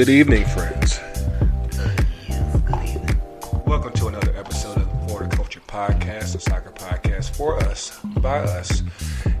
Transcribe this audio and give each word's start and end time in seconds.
Good 0.00 0.08
evening, 0.08 0.46
friends. 0.46 0.98
Welcome 3.66 3.92
to 3.92 4.06
another 4.06 4.34
episode 4.34 4.78
of 4.78 4.88
the 4.88 5.06
For 5.06 5.24
the 5.24 5.36
Culture 5.36 5.60
Podcast, 5.68 6.32
the 6.32 6.40
soccer 6.40 6.70
podcast 6.70 7.36
for 7.36 7.62
us, 7.64 8.00
by 8.16 8.38
us. 8.38 8.82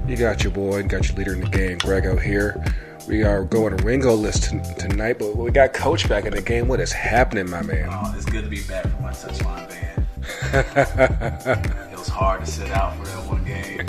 You 0.06 0.18
got 0.18 0.44
your 0.44 0.52
boy, 0.52 0.82
got 0.82 1.08
your 1.08 1.16
leader 1.16 1.32
in 1.32 1.40
the 1.40 1.48
game, 1.48 1.78
Grego 1.78 2.14
here. 2.14 2.62
We 3.08 3.22
are 3.22 3.42
going 3.42 3.74
to 3.74 3.82
Ringo 3.82 4.12
list 4.12 4.50
t- 4.50 4.60
tonight, 4.78 5.18
but 5.18 5.34
we 5.34 5.50
got 5.50 5.72
Coach 5.72 6.06
back 6.10 6.26
in 6.26 6.34
the 6.34 6.42
game. 6.42 6.68
What 6.68 6.80
is 6.80 6.92
happening, 6.92 7.48
my 7.48 7.62
man? 7.62 7.88
Oh, 7.90 8.12
it's 8.14 8.26
good 8.26 8.44
to 8.44 8.50
be 8.50 8.60
back 8.64 8.82
for 8.82 9.00
my 9.00 9.12
touchline 9.12 9.66
band. 9.66 10.06
it 11.90 11.98
was 11.98 12.08
hard 12.08 12.44
to 12.44 12.46
sit 12.46 12.70
out 12.72 12.98
for 12.98 13.06
that 13.06 13.30
one 13.30 13.42
game 13.46 13.86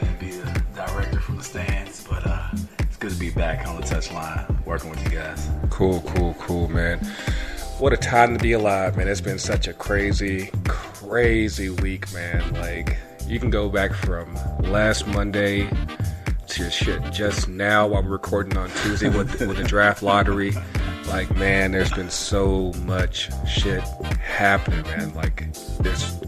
and 0.00 0.18
be 0.18 0.30
the 0.30 0.62
director 0.74 1.20
from 1.20 1.36
the 1.36 1.44
stands, 1.44 2.06
but 2.08 2.26
uh, 2.26 2.48
it's 2.78 2.96
good 2.96 3.10
to 3.10 3.18
be 3.18 3.28
back 3.28 3.66
on 3.68 3.78
the 3.78 3.86
touchline 3.86 4.55
working 4.76 4.90
with 4.90 5.10
you 5.10 5.18
guys. 5.18 5.48
Cool, 5.70 6.02
cool, 6.02 6.34
cool, 6.38 6.68
man. 6.68 6.98
What 7.78 7.94
a 7.94 7.96
time 7.96 8.36
to 8.36 8.42
be 8.42 8.52
alive, 8.52 8.94
man. 8.94 9.08
It's 9.08 9.22
been 9.22 9.38
such 9.38 9.68
a 9.68 9.72
crazy, 9.72 10.50
crazy 10.68 11.70
week, 11.70 12.12
man. 12.12 12.52
Like, 12.52 12.98
you 13.26 13.40
can 13.40 13.48
go 13.48 13.70
back 13.70 13.94
from 13.94 14.34
last 14.60 15.06
Monday 15.06 15.70
to 16.48 16.70
shit 16.70 17.00
just 17.10 17.48
now 17.48 17.86
while 17.86 18.02
we're 18.02 18.10
recording 18.10 18.58
on 18.58 18.68
Tuesday 18.82 19.08
with, 19.08 19.40
with 19.48 19.56
the 19.56 19.64
draft 19.64 20.02
lottery. 20.02 20.52
Like, 21.08 21.34
man, 21.36 21.72
there's 21.72 21.92
been 21.92 22.10
so 22.10 22.74
much 22.84 23.30
shit 23.48 23.80
happening, 24.20 24.82
man. 24.82 25.14
Like, 25.14 25.54
this, 25.78 26.20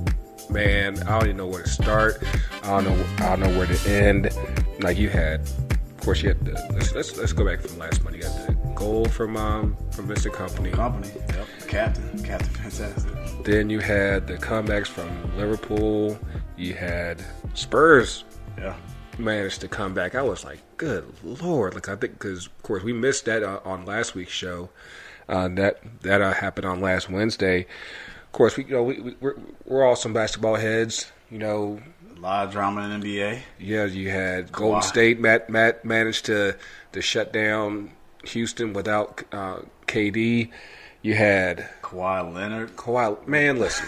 man, 0.49 1.03
I 1.03 1.19
don't 1.19 1.25
even 1.25 1.37
know 1.37 1.49
where 1.49 1.65
to 1.65 1.69
start. 1.69 2.23
I 2.63 2.81
don't 2.81 2.85
know, 2.85 3.07
I 3.19 3.37
don't 3.37 3.41
know 3.41 3.59
where 3.59 3.67
to 3.67 3.91
end. 3.91 4.31
Like, 4.81 4.97
you 4.97 5.11
had, 5.11 5.43
course, 6.09 6.23
you 6.23 6.29
had 6.31 6.43
the, 6.43 6.53
let's, 6.73 6.95
let's, 6.95 7.19
let's 7.19 7.33
go 7.35 7.45
back 7.45 7.61
from 7.61 7.79
last 7.79 8.03
Monday. 8.03 8.21
You 8.21 8.25
got 8.25 8.47
the 8.47 8.55
goal 8.75 9.05
from, 9.05 9.37
um, 9.37 9.77
from 9.91 10.09
Mr. 10.09 10.33
Kompany. 10.33 10.71
Kompany, 10.71 11.15
yep, 11.35 11.47
captain, 11.69 12.25
captain, 12.25 12.49
fantastic. 12.49 13.45
Then 13.45 13.69
you 13.69 13.81
had 13.81 14.27
the 14.27 14.39
comebacks 14.39 14.87
from 14.87 15.37
Liverpool. 15.37 16.19
You 16.57 16.73
had 16.73 17.23
Spurs 17.53 18.25
Yeah, 18.57 18.75
managed 19.19 19.61
to 19.61 19.69
come 19.69 19.93
back. 19.93 20.15
I 20.15 20.23
was 20.23 20.45
like, 20.45 20.61
good 20.79 21.05
lord! 21.23 21.75
Like 21.75 21.91
I 21.91 21.97
think 21.97 22.15
because 22.15 22.47
of 22.47 22.63
course 22.63 22.83
we 22.83 22.95
missed 22.95 23.27
that 23.27 23.43
uh, 23.43 23.61
on 23.67 23.85
last 23.85 24.15
week's 24.15 24.33
show. 24.33 24.71
Uh, 25.29 25.49
that 25.49 25.83
that 26.01 26.23
uh, 26.23 26.33
happened 26.33 26.67
on 26.67 26.81
last 26.81 27.11
Wednesday. 27.11 27.67
Of 28.25 28.33
course, 28.33 28.57
we 28.57 28.65
you 28.65 28.73
know 28.73 28.83
we, 28.83 28.99
we 28.99 29.15
we're, 29.21 29.37
we're 29.67 29.87
all 29.87 29.95
some 29.95 30.15
basketball 30.15 30.57
heads. 30.57 31.13
You 31.31 31.39
know, 31.39 31.81
a 32.19 32.21
lot 32.21 32.47
of 32.47 32.53
drama 32.53 32.83
in 32.83 33.01
the 33.01 33.07
NBA. 33.07 33.41
yeah, 33.61 33.85
you 33.85 34.11
had 34.11 34.51
Golden 34.51 34.83
State. 34.83 35.21
Matt 35.21 35.49
Matt 35.49 35.85
managed 35.85 36.27
to 36.27 36.57
to 36.93 37.01
shut 37.01 37.33
down 37.33 37.93
Houston 38.25 38.73
without 38.73 39.23
uh, 39.33 39.61
KD. 39.87 40.51
You 41.03 41.15
had 41.15 41.69
Kawhi 41.83 42.35
Leonard. 42.35 42.77
Kawhi, 42.77 43.27
man, 43.27 43.59
listen. 43.59 43.87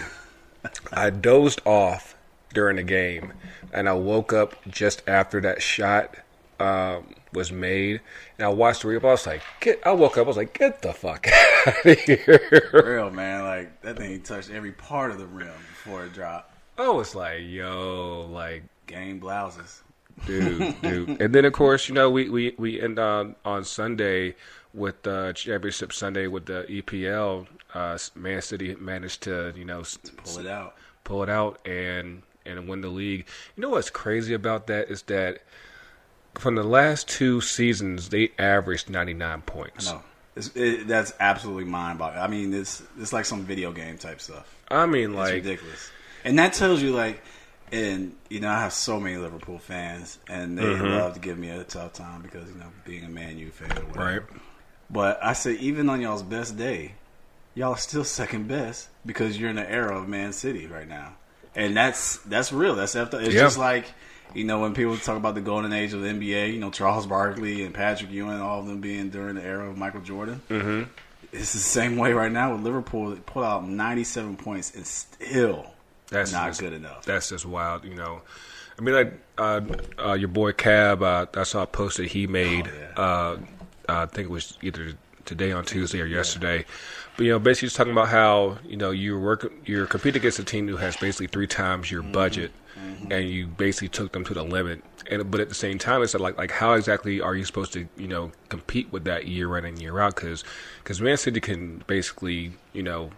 I 0.93 1.09
dozed 1.09 1.61
off 1.65 2.15
during 2.53 2.77
the 2.77 2.83
game, 2.83 3.33
and 3.73 3.89
I 3.89 3.93
woke 3.93 4.31
up 4.31 4.55
just 4.67 5.01
after 5.07 5.41
that 5.41 5.61
shot 5.61 6.15
um, 6.59 7.15
was 7.33 7.51
made, 7.51 8.01
and 8.37 8.45
I 8.45 8.49
watched 8.49 8.83
the 8.83 8.87
replay. 8.87 9.09
I 9.09 9.11
was 9.11 9.27
like, 9.27 9.41
"Get!" 9.59 9.81
I 9.85 9.91
woke 9.91 10.17
up. 10.17 10.25
I 10.25 10.27
was 10.27 10.37
like, 10.37 10.57
"Get 10.57 10.81
the 10.81 10.93
fuck 10.93 11.27
out 11.67 11.85
of 11.85 11.99
here!" 11.99 12.69
Real 12.73 13.09
man, 13.09 13.43
like 13.43 13.81
that 13.81 13.97
thing 13.97 14.21
touched 14.21 14.51
every 14.51 14.71
part 14.71 15.11
of 15.11 15.17
the 15.17 15.25
rim 15.25 15.51
before 15.69 16.05
it 16.05 16.13
dropped. 16.13 16.50
I 16.81 16.89
was 16.89 17.15
like, 17.15 17.41
"Yo, 17.43 18.27
like." 18.31 18.63
Game 18.87 19.19
blouses. 19.19 19.83
dude, 20.25 20.81
dude. 20.81 21.21
And 21.21 21.33
then 21.33 21.45
of 21.45 21.53
course, 21.53 21.87
you 21.87 21.95
know, 21.95 22.09
we 22.09 22.27
we 22.29 22.53
we 22.57 22.81
end 22.81 22.99
on 22.99 23.35
on 23.45 23.63
Sunday 23.63 24.35
with 24.73 25.07
uh, 25.07 25.31
championship 25.33 25.93
Sunday 25.93 26.27
with 26.27 26.45
the 26.47 26.65
EPL. 26.67 27.47
Uh, 27.73 27.97
Man 28.15 28.41
City 28.41 28.75
managed 28.75 29.21
to 29.23 29.53
you 29.55 29.63
know 29.63 29.79
s- 29.81 29.97
Pull 30.25 30.39
it 30.39 30.47
out. 30.47 30.75
pull 31.05 31.23
it 31.23 31.29
out 31.29 31.65
and 31.65 32.23
and 32.45 32.67
win 32.67 32.81
the 32.81 32.89
league. 32.89 33.25
You 33.55 33.61
know 33.61 33.69
what's 33.69 33.89
crazy 33.89 34.33
about 34.33 34.67
that 34.67 34.89
is 34.91 35.03
that 35.03 35.39
from 36.35 36.55
the 36.55 36.63
last 36.63 37.07
two 37.07 37.39
seasons 37.39 38.09
they 38.09 38.31
averaged 38.37 38.89
99 38.89 39.41
points. 39.43 39.85
No, 39.89 40.01
it's, 40.35 40.51
it, 40.55 40.85
that's 40.87 41.13
absolutely 41.21 41.65
mind-boggling. 41.65 42.21
I 42.21 42.27
mean, 42.27 42.53
it's 42.53 42.83
it's 42.99 43.13
like 43.13 43.23
some 43.25 43.45
video 43.45 43.71
game 43.71 43.97
type 43.97 44.19
stuff. 44.19 44.53
I 44.69 44.85
mean 44.85 45.11
It's 45.11 45.17
like 45.17 45.33
ridiculous. 45.35 45.89
And 46.23 46.37
that 46.39 46.53
tells 46.53 46.81
you 46.81 46.91
like 46.91 47.21
and 47.71 48.15
you 48.29 48.39
know, 48.41 48.49
I 48.49 48.59
have 48.59 48.73
so 48.73 48.99
many 48.99 49.15
Liverpool 49.17 49.57
fans 49.57 50.19
and 50.27 50.57
they 50.57 50.63
Mm-hmm. 50.63 50.85
love 50.87 51.13
to 51.13 51.19
give 51.19 51.37
me 51.37 51.49
a 51.49 51.63
tough 51.63 51.93
time 51.93 52.21
because, 52.21 52.49
you 52.49 52.55
know, 52.55 52.67
being 52.85 53.03
a 53.05 53.09
Man 53.09 53.37
U 53.37 53.49
fan 53.49 53.71
or 53.71 53.81
whatever. 53.85 54.05
right. 54.05 54.21
But 54.89 55.19
I 55.23 55.33
say 55.33 55.53
even 55.53 55.89
on 55.89 56.01
y'all's 56.01 56.23
best 56.23 56.57
day, 56.57 56.93
y'all 57.55 57.71
are 57.71 57.77
still 57.77 58.03
second 58.03 58.47
best 58.49 58.89
because 59.05 59.39
you're 59.39 59.49
in 59.49 59.55
the 59.55 59.69
era 59.69 59.97
of 59.97 60.07
Man 60.09 60.33
City 60.33 60.67
right 60.67 60.87
now. 60.87 61.13
And 61.55 61.75
that's 61.77 62.17
that's 62.17 62.51
real. 62.51 62.75
That's 62.75 62.95
after 62.95 63.19
it's 63.19 63.33
Yeah. 63.33 63.41
just 63.41 63.57
like 63.57 63.85
you 64.33 64.43
know, 64.45 64.59
when 64.61 64.73
people 64.73 64.95
talk 64.97 65.17
about 65.17 65.35
the 65.35 65.41
golden 65.41 65.73
age 65.73 65.91
of 65.93 66.01
the 66.01 66.07
NBA, 66.07 66.53
you 66.53 66.59
know, 66.59 66.71
Charles 66.71 67.05
Barkley 67.05 67.63
and 67.65 67.73
Patrick 67.73 68.11
Ewing, 68.11 68.39
all 68.39 68.61
of 68.61 68.65
them 68.67 68.79
being 68.79 69.09
during 69.09 69.35
the 69.35 69.43
era 69.43 69.69
of 69.69 69.77
Michael 69.77 69.99
Jordan. 70.01 70.41
Mm-hmm. 70.49 70.83
It's 71.33 71.51
the 71.53 71.59
same 71.59 71.97
way 71.97 72.13
right 72.13 72.31
now 72.31 72.53
with 72.53 72.63
Liverpool. 72.63 73.09
They 73.11 73.19
put 73.19 73.43
out 73.43 73.67
97 73.67 74.37
points 74.37 74.73
and 74.75 74.85
still 74.87 75.65
That's 76.11 76.31
not 76.31 76.47
just- 76.49 76.59
good 76.59 76.73
enough. 76.73 77.03
That's 77.05 77.29
just 77.29 77.45
wild, 77.45 77.83
you 77.83 77.95
know. 77.95 78.21
I 78.77 78.83
mean, 78.83 78.95
like 78.95 79.13
uh, 79.37 79.61
uh, 79.99 80.13
your 80.13 80.27
boy 80.29 80.51
Cab, 80.53 81.01
uh, 81.03 81.25
I 81.35 81.43
saw 81.43 81.63
a 81.63 81.67
post 81.67 81.97
that 81.97 82.07
he 82.07 82.25
made. 82.27 82.69
Oh, 82.97 83.01
uh, 83.03 83.37
I 83.89 84.05
think 84.05 84.27
it 84.29 84.31
was 84.31 84.57
either 84.61 84.93
today 85.25 85.51
on 85.51 85.65
Tuesday 85.65 86.01
or 86.01 86.05
yesterday. 86.05 86.65
But 87.17 87.25
you 87.25 87.31
know, 87.31 87.39
basically, 87.39 87.67
just 87.67 87.75
talking 87.75 87.91
about 87.91 88.07
how 88.09 88.57
you 88.65 88.77
know 88.77 88.91
you're 88.91 89.19
working, 89.19 89.51
you're 89.65 89.85
competing 89.87 90.21
against 90.21 90.39
a 90.39 90.43
team 90.43 90.67
who 90.67 90.77
has 90.77 90.95
basically 90.97 91.27
three 91.27 91.47
times 91.47 91.89
your 91.91 92.01
Mm-hmm. 92.01 92.11
budget, 92.13 92.51
and 93.11 93.29
you 93.29 93.45
basically 93.47 93.89
took 93.89 94.11
them 94.13 94.23
to 94.25 94.33
the 94.33 94.43
limit. 94.43 94.83
And 95.11 95.29
but 95.29 95.39
at 95.41 95.49
the 95.49 95.55
same 95.55 95.77
time, 95.77 96.01
it's 96.01 96.13
like 96.15 96.37
like 96.37 96.51
how 96.51 96.73
exactly 96.73 97.21
are 97.21 97.35
you 97.35 97.43
supposed 97.45 97.73
to 97.73 97.87
you 97.97 98.07
know 98.07 98.31
compete 98.49 98.91
with 98.91 99.03
that 99.03 99.27
year 99.27 99.57
in 99.57 99.65
and 99.65 99.79
year 99.79 99.99
out? 99.99 100.15
Because 100.15 100.43
Because 100.83 101.01
Man 101.01 101.17
City 101.17 101.39
can 101.39 101.83
basically 101.87 102.53
you 102.73 102.81
know 102.83 103.11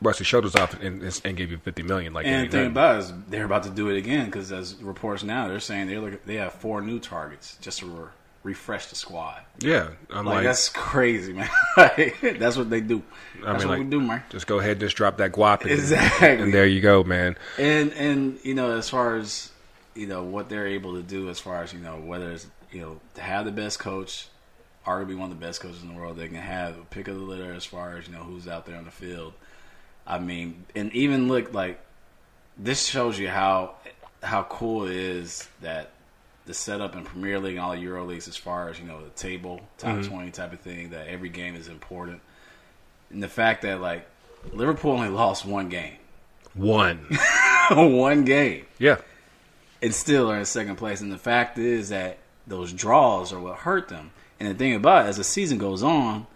brush 0.00 0.18
the 0.18 0.24
shoulders 0.24 0.54
off 0.54 0.80
and, 0.80 1.02
and, 1.24 1.36
give 1.36 1.50
you 1.50 1.58
fifty 1.58 1.82
million. 1.82 2.12
Like 2.12 2.26
And 2.26 2.48
the 2.48 2.50
thing 2.50 2.66
about 2.68 3.00
is 3.00 3.12
they're 3.28 3.44
about 3.44 3.64
to 3.64 3.70
do 3.70 3.88
it 3.88 3.96
again 3.96 4.26
because 4.26 4.52
as 4.52 4.74
reports 4.76 5.22
now, 5.22 5.48
they're 5.48 5.60
saying 5.60 5.88
they 5.88 5.98
look 5.98 6.24
they 6.24 6.36
have 6.36 6.52
four 6.54 6.80
new 6.80 6.98
targets 6.98 7.56
just 7.60 7.80
to 7.80 7.86
re- 7.86 8.08
refresh 8.42 8.86
the 8.86 8.94
squad. 8.94 9.42
yeah, 9.58 9.90
I'm 10.10 10.24
Like, 10.24 10.36
like, 10.36 10.44
that's 10.44 10.68
crazy, 10.68 11.32
man. 11.32 11.50
That's 11.76 12.56
what 12.56 12.70
they 12.70 12.80
do. 12.80 13.02
I 13.44 13.52
mean, 13.52 13.56
what 13.58 13.66
like, 13.66 13.78
we 13.80 13.84
do, 13.84 14.00
man. 14.00 14.22
Just 14.30 14.46
go 14.46 14.58
ahead 14.58 14.72
and 14.72 14.80
just 14.80 14.96
drop 14.96 15.18
that 15.18 15.32
guap. 15.32 15.62
And, 15.62 15.70
Exactly. 15.70 16.28
And 16.28 16.54
there 16.54 16.66
you 16.66 16.80
go, 16.80 17.04
man. 17.04 17.36
And 17.58 17.92
and 17.92 18.38
you 18.42 18.54
know, 18.54 18.76
as 18.76 18.88
far 18.88 19.16
as 19.16 19.50
you 19.94 20.06
know, 20.06 20.22
what 20.22 20.48
they're 20.48 20.66
able 20.66 20.94
to 20.94 21.02
do, 21.02 21.28
as 21.28 21.40
far 21.40 21.62
as 21.62 21.72
you 21.72 21.80
know, 21.80 21.96
whether 21.96 22.30
it's 22.30 22.46
you 22.70 22.80
know 22.80 23.00
to 23.14 23.20
have 23.20 23.44
the 23.44 23.52
best 23.52 23.78
coach, 23.78 24.28
arguably 24.86 25.16
one 25.16 25.30
of 25.30 25.38
the 25.38 25.46
best 25.46 25.60
coaches 25.60 25.82
in 25.82 25.88
the 25.88 25.94
world, 25.94 26.16
they 26.16 26.28
can 26.28 26.36
have 26.36 26.78
a 26.78 26.84
pick 26.84 27.08
of 27.08 27.16
the 27.16 27.22
litter 27.22 27.52
as 27.52 27.64
far 27.64 27.98
as 27.98 28.06
you 28.06 28.14
know 28.14 28.22
who's 28.22 28.48
out 28.48 28.66
there 28.66 28.76
on 28.76 28.84
the 28.84 28.90
field. 28.90 29.32
I 30.08 30.18
mean, 30.18 30.64
and 30.74 30.92
even 30.94 31.28
look 31.28 31.52
like 31.52 31.78
this 32.56 32.86
shows 32.86 33.18
you 33.18 33.28
how 33.28 33.74
how 34.22 34.44
cool 34.44 34.86
it 34.86 34.96
is 34.96 35.46
that 35.60 35.90
the 36.46 36.54
setup 36.54 36.96
in 36.96 37.04
Premier 37.04 37.38
League 37.38 37.56
and 37.56 37.64
all 37.64 37.76
Euro 37.76 38.06
leagues, 38.06 38.26
as 38.26 38.36
far 38.36 38.70
as 38.70 38.80
you 38.80 38.86
know, 38.86 39.04
the 39.04 39.10
table 39.10 39.60
top 39.76 39.96
mm-hmm. 39.96 40.10
twenty 40.10 40.30
type 40.30 40.54
of 40.54 40.60
thing, 40.60 40.90
that 40.90 41.08
every 41.08 41.28
game 41.28 41.54
is 41.54 41.68
important, 41.68 42.20
and 43.10 43.22
the 43.22 43.28
fact 43.28 43.62
that 43.62 43.82
like 43.82 44.08
Liverpool 44.52 44.92
only 44.92 45.10
lost 45.10 45.44
one 45.44 45.68
game, 45.68 45.96
One. 46.54 47.06
one 47.70 48.24
game, 48.24 48.64
yeah. 48.78 48.96
and 49.82 49.94
still 49.94 50.30
are 50.30 50.38
in 50.38 50.44
second 50.46 50.76
place. 50.76 51.02
And 51.02 51.12
the 51.12 51.18
fact 51.18 51.58
is 51.58 51.90
that 51.90 52.18
those 52.46 52.72
draws 52.72 53.32
are 53.32 53.40
what 53.40 53.58
hurt 53.58 53.88
them. 53.88 54.10
And 54.40 54.48
the 54.48 54.54
thing 54.54 54.74
about 54.74 55.04
it, 55.04 55.08
as 55.08 55.18
the 55.18 55.24
season 55.24 55.58
goes 55.58 55.82
on, 55.82 56.26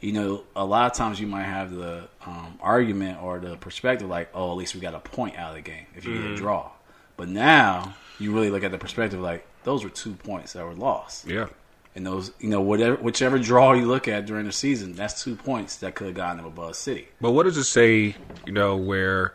you 0.00 0.12
know, 0.12 0.42
a 0.54 0.64
lot 0.64 0.90
of 0.90 0.96
times 0.96 1.20
you 1.20 1.26
might 1.26 1.44
have 1.44 1.70
the 1.70 2.08
um, 2.26 2.58
argument 2.60 3.22
or 3.22 3.38
the 3.40 3.56
perspective 3.56 4.08
like, 4.08 4.30
oh, 4.34 4.50
at 4.50 4.56
least 4.56 4.74
we 4.74 4.80
got 4.80 4.94
a 4.94 5.00
point 5.00 5.36
out 5.36 5.50
of 5.50 5.56
the 5.56 5.62
game 5.62 5.86
if 5.96 6.04
you 6.04 6.14
get 6.14 6.30
a 6.30 6.36
draw. 6.36 6.70
But 7.16 7.28
now 7.28 7.94
you 8.18 8.32
really 8.32 8.50
look 8.50 8.64
at 8.64 8.70
the 8.70 8.78
perspective 8.78 9.20
like 9.20 9.46
those 9.64 9.84
were 9.84 9.90
two 9.90 10.14
points 10.14 10.54
that 10.54 10.64
were 10.64 10.74
lost. 10.74 11.26
Yeah. 11.26 11.48
And 11.94 12.06
those, 12.06 12.32
you 12.40 12.48
know, 12.48 12.62
whatever 12.62 12.96
whichever 12.96 13.38
draw 13.38 13.74
you 13.74 13.86
look 13.86 14.08
at 14.08 14.24
during 14.24 14.46
the 14.46 14.52
season, 14.52 14.94
that's 14.94 15.22
two 15.22 15.36
points 15.36 15.76
that 15.76 15.94
could 15.94 16.06
have 16.06 16.16
gotten 16.16 16.38
them 16.38 16.46
above 16.46 16.74
City. 16.76 17.08
But 17.20 17.32
what 17.32 17.42
does 17.42 17.58
it 17.58 17.64
say, 17.64 18.16
you 18.46 18.52
know, 18.52 18.76
where, 18.76 19.34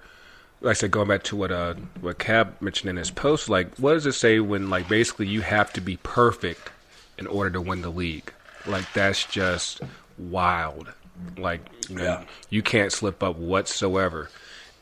like 0.61 0.71
I 0.71 0.73
said, 0.73 0.89
going 0.89 1.07
back 1.07 1.21
to 1.23 1.35
what 1.35 1.51
uh 1.51 1.75
what 2.01 2.17
Cab 2.17 2.59
mentioned 2.59 2.89
in 2.89 2.95
his 2.95 3.11
post, 3.11 3.47
like, 3.47 3.77
what 3.77 3.93
does 3.93 4.07
it 4.07 4.13
say 4.13 4.39
when, 4.39 4.71
like, 4.71 4.89
basically 4.89 5.27
you 5.27 5.41
have 5.41 5.71
to 5.73 5.81
be 5.81 5.97
perfect 5.97 6.71
in 7.19 7.27
order 7.27 7.51
to 7.51 7.61
win 7.61 7.83
the 7.83 7.91
league? 7.91 8.33
Like, 8.65 8.91
that's 8.91 9.23
just 9.25 9.81
wild. 10.17 10.91
Like, 11.37 11.61
you 11.89 11.95
know, 11.95 12.03
Yeah. 12.03 12.23
you 12.49 12.61
can't 12.61 12.91
slip 12.91 13.23
up 13.23 13.37
whatsoever. 13.37 14.29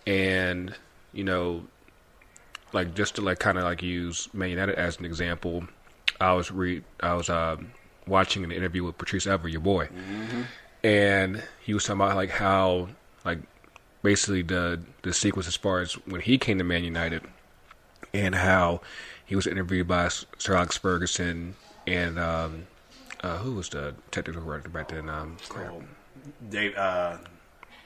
And, 0.08 0.74
you 1.14 1.24
know, 1.24 1.66
like 2.74 2.94
just 2.94 3.16
to 3.16 3.22
like 3.22 3.40
kind 3.40 3.58
of 3.58 3.64
like 3.64 3.82
use 3.82 4.28
Man 4.34 4.50
United 4.50 4.76
as 4.76 5.00
an 5.00 5.06
example, 5.06 5.66
I 6.20 6.34
was 6.34 6.52
re 6.52 6.84
I 7.00 7.14
was 7.14 7.30
um, 7.30 7.72
watching 8.08 8.44
an 8.44 8.52
interview 8.52 8.84
with 8.84 8.98
Patrice 8.98 9.26
Evra, 9.26 9.52
your 9.52 9.62
boy, 9.62 9.90
and 10.84 11.44
he 11.64 11.74
was 11.74 11.84
talking 11.86 12.02
about 12.02 12.16
like 12.16 12.30
how 12.32 12.90
like 13.24 13.40
basically 14.04 14.42
the 14.42 14.82
the 15.04 15.14
sequence 15.14 15.48
as 15.48 15.56
far 15.56 15.80
as 15.80 15.94
when 16.06 16.22
he 16.22 16.38
came 16.38 16.58
to 16.58 16.64
Man 16.64 16.84
United, 16.84 17.24
and 18.14 18.36
how 18.36 18.82
he 19.26 19.36
was 19.36 19.48
interviewed 19.48 19.88
by 19.88 20.10
Sir 20.38 20.56
Alex 20.56 20.78
Ferguson 20.78 21.56
and 21.88 22.20
um, 22.20 22.68
uh, 23.22 23.38
who 23.38 23.54
was 23.54 23.70
the 23.70 23.96
technical 24.12 24.44
director 24.44 24.70
back 24.70 24.90
then? 24.90 25.10
Um, 25.10 25.38
crap. 25.48 25.74
Dave, 26.50 26.76
uh, 26.76 27.18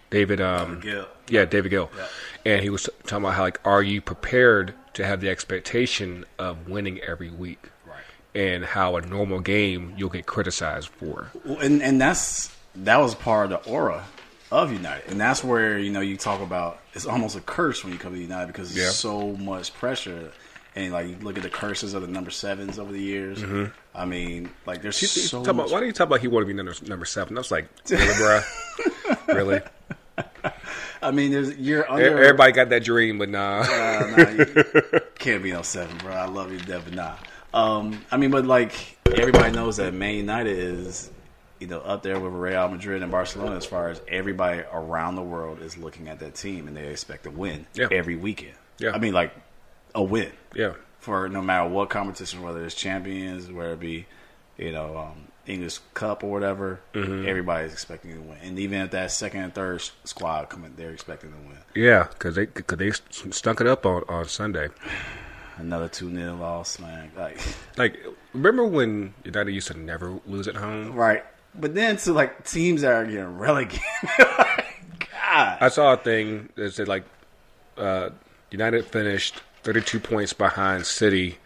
David. 0.10 0.42
Um, 0.42 0.80
Gill. 0.80 1.08
yeah, 1.28 1.46
David 1.46 1.70
Gill. 1.70 1.90
Yeah. 1.96 2.08
And 2.46 2.62
he 2.64 2.70
was 2.70 2.90
talking 3.04 3.26
about 3.26 3.36
how 3.36 3.44
like, 3.44 3.60
are 3.66 3.84
you 3.84 4.02
prepared 4.02 4.74
to 4.94 5.06
have 5.06 5.22
the 5.22 5.30
expectation 5.30 6.26
of 6.38 6.68
winning 6.68 7.00
every 7.02 7.30
week? 7.30 7.70
Right. 7.86 7.98
And 8.34 8.66
how 8.66 8.96
a 8.96 9.02
normal 9.02 9.40
game 9.40 9.94
you'll 9.98 10.10
get 10.10 10.26
criticized 10.26 10.90
for. 10.90 11.30
Well, 11.46 11.60
and 11.60 11.82
and 11.82 12.00
that's 12.02 12.56
that 12.76 12.98
was 12.98 13.14
part 13.16 13.52
of 13.52 13.64
the 13.64 13.70
aura 13.72 14.06
of 14.52 14.72
United, 14.72 15.12
and 15.12 15.20
that's 15.22 15.44
where 15.44 15.78
you 15.78 15.92
know 15.92 16.02
you 16.02 16.18
talk 16.18 16.42
about 16.42 16.80
it's 16.94 17.06
almost 17.06 17.36
a 17.36 17.42
curse 17.42 17.84
when 17.84 17.94
you 17.94 18.00
come 18.00 18.14
to 18.14 18.20
United 18.20 18.48
because 18.48 18.76
Yeah. 18.76 18.84
there's 18.86 18.96
so 18.96 19.34
much 19.34 19.74
pressure, 19.76 20.32
and 20.76 20.94
like 20.94 21.08
you 21.08 21.18
look 21.22 21.38
at 21.38 21.44
the 21.44 21.50
curses 21.50 21.94
of 21.94 22.02
the 22.02 22.08
number 22.08 22.32
sevens 22.32 22.80
over 22.80 22.92
the 22.92 23.02
years. 23.02 23.44
I 23.96 24.06
mean, 24.06 24.50
like 24.66 24.82
there's 24.82 24.98
so 24.98 25.44
Talk 25.44 25.54
about, 25.56 25.72
why 25.72 25.80
do 25.80 25.86
you 25.86 25.92
talk 25.92 26.08
about 26.08 26.22
he 26.22 26.28
wanted 26.28 26.46
to 26.46 26.48
be 26.48 26.54
number, 26.54 26.74
number 26.88 27.06
seven? 27.06 27.38
I 27.38 27.42
was 27.42 27.52
like, 27.52 27.68
really, 27.90 28.06
bruh? 28.06 29.28
really? 29.28 29.62
I 31.02 31.12
mean, 31.12 31.32
there's 31.32 31.58
you're 31.58 31.90
under. 31.90 32.18
Everybody 32.24 32.52
got 32.52 32.70
that 32.70 32.84
dream, 32.84 33.18
but 33.18 33.30
nah. 33.30 33.62
Uh, 33.62 34.14
nah, 34.18 34.30
you 34.32 35.02
can't 35.18 35.42
be 35.42 35.52
no 35.52 35.62
seven, 35.62 35.98
bro. 36.00 36.12
I 36.14 36.26
love 36.26 36.52
you, 36.52 36.60
Devin. 36.60 36.96
Nah. 36.96 37.16
Um, 37.54 38.04
I 38.12 38.18
mean, 38.18 38.32
but 38.32 38.46
like 38.46 38.98
everybody 39.16 39.52
knows 39.54 39.78
that 39.78 39.94
Man 39.94 40.16
United 40.16 40.58
is, 40.58 41.10
you 41.60 41.68
know, 41.68 41.80
up 41.80 42.04
there 42.04 42.20
with 42.20 42.34
Real 42.34 42.68
Madrid 42.68 43.02
and 43.02 43.12
Barcelona 43.12 43.56
as 43.56 43.66
far 43.66 43.90
as 43.90 44.02
everybody 44.08 44.62
around 44.72 45.16
the 45.16 45.22
world 45.24 45.62
is 45.62 45.78
looking 45.78 46.10
at 46.10 46.20
that 46.20 46.36
team 46.36 46.68
and 46.68 46.76
they 46.76 46.88
expect 46.88 47.24
to 47.24 47.32
win 47.32 47.66
Yeah. 47.74 47.88
every 47.92 48.16
weekend. 48.18 48.54
Yeah. 48.78 48.92
I 48.92 49.00
mean, 49.00 49.14
like 49.14 49.34
a 49.96 50.04
win 50.04 50.32
yeah. 50.54 50.74
for 51.00 51.30
no 51.30 51.42
matter 51.42 51.70
what 51.70 51.90
competition, 51.90 52.42
whether 52.42 52.64
it's 52.66 52.76
champions, 52.76 53.52
whether 53.52 53.74
it 53.74 53.80
be, 53.80 54.06
you 54.58 54.72
know, 54.72 54.98
um, 54.98 55.28
English 55.48 55.80
Cup 55.94 56.24
or 56.24 56.32
whatever. 56.32 56.80
Mm-hmm. 56.94 57.28
Everybody's 57.28 57.74
expecting 57.74 58.14
to 58.14 58.22
win, 58.22 58.38
and 58.42 58.60
even 58.60 58.82
if 58.82 58.92
that 58.92 59.12
second 59.12 59.42
and 59.42 59.54
third 59.54 59.82
squad 60.04 60.50
coming, 60.50 60.74
they're 60.78 60.92
expecting 60.92 61.32
to 61.32 61.38
win. 61.38 61.58
Yeah, 61.76 62.08
because 62.10 62.36
they, 62.36 62.46
cause 62.46 62.78
they 62.78 62.92
stunk 63.32 63.62
it 63.62 63.68
up 63.68 63.86
on, 63.86 64.04
on 64.08 64.26
Sunday. 64.28 64.70
Another 65.58 65.90
two 65.90 66.14
0 66.14 66.38
loss, 66.38 66.80
man. 66.80 67.12
Like. 67.18 67.40
Like, 67.78 67.98
remember 68.34 68.66
when 68.66 69.14
United 69.24 69.54
used 69.54 69.68
to 69.68 69.78
never 69.78 70.20
lose 70.26 70.50
at 70.50 70.56
home? 70.56 70.92
Right. 70.94 71.24
But 71.56 71.74
then 71.76 71.96
to 71.98 72.12
like 72.12 72.46
teams 72.46 72.82
that 72.82 72.92
are 72.92 73.06
getting 73.06 73.38
relegated. 73.38 73.82
like, 74.20 75.10
God. 75.30 75.58
I 75.62 75.70
saw 75.70 75.94
a 75.94 75.98
thing 75.98 76.50
that 76.56 76.74
said, 76.74 76.90
like, 76.90 77.06
uh, 77.78 78.10
United 78.52 78.86
finished 78.86 79.42
32 79.64 80.00
points 80.00 80.34
behind 80.34 80.86
City 80.86 81.38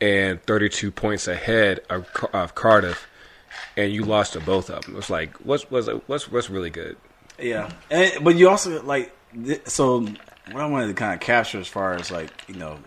and 0.00 0.42
32 0.42 0.90
points 0.90 1.28
ahead 1.28 1.80
of, 1.90 2.08
of 2.32 2.54
Cardiff, 2.54 3.06
and 3.76 3.92
you 3.92 4.04
lost 4.04 4.34
to 4.34 4.40
both 4.40 4.70
of 4.70 4.84
them. 4.84 4.96
It's 4.96 5.10
like, 5.10 5.36
what's, 5.36 5.70
what's, 5.70 5.88
what's, 6.06 6.30
what's 6.30 6.50
really 6.50 6.70
good? 6.70 6.96
Yeah. 7.38 7.70
And, 7.90 8.24
but 8.24 8.36
you 8.36 8.48
also 8.48 8.82
like 8.82 9.12
th- 9.32 9.66
so 9.66 10.00
what 10.00 10.62
I 10.62 10.66
wanted 10.66 10.88
to 10.88 10.94
kind 10.94 11.14
of 11.14 11.20
capture 11.20 11.60
as 11.60 11.68
far 11.68 11.94
as 11.94 12.10
like, 12.10 12.30
you 12.48 12.54
know, 12.54 12.78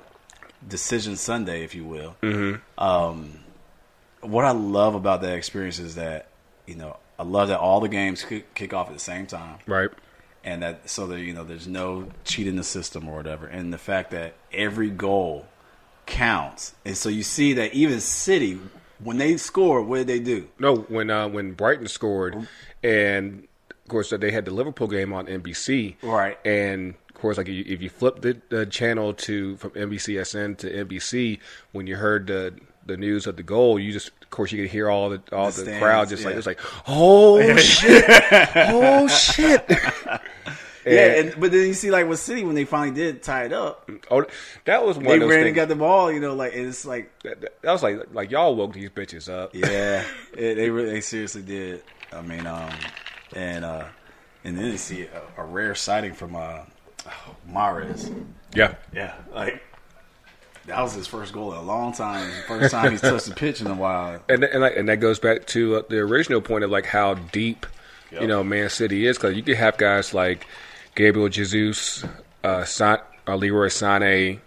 decision 0.68 1.16
Sunday, 1.16 1.64
if 1.64 1.74
you 1.74 1.86
will. 1.86 2.16
Mm-hmm. 2.22 2.84
Um 2.84 3.40
what 4.22 4.46
I 4.46 4.52
love 4.52 4.94
about 4.94 5.22
that 5.22 5.34
experience 5.34 5.80
is 5.80 5.96
that, 5.96 6.28
you 6.68 6.76
know, 6.76 6.98
I 7.18 7.24
love 7.24 7.48
that 7.48 7.60
all 7.60 7.80
the 7.80 7.90
games 7.90 8.24
kick, 8.24 8.54
kick 8.54 8.74
off 8.74 8.88
at 8.88 8.94
the 8.94 9.00
same 9.00 9.26
time. 9.26 9.58
Right? 9.66 9.90
And 10.44 10.64
that 10.64 10.90
so 10.90 11.08
that 11.08 11.20
you 11.20 11.34
know 11.34 11.44
there's 11.44 11.68
no 11.68 12.08
cheating 12.24 12.56
the 12.56 12.64
system 12.64 13.08
or 13.08 13.16
whatever, 13.16 13.48
and 13.48 13.74
the 13.74 13.78
fact 13.78 14.12
that 14.12 14.34
every 14.52 14.90
goal 14.90 15.46
counts, 16.06 16.74
and 16.86 16.98
so 16.98 17.10
you 17.10 17.24
see 17.24 17.54
that 17.54 17.74
even 17.74 18.00
City 18.00 18.60
when 19.04 19.18
they 19.18 19.38
score, 19.38 19.82
what 19.82 19.98
did 19.98 20.08
they 20.08 20.20
do? 20.20 20.48
No, 20.60 20.78
when 20.78 21.10
uh, 21.10 21.28
when 21.28 21.54
Brighton 21.54 21.88
scored, 21.88 22.48
and 22.84 23.48
of 23.70 23.88
course 23.88 24.14
they 24.18 24.32
had 24.32 24.46
the 24.46 24.52
Liverpool 24.52 24.88
game 24.88 25.14
on 25.14 25.28
NBC, 25.28 25.96
Right. 26.02 26.38
And 26.46 26.96
of 27.10 27.16
course, 27.16 27.38
like 27.38 27.50
if 27.50 27.82
you 27.82 27.90
flip 27.90 28.22
the, 28.22 28.42
the 28.50 28.66
channel 28.66 29.14
to 29.14 29.58
from 29.58 29.72
NBCSN 29.72 30.58
to 30.60 30.86
NBC, 30.86 31.40
when 31.72 31.88
you 31.88 31.96
heard 31.96 32.28
the 32.28 32.56
the 32.86 32.98
news 32.98 33.28
of 33.28 33.36
the 33.38 33.44
goal, 33.44 33.80
you 33.80 33.92
just 33.92 34.12
of 34.22 34.30
course 34.30 34.52
you 34.52 34.62
could 34.62 34.72
hear 34.72 34.90
all 34.90 35.10
the 35.10 35.22
all 35.32 35.48
The 35.52 35.58
the, 35.58 35.62
stands, 35.64 35.80
crowd 35.84 36.10
just 36.10 36.26
like 36.26 36.34
yeah. 36.34 36.38
it's 36.38 36.48
like 36.48 36.60
oh 36.88 37.56
shit, 37.58 38.06
oh 38.56 39.08
shit. 39.08 39.70
Yeah, 40.84 41.20
and 41.20 41.40
but 41.40 41.52
then 41.52 41.68
you 41.68 41.76
see 41.76 41.92
like 41.92 42.08
with 42.08 42.20
City 42.20 42.44
when 42.44 42.56
they 42.56 42.66
finally 42.66 42.96
did 42.96 43.22
tie 43.22 43.44
it 43.44 43.54
up, 43.54 43.88
oh, 44.10 44.26
that 44.66 44.84
was 44.84 44.98
one 44.98 45.06
they 45.06 45.14
of 45.14 45.20
those 45.22 45.30
ran 45.30 45.46
and 45.46 45.56
got 45.56 45.68
the 45.68 45.76
ball. 45.76 46.12
You 46.12 46.20
know, 46.20 46.34
like 46.34 46.56
and 46.56 46.68
it's 46.68 46.86
like 46.86 47.12
that, 47.22 47.40
that 47.62 47.72
was 47.72 47.84
like 47.84 48.00
like 48.14 48.32
y'all 48.32 48.56
woke 48.56 48.74
these 48.74 48.90
bitches 48.90 49.32
up. 49.32 49.54
yeah, 49.54 50.04
it, 50.34 50.56
they 50.56 50.72
really 50.72 50.90
they 50.90 51.02
seriously 51.02 51.44
did. 51.44 51.84
I 52.12 52.24
mean, 52.24 52.48
um, 52.48 52.72
and 53.36 53.64
uh, 53.64 53.86
and 54.44 54.58
then 54.58 54.72
you 54.72 54.78
see 54.78 55.04
a, 55.04 55.42
a 55.42 55.46
rare 55.46 55.76
sighting 55.76 56.14
from 56.14 56.36
uh, 56.36 56.62
Mahrez. 57.48 58.12
Yeah. 58.56 58.76
Yeah, 58.94 59.14
like 59.34 59.62
that 60.68 60.82
was 60.82 60.94
his 60.94 61.08
first 61.08 61.34
goal 61.34 61.52
in 61.54 61.58
a 61.58 61.62
long 61.64 61.94
time. 61.94 62.30
First 62.48 62.72
time 62.72 62.92
he's 62.92 63.02
touched 63.02 63.26
the 63.28 63.34
pitch 63.36 63.62
in 63.62 63.68
a 63.68 63.76
while. 63.76 64.22
and 64.30 64.44
and, 64.44 64.62
like, 64.62 64.76
and 64.78 64.88
that 64.90 64.98
goes 65.00 65.20
back 65.20 65.46
to 65.48 65.78
uh, 65.78 65.82
the 65.90 66.00
original 66.00 66.42
point 66.42 66.64
of 66.64 66.70
like 66.72 66.86
how 66.86 67.16
deep 67.16 67.66
Yep. 68.12 68.22
you 68.24 68.28
know 68.28 68.44
Man 68.44 68.70
City 68.70 69.06
is 69.08 69.18
because 69.18 69.36
you 69.38 69.42
could 69.44 69.56
have 69.56 69.78
guys 69.78 70.14
like 70.14 70.46
Gabriel 70.96 71.30
Jesus, 71.30 72.04
uh, 72.44 72.66
San, 72.66 72.98
uh, 73.26 73.36
Leroy 73.38 73.68
Sané, 73.68 74.40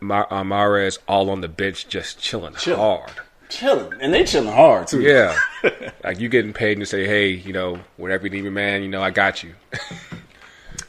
Ma- 0.00 0.26
uh, 0.30 0.44
Mahrez 0.44 0.98
all 1.08 1.28
on 1.30 1.40
the 1.40 1.48
bench 1.48 1.88
just 1.88 2.20
chilling 2.20 2.54
Chilling. 2.54 2.78
hard. 2.80 3.10
Chilling, 3.48 3.92
and 4.00 4.14
they 4.14 4.22
chilling 4.24 4.52
hard 4.52 4.86
too. 4.86 5.00
Yeah, 5.02 5.36
like 6.04 6.20
you 6.20 6.28
getting 6.28 6.52
paid 6.52 6.78
to 6.78 6.86
say, 6.86 7.04
hey, 7.06 7.30
you 7.30 7.52
know, 7.52 7.80
whatever 7.96 8.26
you 8.28 8.42
need 8.42 8.50
man, 8.50 8.82
you 8.82 8.88
know, 8.88 9.02
I 9.02 9.10
got 9.10 9.42
you. 9.42 9.54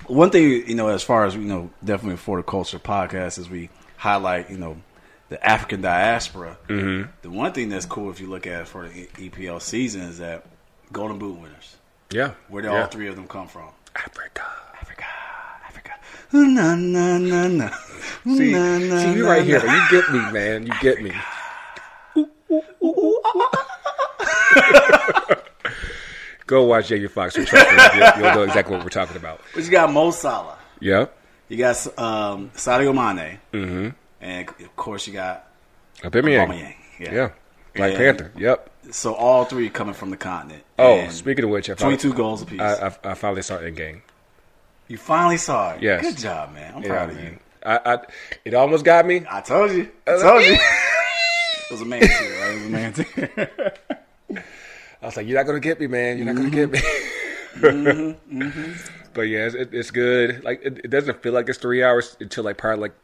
One 0.07 0.29
thing 0.29 0.43
you 0.67 0.75
know, 0.75 0.87
as 0.89 1.01
far 1.01 1.25
as 1.25 1.35
you 1.35 1.41
know, 1.41 1.71
definitely 1.83 2.17
for 2.17 2.37
the 2.37 2.43
culture 2.43 2.77
podcast, 2.79 3.39
is 3.39 3.49
we 3.49 3.69
highlight 4.05 4.51
you 4.51 4.57
know 4.57 4.77
the 5.29 5.43
African 5.43 5.81
diaspora. 5.81 6.57
Mm-hmm. 6.69 7.09
The 7.23 7.29
one 7.31 7.51
thing 7.53 7.69
that's 7.69 7.87
cool 7.87 8.11
if 8.11 8.19
you 8.21 8.27
look 8.27 8.45
at 8.45 8.67
for 8.67 8.87
the 8.87 9.07
EPL 9.17 9.59
season 9.61 10.01
is 10.01 10.19
that 10.19 10.45
Golden 10.93 11.17
Boot 11.17 11.39
winners. 11.39 11.75
Yeah, 12.11 12.33
Where 12.49 12.61
did 12.61 12.71
yeah. 12.71 12.81
all 12.81 12.87
three 12.87 13.07
of 13.07 13.15
them 13.15 13.27
come 13.27 13.47
from? 13.47 13.69
Africa. 13.95 14.45
Africa, 14.79 15.05
Africa. 15.67 15.91
Na 16.31 16.75
na 16.75 17.17
na 17.17 17.47
na. 17.47 17.69
See, 18.25 18.51
Na, 18.51 18.77
na, 18.77 18.99
see, 19.01 19.13
you 19.17 19.23
na, 19.23 19.29
right 19.31 19.43
here. 19.43 19.63
na. 19.65 19.73
You 19.73 19.89
get 20.01 20.11
me, 20.13 20.19
man. 20.31 20.67
You 20.67 20.73
get 20.81 21.01
me. 21.01 21.11
Go 26.47 26.63
watch 26.65 26.89
Jamie 26.89 27.07
Foxx 27.07 27.35
and 27.37 27.47
Trust 27.47 27.71
Me. 27.71 27.99
You'll- 28.21 28.35
know 28.35 28.43
exactly 28.43 28.75
what 28.75 28.83
we're 28.83 28.89
talking 28.91 29.17
about. 29.17 29.41
But 29.55 29.63
you 29.63 29.71
got 29.71 29.91
Mo 29.91 30.11
Salah. 30.11 30.57
Yeah. 30.79 31.07
You 31.49 31.57
got 31.57 31.75
um, 31.99 32.49
Sadio 32.55 32.93
Mane. 32.93 33.39
Mm-hmm. 33.53 33.89
And 34.21 34.49
of 34.49 34.75
course, 34.75 35.05
you 35.07 35.13
got 35.13 35.47
Aubameyang. 36.01 36.47
Aubameyang. 36.47 36.75
Yeah. 36.99 37.13
Yeah. 37.13 37.29
Black 37.75 37.89
And- 37.91 37.97
Panther. 37.97 38.31
Yep. 38.37 38.71
So 38.91 39.13
all 39.15 39.45
three 39.45 39.69
coming 39.69 39.93
from 39.95 40.11
the 40.11 40.17
continent. 40.17 40.63
Oh, 40.77 40.97
And 40.99 41.11
speaking 41.11 41.43
of 41.43 41.49
which, 41.49 41.69
I 41.71 41.75
finally, 41.75 41.97
22 41.97 42.13
goals 42.15 42.41
apiece. 42.43 42.61
I, 42.61 42.87
I, 42.87 43.11
I 43.11 43.13
finally 43.15 43.41
saw 43.41 43.57
Endgame. 43.57 44.01
you 44.87 44.97
finally 44.97 45.37
saw 45.37 45.71
it. 45.73 45.81
Yes. 45.81 46.01
Good 46.03 46.17
job, 46.17 46.53
man. 46.53 46.73
I'm 46.75 46.83
Yeah, 46.83 46.89
proud 46.89 47.09
of 47.09 47.19
you. 47.23 47.39
I, 47.65 47.79
I, 47.83 47.97
it 48.45 48.53
almost 48.53 48.85
got 48.85 49.05
me. 49.07 49.25
I 49.29 49.41
told 49.41 49.71
you. 49.71 49.89
I 50.05 50.21
told 50.21 50.43
you. 50.43 50.53
it 50.59 51.71
was 51.71 51.81
a 51.81 51.85
man 51.85 52.01
too, 52.01 52.07
right? 52.07 52.51
It 52.51 52.55
was 52.55 52.65
a 52.65 52.69
man 52.69 52.93
too. 52.93 54.37
I 55.01 55.05
was 55.07 55.17
like, 55.17 55.25
"You're 55.27 55.37
not 55.39 55.47
gonna 55.47 55.59
get 55.59 55.79
me, 55.79 55.87
man. 55.87 56.17
You're 56.17 56.27
not 56.27 56.35
gonna 56.35 56.49
get 56.51 56.71
me." 56.71 56.79
Mm-hmm. 57.55 59.04
But 59.15 59.23
yeah, 59.23 59.45
it's, 59.45 59.55
it, 59.55 59.73
it's 59.73 59.91
good. 59.91 60.43
Like 60.43 60.61
it, 60.63 60.79
it 60.83 60.89
doesn't 60.89 61.23
feel 61.23 61.33
like 61.33 61.49
it's 61.49 61.57
three 61.57 61.81
hours 61.81 62.15
until 62.19 62.43
like 62.43 62.57
probably 62.57 62.81
like 62.81 62.95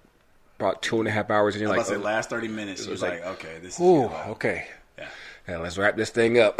about 0.60 0.84
two 0.84 1.00
and 1.00 1.08
a 1.08 1.12
half 1.12 1.32
hours, 1.32 1.56
and 1.56 1.62
you're 1.62 1.75
like, 1.75 1.86
say 1.86 1.96
oh. 1.96 2.00
last 2.00 2.30
30 2.30 2.50
minutes. 2.50 2.86
You 2.86 2.91
was 2.91 3.01
like, 3.01 3.25
like, 3.25 3.39
okay, 3.39 3.58
this 3.62 3.75
is 3.75 3.82
"Ooh, 3.82 4.06
okay, 4.06 4.68
Yeah. 5.00 5.08
yeah, 5.48 5.58
let's 5.58 5.77
wrap 5.77 5.96
this 5.96 6.12
thing 6.12 6.38
up." 6.38 6.60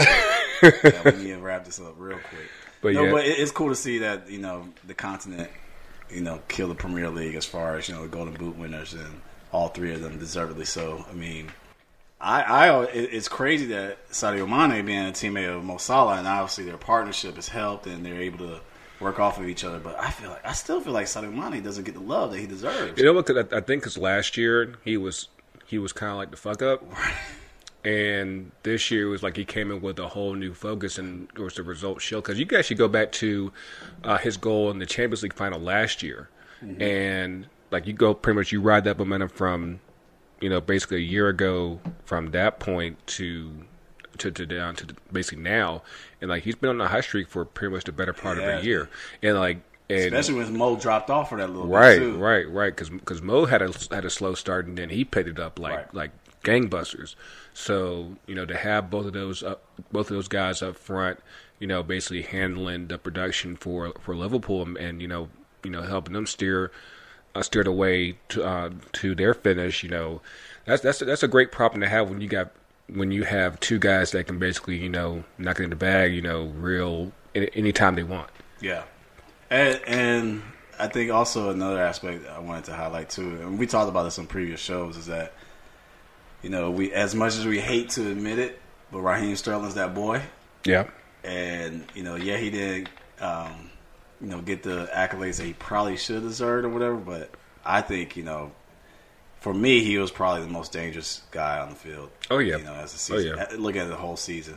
yeah, 0.64 1.02
we 1.06 1.12
need 1.24 1.34
to 1.34 1.40
wrap 1.40 1.66
this 1.66 1.80
up 1.80 1.96
real 1.98 2.18
quick. 2.18 2.50
But 2.82 2.94
no, 2.94 3.04
yeah. 3.04 3.12
but 3.12 3.26
it, 3.26 3.40
it's 3.40 3.52
cool 3.52 3.70
to 3.70 3.76
see 3.76 4.00
that 4.00 4.32
you 4.32 4.40
know 4.40 4.70
the 4.88 4.94
continent, 4.94 5.52
you 6.10 6.22
know, 6.22 6.40
kill 6.48 6.70
the 6.70 6.76
Premier 6.76 7.10
League 7.10 7.36
as 7.36 7.46
far 7.46 7.78
as 7.78 7.90
you 7.90 7.94
know 7.94 8.04
the 8.04 8.08
Golden 8.08 8.34
Boot 8.34 8.58
winners 8.58 8.94
and 8.94 9.22
all 9.52 9.68
three 9.68 9.94
of 9.94 10.02
them 10.02 10.18
deservedly 10.18 10.66
so. 10.66 11.06
I 11.10 11.14
mean, 11.14 11.52
I, 12.22 12.42
I 12.44 12.84
it's 12.86 13.28
crazy 13.28 13.66
that 13.68 14.10
Sadio 14.12 14.48
Mane 14.48 14.86
being 14.86 15.08
a 15.08 15.12
teammate 15.12 15.54
of 15.54 15.64
Mo 15.64 15.76
Salah 15.76 16.18
and 16.18 16.28
obviously 16.28 16.64
their 16.64 16.78
partnership 16.78 17.36
has 17.36 17.50
helped 17.50 17.86
and 17.86 18.06
they're 18.06 18.22
able 18.22 18.48
to 18.48 18.62
work 19.02 19.20
off 19.20 19.40
of 19.40 19.48
each 19.48 19.64
other. 19.64 19.80
But 19.80 20.00
I 20.00 20.12
feel 20.12 20.30
like 20.30 20.46
I 20.46 20.54
still 20.54 20.80
feel 20.80 20.94
like 20.94 21.08
Sadio 21.08 21.34
Mane 21.34 21.62
doesn't 21.64 21.84
get 21.84 21.94
the 21.94 22.00
love 22.02 22.32
that 22.32 22.40
he 22.40 22.48
deserves. 22.48 22.98
You 23.00 23.06
know 23.06 23.14
what? 23.14 23.26
'Cause 23.26 23.38
I, 23.38 23.58
I 23.58 23.62
think 23.62 23.82
because 23.84 23.98
last 23.98 24.38
year 24.38 24.76
he 24.84 24.98
was 24.98 25.28
he 25.66 25.78
was 25.78 25.92
kind 25.94 26.12
of 26.12 26.18
like 26.18 26.32
the 26.32 26.38
fuck 26.38 26.62
up, 26.62 26.84
and 27.84 28.52
this 28.64 28.92
year 28.92 29.08
was 29.10 29.24
like 29.24 29.36
he 29.36 29.46
came 29.46 29.72
in 29.72 29.82
with 29.82 30.00
a 30.00 30.08
whole 30.10 30.34
new 30.34 30.54
focus, 30.54 30.98
and 30.98 31.34
course 31.34 31.56
the 31.56 31.64
result 31.64 32.02
show. 32.02 32.22
Because 32.22 32.40
you 32.40 32.46
can 32.46 32.60
actually 32.60 32.78
go 32.78 32.88
back 32.88 33.12
to 33.14 33.52
uh, 34.04 34.18
his 34.18 34.38
goal 34.38 34.70
in 34.72 34.80
the 34.80 34.86
Champions 34.86 35.24
League 35.24 35.34
final 35.34 35.60
last 35.60 36.04
year, 36.04 36.30
mm-hmm. 36.64 36.82
and 36.82 37.48
like 37.72 37.88
you 37.88 37.94
go 37.94 38.14
pretty 38.14 38.38
much 38.38 38.52
you 38.52 38.62
ride 38.62 38.84
that 38.84 38.98
momentum 38.98 39.30
from, 39.30 39.80
you 40.42 40.50
know, 40.50 40.60
basically 40.62 40.98
a 40.98 41.00
year 41.00 41.30
ago 41.30 41.80
from 42.04 42.32
that 42.32 42.60
point 42.60 42.98
to 43.08 43.52
to, 44.18 44.32
to 44.32 44.46
down 44.46 44.76
to 44.76 44.88
basically 45.12 45.44
now, 45.44 45.82
and 46.20 46.30
like 46.30 46.44
he's 46.44 46.56
been 46.56 46.70
on 46.70 46.82
a 46.82 46.88
high 46.88 47.02
streak 47.02 47.28
for 47.28 47.46
pretty 47.46 47.74
much 47.74 47.86
the 47.86 47.92
better 47.92 48.14
part 48.14 48.38
yeah. 48.38 48.44
of 48.44 48.62
a 48.62 48.66
year, 48.66 48.90
and 49.22 49.38
like 49.38 49.62
and, 49.92 50.14
especially 50.14 50.36
when 50.36 50.58
Mo 50.58 50.78
dropped 50.78 51.10
off 51.10 51.30
for 51.30 51.38
that 51.38 51.50
little 51.50 51.68
right, 51.68 52.00
bit 52.00 52.16
right, 52.16 52.50
right, 52.50 52.74
because 52.74 52.90
because 52.90 53.22
Mo 53.22 53.46
had 53.46 53.62
a 53.62 53.74
had 53.92 54.06
a 54.06 54.10
slow 54.10 54.36
start 54.36 54.66
and 54.66 54.78
then 54.78 54.90
he 54.90 55.04
picked 55.04 55.28
it 55.28 55.40
up 55.40 55.60
like 55.60 55.76
right. 55.76 55.94
like 55.94 56.12
gangbusters. 56.44 57.16
So 57.54 58.16
you 58.26 58.36
know 58.36 58.46
to 58.46 58.56
have 58.56 58.90
both 58.90 59.06
of 59.06 59.14
those 59.14 59.44
up, 59.44 59.64
both 59.92 60.10
of 60.10 60.16
those 60.16 60.30
guys 60.30 60.62
up 60.62 60.78
front, 60.78 61.20
you 61.60 61.68
know, 61.68 61.84
basically 61.84 62.22
handling 62.22 62.88
the 62.88 62.98
production 62.98 63.58
for 63.58 63.94
for 64.00 64.16
Liverpool 64.16 64.62
and, 64.62 64.78
and 64.78 65.02
you 65.02 65.08
know 65.08 65.28
you 65.64 65.72
know 65.72 65.82
helping 65.82 66.14
them 66.14 66.26
steer 66.26 66.72
uh, 67.36 67.42
steer 67.42 67.64
the 67.64 67.72
way 67.72 68.18
to 68.30 68.44
uh, 68.44 68.70
to 68.94 69.16
their 69.16 69.34
finish. 69.34 69.84
You 69.84 69.90
know, 69.90 70.22
that's 70.66 70.82
that's 70.82 71.00
that's 71.00 71.24
a 71.24 71.28
great 71.28 71.52
problem 71.52 71.82
to 71.82 71.90
have 71.90 72.10
when 72.10 72.22
you 72.22 72.30
got 72.30 72.52
when 72.88 73.12
you 73.12 73.24
have 73.24 73.60
two 73.60 73.80
guys 73.80 74.12
that 74.12 74.28
can 74.28 74.40
basically 74.40 74.78
you 74.78 74.90
know 74.90 75.24
knock 75.38 75.60
it 75.60 75.64
in 75.64 75.70
the 75.70 75.76
bag. 75.76 76.14
You 76.14 76.22
know, 76.22 76.46
real 76.46 77.12
anytime 77.34 77.96
they 77.96 78.04
want. 78.04 78.30
Yeah, 78.60 78.84
and, 79.50 79.82
and 79.86 80.42
I 80.80 80.88
think 80.88 81.12
also 81.12 81.50
another 81.50 81.82
aspect 81.82 82.28
I 82.28 82.40
wanted 82.40 82.66
to 82.66 82.74
highlight 82.74 83.10
too, 83.10 83.42
and 83.42 83.60
we 83.60 83.68
talked 83.68 83.90
about 83.90 84.04
this 84.04 84.20
on 84.20 84.28
previous 84.28 84.60
shows, 84.60 84.98
is 84.98 85.08
that 85.08 85.34
you 86.42 86.50
know 86.50 86.72
we 86.72 86.92
as 86.94 87.16
much 87.16 87.38
as 87.38 87.46
we 87.46 87.60
hate 87.60 87.90
to 87.92 88.12
admit 88.12 88.40
it, 88.40 88.60
but 88.92 89.02
Raheem 89.02 89.36
Sterling's 89.36 89.76
that 89.76 89.94
boy. 89.94 90.22
Yeah, 90.66 90.88
and 91.24 91.86
you 91.96 92.04
know, 92.04 92.16
yeah, 92.16 92.38
he 92.38 92.50
did. 92.50 92.90
Um, 93.20 93.70
you 94.20 94.28
know, 94.28 94.42
get 94.42 94.64
the 94.64 94.88
accolades 94.94 95.38
that 95.38 95.46
he 95.46 95.54
probably 95.54 95.98
should 95.98 96.22
deserve 96.22 96.66
or 96.66 96.70
whatever. 96.70 96.96
But 96.96 97.32
I 97.66 97.82
think 97.82 98.16
you 98.16 98.24
know, 98.24 98.52
for 99.42 99.54
me, 99.56 99.84
he 99.84 99.98
was 99.98 100.12
probably 100.12 100.44
the 100.44 100.52
most 100.52 100.72
dangerous 100.72 101.24
guy 101.32 101.60
on 101.60 101.72
the 101.72 101.76
field. 101.76 102.10
Oh 102.30 102.38
yeah, 102.38 102.58
you 102.58 102.64
know, 102.64 102.76
as 102.76 102.94
a 102.94 102.98
season. 102.98 103.34
Oh, 103.38 103.46
yeah. 103.52 103.58
Look 103.58 103.76
at 103.76 103.90
the 103.90 103.96
whole 103.96 104.16
season. 104.16 104.56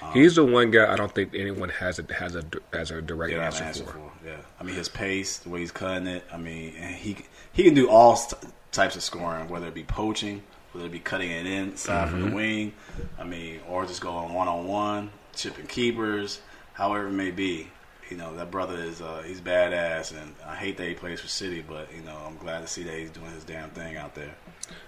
Um, 0.00 0.12
He's 0.12 0.36
the 0.36 0.44
one 0.44 0.70
guy 0.70 0.90
I 0.90 0.96
don't 0.96 1.12
think 1.12 1.34
anyone 1.34 1.68
has 1.68 1.98
a 1.98 2.14
has 2.14 2.36
a 2.36 2.44
has 2.72 2.92
a 2.92 3.02
direct 3.02 3.32
yeah, 3.32 3.44
answer, 3.44 3.64
answer 3.64 3.84
for. 3.84 3.92
for. 3.92 4.12
Yeah, 4.24 4.36
I 4.58 4.62
mean 4.62 4.76
his 4.76 4.88
pace, 4.88 5.38
the 5.38 5.50
way 5.50 5.60
he's 5.60 5.72
cutting 5.72 6.06
it. 6.06 6.24
I 6.32 6.38
mean, 6.38 6.72
he 6.72 7.16
he 7.52 7.64
can 7.64 7.74
do 7.74 7.90
all 7.90 8.14
st- 8.14 8.40
types 8.70 8.94
of 8.94 9.02
scoring, 9.02 9.48
whether 9.48 9.66
it 9.66 9.74
be 9.74 9.82
poaching, 9.82 10.42
whether 10.70 10.86
it 10.86 10.92
be 10.92 11.00
cutting 11.00 11.30
it 11.30 11.46
inside 11.46 12.04
mm-hmm. 12.04 12.10
from 12.10 12.20
the 12.20 12.26
mm-hmm. 12.28 12.36
wing. 12.36 12.72
I 13.18 13.24
mean, 13.24 13.60
or 13.68 13.84
just 13.86 14.00
going 14.00 14.32
one 14.32 14.46
on 14.46 14.68
one, 14.68 15.10
chipping 15.34 15.66
keepers, 15.66 16.40
however 16.74 17.08
it 17.08 17.12
may 17.12 17.32
be 17.32 17.68
you 18.12 18.18
know 18.18 18.36
that 18.36 18.50
brother 18.50 18.76
is 18.76 19.00
uh, 19.00 19.22
he's 19.24 19.40
badass, 19.40 20.12
and 20.12 20.34
I 20.46 20.54
hate 20.54 20.76
that 20.76 20.86
he 20.86 20.92
plays 20.92 21.18
for 21.22 21.28
City, 21.28 21.64
but 21.66 21.88
you 21.96 22.02
know 22.02 22.14
I'm 22.26 22.36
glad 22.36 22.60
to 22.60 22.66
see 22.66 22.82
that 22.82 22.94
he's 22.94 23.08
doing 23.08 23.30
his 23.30 23.42
damn 23.42 23.70
thing 23.70 23.96
out 23.96 24.14
there. 24.14 24.34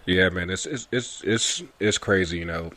Yeah, 0.05 0.29
man, 0.29 0.51
it's 0.51 0.67
it's 0.67 0.87
it's 0.93 1.23
it's, 1.25 1.63
it's 1.81 1.97
crazy, 1.97 2.39
you 2.39 2.45
know. 2.45 2.71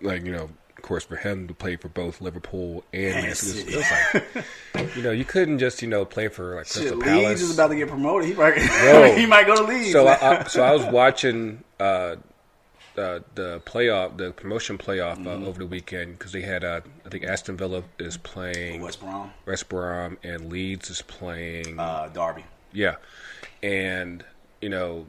Like 0.00 0.24
you 0.24 0.32
know, 0.32 0.44
of 0.44 0.82
course, 0.82 1.04
for 1.04 1.16
him 1.16 1.48
to 1.48 1.54
play 1.54 1.76
for 1.76 1.88
both 1.88 2.22
Liverpool 2.22 2.82
and 2.94 3.14
Man 3.14 3.34
City, 3.34 3.76
like, 4.74 4.96
you 4.96 5.02
know, 5.02 5.10
you 5.10 5.26
couldn't 5.26 5.58
just 5.58 5.82
you 5.82 5.88
know 5.88 6.06
play 6.06 6.28
for 6.28 6.56
like 6.56 6.70
Crystal 6.70 6.98
Shit, 6.98 7.00
Palace. 7.00 7.28
Leeds 7.28 7.42
is 7.42 7.54
about 7.54 7.68
to 7.68 7.76
get 7.76 7.88
promoted. 7.88 8.26
He 8.26 8.34
might, 8.34 8.56
he 9.18 9.26
might 9.26 9.46
go 9.46 9.54
to 9.54 9.64
Leeds. 9.64 9.92
So 9.92 10.06
I, 10.06 10.40
I, 10.40 10.44
so 10.44 10.62
I 10.62 10.72
was 10.72 10.86
watching. 10.86 11.62
Uh, 11.78 12.16
uh, 12.98 13.20
the 13.34 13.60
playoff, 13.64 14.16
the 14.16 14.32
promotion 14.32 14.78
playoff 14.78 15.14
uh, 15.14 15.30
mm-hmm. 15.30 15.44
over 15.44 15.58
the 15.58 15.66
weekend 15.66 16.18
because 16.18 16.32
they 16.32 16.42
had, 16.42 16.64
uh, 16.64 16.80
I 17.04 17.08
think 17.08 17.24
Aston 17.24 17.56
Villa 17.56 17.82
is 17.98 18.16
playing 18.16 18.82
West 18.82 19.00
Brom, 19.00 19.32
West 19.46 19.68
Brom, 19.68 20.18
and 20.22 20.50
Leeds 20.50 20.90
is 20.90 21.02
playing 21.02 21.78
uh, 21.78 22.08
Derby. 22.12 22.44
Yeah, 22.72 22.96
and 23.62 24.24
you 24.60 24.68
know, 24.68 25.06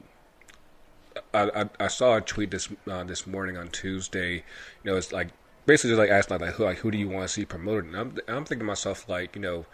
I, 1.34 1.50
I, 1.62 1.70
I 1.80 1.88
saw 1.88 2.18
a 2.18 2.22
tweet 2.22 2.52
this 2.52 2.70
uh, 2.90 3.04
this 3.04 3.28
morning 3.28 3.58
on 3.58 3.70
Tuesday. 3.70 4.36
You 4.84 4.92
know, 4.92 4.98
it's 4.98 5.12
like 5.12 5.30
basically 5.66 5.92
just 5.92 6.00
like 6.00 6.10
asking 6.10 6.40
like 6.40 6.54
who 6.56 6.64
like 6.64 6.78
who 6.80 6.92
do 6.92 6.98
you 6.98 7.10
want 7.10 7.28
to 7.28 7.34
see 7.34 7.46
promoted? 7.46 7.86
And 7.86 7.96
I'm 7.96 8.18
I'm 8.28 8.46
thinking 8.46 8.60
to 8.60 8.66
myself 8.66 9.08
like 9.08 9.36
you 9.36 9.42
know 9.42 9.66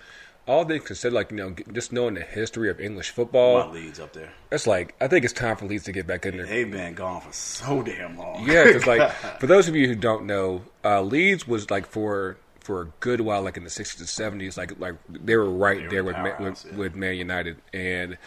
all 0.45 0.65
they 0.65 0.79
consider, 0.79 1.15
like 1.15 1.31
you 1.31 1.37
know, 1.37 1.55
just 1.71 1.93
knowing 1.93 2.15
the 2.15 2.21
history 2.21 2.69
of 2.69 2.79
English 2.79 3.11
football. 3.11 3.67
My 3.67 3.73
Leeds 3.73 3.99
up 3.99 4.13
there. 4.13 4.29
It's 4.51 4.67
like 4.67 4.95
I 4.99 5.07
think 5.07 5.23
it's 5.23 5.33
time 5.33 5.55
for 5.55 5.65
Leeds 5.65 5.85
to 5.85 5.91
get 5.91 6.05
back 6.05 6.25
in 6.25 6.37
there. 6.37 6.45
They've 6.45 6.69
been 6.69 6.93
gone 6.93 7.21
for 7.21 7.31
so 7.31 7.81
damn 7.81 8.17
long. 8.17 8.47
Yeah, 8.47 8.65
because 8.65 8.85
like 8.85 9.11
for 9.39 9.47
those 9.47 9.67
of 9.67 9.75
you 9.75 9.87
who 9.87 9.95
don't 9.95 10.25
know, 10.25 10.63
uh, 10.83 11.01
Leeds 11.01 11.47
was 11.47 11.71
like 11.71 11.87
for 11.87 12.37
for 12.59 12.81
a 12.81 12.85
good 12.99 13.21
while, 13.21 13.41
like 13.41 13.57
in 13.57 13.63
the 13.63 13.69
sixties 13.69 14.01
and 14.01 14.09
seventies, 14.09 14.57
like 14.57 14.77
like 14.79 14.95
they 15.09 15.35
were 15.35 15.49
right 15.49 15.83
they 15.83 15.87
there 15.87 16.03
were 16.03 16.13
with, 16.13 16.21
Man, 16.21 16.43
with, 16.43 16.65
yeah. 16.65 16.77
with 16.77 16.95
Man 16.95 17.15
United, 17.15 17.57
and 17.73 18.17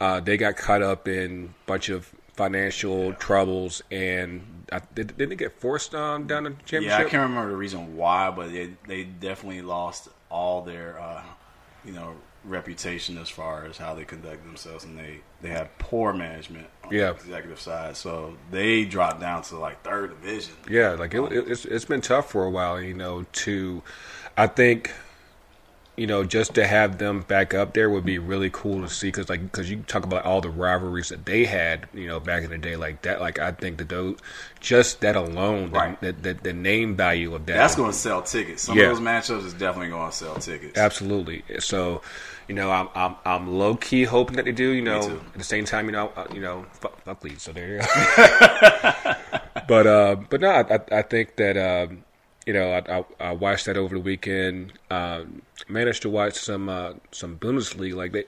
uh, 0.00 0.20
they 0.20 0.36
got 0.36 0.56
caught 0.56 0.82
up 0.82 1.08
in 1.08 1.54
a 1.64 1.66
bunch 1.66 1.90
of 1.90 2.10
financial 2.36 3.06
yeah. 3.06 3.14
troubles, 3.14 3.82
and 3.90 4.66
I, 4.70 4.80
did, 4.94 5.16
did 5.16 5.30
they 5.30 5.36
get 5.36 5.58
forced 5.60 5.94
um, 5.94 6.26
down 6.26 6.44
the 6.44 6.50
championship? 6.64 6.98
Yeah, 6.98 6.98
I 6.98 7.08
can't 7.08 7.28
remember 7.28 7.50
the 7.50 7.56
reason 7.56 7.96
why, 7.96 8.30
but 8.30 8.50
they 8.50 8.70
they 8.86 9.04
definitely 9.04 9.62
lost 9.62 10.08
all 10.30 10.62
their. 10.62 10.98
Uh, 10.98 11.22
you 11.86 11.92
know 11.92 12.14
reputation 12.44 13.18
as 13.18 13.28
far 13.28 13.64
as 13.64 13.76
how 13.76 13.94
they 13.94 14.04
conduct 14.04 14.44
themselves, 14.44 14.84
and 14.84 14.98
they 14.98 15.20
they 15.42 15.48
have 15.48 15.76
poor 15.78 16.12
management 16.12 16.66
on 16.84 16.92
yeah. 16.92 17.12
the 17.12 17.18
executive 17.18 17.60
side. 17.60 17.96
So 17.96 18.36
they 18.50 18.84
dropped 18.84 19.20
down 19.20 19.42
to 19.44 19.58
like 19.58 19.82
third 19.82 20.10
division. 20.10 20.54
Yeah, 20.68 20.90
like 20.90 21.14
it, 21.14 21.22
it's 21.32 21.64
it's 21.64 21.84
been 21.84 22.00
tough 22.00 22.30
for 22.30 22.44
a 22.44 22.50
while. 22.50 22.80
You 22.80 22.94
know, 22.94 23.24
to 23.32 23.82
I 24.36 24.46
think 24.46 24.92
you 25.96 26.06
know, 26.06 26.24
just 26.24 26.54
to 26.54 26.66
have 26.66 26.98
them 26.98 27.22
back 27.22 27.54
up 27.54 27.72
there 27.72 27.88
would 27.88 28.04
be 28.04 28.18
really 28.18 28.50
cool 28.50 28.82
to 28.82 28.88
see. 28.88 29.08
Because 29.08 29.28
like, 29.28 29.42
because 29.42 29.70
you 29.70 29.78
talk 29.86 30.04
about 30.04 30.24
all 30.24 30.40
the 30.40 30.50
rivalries 30.50 31.08
that 31.08 31.24
they 31.24 31.44
had, 31.44 31.88
you 31.94 32.06
know, 32.06 32.20
back 32.20 32.44
in 32.44 32.50
the 32.50 32.58
day, 32.58 32.76
like 32.76 33.02
that. 33.02 33.20
Like, 33.20 33.38
I 33.38 33.52
think 33.52 33.78
that 33.78 33.88
those, 33.88 34.18
just 34.60 35.00
that 35.00 35.16
alone, 35.16 35.70
right. 35.70 35.98
the, 36.00 36.12
the, 36.12 36.34
the 36.34 36.52
name 36.52 36.96
value 36.96 37.34
of 37.34 37.46
that, 37.46 37.56
that's 37.56 37.74
going 37.74 37.90
to 37.90 37.96
sell 37.96 38.22
tickets. 38.22 38.62
Some 38.62 38.76
yeah. 38.76 38.84
of 38.84 38.96
those 38.96 39.06
matchups 39.06 39.46
is 39.46 39.54
definitely 39.54 39.88
going 39.88 40.10
to 40.10 40.16
sell 40.16 40.34
tickets. 40.34 40.78
Absolutely. 40.78 41.42
So, 41.60 42.02
you 42.48 42.54
know, 42.54 42.70
I'm 42.70 42.88
I'm, 42.94 43.16
I'm 43.24 43.58
low 43.58 43.74
key 43.74 44.04
hoping 44.04 44.36
that 44.36 44.44
they 44.44 44.52
do. 44.52 44.70
You 44.70 44.82
know, 44.82 45.00
at 45.00 45.34
the 45.34 45.44
same 45.44 45.64
time, 45.64 45.86
you 45.86 45.92
know, 45.92 46.12
uh, 46.14 46.26
you 46.32 46.40
know, 46.40 46.64
fuck, 46.74 47.02
fuck. 47.02 47.24
So 47.38 47.52
there 47.52 47.74
you 47.74 47.78
go. 47.78 47.86
but 49.68 49.86
uh, 49.86 50.16
but 50.28 50.40
no, 50.40 50.50
I 50.50 50.80
I 50.92 51.02
think 51.02 51.36
that. 51.36 51.56
Um, 51.56 52.04
you 52.46 52.52
know, 52.52 52.72
I, 52.72 52.98
I, 52.98 53.04
I, 53.28 53.32
watched 53.32 53.66
that 53.66 53.76
over 53.76 53.96
the 53.96 54.00
weekend. 54.00 54.72
Um, 54.88 55.42
managed 55.68 56.02
to 56.02 56.08
watch 56.08 56.34
some 56.34 56.68
uh, 56.68 56.92
some 57.10 57.36
Bundesliga. 57.38 57.94
Like 57.94 58.12
they 58.12 58.24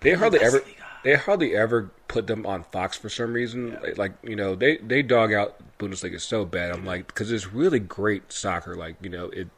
they 0.00 0.12
hardly 0.12 0.40
ever 0.40 0.62
they 1.02 1.14
hardly 1.16 1.56
ever 1.56 1.90
put 2.06 2.26
them 2.26 2.44
on 2.46 2.64
Fox 2.64 2.96
for 2.96 3.08
some 3.08 3.32
reason. 3.32 3.78
Yeah. 3.82 3.94
Like, 3.96 4.12
you 4.22 4.36
know 4.36 4.54
they 4.54 4.76
they 4.76 5.02
dog 5.02 5.32
out 5.32 5.56
Bundesliga 5.78 6.14
is 6.14 6.22
so 6.22 6.44
bad. 6.44 6.72
I'm 6.72 6.84
like 6.84 7.06
because 7.06 7.32
it's 7.32 7.52
really 7.52 7.78
great 7.78 8.30
soccer. 8.30 8.74
Like 8.74 8.96
you 9.00 9.10
know 9.10 9.26
it 9.30 9.48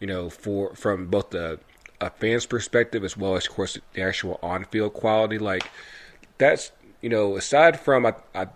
you 0.00 0.08
know 0.08 0.28
for 0.28 0.74
from 0.74 1.06
both 1.06 1.30
the 1.30 1.60
a 2.00 2.10
fan's 2.10 2.46
perspective 2.46 3.04
as 3.04 3.16
well 3.16 3.36
as 3.36 3.46
of 3.46 3.52
course 3.52 3.78
the 3.94 4.02
actual 4.02 4.40
on 4.42 4.64
field 4.64 4.92
quality. 4.92 5.38
Like 5.38 5.70
that's 6.36 6.72
you 7.00 7.08
know 7.08 7.36
aside 7.36 7.78
from 7.78 8.06
I, 8.06 8.14
I 8.34 8.48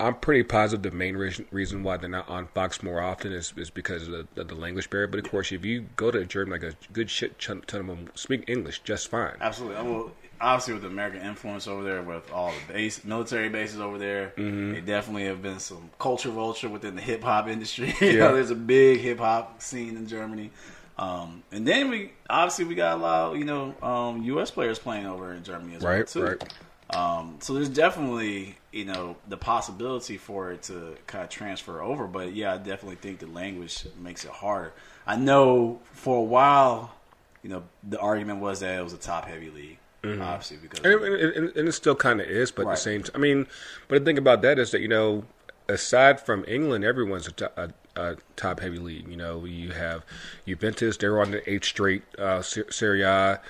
I'm 0.00 0.14
pretty 0.14 0.42
positive 0.44 0.90
the 0.90 0.96
main 0.96 1.16
reason, 1.16 1.46
reason 1.50 1.82
why 1.82 1.98
they're 1.98 2.08
not 2.08 2.28
on 2.28 2.46
Fox 2.48 2.82
more 2.82 3.02
often 3.02 3.32
is, 3.32 3.52
is 3.56 3.68
because 3.68 4.08
of 4.08 4.26
the, 4.34 4.44
the, 4.44 4.54
language 4.54 4.88
barrier. 4.88 5.06
But 5.06 5.20
of 5.20 5.30
course, 5.30 5.52
if 5.52 5.64
you 5.64 5.86
go 5.96 6.10
to 6.10 6.24
Germany, 6.24 6.58
like 6.58 6.72
a 6.72 6.92
good 6.92 7.10
shit 7.10 7.38
ton, 7.38 7.62
ton 7.66 7.80
of 7.80 7.86
them 7.86 8.08
speak 8.14 8.44
English 8.48 8.80
just 8.80 9.08
fine. 9.08 9.36
Absolutely. 9.40 9.82
Well, 9.82 10.12
obviously, 10.40 10.72
with 10.74 10.82
the 10.82 10.88
American 10.88 11.20
influence 11.20 11.66
over 11.66 11.84
there, 11.84 12.02
with 12.02 12.30
all 12.32 12.50
the 12.50 12.72
base 12.72 13.04
military 13.04 13.50
bases 13.50 13.78
over 13.78 13.98
there, 13.98 14.32
mm-hmm. 14.38 14.72
they 14.72 14.80
definitely 14.80 15.26
have 15.26 15.42
been 15.42 15.58
some 15.58 15.90
culture 15.98 16.30
vulture 16.30 16.70
within 16.70 16.96
the 16.96 17.02
hip 17.02 17.22
hop 17.22 17.46
industry. 17.46 17.94
you 18.00 18.18
know, 18.18 18.34
there's 18.34 18.50
a 18.50 18.54
big 18.54 19.00
hip 19.00 19.18
hop 19.18 19.60
scene 19.60 19.96
in 19.98 20.06
Germany. 20.06 20.50
Um, 20.96 21.42
and 21.52 21.66
then 21.66 21.90
we 21.90 22.12
obviously 22.28 22.64
we 22.64 22.74
got 22.74 22.98
a 22.98 23.00
lot, 23.00 23.32
of, 23.32 23.38
you 23.38 23.44
know, 23.44 23.74
um, 23.82 24.22
U.S. 24.24 24.50
players 24.50 24.78
playing 24.78 25.06
over 25.06 25.32
in 25.32 25.44
Germany 25.44 25.76
as 25.76 25.82
right, 25.82 25.96
well 25.98 26.06
too. 26.06 26.22
Right. 26.22 26.54
Um, 26.94 27.36
so 27.40 27.54
there's 27.54 27.68
definitely 27.68 28.56
you 28.72 28.84
know 28.84 29.16
the 29.28 29.36
possibility 29.36 30.16
for 30.16 30.52
it 30.52 30.62
to 30.64 30.96
kind 31.06 31.24
of 31.24 31.30
transfer 31.30 31.82
over, 31.82 32.06
but 32.06 32.32
yeah, 32.32 32.54
I 32.54 32.58
definitely 32.58 32.96
think 32.96 33.18
the 33.18 33.26
language 33.26 33.84
makes 33.98 34.24
it 34.24 34.30
harder. 34.30 34.72
I 35.06 35.16
know 35.16 35.80
for 35.92 36.18
a 36.18 36.22
while, 36.22 36.94
you 37.42 37.50
know, 37.50 37.64
the 37.82 37.98
argument 37.98 38.40
was 38.40 38.60
that 38.60 38.78
it 38.78 38.82
was 38.82 38.92
a 38.92 38.98
top 38.98 39.26
heavy 39.26 39.50
league. 39.50 39.78
Mm-hmm. 40.02 40.22
Obviously, 40.22 40.56
because 40.56 40.80
and, 40.80 41.02
and, 41.02 41.56
and, 41.56 41.68
it 41.68 41.72
still 41.72 41.94
kind 41.94 42.22
of 42.22 42.26
is, 42.26 42.50
but 42.50 42.64
right. 42.64 42.72
at 42.72 42.76
the 42.76 42.80
same 42.80 43.02
time, 43.02 43.12
I 43.14 43.18
mean, 43.18 43.46
but 43.86 43.98
the 43.98 44.04
thing 44.04 44.16
about 44.16 44.40
that 44.42 44.58
is 44.58 44.70
that 44.70 44.80
you 44.80 44.88
know, 44.88 45.24
aside 45.68 46.20
from 46.20 46.42
England, 46.48 46.84
everyone's 46.84 47.28
a, 47.28 47.72
a 47.96 48.16
top 48.36 48.60
heavy 48.60 48.78
league. 48.78 49.08
You 49.08 49.16
know, 49.16 49.44
you 49.44 49.72
have 49.72 50.06
Juventus; 50.46 50.96
they're 50.96 51.20
on 51.20 51.32
the 51.32 51.50
eighth 51.50 51.66
straight 51.66 52.02
uh, 52.18 52.40
Serie 52.40 53.02
A. 53.02 53.40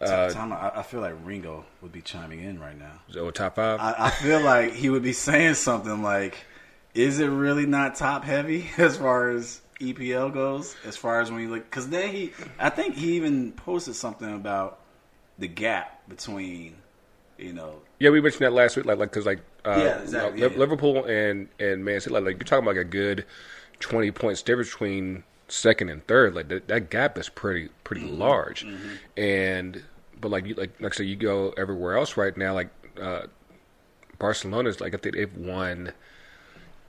Uh, 0.00 0.30
Tom, 0.30 0.52
I, 0.52 0.72
I, 0.76 0.82
feel 0.82 1.00
like 1.00 1.14
Ringo 1.24 1.66
would 1.82 1.92
be 1.92 2.00
chiming 2.00 2.40
in 2.42 2.58
right 2.58 2.78
now. 2.78 2.92
So 3.10 3.30
top 3.30 3.56
five? 3.56 3.80
I, 3.80 4.06
I, 4.06 4.10
feel 4.10 4.40
like 4.40 4.72
he 4.72 4.88
would 4.88 5.02
be 5.02 5.12
saying 5.12 5.54
something 5.54 6.02
like, 6.02 6.38
is 6.94 7.20
it 7.20 7.26
really 7.26 7.66
not 7.66 7.96
top 7.96 8.24
heavy 8.24 8.70
as 8.78 8.96
far 8.96 9.28
as 9.30 9.60
EPL 9.78 10.32
goes? 10.32 10.74
As 10.86 10.96
far 10.96 11.20
as 11.20 11.30
when 11.30 11.42
you 11.42 11.50
look, 11.50 11.64
because 11.64 11.90
then 11.90 12.14
he, 12.14 12.32
I 12.58 12.70
think 12.70 12.94
he 12.94 13.16
even 13.16 13.52
posted 13.52 13.94
something 13.94 14.34
about 14.34 14.80
the 15.38 15.48
gap 15.48 16.08
between, 16.08 16.76
you 17.36 17.52
know, 17.52 17.82
Yeah, 17.98 18.08
we 18.08 18.22
mentioned 18.22 18.46
that 18.46 18.52
last 18.52 18.78
week, 18.78 18.86
like, 18.86 18.98
like, 18.98 19.10
because 19.10 19.26
like, 19.26 19.40
uh, 19.66 19.76
Yeah, 19.76 20.00
exactly, 20.00 20.40
yeah, 20.40 20.48
yeah. 20.48 20.58
Liverpool 20.58 21.04
and 21.04 21.48
and 21.58 21.84
Man 21.84 22.00
City, 22.00 22.14
like, 22.14 22.24
like, 22.24 22.36
you're 22.36 22.44
talking 22.44 22.64
about 22.64 22.76
like 22.76 22.86
a 22.86 22.88
good 22.88 23.26
twenty 23.80 24.10
points 24.10 24.40
difference 24.40 24.70
between 24.70 25.24
second 25.50 25.88
and 25.90 26.06
third. 26.06 26.34
Like 26.34 26.48
that, 26.48 26.68
that 26.68 26.90
gap 26.90 27.18
is 27.18 27.28
pretty 27.28 27.68
pretty 27.84 28.02
Mm-hmm. 28.06 28.18
large, 28.20 28.66
and 29.16 29.82
but 30.20 30.30
like 30.30 30.46
you 30.46 30.54
like 30.54 30.80
like 30.80 30.92
I 30.92 30.96
said, 30.96 31.06
you 31.06 31.16
go 31.16 31.52
everywhere 31.56 31.96
else 31.96 32.16
right 32.16 32.36
now, 32.36 32.54
like 32.54 32.70
uh, 33.00 33.22
Barcelona's 34.18 34.80
like 34.80 34.94
I 34.94 34.98
think 34.98 35.14
they've 35.16 35.36
won 35.36 35.92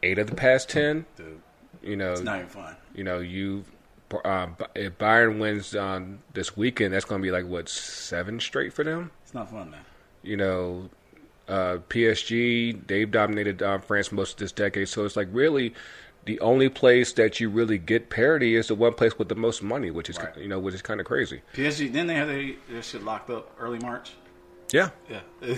eight 0.04 0.20
of 0.20 0.28
the 0.28 0.36
past 0.36 0.70
ten. 0.70 1.06
dude, 1.16 1.42
You 1.82 1.96
know, 1.96 2.12
it's 2.14 2.22
not 2.22 2.38
even 2.38 2.50
fun. 2.50 2.76
you 2.94 3.04
know 3.04 3.20
you. 3.20 3.66
Uh, 4.26 4.48
if 4.76 4.98
Bayern 4.98 5.40
wins 5.40 5.74
um, 5.74 6.20
this 6.34 6.58
weekend, 6.58 6.94
that's 6.94 7.06
going 7.06 7.22
to 7.22 7.26
be 7.26 7.32
like 7.32 7.46
what 7.46 7.70
seven 7.70 8.42
straight 8.42 8.74
for 8.74 8.84
them 8.84 9.10
It's 9.24 9.34
not 9.34 9.50
fun, 9.50 9.72
man. 9.72 9.80
you 10.22 10.36
know, 10.36 10.90
uh, 11.48 11.78
PSG, 11.88 12.86
they've 12.88 13.10
dominated 13.10 13.64
uh, 13.64 13.78
France 13.78 14.12
most 14.12 14.34
of 14.34 14.38
this 14.40 14.52
decade. 14.52 14.90
So 14.90 15.06
it's 15.06 15.16
like 15.16 15.30
really 15.32 15.74
the 16.26 16.40
only 16.40 16.70
place 16.70 17.14
that 17.14 17.40
you 17.40 17.50
really 17.50 17.78
get 17.78 18.10
parity 18.10 18.56
is 18.56 18.68
the 18.68 18.76
one 18.76 18.94
place 18.94 19.18
with 19.18 19.30
the 19.30 19.36
most 19.36 19.64
money, 19.64 19.90
which 19.92 20.10
is 20.10 20.18
Right. 20.18 20.38
you 20.38 20.48
know 20.48 20.60
which 20.60 20.76
is 20.76 20.82
kind 20.82 21.00
of 21.00 21.06
crazy. 21.06 21.42
PSG, 21.54 21.92
then 21.92 22.08
they 22.08 22.16
had 22.16 22.28
their, 22.28 22.52
their 22.70 22.84
shit 22.84 23.04
locked 23.04 23.30
up 23.30 23.56
early 23.60 23.80
March. 23.80 24.14
Yeah, 24.72 24.90
Yeah. 25.10 25.22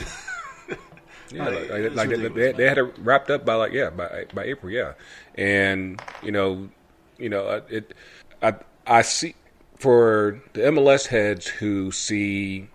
yeah. 1.31 1.49
Like, 1.49 1.69
Like, 1.69 1.95
like 1.95 2.09
they, 2.09 2.27
they, 2.27 2.51
they 2.53 2.67
had 2.67 2.77
it 2.77 2.97
wrapped 2.99 3.29
up 3.29 3.45
by 3.45 3.55
like 3.55 3.73
yeah 3.73 3.89
by 3.89 4.25
by 4.33 4.45
April. 4.45 4.71
Yeah, 4.71 4.93
and 5.35 6.01
you 6.21 6.31
know, 6.31 6.69
you 7.17 7.29
know 7.29 7.47
uh, 7.47 7.61
it. 7.69 7.93
I 8.41 8.55
I 8.87 9.01
see 9.01 9.35
for 9.77 10.41
the 10.53 10.61
MLS 10.61 11.07
heads 11.07 11.47
who 11.47 11.91
see 11.91 12.69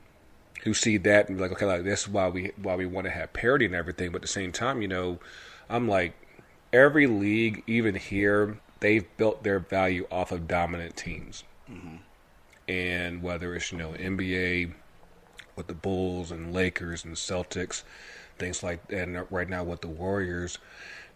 who 0.63 0.75
see 0.75 0.99
that 0.99 1.29
and 1.29 1.39
be 1.39 1.43
like, 1.43 1.53
okay, 1.53 1.67
like 1.67 1.85
this 1.85 2.03
is 2.03 2.09
why 2.09 2.29
we 2.29 2.53
why 2.61 2.77
we 2.77 2.87
want 2.87 3.07
to 3.07 3.11
have 3.11 3.33
parity 3.33 3.65
and 3.65 3.75
everything. 3.75 4.11
But 4.11 4.17
at 4.17 4.23
the 4.23 4.29
same 4.29 4.53
time, 4.53 4.83
you 4.83 4.89
know, 4.89 5.19
I'm 5.69 5.89
like 5.89 6.15
every 6.73 7.07
league, 7.07 7.63
even 7.67 7.95
here, 7.95 8.59
they've 8.81 9.05
built 9.17 9.43
their 9.43 9.59
value 9.59 10.07
off 10.11 10.33
of 10.33 10.47
dominant 10.47 10.97
teams, 10.97 11.45
mm-hmm. 11.71 11.97
and 12.69 13.23
whether 13.23 13.55
it's 13.55 13.73
you 13.73 13.79
know 13.79 13.93
NBA 13.93 14.73
with 15.57 15.67
the 15.67 15.75
Bulls 15.75 16.31
and 16.31 16.53
Lakers 16.53 17.05
and 17.05 17.15
Celtics, 17.15 17.83
things 18.39 18.63
like 18.63 18.81
and 18.91 19.25
right 19.31 19.49
now 19.49 19.65
with 19.65 19.81
the 19.81 19.89
Warriors, 19.89 20.59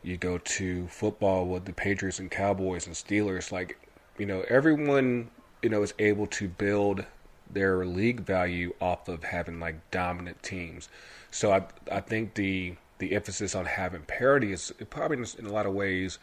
you 0.03 0.17
go 0.17 0.39
to 0.39 0.87
football 0.89 1.47
with 1.47 1.65
the 1.65 1.73
Patriots 1.73 2.19
and 2.19 2.31
Cowboys 2.31 2.87
and 2.87 2.95
Steelers, 2.95 3.53
like 3.53 3.79
you 4.19 4.27
know 4.27 4.45
everyone 4.49 5.31
you 5.63 5.69
know 5.69 5.83
is 5.83 5.95
able 5.99 6.27
to 6.29 6.49
build 6.49 7.05
their 7.51 7.85
league 7.85 8.21
value 8.21 8.75
off 8.81 9.09
of 9.09 9.25
having 9.25 9.61
like 9.61 9.91
dominant 9.91 10.43
teams. 10.43 10.89
So 11.31 11.53
I 11.53 11.65
I 11.91 12.01
think 12.01 12.35
the 12.35 12.75
the 13.03 13.15
emphasis 13.17 13.55
on 13.55 13.65
having 13.65 14.03
parity 14.03 14.53
is 14.53 14.73
probably 14.89 15.19
in- 15.39 15.47
a 15.47 15.53
lot 15.53 15.67
of 15.67 15.75
ways 15.75 16.19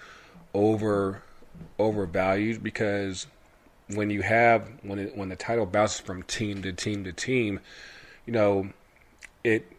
over 0.53 1.21
overvalued 1.77 2.63
because 2.63 3.27
when 3.89 4.09
you 4.09 4.21
have 4.21 4.69
when 4.81 4.97
it, 4.99 5.17
when 5.17 5.27
the 5.29 5.35
title 5.35 5.65
bounces 5.65 5.99
from 5.99 6.23
team 6.23 6.61
to 6.61 6.71
team 6.71 7.03
to 7.03 7.11
team, 7.11 7.59
you 8.25 8.33
know, 8.33 8.69
it. 9.43 9.71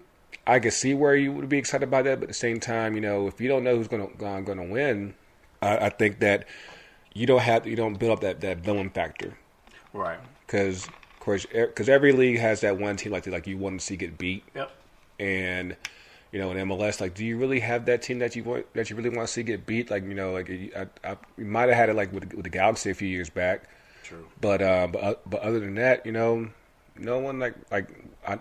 I 0.46 0.58
can 0.58 0.70
see 0.72 0.94
where 0.94 1.14
you 1.14 1.32
would 1.32 1.48
be 1.48 1.58
excited 1.58 1.84
about 1.84 2.04
that, 2.04 2.18
but 2.18 2.24
at 2.24 2.28
the 2.28 2.34
same 2.34 2.60
time, 2.60 2.94
you 2.94 3.00
know, 3.00 3.28
if 3.28 3.40
you 3.40 3.48
don't 3.48 3.62
know 3.62 3.76
who's 3.76 3.88
going 3.88 4.08
to 4.08 4.14
going 4.16 4.44
to 4.58 4.64
win, 4.64 5.14
I, 5.62 5.86
I 5.86 5.88
think 5.90 6.18
that 6.20 6.46
you 7.14 7.26
don't 7.26 7.40
have 7.40 7.66
you 7.66 7.76
don't 7.76 7.98
build 7.98 8.12
up 8.12 8.20
that 8.20 8.40
that 8.42 8.58
villain 8.58 8.90
factor 8.90 9.38
right. 9.92 10.18
because 10.46 10.88
of 10.88 11.18
course 11.18 11.46
because 11.46 11.88
every 11.88 12.12
league 12.12 12.38
has 12.38 12.60
that 12.60 12.78
one 12.78 12.96
team 12.96 13.12
like 13.12 13.26
like 13.26 13.46
you 13.46 13.58
want 13.58 13.80
to 13.80 13.86
see 13.86 13.96
get 13.96 14.18
beat 14.18 14.44
Yep. 14.54 14.70
and 15.18 15.76
you 16.32 16.38
know 16.38 16.50
in 16.52 16.68
MLS 16.68 17.00
like 17.00 17.14
do 17.14 17.24
you 17.24 17.36
really 17.36 17.60
have 17.60 17.86
that 17.86 18.02
team 18.02 18.18
that 18.20 18.36
you 18.36 18.44
want 18.44 18.72
that 18.74 18.88
you 18.90 18.96
really 18.96 19.08
want 19.10 19.26
to 19.26 19.32
see 19.32 19.42
get 19.42 19.66
beat 19.66 19.90
like 19.90 20.04
you 20.04 20.14
know 20.14 20.32
like 20.32 20.48
I, 20.76 20.86
I, 21.04 21.16
we 21.36 21.44
might 21.44 21.68
have 21.68 21.76
had 21.76 21.88
it 21.88 21.96
like 21.96 22.12
with 22.12 22.32
with 22.34 22.44
the 22.44 22.50
Galaxy 22.50 22.90
a 22.90 22.94
few 22.94 23.08
years 23.08 23.28
back 23.30 23.64
True. 24.04 24.26
but 24.40 24.62
uh, 24.62 24.86
but 24.86 25.02
uh, 25.02 25.14
but 25.26 25.40
other 25.42 25.60
than 25.60 25.74
that, 25.76 26.04
you 26.06 26.12
know, 26.12 26.48
no 26.96 27.18
one 27.18 27.38
like 27.38 27.54
like 27.70 27.88
I, 28.26 28.38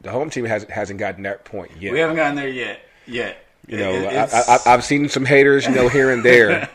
the 0.00 0.10
home 0.10 0.30
team 0.30 0.44
hasn't 0.44 0.70
hasn't 0.70 0.98
gotten 0.98 1.22
that 1.24 1.44
point 1.44 1.70
yet. 1.80 1.92
We 1.92 1.98
haven't 2.00 2.16
gotten 2.16 2.36
there 2.36 2.48
yet. 2.48 2.80
Yet. 3.06 3.44
you 3.68 3.76
know, 3.78 3.90
It- 3.92 4.06
I, 4.06 4.22
it's- 4.24 4.48
I, 4.66 4.70
I- 4.70 4.74
I've 4.74 4.84
seen 4.84 5.08
some 5.08 5.24
haters, 5.24 5.66
you 5.66 5.72
know, 5.74 5.88
here 5.88 6.10
and 6.10 6.24
there, 6.24 6.68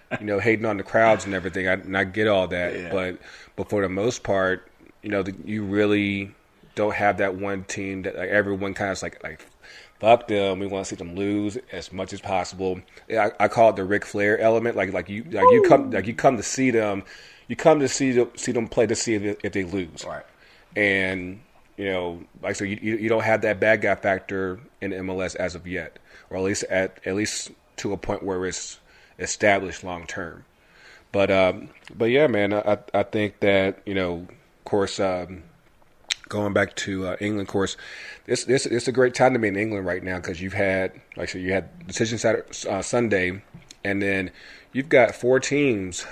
you 0.20 0.26
know, 0.26 0.38
hating 0.40 0.64
on 0.66 0.76
the 0.76 0.82
crowds 0.82 1.24
and 1.24 1.34
everything. 1.34 1.68
I, 1.68 1.72
and 1.74 1.96
I 1.96 2.04
get 2.04 2.26
all 2.28 2.46
that, 2.48 2.74
Yeah. 2.78 2.90
but 2.92 3.18
but 3.56 3.68
for 3.68 3.82
the 3.82 3.88
most 3.88 4.22
part, 4.22 4.70
you 5.02 5.10
know, 5.10 5.22
the, 5.22 5.34
you 5.44 5.64
really 5.64 6.32
don't 6.74 6.94
have 6.94 7.18
that 7.18 7.36
one 7.36 7.64
team 7.64 8.02
that 8.02 8.16
like 8.16 8.28
everyone 8.30 8.74
kind 8.74 8.90
of 8.90 9.00
like 9.02 9.22
like. 9.22 9.44
Fuck 10.00 10.28
them. 10.28 10.58
We 10.58 10.66
want 10.66 10.86
to 10.86 10.90
see 10.90 10.96
them 10.96 11.14
lose 11.14 11.56
as 11.72 11.92
much 11.92 12.12
as 12.12 12.20
possible. 12.20 12.80
I, 13.10 13.30
I 13.38 13.48
call 13.48 13.70
it 13.70 13.76
the 13.76 13.84
Ric 13.84 14.04
Flair 14.04 14.38
element. 14.38 14.76
Like 14.76 14.92
like 14.92 15.08
you 15.08 15.24
like 15.24 15.46
you 15.50 15.64
come 15.68 15.90
like 15.90 16.06
you 16.06 16.14
come 16.14 16.36
to 16.36 16.42
see 16.42 16.70
them, 16.70 17.04
you 17.48 17.56
come 17.56 17.80
to 17.80 17.88
see 17.88 18.12
them, 18.12 18.30
see 18.36 18.52
them 18.52 18.68
play 18.68 18.86
to 18.86 18.94
see 18.94 19.14
if, 19.14 19.38
if 19.42 19.52
they 19.52 19.64
lose 19.64 20.04
right. 20.04 20.24
and 20.76 21.40
you 21.76 21.86
know, 21.86 22.22
like 22.42 22.56
so, 22.56 22.64
you 22.64 22.78
you 22.80 22.96
you 22.96 23.08
don't 23.08 23.24
have 23.24 23.42
that 23.42 23.58
bad 23.60 23.82
guy 23.82 23.94
factor 23.94 24.60
in 24.80 24.92
MLS 24.92 25.34
as 25.36 25.54
of 25.54 25.66
yet, 25.66 25.98
or 26.30 26.36
at 26.36 26.42
least 26.42 26.64
at 26.64 26.98
at 27.04 27.14
least 27.14 27.50
to 27.76 27.92
a 27.92 27.96
point 27.96 28.22
where 28.22 28.44
it's 28.46 28.78
established 29.18 29.82
long 29.82 30.06
term. 30.06 30.44
But 31.10 31.30
um, 31.30 31.70
but 31.94 32.06
yeah, 32.06 32.26
man, 32.26 32.52
I 32.52 32.78
I 32.92 33.02
think 33.02 33.40
that 33.40 33.82
you 33.86 33.94
know, 33.94 34.26
of 34.28 34.64
course, 34.64 35.00
um, 35.00 35.42
going 36.28 36.52
back 36.52 36.74
to 36.76 37.08
uh, 37.08 37.16
England, 37.20 37.48
of 37.48 37.52
course, 37.52 37.76
this 38.26 38.44
this 38.44 38.66
it's 38.66 38.88
a 38.88 38.92
great 38.92 39.14
time 39.14 39.32
to 39.34 39.38
be 39.38 39.48
in 39.48 39.56
England 39.56 39.86
right 39.86 40.02
now 40.02 40.16
because 40.16 40.40
you've 40.40 40.54
had 40.54 40.92
like 41.16 41.28
so 41.28 41.38
you 41.38 41.52
had 41.52 41.86
decision 41.86 42.18
Saturday, 42.18 42.46
uh, 42.68 42.82
Sunday, 42.82 43.42
and 43.84 44.02
then 44.02 44.30
you've 44.72 44.88
got 44.88 45.14
four 45.14 45.40
teams 45.40 46.06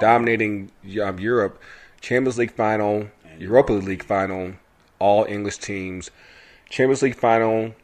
dominating 0.00 0.70
um, 1.02 1.18
Europe, 1.18 1.60
Champions 2.00 2.38
League 2.38 2.52
final, 2.52 3.08
Europa 3.38 3.72
League 3.72 4.04
final, 4.04 4.54
all 4.98 5.24
English 5.24 5.58
teams. 5.58 6.10
Champions 6.70 7.02
League 7.02 7.16
final 7.16 7.74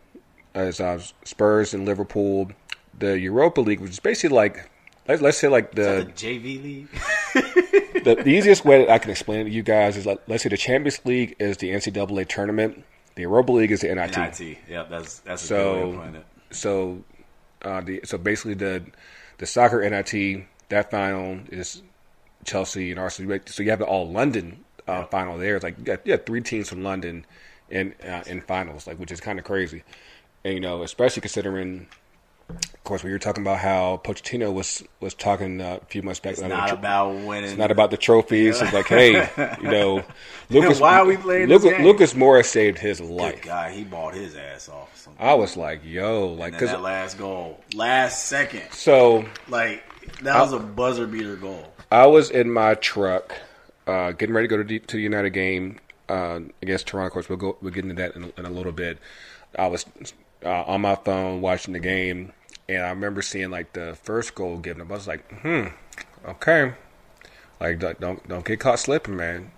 as 0.54 0.80
uh, 0.80 0.98
Spurs 1.24 1.74
and 1.74 1.84
Liverpool. 1.84 2.50
The 2.98 3.18
Europa 3.18 3.60
League, 3.60 3.80
which 3.80 3.92
is 3.92 4.00
basically 4.00 4.34
like 4.34 4.70
let's, 5.06 5.22
let's 5.22 5.38
say 5.38 5.48
like 5.48 5.72
The 5.72 6.06
the, 6.06 6.12
JV 6.12 6.62
league. 6.62 6.88
the 8.00 8.14
the 8.16 8.30
easiest 8.30 8.64
way 8.64 8.78
that 8.84 8.90
I 8.90 8.98
can 8.98 9.11
explain 9.11 9.40
it 9.40 9.44
to 9.44 9.50
you 9.50 9.62
guys 9.62 9.96
is 9.96 10.06
like 10.06 10.20
let's 10.26 10.42
say 10.42 10.48
the 10.48 10.56
Champions 10.56 11.00
League 11.04 11.37
is 11.38 11.56
the 11.58 11.70
NCAA 11.70 12.26
tournament, 12.28 12.84
the 13.14 13.22
Europa 13.22 13.52
League 13.52 13.70
is 13.72 13.80
the 13.82 13.94
NIT. 13.94 14.16
NIT. 14.16 14.58
Yep, 14.68 14.90
that's 14.90 15.18
that's 15.20 15.42
a 15.44 15.46
So- 15.46 15.90
good 15.90 15.98
way 16.00 16.08
of 16.08 16.14
it. 16.16 16.26
So, 16.50 17.04
uh, 17.62 17.80
the 17.82 18.00
so 18.04 18.16
basically 18.18 18.54
the 18.54 18.82
the 19.38 19.46
soccer 19.46 19.80
NIT 19.88 20.46
that 20.70 20.90
final 20.90 21.40
is 21.50 21.82
Chelsea 22.44 22.90
and 22.90 22.98
Arsenal. 23.00 23.38
So 23.46 23.62
you 23.62 23.70
have 23.70 23.78
the 23.80 23.84
all 23.87 24.11
London 24.11 24.64
uh, 24.87 25.04
final 25.06 25.37
there. 25.38 25.56
It's 25.56 25.64
like 25.64 25.78
you 25.78 25.84
got, 25.84 26.06
you 26.06 26.12
have 26.12 26.24
three 26.24 26.40
teams 26.40 26.68
from 26.68 26.82
London 26.82 27.26
in 27.70 27.94
uh, 28.02 28.22
in 28.26 28.40
finals, 28.40 28.87
like 28.87 28.98
which 28.98 29.12
is 29.12 29.20
kind 29.20 29.38
of 29.38 29.44
crazy. 29.44 29.82
And 30.44 30.54
you 30.54 30.61
know, 30.61 30.82
especially 30.82 31.20
considering, 31.20 31.87
of 32.48 32.84
course, 32.84 33.04
we 33.04 33.11
were 33.11 33.18
talking 33.18 33.42
about 33.42 33.58
how 33.58 34.00
Pochettino 34.02 34.52
was 34.52 34.82
was 35.00 35.12
talking 35.14 35.61
uh, 35.61 35.78
a 35.82 35.84
few 35.87 36.02
months 36.02 36.20
back. 36.20 36.32
It's 36.32 36.40
about 36.40 36.48
not 36.56 36.68
tr- 36.68 36.74
about 36.74 37.14
winning. 37.14 37.50
it's 37.50 37.58
not 37.58 37.70
about 37.70 37.90
the 37.90 37.96
trophies. 37.98 38.61
It's 38.61 38.72
like, 38.72 38.87
hey, 38.87 39.28
you 39.62 39.70
know, 39.70 40.02
Lucas. 40.48 40.80
Why 40.80 40.98
are 40.98 41.04
we 41.04 41.16
playing 41.18 41.48
Lucas, 41.48 41.64
this 41.64 41.72
game? 41.76 41.87
Lucas 41.87 42.14
Moura 42.14 42.44
saved 42.44 42.78
his 42.78 43.00
Good 43.00 43.11
life. 43.11 43.42
guy. 43.42 43.70
He 43.72 43.84
bought 43.84 44.14
his 44.14 44.34
ass 44.37 44.68
off. 44.68 45.08
I 45.18 45.34
was 45.34 45.56
like, 45.56 45.80
yo, 45.84 46.28
like, 46.28 46.52
and 46.52 46.54
then 46.54 46.61
cause 46.61 46.68
that 46.70 46.80
last 46.82 47.18
goal, 47.18 47.61
last 47.74 48.26
second, 48.26 48.70
so 48.72 49.26
like 49.48 49.82
that 50.22 50.40
was 50.40 50.52
a 50.52 50.58
buzzer 50.58 51.06
beater 51.06 51.37
goal. 51.37 51.72
I 51.90 52.06
was 52.06 52.30
in 52.30 52.50
my 52.52 52.74
truck, 52.74 53.34
uh, 53.87 54.12
getting 54.12 54.34
ready 54.34 54.46
to 54.48 54.50
go 54.50 54.62
to 54.62 54.64
the, 54.64 54.78
to 54.78 54.96
the 54.96 55.02
United 55.02 55.30
game 55.30 55.80
uh, 56.08 56.40
against 56.62 56.87
Toronto. 56.87 57.08
Of 57.08 57.12
course, 57.12 57.28
we'll 57.28 57.38
go. 57.38 57.56
We'll 57.61 57.72
get 57.72 57.84
into 57.84 57.96
that 57.96 58.16
in 58.16 58.24
a, 58.24 58.40
in 58.40 58.46
a 58.46 58.50
little 58.50 58.72
bit. 58.72 58.98
I 59.58 59.66
was 59.66 59.84
uh, 60.44 60.62
on 60.64 60.80
my 60.82 60.94
phone 60.94 61.40
watching 61.40 61.72
the 61.72 61.80
game, 61.80 62.32
and 62.68 62.83
I 62.85 62.90
remember 62.90 63.22
seeing 63.22 63.50
like 63.50 63.72
the 63.72 63.96
first 64.02 64.35
goal 64.35 64.59
given 64.59 64.83
up. 64.83 64.90
I 64.90 64.94
was 64.94 65.07
like, 65.09 65.31
hmm, 65.42 65.66
okay, 66.26 66.72
like 67.61 67.78
don't 67.78 68.26
don't, 68.28 68.44
get 68.44 68.61
caught 68.61 68.78
slipping, 68.78 69.16
man. 69.16 69.50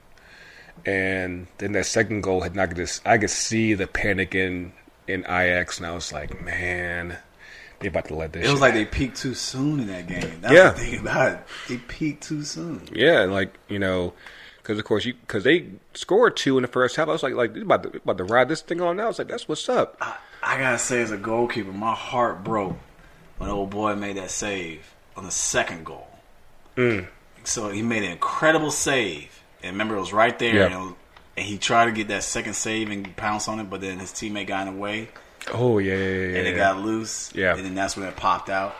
And 0.86 1.46
then 1.58 1.72
that 1.72 1.86
second 1.86 2.22
goal 2.22 2.40
had 2.40 2.54
not 2.56 2.74
this. 2.74 3.00
I 3.04 3.18
could 3.18 3.30
see 3.30 3.74
the 3.74 3.86
panic 3.86 4.34
in 4.34 4.72
in 5.06 5.20
Ajax, 5.24 5.78
and 5.78 5.86
I 5.86 5.92
was 5.94 6.12
like, 6.12 6.40
man, 6.42 7.18
they 7.80 7.88
about 7.88 8.06
to 8.06 8.14
let 8.14 8.32
this. 8.32 8.46
It 8.46 8.50
was 8.50 8.60
like 8.60 8.74
they 8.74 8.84
peaked 8.84 9.16
too 9.18 9.34
soon 9.34 9.80
in 9.80 9.88
that 9.88 10.06
game. 10.06 10.40
That's 10.40 10.54
Yeah. 10.54 10.70
the 10.70 10.78
thing 10.78 11.00
about 11.00 11.32
it. 11.32 11.38
They 11.68 11.76
peaked 11.78 12.22
too 12.22 12.44
soon. 12.44 12.88
Yeah, 12.92 13.24
like 13.24 13.54
you 13.68 13.78
know, 13.78 14.14
because 14.58 14.78
of 14.78 14.84
course 14.84 15.04
you 15.04 15.14
because 15.14 15.44
they 15.44 15.66
scored 15.94 16.36
two 16.36 16.56
in 16.56 16.62
the 16.62 16.68
first 16.68 16.96
half. 16.96 17.08
I 17.08 17.12
was 17.12 17.22
like, 17.22 17.34
like 17.34 17.54
about 17.56 17.82
to 17.82 17.96
about 17.96 18.16
to 18.18 18.24
ride 18.24 18.48
this 18.48 18.62
thing 18.62 18.80
on 18.80 18.96
now. 18.96 19.04
I 19.04 19.08
was 19.08 19.18
like, 19.18 19.28
that's 19.28 19.48
what's 19.48 19.68
up. 19.68 19.96
I, 20.00 20.16
I 20.42 20.58
gotta 20.58 20.78
say, 20.78 21.02
as 21.02 21.10
a 21.10 21.18
goalkeeper, 21.18 21.72
my 21.72 21.94
heart 21.94 22.42
broke. 22.42 22.76
When 23.40 23.48
old 23.50 23.70
boy 23.70 23.94
made 23.96 24.16
that 24.18 24.30
save 24.30 24.84
on 25.16 25.24
the 25.24 25.30
second 25.30 25.84
goal. 25.86 26.06
Mm. 26.76 27.06
So 27.44 27.70
he 27.70 27.80
made 27.82 28.02
an 28.02 28.12
incredible 28.12 28.70
save, 28.70 29.42
and 29.62 29.72
remember 29.72 29.96
it 29.96 30.00
was 30.00 30.12
right 30.12 30.38
there, 30.38 30.54
Yeah. 30.54 30.66
and, 30.66 30.74
was- 30.84 30.94
and 31.36 31.46
he 31.46 31.56
tried 31.56 31.86
to 31.86 31.92
get 31.92 32.08
that 32.08 32.22
second 32.22 32.52
save 32.54 32.90
and 32.90 33.16
pounce 33.16 33.48
on 33.48 33.58
it, 33.60 33.70
but 33.70 33.80
then 33.80 33.98
his 33.98 34.10
teammate 34.12 34.46
got 34.46 34.66
in 34.68 34.74
the 34.74 34.80
way, 34.80 35.08
Oh 35.54 35.78
yeah, 35.78 35.94
yeah, 35.94 36.04
yeah. 36.04 36.38
and 36.38 36.46
it 36.48 36.50
yeah. 36.50 36.56
got 36.56 36.78
loose. 36.80 37.30
Yeah. 37.34 37.56
and 37.56 37.64
then 37.64 37.74
that's 37.74 37.96
when 37.96 38.06
it 38.06 38.14
popped 38.16 38.50
out, 38.50 38.76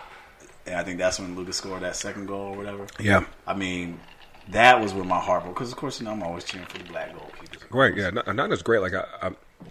and 0.67 0.75
I 0.77 0.85
think 0.85 0.99
that's 0.99 1.19
when 1.19 1.35
Lucas 1.37 1.57
scored 1.57 1.81
that 1.83 1.97
second 1.97 2.27
goal 2.27 2.53
or 2.53 2.57
whatever. 2.57 2.87
yeah. 2.99 3.25
I 3.47 3.55
mean, 3.55 3.99
that 4.49 4.79
was 4.81 4.93
where 4.93 5.05
my 5.05 5.19
heart 5.21 5.45
broke 5.45 5.55
because, 5.55 5.73
of 5.73 5.79
course, 5.79 6.01
you 6.01 6.05
know 6.07 6.13
I'm 6.13 6.23
always 6.23 6.45
cheering 6.45 6.67
for 6.67 6.77
the 6.79 6.85
black 6.85 7.15
goalkeepers. 7.15 7.63
Right, 7.71 7.97
yeah, 7.97 8.11
not, 8.11 8.35
not 8.37 8.53
as 8.53 8.63
great. 8.63 8.81
Like 8.81 8.93
I, 8.95 9.05
I, 9.23 9.31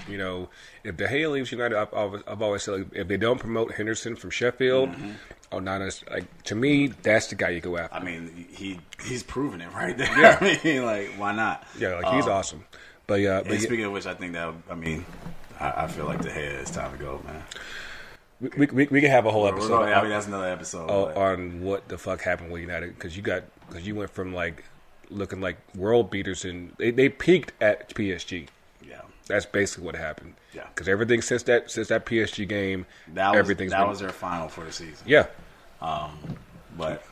you 0.10 0.18
know, 0.18 0.50
if 0.84 0.98
De 0.98 1.08
Gea 1.08 1.32
leaves 1.32 1.52
United, 1.52 1.78
I've, 1.78 1.94
always- 1.94 2.24
I've 2.28 2.42
always 2.42 2.64
said 2.64 2.74
like, 2.80 2.88
if 2.94 3.08
they 3.08 3.18
don't 3.18 3.40
promote 3.40 3.74
Henderson 3.74 4.16
from 4.16 4.30
Sheffield, 4.30 4.90
not 5.52 5.82
as 5.82 6.04
like 6.12 6.44
to 6.44 6.56
me, 6.56 6.88
that's 6.88 7.28
the 7.28 7.36
guy 7.36 7.50
you 7.50 7.60
go 7.62 7.78
after. 7.78 7.96
I 7.96 8.04
mean, 8.04 8.48
he 8.52 8.80
he's 9.04 9.24
proven 9.24 9.62
it 9.62 9.72
right 9.74 9.98
there. 9.98 10.20
Yeah. 10.20 10.38
I 10.42 10.60
mean, 10.64 10.86
like, 10.86 11.10
why 11.18 11.34
not? 11.34 11.64
yeah, 11.78 11.96
like 11.96 12.14
he's 12.14 12.26
Um, 12.26 12.32
awesome. 12.34 12.64
But 13.08 13.22
yeah, 13.22 13.40
but 13.42 13.52
And 13.52 13.62
yeah, 13.62 13.68
speaking 13.68 13.86
of 13.86 13.92
which, 13.92 14.06
I 14.06 14.14
think 14.14 14.34
that 14.34 14.54
I 14.70 14.76
mean, 14.76 15.06
I, 15.60 15.84
I 15.84 15.88
feel 15.88 16.06
like 16.06 16.22
the 16.22 16.30
head 16.32 16.52
it's 16.56 16.70
time 16.72 16.92
to 16.96 17.04
go, 17.04 17.20
man. 17.26 17.44
we, 18.40 18.50
we, 18.58 18.66
we, 18.68 18.88
we 18.88 19.02
can 19.02 19.10
have 19.10 19.26
a 19.26 19.32
whole 19.32 19.48
episode 19.48 19.70
going- 19.70 19.94
I 19.94 20.02
mean, 20.02 20.12
that's 20.12 20.28
another 20.28 20.48
episode. 20.50 20.90
on- 20.90 21.18
on 21.18 21.62
what 21.64 21.88
the 21.88 21.98
fuck 21.98 22.22
happened 22.22 22.52
with 22.52 22.62
United 22.62 22.94
because 22.94 23.18
you 23.18 23.24
got 23.24 23.44
because 23.68 23.86
you 23.88 23.96
went 23.96 24.12
from 24.12 24.34
like 24.34 24.64
looking 25.10 25.42
like 25.42 25.58
world 25.76 26.12
beaters 26.12 26.46
and 26.46 26.72
they, 26.78 26.92
they 26.92 27.10
peaked 27.10 27.52
at 27.60 27.90
PSG. 27.96 28.48
That's 29.30 29.46
basically 29.46 29.86
what 29.86 29.96
happened. 29.96 30.34
Yeah. 30.54 30.66
because 30.74 30.88
everything 30.90 31.22
since 31.22 31.44
that 31.44 31.72
since 31.72 31.88
that 31.88 32.06
PSG 32.06 32.48
game, 32.48 32.86
that 33.14 33.30
was 33.32 33.40
everything's 33.40 33.72
that 33.72 33.80
been- 33.82 33.90
was 33.90 34.00
their 34.00 34.10
final 34.10 34.50
for 34.50 34.66
the 34.66 34.72
season. 34.74 35.06
yeah. 35.06 35.28
But 36.78 37.04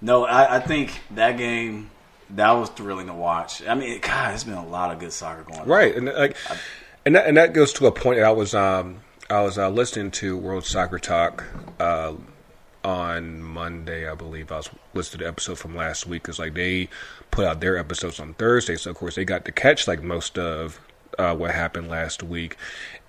no, 0.00 0.24
I, 0.24 0.56
I 0.56 0.60
think 0.60 1.00
that 1.12 1.36
game 1.36 1.90
that 2.30 2.50
was 2.52 2.68
thrilling 2.70 3.06
to 3.06 3.14
watch. 3.14 3.66
I 3.66 3.74
mean, 3.74 4.00
God, 4.00 4.30
there's 4.30 4.44
been 4.44 4.54
a 4.54 4.66
lot 4.66 4.90
of 4.90 4.98
good 4.98 5.12
soccer 5.12 5.42
going 5.44 5.60
on. 5.60 5.68
Right, 5.68 5.94
and 5.94 6.06
like, 6.06 6.36
and 7.06 7.14
that 7.16 7.26
and 7.26 7.36
that 7.36 7.52
goes 7.52 7.72
to 7.74 7.86
a 7.86 7.92
point 7.92 8.18
that 8.18 8.24
I 8.26 8.30
was 8.32 8.54
um 8.54 9.00
I 9.30 9.40
was 9.42 9.56
uh, 9.58 9.68
listening 9.70 10.10
to 10.12 10.36
World 10.36 10.64
Soccer 10.66 10.98
Talk 10.98 11.44
uh, 11.80 12.12
on 12.84 13.42
Monday, 13.42 14.08
I 14.08 14.14
believe. 14.14 14.52
I 14.52 14.58
was 14.58 14.70
listening 14.92 15.18
to 15.20 15.24
the 15.24 15.28
episode 15.28 15.58
from 15.58 15.74
last 15.74 16.06
week 16.06 16.22
because 16.22 16.38
like 16.38 16.54
they 16.54 16.88
put 17.30 17.46
out 17.46 17.60
their 17.60 17.78
episodes 17.78 18.20
on 18.20 18.34
Thursday, 18.34 18.76
so 18.76 18.90
of 18.90 18.96
course 18.96 19.14
they 19.14 19.24
got 19.24 19.44
to 19.46 19.52
catch 19.52 19.88
like 19.88 20.02
most 20.02 20.38
of 20.38 20.80
uh, 21.18 21.34
what 21.34 21.50
happened 21.50 21.88
last 21.88 22.22
week. 22.22 22.56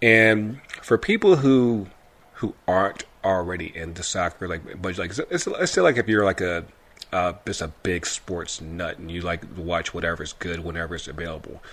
And 0.01 0.61
for 0.81 0.97
people 0.97 1.37
who 1.37 1.87
who 2.33 2.53
aren't 2.67 3.05
already 3.23 3.75
into 3.75 4.03
soccer, 4.03 4.47
like 4.47 4.81
but 4.81 4.97
like 4.97 5.17
it's, 5.17 5.47
it's 5.47 5.71
still 5.71 5.83
like 5.83 5.97
if 5.97 6.07
you're 6.07 6.25
like 6.25 6.41
a 6.41 6.65
uh, 7.13 7.33
just 7.45 7.61
a 7.61 7.67
big 7.83 8.05
sports 8.05 8.59
nut 8.59 8.97
and 8.97 9.09
you 9.09 9.21
like 9.21 9.41
to 9.55 9.61
watch 9.61 9.93
whatever's 9.93 10.33
good 10.33 10.59
whenever 10.59 10.95
it's 10.95 11.07
available. 11.07 11.63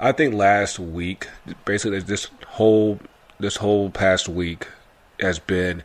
I 0.00 0.12
think 0.12 0.34
last 0.34 0.78
week, 0.78 1.28
basically 1.64 2.00
this 2.00 2.28
whole 2.46 2.98
this 3.38 3.56
whole 3.56 3.90
past 3.90 4.28
week 4.28 4.66
has 5.20 5.38
been 5.38 5.82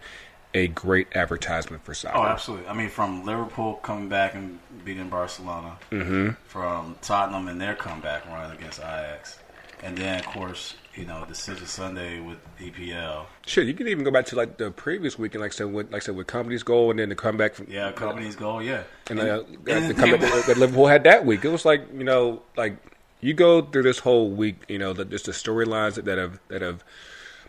a 0.54 0.68
great 0.68 1.08
advertisement 1.16 1.84
for 1.84 1.94
soccer. 1.94 2.18
Oh, 2.18 2.24
absolutely. 2.24 2.68
I 2.68 2.74
mean, 2.74 2.90
from 2.90 3.26
Liverpool 3.26 3.76
coming 3.76 4.10
back 4.10 4.36
and 4.36 4.60
beating 4.84 5.10
Barcelona, 5.10 5.78
mm-hmm. 5.92 6.32
from 6.46 6.96
Tottenham 7.02 7.48
and 7.48 7.60
their 7.60 7.76
comeback 7.76 8.26
run 8.28 8.52
against 8.52 8.80
Ajax, 8.80 9.40
and 9.84 9.98
then 9.98 10.20
of 10.20 10.26
course, 10.26 10.76
you 10.96 11.06
know, 11.06 11.24
Decision 11.26 11.66
Sunday 11.66 12.20
with 12.20 12.38
EPL. 12.60 13.26
Shit, 13.46 13.68
you 13.68 13.74
can 13.74 13.88
even 13.88 14.04
go 14.04 14.12
back 14.12 14.26
to 14.28 14.36
like 14.36 14.58
the 14.58 14.72
previous 14.72 15.18
weekend, 15.18 15.42
like 15.42 15.52
I 15.52 15.56
said, 15.56 15.72
with, 15.72 15.92
like 15.92 16.04
I 16.04 16.06
said, 16.06 16.16
with 16.16 16.28
Kompany's 16.28 16.64
goal, 16.64 16.92
and 16.92 17.00
then 17.00 17.10
the 17.10 17.16
comeback 17.16 17.56
from 17.56 17.68
Yeah, 17.70 17.92
Kompany's 17.92 18.36
goal. 18.36 18.62
Yeah, 18.62 18.84
and, 19.10 19.20
uh, 19.20 19.44
and 19.68 19.90
the 19.90 19.94
the 19.94 19.94
comeback 20.02 20.22
that, 20.22 20.44
that 20.48 20.58
Liverpool 20.58 20.88
had 20.88 21.04
that 21.06 21.26
week. 21.26 21.46
It 21.46 21.50
was 21.50 21.66
like 21.66 21.88
you 21.94 22.04
know, 22.04 22.42
like 22.58 22.78
you 23.22 23.34
go 23.34 23.62
through 23.62 23.84
this 23.84 24.00
whole 24.00 24.30
week, 24.30 24.64
you 24.68 24.80
know, 24.80 24.94
the, 24.94 25.06
just 25.06 25.26
the 25.26 25.32
storylines 25.32 25.96
that, 25.96 26.06
that 26.06 26.18
have 26.18 26.40
that 26.50 26.62
have 26.62 26.84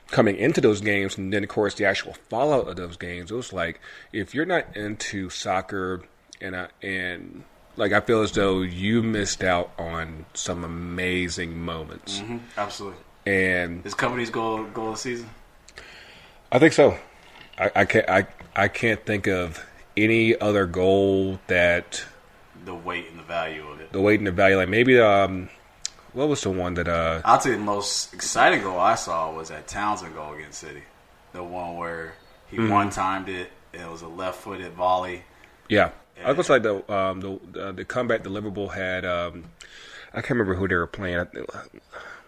coming 0.09 0.37
into 0.37 0.61
those 0.61 0.81
games, 0.81 1.19
and 1.19 1.33
then 1.33 1.43
of 1.43 1.49
course 1.49 1.75
the 1.75 1.85
actual 1.85 2.15
fallout 2.29 2.69
of 2.69 2.77
those 2.77 2.97
games. 2.97 3.31
It 3.31 3.35
was 3.35 3.53
like 3.53 3.81
if 4.13 4.35
you're 4.35 4.47
not 4.47 4.77
into 4.77 5.31
soccer, 5.31 6.03
and 6.41 6.55
I, 6.55 6.69
and 6.83 7.45
like 7.77 7.93
I 7.93 8.01
feel 8.01 8.23
as 8.23 8.33
though 8.33 8.63
you 8.63 9.03
missed 9.03 9.43
out 9.43 9.71
on 9.79 10.27
some 10.35 10.65
amazing 10.65 11.59
moments, 11.59 12.21
Mhm, 12.21 12.41
absolutely. 12.57 12.99
and 13.27 13.85
Is 13.87 13.95
Kompany's 13.95 14.31
goal 14.31 14.65
goal 14.65 14.89
of 14.91 14.95
the 14.95 15.01
season? 15.01 15.31
I 16.51 16.59
think 16.59 16.73
so. 16.73 16.99
I, 17.59 17.71
I 17.77 17.85
can't 17.85 18.09
I 18.09 18.27
I 18.55 18.69
can't 18.69 19.05
think 19.05 19.27
of 19.27 19.65
any 19.97 20.39
other 20.41 20.67
goal 20.67 21.39
that 21.47 22.05
The 22.65 22.75
weight 22.75 23.09
and 23.11 23.19
the 23.19 23.23
value 23.25 23.67
of 23.69 23.81
it. 23.81 23.93
the 23.93 24.01
weight 24.01 24.21
and 24.21 24.27
the 24.27 24.33
value. 24.33 24.57
Like 24.57 24.69
maybe 24.69 24.99
um, 25.01 25.49
what 26.13 26.29
was 26.29 26.43
the 26.43 26.51
one 26.51 26.75
that 26.75 26.89
uh 26.89 27.23
I'll 27.25 27.39
tell 27.39 27.53
you 27.53 27.59
the 27.59 27.65
most 27.65 28.13
exciting 28.15 28.63
goal 28.63 28.79
I 28.79 28.95
saw 28.97 29.33
was 29.33 29.49
that 29.49 29.67
Townsend 29.69 30.15
goal 30.15 30.35
against 30.35 30.59
City. 30.61 30.83
The 31.33 31.43
one 31.43 31.77
where 31.77 32.15
he 32.51 32.59
Mm-hmm. 32.59 32.71
one 32.71 32.91
timed 32.91 33.29
it. 33.31 33.51
It 33.73 33.89
was 33.89 34.03
a 34.03 34.09
left 34.09 34.41
footed 34.43 34.73
volley. 34.75 35.23
yeah. 35.71 35.91
I 36.25 36.33
was 36.33 36.49
like 36.51 36.63
the 36.63 36.93
um 36.93 37.21
the 37.21 37.61
uh, 37.61 37.73
the 37.73 37.85
comeback 37.85 38.27
Liverpool 38.27 38.69
had 38.69 39.05
um 39.05 39.45
I 40.13 40.21
can't 40.21 40.31
remember 40.31 40.55
who 40.55 40.69
they 40.69 40.75
were 40.75 40.87
playing. 40.87 41.19
I 41.21 41.27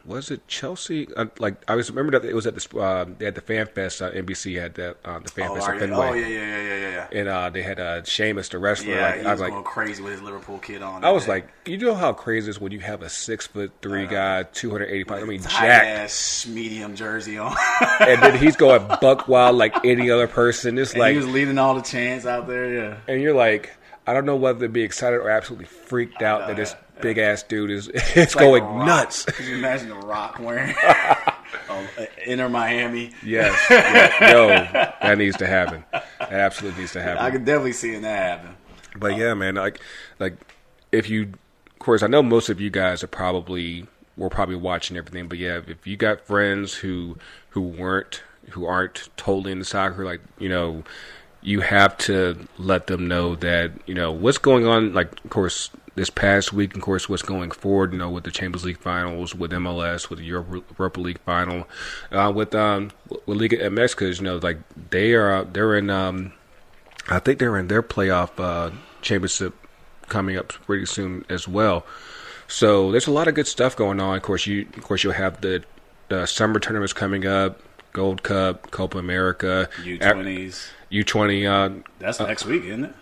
Was 0.07 0.31
it 0.31 0.47
Chelsea? 0.49 1.09
Uh, 1.15 1.27
like 1.39 1.57
I 1.69 1.75
was 1.75 1.91
remember 1.91 2.19
that 2.19 2.29
it 2.29 2.35
was 2.35 2.47
at 2.47 2.55
the 2.57 2.79
uh, 2.79 3.07
they 3.19 3.25
had 3.27 3.35
the 3.35 3.41
Fan 3.41 3.67
Fest. 3.67 4.01
Uh, 4.03 4.11
NBC 4.11 4.61
had 4.61 4.75
that 4.75 4.97
uh, 5.05 5.19
the 5.19 5.31
Fan 5.31 5.51
Oh, 5.51 5.55
Fest 5.55 5.69
at 5.69 5.79
Fenway, 5.79 6.09
oh 6.09 6.13
yeah, 6.15 6.27
yeah, 6.27 6.47
yeah, 6.47 6.63
yeah, 6.63 6.91
yeah, 6.91 7.19
and 7.19 7.29
uh, 7.29 7.51
they 7.51 7.63
had 7.63 7.81
uh, 7.81 8.03
Sheamus 8.05 8.49
the 8.49 8.59
wrestler. 8.59 8.95
Yeah, 8.95 9.07
like, 9.07 9.21
he 9.21 9.27
I 9.27 9.31
was 9.31 9.33
was 9.33 9.41
like, 9.41 9.53
going 9.53 9.65
crazy 9.65 10.03
with 10.03 10.13
his 10.13 10.23
Liverpool 10.23 10.59
kid 10.59 10.83
on. 10.83 11.05
I 11.05 11.11
was 11.11 11.25
day. 11.25 11.33
like, 11.33 11.49
you 11.67 11.79
know 11.79 11.95
how 11.95 12.13
crazy 12.13 12.49
it 12.49 12.51
is 12.51 12.61
when 12.61 12.73
you 12.73 12.81
have 12.81 13.03
a 13.03 13.09
six 13.09 13.47
foot 13.47 13.73
three 13.83 14.07
guy, 14.07 14.43
two 14.45 14.71
hundred 14.71 14.91
eighty 14.91 15.05
pounds. 15.05 15.23
I 15.23 15.27
mean, 15.27 15.43
ass 15.43 16.47
medium 16.47 16.97
jersey 16.97 17.39
on. 17.39 17.55
and 18.01 18.23
then 18.23 18.39
he's 18.39 18.57
going 18.57 18.87
buck 19.01 19.29
wild 19.29 19.57
like 19.57 19.85
any 19.85 20.11
other 20.11 20.29
person. 20.29 20.79
It's 20.79 20.93
and 20.93 21.01
like, 21.01 21.13
he 21.13 21.19
was 21.19 21.29
leading 21.29 21.59
all 21.59 21.75
the 21.75 21.83
chants 21.83 22.27
out 22.27 22.47
there. 22.47 22.75
Yeah, 22.75 22.97
and 23.09 23.23
you're 23.23 23.35
like, 23.35 23.71
I 24.07 24.13
don't 24.15 24.27
know 24.27 24.37
whether 24.37 24.61
to 24.61 24.69
be 24.69 24.83
excited 24.83 25.17
or 25.17 25.31
absolutely 25.31 25.67
freaked 25.67 26.23
out 26.23 26.47
that 26.47 26.57
this 26.57 26.75
big 27.01 27.19
ass 27.19 27.43
dude 27.43 27.71
is 27.71 27.89
it's 27.95 28.35
Like 28.37 28.45
going 28.45 28.65
Rock. 28.65 28.87
nuts. 28.87 29.25
Could 29.25 29.47
you 29.47 29.57
imagine 29.57 29.89
the 29.89 29.95
Rock 29.97 30.39
wearing 30.39 30.75
um, 31.71 31.87
Inter 32.27 32.49
Miami? 32.49 33.13
Yes, 33.25 33.59
yeah, 33.71 34.33
yo, 34.33 34.49
that 34.49 35.19
needs 35.19 35.37
to 35.39 35.47
happen. 35.47 35.85
That 35.93 36.33
absolutely 36.33 36.81
needs 36.81 36.93
to 36.93 37.03
happen. 37.03 37.25
I 37.25 37.31
can 37.31 37.45
definitely 37.45 37.73
see 37.73 37.97
that 37.99 38.03
happen. 38.39 38.55
But 38.97 39.17
yeah, 39.17 39.35
man, 39.35 39.55
like 39.57 39.81
like 40.19 40.37
if 40.93 41.09
you 41.11 41.33
of 41.71 41.79
course 41.79 42.03
I 42.03 42.07
know 42.07 42.23
most 42.23 42.49
of 42.49 42.61
you 42.61 42.71
guys 42.71 43.03
are 43.03 43.09
probably 43.09 43.87
were 44.17 44.31
probably 44.31 44.57
watching 44.57 44.97
everything, 44.97 45.27
but 45.29 45.39
yeah, 45.39 45.61
if 45.67 45.87
you 45.87 45.97
got 45.97 46.21
friends 46.21 46.75
who 46.75 47.17
who 47.51 47.61
weren't 47.63 48.23
who 48.51 48.67
aren't 48.67 49.09
totally 49.17 49.51
into 49.53 49.65
soccer, 49.65 50.05
like, 50.05 50.21
you 50.39 50.49
know, 50.51 50.85
you 51.45 51.61
have 51.61 51.97
to 51.99 52.49
let 52.59 52.89
them 52.89 53.07
know 53.07 53.37
that, 53.37 53.71
you 53.87 53.95
know, 53.95 54.11
what's 54.11 54.39
going 54.39 54.67
on 54.67 54.93
like 54.93 55.13
of 55.25 55.31
course 55.31 55.71
this 55.95 56.11
past 56.11 56.53
week, 56.53 56.75
of 56.75 56.83
course, 56.83 57.09
what's 57.09 57.23
going 57.23 57.53
forward, 57.53 57.93
you 57.93 57.99
know, 57.99 58.11
with 58.11 58.25
the 58.25 58.31
Champions 58.31 58.65
League 58.65 58.79
finals, 58.79 59.35
with 59.35 59.53
MLS, 59.53 60.11
with 60.11 60.19
the 60.19 60.25
Europa, 60.25 61.01
League 61.01 61.21
final, 61.21 61.69
uh, 62.11 62.33
with 62.35 62.55
um, 62.55 62.91
with 63.27 63.39
Liga 63.39 63.59
MX, 63.59 63.91
because 63.91 64.19
you 64.19 64.25
know, 64.25 64.39
like 64.39 64.59
they 64.91 65.13
are 65.13 65.45
they're 65.45 65.77
in 65.77 65.91
um, 65.91 66.33
I 67.09 67.19
think 67.19 67.39
they're 67.39 67.57
in 67.59 67.69
their 67.69 67.83
playoff 67.83 68.31
uh, 68.39 68.75
championship 69.03 69.55
coming 70.09 70.37
up 70.37 70.49
pretty 70.49 70.87
soon 70.87 71.25
as 71.29 71.47
well. 71.47 71.87
So 72.49 72.91
there's 72.91 73.07
a 73.07 73.13
lot 73.13 73.29
of 73.29 73.35
good 73.35 73.47
stuff 73.47 73.77
going 73.77 74.01
on. 74.01 74.17
Of 74.17 74.23
course, 74.23 74.47
you 74.47 74.67
of 74.77 74.83
course 74.83 75.05
you'll 75.05 75.13
have 75.13 75.41
the, 75.41 75.63
the 76.09 76.27
summer 76.27 76.59
tournaments 76.59 76.93
coming 76.93 77.27
up, 77.27 77.61
Gold 77.95 78.23
Cup, 78.23 78.71
Copa 78.71 78.99
America, 78.99 79.71
U 79.83 79.97
twenties. 79.99 80.69
U 80.91 81.03
twenty. 81.03 81.47
Uh, 81.47 81.71
That's 81.99 82.21
next 82.21 82.45
week, 82.45 82.65
isn't 82.65 82.85
it? 82.85 82.95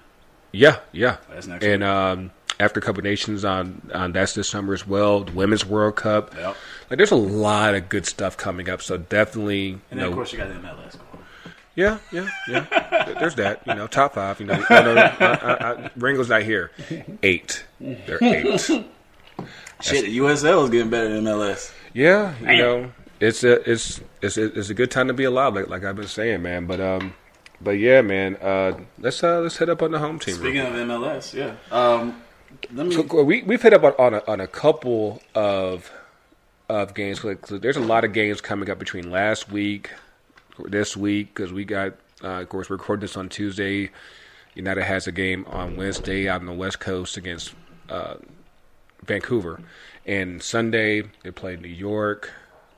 yeah, 0.52 0.78
yeah. 0.92 1.16
That's 1.30 1.48
next 1.48 1.64
and 1.64 1.82
week. 1.82 1.88
um, 1.88 2.30
after 2.60 2.80
Cup 2.80 2.98
of 2.98 3.02
Nations 3.04 3.44
on, 3.44 3.90
on 3.92 4.12
that's 4.12 4.34
this 4.34 4.48
summer 4.48 4.72
as 4.74 4.86
well. 4.86 5.24
The 5.24 5.32
Women's 5.32 5.64
World 5.66 5.96
Cup. 5.96 6.32
Yep. 6.36 6.56
Like 6.90 6.96
there's 6.98 7.10
a 7.10 7.16
lot 7.16 7.74
of 7.74 7.88
good 7.88 8.06
stuff 8.06 8.36
coming 8.36 8.68
up. 8.68 8.82
So 8.82 8.98
definitely, 8.98 9.70
And 9.90 9.98
then 9.98 9.98
know, 10.00 10.08
of 10.10 10.14
course 10.14 10.30
you 10.32 10.38
got 10.38 10.48
the 10.48 10.54
MLS 10.54 10.92
going. 10.92 11.24
yeah, 11.74 11.98
yeah, 12.12 12.28
yeah. 12.46 13.14
There's 13.18 13.34
that. 13.36 13.62
You 13.66 13.74
know, 13.74 13.86
top 13.86 14.14
five. 14.14 14.38
You 14.40 14.46
know, 14.46 14.62
no, 14.70 14.82
no, 14.82 14.94
no, 14.94 15.00
I, 15.00 15.24
I, 15.26 15.72
I, 15.86 15.90
Ringo's 15.96 16.28
not 16.28 16.42
here. 16.42 16.70
Eight. 17.22 17.64
They're 17.80 18.22
eight. 18.22 18.60
Shit, 18.60 20.04
the 20.04 20.18
USL 20.18 20.62
is 20.64 20.70
getting 20.70 20.90
better 20.90 21.08
than 21.08 21.24
MLS. 21.24 21.72
Yeah, 21.94 22.34
you 22.40 22.58
know, 22.58 22.92
it's 23.22 23.44
a 23.44 23.70
it's 23.70 24.00
it's 24.20 24.36
it's 24.36 24.68
a 24.68 24.74
good 24.74 24.90
time 24.90 25.06
to 25.08 25.14
be 25.14 25.24
alive, 25.24 25.54
like 25.54 25.68
like 25.68 25.84
I've 25.84 25.96
been 25.96 26.08
saying, 26.08 26.42
man. 26.42 26.66
But 26.66 26.80
um, 26.80 27.14
but 27.60 27.72
yeah, 27.78 28.00
man. 28.02 28.36
Uh, 28.36 28.78
let's 28.98 29.22
uh 29.22 29.40
let's 29.40 29.56
hit 29.56 29.68
up 29.68 29.80
on 29.80 29.92
the 29.92 29.98
home 30.00 30.18
team. 30.18 30.34
Speaking 30.34 30.60
of 30.60 30.72
MLS, 30.74 31.32
yeah. 31.32 31.54
Um, 31.70 32.20
let 32.72 32.86
me. 32.86 32.94
So, 32.94 33.22
we 33.22 33.42
we've 33.42 33.62
hit 33.62 33.72
up 33.74 33.84
on, 33.84 33.94
on 33.98 34.14
a 34.14 34.22
on 34.26 34.40
a 34.40 34.48
couple 34.48 35.22
of 35.34 35.90
of 36.68 36.94
games. 36.94 37.22
Like, 37.22 37.46
there's 37.46 37.76
a 37.76 37.80
lot 37.80 38.04
of 38.04 38.12
games 38.12 38.40
coming 38.40 38.68
up 38.68 38.78
between 38.78 39.10
last 39.10 39.50
week, 39.52 39.90
this 40.58 40.96
week, 40.96 41.34
because 41.34 41.52
we 41.52 41.64
got 41.64 41.94
Uh, 42.24 42.40
of 42.40 42.48
course, 42.48 42.70
we're 42.70 42.76
recording 42.76 43.02
this 43.02 43.16
on 43.16 43.28
Tuesday. 43.28 43.90
United 44.54 44.84
has 44.84 45.06
a 45.06 45.12
game 45.12 45.46
on 45.48 45.76
Wednesday 45.76 46.28
out 46.28 46.40
on 46.40 46.46
the 46.46 46.52
West 46.52 46.78
Coast 46.80 47.16
against 47.16 47.54
uh, 47.88 48.14
Vancouver, 49.04 49.60
and 50.06 50.42
Sunday 50.42 51.02
they 51.22 51.30
play 51.30 51.56
New 51.56 51.68
York, 51.68 52.30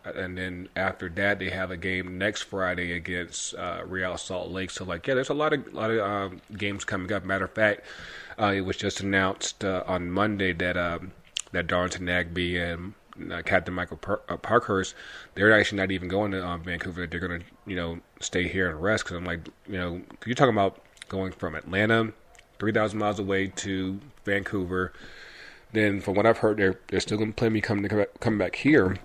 and 0.05 0.37
then 0.37 0.69
after 0.77 1.09
that 1.09 1.39
they 1.39 1.51
have 1.51 1.71
a 1.71 1.77
game 1.77 2.19
next 2.19 2.43
Friday 2.43 2.93
against 2.93 3.55
uh, 3.55 3.83
Real 3.87 4.17
Salt 4.17 4.51
Lake. 4.51 4.71
So 4.71 4.85
like, 4.85 5.07
yeah, 5.07 5.15
there's 5.15 5.31
a 5.31 5.35
lot 5.35 5.53
of 5.53 5.73
lot 5.73 5.91
of 5.91 5.99
um, 6.01 6.41
games 6.57 6.85
coming 6.85 7.13
up. 7.13 7.25
Matter 7.25 7.45
of 7.45 7.53
fact, 7.53 7.83
uh, 8.39 8.53
it 8.55 8.63
was 8.63 8.77
just 8.77 9.01
announced 9.01 9.65
uh, 9.65 9.85
on 9.87 10.11
Monday 10.11 10.53
that 10.53 10.77
um, 10.77 11.13
that 11.53 11.67
Darlington 11.67 12.07
Nagbe 12.07 12.61
and 12.61 12.95
uh, 13.33 13.43
Captain 13.43 13.73
Michael 13.73 14.01
uh, 14.29 14.37
Parkhurst, 14.37 14.95
they're 15.35 15.53
actually 15.53 15.79
not 15.79 15.91
even 15.91 16.09
going 16.09 16.33
to 16.33 16.45
um, 16.45 16.63
Vancouver. 16.63 17.07
They're 17.07 17.21
going 17.21 17.41
to, 17.41 17.47
you 17.67 17.77
know, 17.77 18.01
stay 18.21 18.49
here 18.49 18.69
and 18.69 18.83
rest. 18.83 19.05
Because 19.05 19.17
I'm 19.17 19.25
like, 19.25 19.47
you 19.69 19.79
know, 19.79 20.03
you're 20.27 20.35
talking 20.35 20.55
about 20.55 20.81
going 21.09 21.33
from 21.33 21.55
Atlanta, 21.55 22.13
three 22.59 22.73
thousand 22.73 22.99
miles 22.99 23.19
away 23.19 23.49
to 23.49 24.01
Vancouver. 24.25 24.93
Then, 25.73 26.01
from 26.01 26.15
what 26.15 26.27
I've 26.27 26.39
heard, 26.39 26.59
they're 26.59 26.79
they're 26.89 27.01
still 27.01 27.19
going 27.19 27.33
to 27.33 27.37
plan 27.37 27.53
me 27.53 27.61
coming 27.61 27.83
to 27.83 27.89
come 27.89 27.99
back, 27.99 28.21
come 28.21 28.39
back 28.39 28.57
here, 28.57 28.97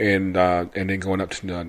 and 0.00 0.36
uh, 0.36 0.66
and 0.74 0.90
then 0.90 0.98
going 0.98 1.20
up 1.20 1.30
to 1.30 1.54
uh, 1.54 1.64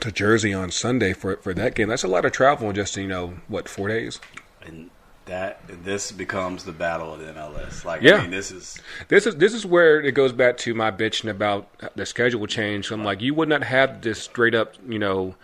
to 0.00 0.12
Jersey 0.12 0.54
on 0.54 0.70
Sunday 0.70 1.12
for 1.12 1.36
for 1.38 1.52
that 1.52 1.74
game. 1.74 1.88
That's 1.88 2.04
a 2.04 2.08
lot 2.08 2.24
of 2.24 2.32
travel 2.32 2.70
in 2.70 2.74
just 2.74 2.96
you 2.96 3.08
know 3.08 3.34
what 3.48 3.68
four 3.68 3.88
days. 3.88 4.20
And 4.64 4.90
that 5.26 5.60
this 5.84 6.10
becomes 6.12 6.64
the 6.64 6.72
battle 6.72 7.14
of 7.14 7.20
the 7.20 7.26
MLS. 7.26 7.84
Like, 7.84 8.02
Yeah. 8.02 8.16
I 8.16 8.22
mean, 8.22 8.30
this 8.30 8.50
is 8.50 8.80
This 9.08 9.26
is 9.26 9.36
this 9.36 9.52
is 9.52 9.66
where 9.66 10.00
it 10.00 10.12
goes 10.12 10.32
back 10.32 10.56
to 10.58 10.74
my 10.74 10.90
bitching 10.90 11.30
about 11.30 11.68
the 11.96 12.06
schedule 12.06 12.46
change. 12.46 12.90
I'm 12.90 13.04
like, 13.04 13.20
you 13.20 13.34
would 13.34 13.48
not 13.48 13.64
have 13.64 14.00
this 14.00 14.22
straight 14.22 14.54
up, 14.54 14.74
you 14.88 14.98
know, 14.98 15.34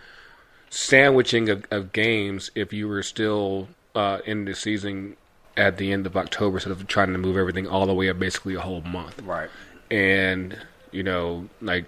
sandwiching 0.69 1.49
of, 1.49 1.65
of 1.71 1.93
games 1.93 2.51
if 2.55 2.73
you 2.73 2.87
were 2.87 3.03
still 3.03 3.67
uh, 3.95 4.19
in 4.25 4.45
the 4.45 4.55
season 4.55 5.15
at 5.55 5.77
the 5.77 5.91
end 5.91 6.05
of 6.05 6.15
October 6.15 6.57
instead 6.57 6.71
of 6.71 6.85
trying 6.87 7.11
to 7.11 7.17
move 7.17 7.35
everything 7.37 7.67
all 7.67 7.85
the 7.85 7.93
way 7.93 8.09
up 8.09 8.19
basically 8.19 8.55
a 8.55 8.61
whole 8.61 8.81
month. 8.81 9.21
right. 9.23 9.49
And 9.89 10.57
you 10.91 11.03
know, 11.03 11.49
like, 11.61 11.85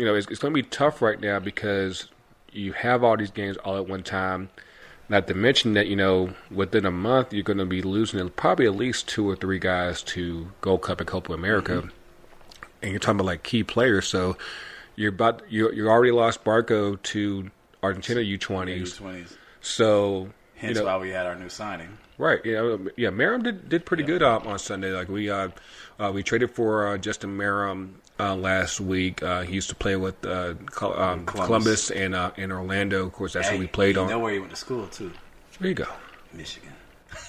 you 0.00 0.06
know, 0.06 0.14
it's, 0.14 0.26
it's 0.28 0.40
going 0.40 0.54
to 0.54 0.62
be 0.62 0.66
tough 0.66 1.02
right 1.02 1.20
now 1.20 1.38
because 1.38 2.08
you 2.52 2.72
have 2.72 3.04
all 3.04 3.18
these 3.18 3.30
games 3.30 3.58
all 3.58 3.76
at 3.76 3.86
one 3.86 4.02
time. 4.02 4.48
Not 5.10 5.26
to 5.26 5.34
mention 5.34 5.74
that 5.74 5.88
you 5.88 5.96
know 5.96 6.34
within 6.50 6.86
a 6.86 6.90
month 6.90 7.32
you're 7.32 7.42
going 7.42 7.58
to 7.58 7.66
be 7.66 7.82
losing 7.82 8.30
probably 8.30 8.66
at 8.66 8.76
least 8.76 9.08
two 9.08 9.28
or 9.28 9.36
three 9.36 9.58
guys 9.58 10.02
to 10.04 10.52
Gold 10.60 10.82
Cup 10.82 11.00
and 11.00 11.08
Copa 11.08 11.32
America, 11.32 11.90
and 12.80 12.92
you're 12.92 13.00
talking 13.00 13.16
about 13.16 13.26
like 13.26 13.42
key 13.42 13.64
players. 13.64 14.06
So 14.06 14.36
you're 14.96 15.10
about 15.10 15.42
you 15.50 15.70
you 15.72 15.88
already 15.88 16.12
lost 16.12 16.44
Barco 16.44 17.00
to 17.02 17.50
Argentina 17.82 18.20
U20s. 18.20 19.00
U20s. 19.00 19.36
So 19.60 20.30
Hence 20.54 20.76
you 20.76 20.84
know, 20.84 20.90
why 20.90 20.98
we 20.98 21.10
had 21.10 21.26
our 21.26 21.34
new 21.34 21.48
signing. 21.48 21.98
Right. 22.16 22.40
Yeah. 22.44 22.76
Yeah. 22.96 23.08
Meram 23.08 23.42
did 23.42 23.68
did 23.68 23.84
pretty 23.84 24.04
good 24.04 24.22
um, 24.22 24.46
on 24.46 24.58
Sunday. 24.58 24.92
Like 24.92 25.08
we 25.08 25.28
uh, 25.28 25.48
uh 25.98 26.12
we 26.14 26.22
traded 26.22 26.52
for 26.52 26.86
uh, 26.86 26.98
Justin 26.98 27.36
Meram 27.36 27.94
uh, 28.20 28.34
last 28.36 28.80
week. 28.80 29.22
Uh, 29.22 29.42
he 29.42 29.54
used 29.54 29.68
to 29.70 29.74
play 29.74 29.96
with 29.96 30.24
uh, 30.24 30.54
Col- 30.66 30.92
um, 30.98 31.24
Columbus. 31.26 31.46
Columbus. 31.46 31.90
and 31.90 32.14
uh, 32.14 32.30
in 32.36 32.52
Orlando. 32.52 33.06
Of 33.06 33.12
course, 33.12 33.32
that's 33.32 33.48
who 33.48 33.58
we 33.58 33.66
played 33.66 33.96
you 33.96 34.02
on. 34.02 34.08
know 34.10 34.18
where 34.18 34.32
he 34.32 34.38
went 34.38 34.50
to 34.50 34.56
school 34.56 34.86
too, 34.88 35.10
There 35.58 35.68
you 35.68 35.74
go. 35.74 35.86
Michigan. 36.32 36.72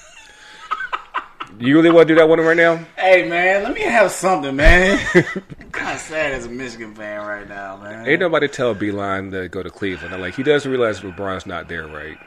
You 1.60 1.76
really 1.76 1.92
want 1.92 2.08
to 2.08 2.14
do 2.14 2.18
that 2.18 2.30
one 2.30 2.40
right 2.40 2.56
now? 2.56 2.78
Hey 2.98 3.28
man, 3.28 3.64
let 3.64 3.74
me 3.74 3.82
have 3.82 4.10
something, 4.12 4.56
man. 4.56 4.98
I'm 5.14 5.70
kind 5.72 5.96
of 5.96 6.00
sad 6.02 6.32
as 6.32 6.46
a 6.46 6.50
Michigan 6.50 6.96
fan 6.96 7.26
right 7.26 7.48
now, 7.48 7.76
man. 7.76 8.08
Ain't 8.08 8.22
nobody 8.22 8.48
tell 8.48 8.74
Beilein 8.74 9.32
to 9.32 9.50
go 9.50 9.62
to 9.62 9.70
Cleveland. 9.70 10.14
I'm 10.16 10.22
like 10.22 10.34
he 10.36 10.44
doesn't 10.44 10.72
realize 10.72 11.02
LeBron's 11.02 11.46
not 11.46 11.68
there, 11.68 11.88
right? 11.88 12.18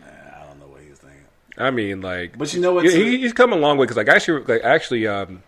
Man, 0.00 0.34
I 0.36 0.46
don't 0.46 0.58
know 0.58 0.66
what 0.66 0.80
he 0.82 0.90
was 0.90 0.98
thinking. 0.98 1.20
I 1.56 1.70
mean, 1.70 2.00
like, 2.00 2.36
But 2.36 2.52
you 2.52 2.60
know 2.60 2.74
what? 2.74 2.84
He, 2.86 3.18
he's 3.18 3.32
come 3.32 3.52
a 3.52 3.56
long 3.56 3.78
way 3.78 3.84
because, 3.84 3.96
like, 3.96 4.08
actually, 4.08 4.42
like, 4.42 4.64
actually, 4.64 5.06
um, 5.06 5.42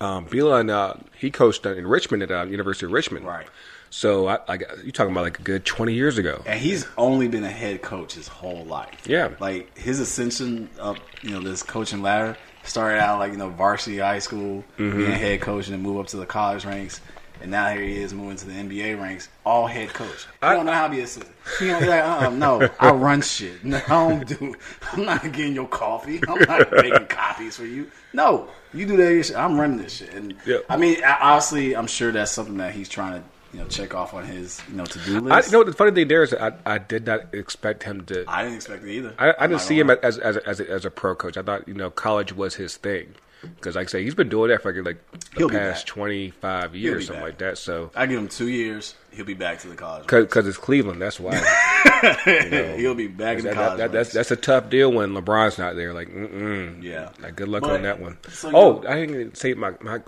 um, 0.00 0.26
Beilein, 0.26 0.70
uh, 0.70 0.94
he 1.18 1.30
coached 1.30 1.66
in 1.66 1.86
Richmond 1.86 2.22
at 2.22 2.30
uh, 2.30 2.44
University 2.46 2.86
of 2.86 2.92
Richmond, 2.92 3.26
Right. 3.26 3.46
So, 3.90 4.28
I, 4.28 4.38
I, 4.46 4.58
you 4.84 4.92
talking 4.92 5.12
about 5.12 5.24
like 5.24 5.38
a 5.38 5.42
good 5.42 5.64
twenty 5.64 5.94
years 5.94 6.18
ago? 6.18 6.42
And 6.44 6.60
he's 6.60 6.86
only 6.98 7.26
been 7.26 7.42
a 7.44 7.50
head 7.50 7.80
coach 7.80 8.12
his 8.12 8.28
whole 8.28 8.64
life. 8.66 9.06
Yeah. 9.06 9.30
Like 9.40 9.78
his 9.78 9.98
ascension 9.98 10.68
up, 10.78 10.98
you 11.22 11.30
know, 11.30 11.40
this 11.40 11.62
coaching 11.62 12.02
ladder 12.02 12.36
started 12.64 12.98
out 13.00 13.18
like, 13.18 13.32
you 13.32 13.38
know, 13.38 13.48
varsity 13.48 13.96
high 13.96 14.18
school, 14.18 14.62
Mm-hmm. 14.76 14.98
being 14.98 15.10
a 15.10 15.14
head 15.16 15.40
coach 15.40 15.68
and 15.68 15.74
then 15.74 15.82
move 15.82 15.98
up 15.98 16.06
to 16.08 16.18
the 16.18 16.26
college 16.26 16.66
ranks. 16.66 17.00
And 17.40 17.50
now 17.52 17.68
here 17.72 17.82
he 17.82 17.98
is 17.98 18.12
moving 18.12 18.36
to 18.36 18.46
the 18.46 18.52
NBA 18.52 19.00
ranks, 19.00 19.28
all 19.44 19.66
head 19.66 19.90
coach. 19.94 20.26
I 20.42 20.54
don't 20.54 20.66
know 20.66 20.72
how 20.72 20.88
to 20.88 20.92
be 20.94 21.00
assistant. 21.00 21.34
He 21.60 21.66
don't 21.68 21.80
be 21.80 21.86
like, 21.88 22.02
uh, 22.02 22.30
no, 22.30 22.68
I 22.80 22.90
run 22.90 23.20
shit. 23.22 23.64
No, 23.64 23.76
I 23.76 23.88
don't 23.88 24.26
do. 24.26 24.54
I'm 24.92 25.04
not 25.04 25.22
getting 25.32 25.54
your 25.54 25.68
coffee. 25.68 26.20
I'm 26.28 26.40
not 26.40 26.70
making 26.72 27.06
copies 27.06 27.56
for 27.56 27.64
you. 27.64 27.90
No, 28.12 28.48
you 28.74 28.86
do 28.86 28.96
that. 28.96 29.24
Shit. 29.24 29.36
I'm 29.36 29.58
running 29.58 29.78
this 29.78 29.94
shit. 29.98 30.12
And 30.14 30.34
Yeah. 30.44 30.58
I 30.68 30.76
mean, 30.76 31.02
I- 31.04 31.18
honestly, 31.32 31.76
I'm 31.76 31.86
sure 31.86 32.10
that's 32.12 32.32
something 32.32 32.56
that 32.56 32.72
he's 32.72 32.88
trying 32.88 33.20
to, 33.22 33.28
you 33.52 33.60
know, 33.60 33.66
check 33.68 33.94
off 33.94 34.14
on 34.14 34.24
his, 34.26 34.60
you 34.68 34.74
know, 34.76 34.84
to 34.84 34.98
do 35.00 35.16
I, 35.30 35.36
list. 35.36 35.52
you 35.52 35.58
know, 35.58 35.64
the 35.64 35.72
funny 35.72 35.92
thing 35.92 36.08
there 36.08 36.22
is, 36.24 36.34
I, 36.34 36.52
I 36.66 36.78
did 36.78 37.06
not 37.06 37.32
expect 37.34 37.84
him 37.84 38.04
to. 38.06 38.24
I 38.28 38.42
didn't 38.42 38.56
expect 38.56 38.84
it 38.84 38.90
either. 38.90 39.14
I, 39.18 39.32
I 39.38 39.46
didn't 39.46 39.60
see 39.62 39.78
him 39.78 39.90
as 39.90 40.18
as 40.18 40.36
a, 40.36 40.46
as 40.48 40.60
a, 40.60 40.70
as 40.70 40.84
a 40.84 40.90
pro 40.90 41.14
coach. 41.14 41.36
I 41.36 41.42
thought 41.42 41.66
you 41.68 41.74
know 41.74 41.88
college 41.90 42.32
was 42.34 42.56
his 42.56 42.76
thing 42.76 43.14
because, 43.42 43.76
like 43.76 43.88
I 43.88 43.90
say, 43.90 44.02
he's 44.04 44.14
been 44.14 44.28
doing 44.28 44.50
that 44.50 44.62
for 44.62 44.72
like 44.82 44.98
the 45.12 45.20
He'll 45.38 45.48
past 45.48 45.86
twenty 45.86 46.30
five 46.30 46.72
be 46.72 46.80
years, 46.80 47.06
something 47.06 47.20
back. 47.22 47.28
like 47.32 47.38
that. 47.38 47.58
So 47.58 47.90
I 47.94 48.06
give 48.06 48.18
him 48.18 48.28
two 48.28 48.48
years. 48.48 48.94
He'll 49.12 49.24
be 49.24 49.34
back 49.34 49.58
to 49.60 49.68
the 49.68 49.74
college. 49.74 50.06
because 50.06 50.46
it's 50.46 50.58
Cleveland, 50.58 51.00
that's 51.02 51.18
why. 51.20 51.34
he'll 52.76 52.94
be 52.94 53.06
back 53.08 53.38
in 53.38 53.44
the 53.44 53.50
That- 53.50 53.54
college. 53.56 53.78
that- 53.78 53.92
that's 53.92 54.12
that's 54.12 54.30
a 54.30 54.36
tough 54.36 54.70
deal 54.70 54.92
when 54.92 55.10
LeBron's 55.12 55.58
not 55.58 55.76
there. 55.76 55.92
Like, 55.94 56.08
mm-mm. 56.08 56.82
Yeah. 56.82 57.10
Like, 57.20 57.36
good 57.36 57.48
luck 57.48 57.62
But- 57.62 57.70
on 57.72 57.82
that 57.82 58.00
one. 58.00 58.18
so 58.28 58.50
oh, 58.54 58.82
you- 58.82 58.88
I 58.88 59.06
didn't 59.06 59.36
say 59.36 59.54
my 59.54 59.72
my 59.80 60.00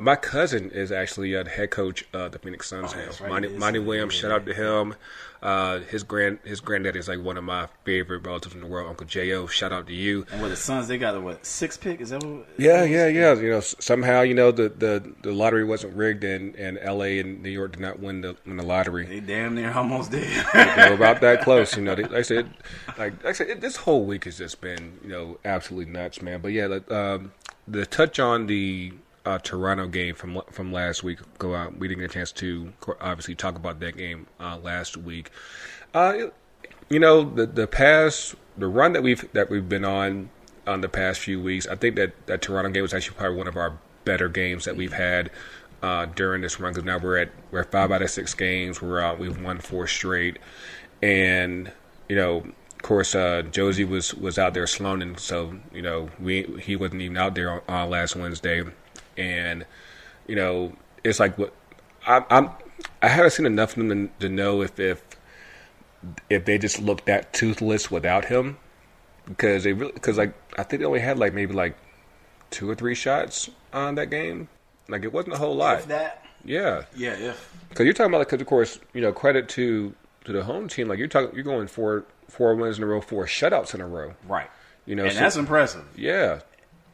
my 0.00 0.16
cousin 0.16 0.70
is 0.70 0.90
actually 0.90 1.36
uh, 1.36 1.42
the 1.42 1.50
head 1.50 1.70
coach 1.70 2.04
of 2.14 2.32
the 2.32 2.38
Phoenix 2.38 2.66
Suns 2.68 2.92
Oh, 2.94 2.98
now. 2.98 3.06
right, 3.20 3.28
Monty. 3.28 3.48
Monty 3.48 3.78
Williams, 3.78 4.14
shout 4.14 4.30
out 4.32 4.46
to 4.46 4.54
him. 4.54 4.94
Uh, 5.42 5.80
his 5.80 6.04
grand 6.04 6.38
his 6.44 6.60
granddaddy 6.60 7.00
is 7.00 7.08
like 7.08 7.20
one 7.20 7.36
of 7.36 7.42
my 7.42 7.66
favorite 7.84 8.24
relatives 8.24 8.54
in 8.54 8.60
the 8.60 8.66
world. 8.66 8.88
Uncle 8.88 9.06
Jo, 9.06 9.48
shout 9.48 9.72
out 9.72 9.88
to 9.88 9.92
you. 9.92 10.24
and 10.30 10.40
with 10.40 10.52
the 10.52 10.56
Suns, 10.56 10.86
they 10.86 10.98
got 10.98 11.16
a 11.16 11.20
what 11.20 11.44
six 11.44 11.76
pick? 11.76 12.00
Is 12.00 12.10
that 12.10 12.22
what? 12.22 12.46
Yeah, 12.58 12.84
yeah, 12.84 13.08
yeah. 13.08 13.34
You 13.34 13.50
know, 13.50 13.60
somehow 13.60 14.20
you 14.20 14.34
know 14.34 14.52
the, 14.52 14.68
the, 14.68 15.12
the 15.22 15.32
lottery 15.32 15.64
wasn't 15.64 15.96
rigged, 15.96 16.22
and, 16.22 16.54
and 16.54 16.78
L.A. 16.80 17.18
and 17.18 17.42
New 17.42 17.50
York 17.50 17.72
did 17.72 17.80
not 17.80 17.98
win 17.98 18.20
the 18.20 18.36
win 18.46 18.56
the 18.56 18.62
lottery. 18.62 19.06
They 19.06 19.18
damn 19.20 19.56
near 19.56 19.72
almost 19.72 20.12
did. 20.12 20.28
We're 20.54 20.94
about 20.94 21.20
that 21.22 21.40
close. 21.44 21.76
You 21.76 21.82
know, 21.82 21.96
they, 21.96 22.04
like 22.04 22.12
I 22.12 22.22
said, 22.22 22.48
like, 22.98 22.98
like 23.24 23.26
I 23.26 23.32
said, 23.32 23.48
it, 23.48 23.60
this 23.60 23.76
whole 23.76 24.04
week 24.04 24.24
has 24.26 24.38
just 24.38 24.60
been 24.60 24.98
you 25.02 25.08
know 25.08 25.38
absolutely 25.44 25.92
nuts, 25.92 26.22
man. 26.22 26.40
But 26.40 26.52
yeah, 26.52 26.66
like, 26.66 26.90
um, 26.92 27.32
the 27.66 27.84
touch 27.84 28.20
on 28.20 28.46
the 28.46 28.92
uh, 29.24 29.38
Toronto 29.38 29.86
game 29.86 30.14
from 30.14 30.40
from 30.50 30.72
last 30.72 31.02
week. 31.02 31.18
Go 31.38 31.54
out. 31.54 31.78
We 31.78 31.88
didn't 31.88 32.00
get 32.00 32.10
a 32.10 32.14
chance 32.14 32.32
to 32.32 32.72
obviously 33.00 33.34
talk 33.34 33.56
about 33.56 33.80
that 33.80 33.96
game 33.96 34.26
uh, 34.40 34.58
last 34.58 34.96
week. 34.96 35.30
Uh, 35.94 36.28
you 36.88 36.98
know, 36.98 37.22
the 37.22 37.46
the 37.46 37.66
past 37.66 38.34
the 38.56 38.68
run 38.68 38.92
that 38.92 39.02
we've 39.02 39.30
that 39.32 39.50
we've 39.50 39.68
been 39.68 39.84
on 39.84 40.30
on 40.66 40.80
the 40.80 40.88
past 40.88 41.20
few 41.20 41.40
weeks. 41.40 41.66
I 41.66 41.76
think 41.76 41.96
that 41.96 42.26
that 42.26 42.42
Toronto 42.42 42.70
game 42.70 42.82
was 42.82 42.94
actually 42.94 43.16
probably 43.16 43.38
one 43.38 43.48
of 43.48 43.56
our 43.56 43.78
better 44.04 44.28
games 44.28 44.64
that 44.64 44.76
we've 44.76 44.92
had. 44.92 45.30
Uh, 45.82 46.06
during 46.06 46.42
this 46.42 46.60
run, 46.60 46.72
because 46.72 46.84
now 46.84 46.96
we're 46.96 47.18
at 47.18 47.30
we're 47.50 47.64
five 47.64 47.90
out 47.90 48.02
of 48.02 48.08
six 48.08 48.34
games. 48.34 48.80
We're 48.80 49.00
out. 49.00 49.18
We've 49.18 49.42
won 49.42 49.58
four 49.58 49.88
straight, 49.88 50.38
and 51.02 51.72
you 52.08 52.14
know, 52.14 52.36
of 52.82 52.82
course, 52.82 53.16
uh, 53.16 53.42
Jozy 53.50 53.88
was 53.88 54.14
was 54.14 54.38
out 54.38 54.54
there 54.54 54.66
sloaning, 54.68 55.16
so 55.16 55.58
you 55.72 55.82
know, 55.82 56.08
we 56.20 56.44
he 56.62 56.76
wasn't 56.76 57.02
even 57.02 57.16
out 57.16 57.34
there 57.34 57.50
on, 57.50 57.60
on 57.68 57.90
last 57.90 58.14
Wednesday, 58.14 58.62
and 59.16 59.64
you 60.26 60.36
know, 60.36 60.72
it's 61.04 61.20
like 61.20 61.36
what 61.38 61.52
I, 62.06 62.24
I'm. 62.30 62.50
I 63.00 63.08
haven't 63.08 63.32
seen 63.32 63.46
enough 63.46 63.76
of 63.76 63.86
them 63.88 64.08
to, 64.08 64.26
to 64.26 64.28
know 64.28 64.62
if 64.62 64.78
if 64.80 65.02
if 66.30 66.44
they 66.44 66.58
just 66.58 66.80
looked 66.80 67.06
that 67.06 67.32
toothless 67.32 67.90
without 67.90 68.26
him, 68.26 68.56
because 69.26 69.64
they 69.64 69.72
really 69.72 69.92
because 69.92 70.18
like 70.18 70.34
I 70.58 70.62
think 70.62 70.80
they 70.80 70.86
only 70.86 71.00
had 71.00 71.18
like 71.18 71.32
maybe 71.34 71.52
like 71.54 71.76
two 72.50 72.68
or 72.68 72.74
three 72.74 72.94
shots 72.94 73.48
on 73.72 73.94
that 73.96 74.10
game. 74.10 74.48
Like 74.88 75.04
it 75.04 75.12
wasn't 75.12 75.34
a 75.34 75.38
whole 75.38 75.54
lot. 75.54 75.78
If 75.78 75.86
that, 75.88 76.24
Yeah, 76.44 76.84
yeah, 76.96 77.12
if 77.14 77.54
because 77.68 77.84
you're 77.84 77.94
talking 77.94 78.12
about 78.12 78.26
because 78.26 78.40
of 78.40 78.46
course 78.46 78.78
you 78.94 79.00
know 79.00 79.12
credit 79.12 79.48
to 79.50 79.94
to 80.24 80.32
the 80.32 80.44
home 80.44 80.68
team. 80.68 80.88
Like 80.88 80.98
you're 80.98 81.08
talking, 81.08 81.34
you're 81.34 81.44
going 81.44 81.66
four 81.68 82.04
four 82.28 82.54
wins 82.54 82.78
in 82.78 82.84
a 82.84 82.86
row, 82.86 83.00
four 83.00 83.26
shutouts 83.26 83.74
in 83.74 83.80
a 83.80 83.86
row. 83.86 84.14
right, 84.26 84.48
You 84.86 84.94
know, 84.96 85.04
and 85.04 85.12
so- 85.12 85.20
that's 85.20 85.36
impressive. 85.36 85.84
yeah. 85.96 86.40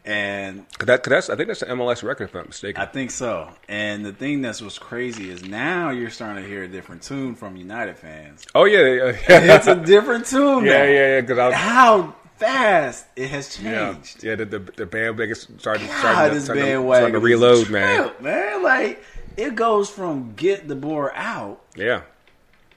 And 0.09 0.65
that, 0.81 1.03
that's 1.05 1.29
I 1.29 1.37
think 1.37 1.49
that's 1.49 1.61
the 1.61 1.67
MLS 1.67 2.03
record 2.03 2.25
if 2.31 2.35
I'm 2.35 2.47
mistaken. 2.47 2.81
I 2.81 2.87
think 2.87 3.11
so. 3.11 3.51
And 3.69 4.07
the 4.07 4.13
thing 4.13 4.41
that's 4.41 4.63
what's 4.63 4.79
crazy 4.79 5.29
is 5.29 5.45
now 5.45 5.91
you're 5.91 6.09
starting 6.09 6.43
to 6.43 6.49
hear 6.49 6.63
a 6.63 6.69
different 6.69 7.03
tune 7.03 7.35
from 7.35 7.57
United 7.57 7.99
fans. 7.99 8.47
oh 8.55 8.65
yeah, 8.65 8.79
yeah, 8.87 9.17
yeah, 9.29 9.57
It's 9.57 9.67
a 9.67 9.77
different 9.77 10.25
tune. 10.25 10.65
Man. 10.65 10.67
Yeah, 10.67 10.79
now. 10.79 10.85
yeah, 10.85 11.15
yeah. 11.17 11.21
Because 11.21 11.39
I 11.39 11.47
was 11.49 11.55
How 11.57 12.15
fast 12.37 13.07
it 13.17 13.29
has 13.29 13.55
changed. 13.55 14.25
yeah. 14.25 14.35
The 14.37 14.47
the, 14.47 14.59
the 14.61 14.87
bandwagon 14.87 15.35
started 15.35 15.87
God, 15.89 15.99
starting 15.99 16.29
to, 16.31 16.35
this 16.37 16.45
starting 16.45 16.65
to, 16.65 16.71
bandwagon 16.71 17.01
starting 17.01 17.13
to 17.13 17.21
reload, 17.21 17.69
man. 17.71 18.11
man. 18.21 18.63
Like 18.63 19.05
it 19.37 19.57
goes 19.57 19.91
from 19.91 20.33
get 20.37 20.69
the 20.69 20.75
board 20.75 21.13
out 21.17 21.61
Yeah, 21.77 22.01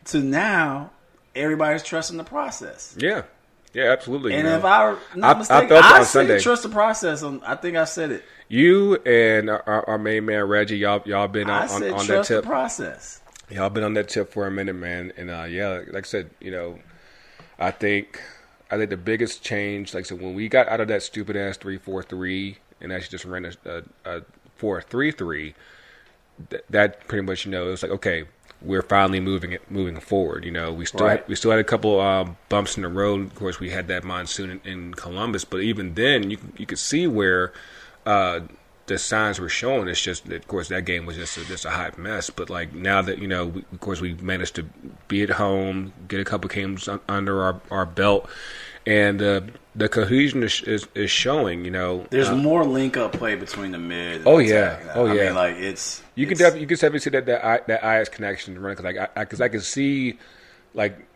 to 0.05 0.19
now 0.19 0.91
everybody's 1.33 1.83
trusting 1.83 2.17
the 2.17 2.25
process. 2.25 2.93
Yeah, 2.99 3.21
yeah, 3.73 3.91
absolutely. 3.91 4.33
And 4.33 4.43
you 4.43 4.49
know. 4.49 4.57
if 4.57 4.65
I, 4.65 4.95
not 5.15 5.23
I- 5.23 5.31
I 5.35 5.37
mistaken, 5.39 5.77
I, 5.77 5.99
on 5.99 6.05
Sunday. 6.05 6.39
trust 6.39 6.63
the 6.63 6.69
process. 6.69 7.23
On, 7.23 7.41
I 7.43 7.55
think 7.55 7.77
I 7.77 7.85
said 7.85 8.11
it. 8.11 8.23
you 8.49 8.95
and 8.97 9.49
our, 9.49 9.87
our 9.89 9.97
main 9.97 10.25
man 10.25 10.43
Reggie, 10.45 10.77
y'all 10.77 11.01
y'all 11.05 11.27
been 11.27 11.49
on, 11.49 11.69
on, 11.69 11.71
on 11.71 11.81
that 11.81 12.05
trust 12.05 12.29
the 12.29 12.35
tip. 12.35 12.45
process. 12.45 13.21
Y'all 13.49 13.69
been 13.69 13.83
on 13.83 13.93
that 13.95 14.07
tip 14.09 14.31
for 14.31 14.47
a 14.47 14.51
minute, 14.51 14.75
man. 14.75 15.11
And 15.17 15.29
uh, 15.29 15.43
yeah, 15.43 15.81
like 15.91 16.05
I 16.05 16.07
said, 16.07 16.29
you 16.39 16.51
know, 16.51 16.79
I 17.59 17.71
think 17.71 18.21
I 18.69 18.77
think 18.77 18.89
the 18.89 18.97
biggest 18.97 19.43
change, 19.43 19.93
like 19.93 20.05
I 20.05 20.07
said, 20.07 20.21
when 20.21 20.33
we 20.35 20.47
got 20.47 20.67
out 20.69 20.79
of 20.79 20.87
that 20.87 21.03
stupid 21.03 21.35
ass 21.35 21.57
three 21.57 21.77
four 21.77 22.01
three 22.03 22.57
and 22.79 22.91
actually 22.93 23.11
just 23.11 23.25
ran 23.25 23.45
a, 23.45 23.51
a, 23.65 23.83
a 24.05 24.21
four 24.55 24.81
three 24.81 25.11
three, 25.11 25.53
th- 26.49 26.63
that 26.69 27.07
pretty 27.07 27.25
much 27.25 27.45
you 27.45 27.51
know 27.51 27.67
it 27.67 27.71
was 27.71 27.83
like 27.83 27.91
okay, 27.91 28.23
we're 28.61 28.81
finally 28.83 29.19
moving 29.19 29.51
it 29.53 29.69
moving 29.71 29.99
forward. 29.99 30.45
You 30.45 30.51
know, 30.51 30.71
we 30.71 30.85
still 30.85 31.05
Right. 31.05 31.19
had, 31.19 31.27
we 31.27 31.35
still 31.35 31.51
had 31.51 31.59
a 31.59 31.63
couple 31.63 31.99
um, 31.99 32.37
bumps 32.49 32.75
in 32.77 32.83
the 32.83 32.89
road. 32.89 33.21
Of 33.27 33.35
course, 33.35 33.59
we 33.59 33.69
had 33.71 33.87
that 33.87 34.03
monsoon 34.03 34.61
in, 34.63 34.71
in 34.71 34.93
Columbus, 34.93 35.45
but 35.45 35.61
even 35.61 35.93
then, 35.95 36.29
you 36.31 36.37
you 36.57 36.65
could 36.65 36.79
see 36.79 37.07
where. 37.07 37.51
Uh, 38.05 38.41
the 38.87 38.97
signs 38.97 39.39
were 39.39 39.47
showing. 39.47 39.87
It's 39.87 40.01
just, 40.01 40.25
that, 40.25 40.35
of 40.37 40.47
course, 40.49 40.67
that 40.67 40.83
game 40.83 41.05
was 41.05 41.15
just 41.15 41.37
a, 41.37 41.45
just 41.45 41.63
a 41.63 41.69
hot 41.69 41.97
mess. 41.97 42.29
But 42.29 42.49
like 42.49 42.73
now 42.73 43.01
that 43.03 43.19
you 43.19 43.27
know, 43.27 43.45
we, 43.45 43.63
of 43.71 43.79
course, 43.79 44.01
we 44.01 44.15
managed 44.15 44.55
to 44.55 44.63
be 45.07 45.21
at 45.21 45.29
home, 45.29 45.93
get 46.09 46.19
a 46.19 46.25
couple 46.25 46.49
games 46.49 46.89
un- 46.89 46.99
under 47.07 47.41
our, 47.43 47.61
our 47.69 47.85
belt, 47.85 48.27
and 48.85 49.21
uh, 49.21 49.41
the 49.75 49.87
cohesion 49.87 50.43
is, 50.43 50.61
is 50.63 50.87
is 50.95 51.11
showing. 51.11 51.63
You 51.63 51.71
know, 51.71 52.05
There's 52.09 52.29
Uh, 52.29 52.35
more 52.35 52.65
link 52.65 52.97
up 52.97 53.13
play 53.13 53.35
between 53.35 53.71
the 53.71 53.77
mid. 53.77 54.17
And 54.17 54.27
Oh, 54.27 54.39
yeah. 54.39 54.77
attack. 54.77 54.95
Oh, 54.95 55.05
I 55.05 55.13
yeah. 55.13 55.25
mean, 55.27 55.35
like 55.35 55.55
it's 55.57 56.01
you 56.21 56.27
can 56.27 56.37
definitely 56.37 56.61
you 56.61 56.67
can 56.67 56.75
definitely 56.75 56.99
see 56.99 57.09
that 57.09 57.25
that 57.25 57.43
I, 57.43 57.59
that 57.67 57.99
IS 58.01 58.09
connection 58.09 58.59
running 58.59 58.77
because 58.77 58.95
like 58.95 59.11
I 59.15 59.23
because 59.23 59.41
I, 59.41 59.49
can 59.49 59.59
see 59.61 60.19
like 60.75 61.07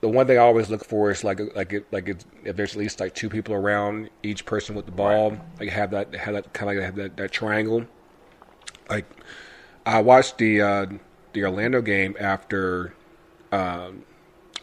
the 0.00 0.08
one 0.08 0.26
thing 0.26 0.38
I 0.38 0.40
always 0.40 0.68
look 0.68 0.84
for 0.84 1.10
is 1.10 1.22
like 1.22 1.40
like 1.54 1.72
it, 1.72 1.86
like 1.92 2.08
it's, 2.08 2.24
if 2.44 2.56
there's 2.56 2.72
at 2.72 2.78
least 2.78 2.98
like 2.98 3.14
two 3.14 3.28
people 3.28 3.54
around 3.54 4.10
each 4.24 4.44
person 4.44 4.74
with 4.74 4.86
the 4.86 4.92
ball, 4.92 5.38
like 5.60 5.68
have 5.68 5.92
that 5.92 6.12
have 6.16 6.34
that 6.34 6.52
kind 6.52 6.70
of 6.70 6.76
like 6.76 6.84
have 6.84 6.96
that, 6.96 7.16
that 7.16 7.30
triangle. 7.30 7.86
Like 8.90 9.06
I 9.86 10.02
watched 10.02 10.38
the 10.38 10.62
uh, 10.62 10.86
the 11.32 11.44
Orlando 11.44 11.80
game 11.80 12.16
after. 12.18 12.94
Um, 13.52 14.04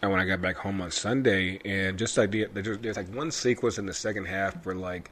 and 0.01 0.11
when 0.11 0.19
I 0.19 0.25
got 0.25 0.41
back 0.41 0.57
home 0.57 0.81
on 0.81 0.91
Sunday, 0.91 1.59
and 1.65 1.97
just 1.97 2.15
like 2.15 2.29
the, 2.29 2.45
there's, 2.53 2.77
there's 2.77 2.97
like 2.97 3.11
one 3.15 3.31
sequence 3.31 3.79
in 3.79 3.87
the 3.87 3.93
second 3.93 4.25
half 4.25 4.63
where 4.65 4.75
like 4.75 5.09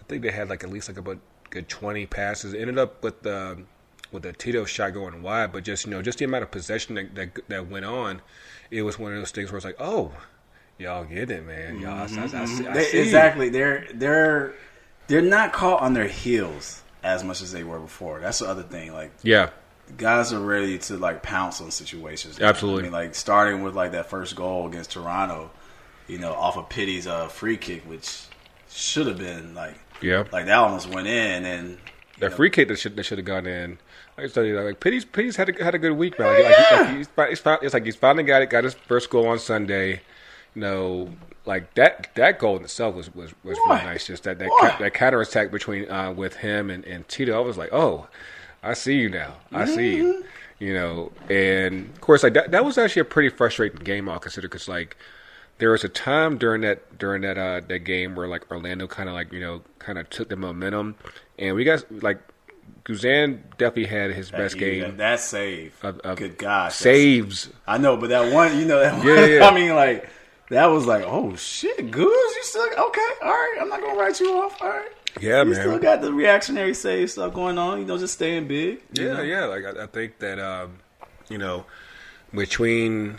I 0.00 0.04
think 0.04 0.22
they 0.22 0.30
had 0.30 0.50
like 0.50 0.64
at 0.64 0.70
least 0.70 0.88
like 0.88 0.98
about 0.98 1.18
good 1.48 1.68
twenty 1.68 2.04
passes. 2.04 2.52
It 2.52 2.60
ended 2.60 2.78
up 2.78 3.02
with 3.02 3.22
the 3.22 3.64
with 4.14 4.22
the 4.22 4.32
Tito 4.32 4.64
shot 4.64 4.94
going 4.94 5.22
wide, 5.22 5.52
but 5.52 5.64
just 5.64 5.84
you 5.84 5.90
know 5.90 6.00
just 6.00 6.18
the 6.18 6.24
amount 6.24 6.44
of 6.44 6.50
possession 6.50 6.94
that 6.94 7.14
that, 7.14 7.48
that 7.48 7.68
went 7.68 7.84
on, 7.84 8.22
it 8.70 8.82
was 8.82 8.98
one 8.98 9.12
of 9.12 9.18
those 9.18 9.32
things 9.32 9.50
where 9.50 9.56
it's 9.58 9.66
like, 9.66 9.76
oh, 9.78 10.12
y'all 10.78 11.04
get 11.04 11.30
it, 11.30 11.44
man, 11.44 11.80
y'all. 11.80 11.90
I, 11.90 12.00
I, 12.00 12.02
I, 12.02 12.06
see, 12.06 12.14
Mm-hmm. 12.14 12.72
They- 12.72 12.84
see 12.84 13.00
exactly. 13.00 13.48
They're 13.50 13.86
they're 13.92 14.54
they're 15.08 15.20
not 15.20 15.52
caught 15.52 15.82
on 15.82 15.92
their 15.92 16.08
heels 16.08 16.80
as 17.02 17.22
much 17.22 17.42
as 17.42 17.52
they 17.52 17.64
were 17.64 17.80
before. 17.80 18.20
That's 18.20 18.38
the 18.38 18.46
other 18.46 18.62
thing. 18.62 18.92
Like 18.92 19.12
Yeah, 19.22 19.50
guys 19.96 20.32
are 20.32 20.40
ready 20.40 20.78
to 20.78 20.96
like 20.96 21.22
pounce 21.22 21.60
on 21.60 21.70
situations. 21.70 22.40
Absolutely. 22.40 22.82
I 22.82 22.84
mean, 22.84 22.92
like 22.92 23.14
starting 23.14 23.62
with 23.62 23.74
like 23.74 23.92
that 23.92 24.08
first 24.08 24.36
goal 24.36 24.66
against 24.68 24.92
Toronto, 24.92 25.50
you 26.06 26.18
know, 26.18 26.32
off 26.32 26.56
of 26.56 26.68
Pity's 26.68 27.06
uh, 27.06 27.28
free 27.28 27.56
kick, 27.56 27.82
which 27.88 28.22
should 28.70 29.06
have 29.08 29.18
been 29.18 29.54
like 29.54 29.74
yeah. 30.00 30.24
like 30.32 30.46
that 30.46 30.58
almost 30.58 30.88
went 30.88 31.08
in, 31.08 31.44
and 31.44 31.78
That 32.20 32.30
know, 32.30 32.36
free 32.36 32.50
kick 32.50 32.68
that 32.68 32.78
should 32.78 32.96
that 32.96 33.02
should 33.02 33.18
have 33.18 33.26
gone 33.26 33.46
in. 33.46 33.78
Like 34.16 34.26
I 34.26 34.28
tell 34.28 34.44
you, 34.44 34.54
that. 34.56 34.62
like 34.64 34.80
Pity's 34.80 35.04
Pity's 35.04 35.36
had 35.36 35.48
a, 35.48 35.64
had 35.64 35.74
a 35.74 35.78
good 35.78 35.92
week, 35.92 36.18
man. 36.18 36.28
Like, 36.28 36.44
like, 36.44 36.56
he- 36.56 36.76
like 36.86 36.96
he's, 36.96 37.08
fi- 37.08 37.28
he's 37.30 37.42
it's 37.62 37.74
like 37.74 37.84
he's 37.84 37.96
finally 37.96 38.22
got 38.24 38.42
it. 38.42 38.50
Got 38.50 38.64
his 38.64 38.74
first 38.74 39.10
goal 39.10 39.26
on 39.28 39.38
Sunday. 39.38 40.02
You 40.54 40.60
know, 40.60 41.10
like 41.46 41.74
that 41.74 42.14
that 42.14 42.38
goal 42.38 42.56
in 42.56 42.62
itself 42.62 42.94
was 42.94 43.12
was, 43.14 43.32
was 43.42 43.58
really 43.66 43.82
nice. 43.84 44.06
Just 44.06 44.22
that 44.24 44.38
that, 44.38 44.48
ca- 44.48 44.76
that 44.78 44.94
counter 44.94 45.20
attack 45.20 45.50
between 45.50 45.90
uh, 45.90 46.12
with 46.12 46.36
him 46.36 46.70
and, 46.70 46.84
and 46.84 47.06
Tito. 47.08 47.36
I 47.36 47.40
was 47.44 47.58
like, 47.58 47.72
oh, 47.72 48.06
I 48.62 48.74
see 48.74 48.94
you 48.96 49.08
now. 49.08 49.34
I 49.52 49.64
see 49.64 49.96
you. 49.96 50.04
Mm-hmm. 50.14 50.20
You 50.60 50.74
know, 50.74 51.12
and 51.28 51.90
of 51.90 52.00
course, 52.00 52.22
like 52.22 52.34
that 52.34 52.52
that 52.52 52.64
was 52.64 52.78
actually 52.78 53.00
a 53.00 53.06
pretty 53.06 53.28
frustrating 53.30 53.80
game. 53.82 54.08
I'll 54.08 54.20
consider 54.20 54.46
because 54.46 54.68
like 54.68 54.96
there 55.58 55.72
was 55.72 55.82
a 55.82 55.88
time 55.88 56.38
during 56.38 56.60
that 56.60 56.96
during 56.98 57.22
that 57.22 57.36
uh 57.36 57.60
that 57.66 57.80
game 57.80 58.14
where 58.14 58.28
like 58.28 58.48
Orlando 58.50 58.86
kind 58.86 59.08
of 59.08 59.14
like 59.16 59.32
you 59.32 59.40
know 59.40 59.62
kind 59.80 59.98
of 59.98 60.08
took 60.08 60.28
the 60.28 60.36
momentum, 60.36 60.94
and 61.36 61.56
we 61.56 61.64
got 61.64 61.84
like 62.02 62.18
Guzan 62.84 63.40
definitely 63.56 63.86
had 63.86 64.10
his 64.12 64.30
that, 64.30 64.36
best 64.36 64.58
game. 64.58 64.82
That, 64.82 64.96
that 64.98 65.20
save, 65.20 65.72
of, 65.82 66.00
of 66.00 66.18
good 66.18 66.36
gosh, 66.36 66.74
saves. 66.74 67.48
I 67.66 67.78
know, 67.78 67.96
but 67.96 68.10
that 68.10 68.32
one, 68.32 68.58
you 68.58 68.66
know, 68.66 68.78
that 68.80 68.98
one, 68.98 69.06
Yeah, 69.06 69.24
yeah. 69.38 69.46
I 69.48 69.54
mean, 69.54 69.74
like 69.74 70.08
that 70.50 70.66
was 70.66 70.84
like, 70.86 71.02
oh 71.06 71.34
shit, 71.36 71.90
Goose, 71.90 72.34
you 72.36 72.42
still 72.42 72.62
okay? 72.64 73.10
All 73.22 73.30
right, 73.30 73.56
I'm 73.60 73.68
not 73.70 73.80
gonna 73.80 73.98
write 73.98 74.20
you 74.20 74.36
off. 74.38 74.60
All 74.60 74.68
right, 74.68 74.88
Yeah, 75.20 75.42
you 75.44 75.52
man. 75.52 75.60
still 75.60 75.78
got 75.78 76.02
the 76.02 76.12
reactionary 76.12 76.74
save 76.74 77.10
stuff 77.10 77.32
going 77.32 77.56
on. 77.56 77.78
You 77.80 77.86
know, 77.86 77.96
just 77.96 78.14
staying 78.14 78.48
big. 78.48 78.80
Yeah, 78.92 79.14
know? 79.14 79.22
yeah. 79.22 79.44
Like 79.46 79.64
I, 79.64 79.84
I 79.84 79.86
think 79.86 80.18
that 80.18 80.38
um, 80.38 80.78
you 81.30 81.38
know 81.38 81.64
between 82.34 83.18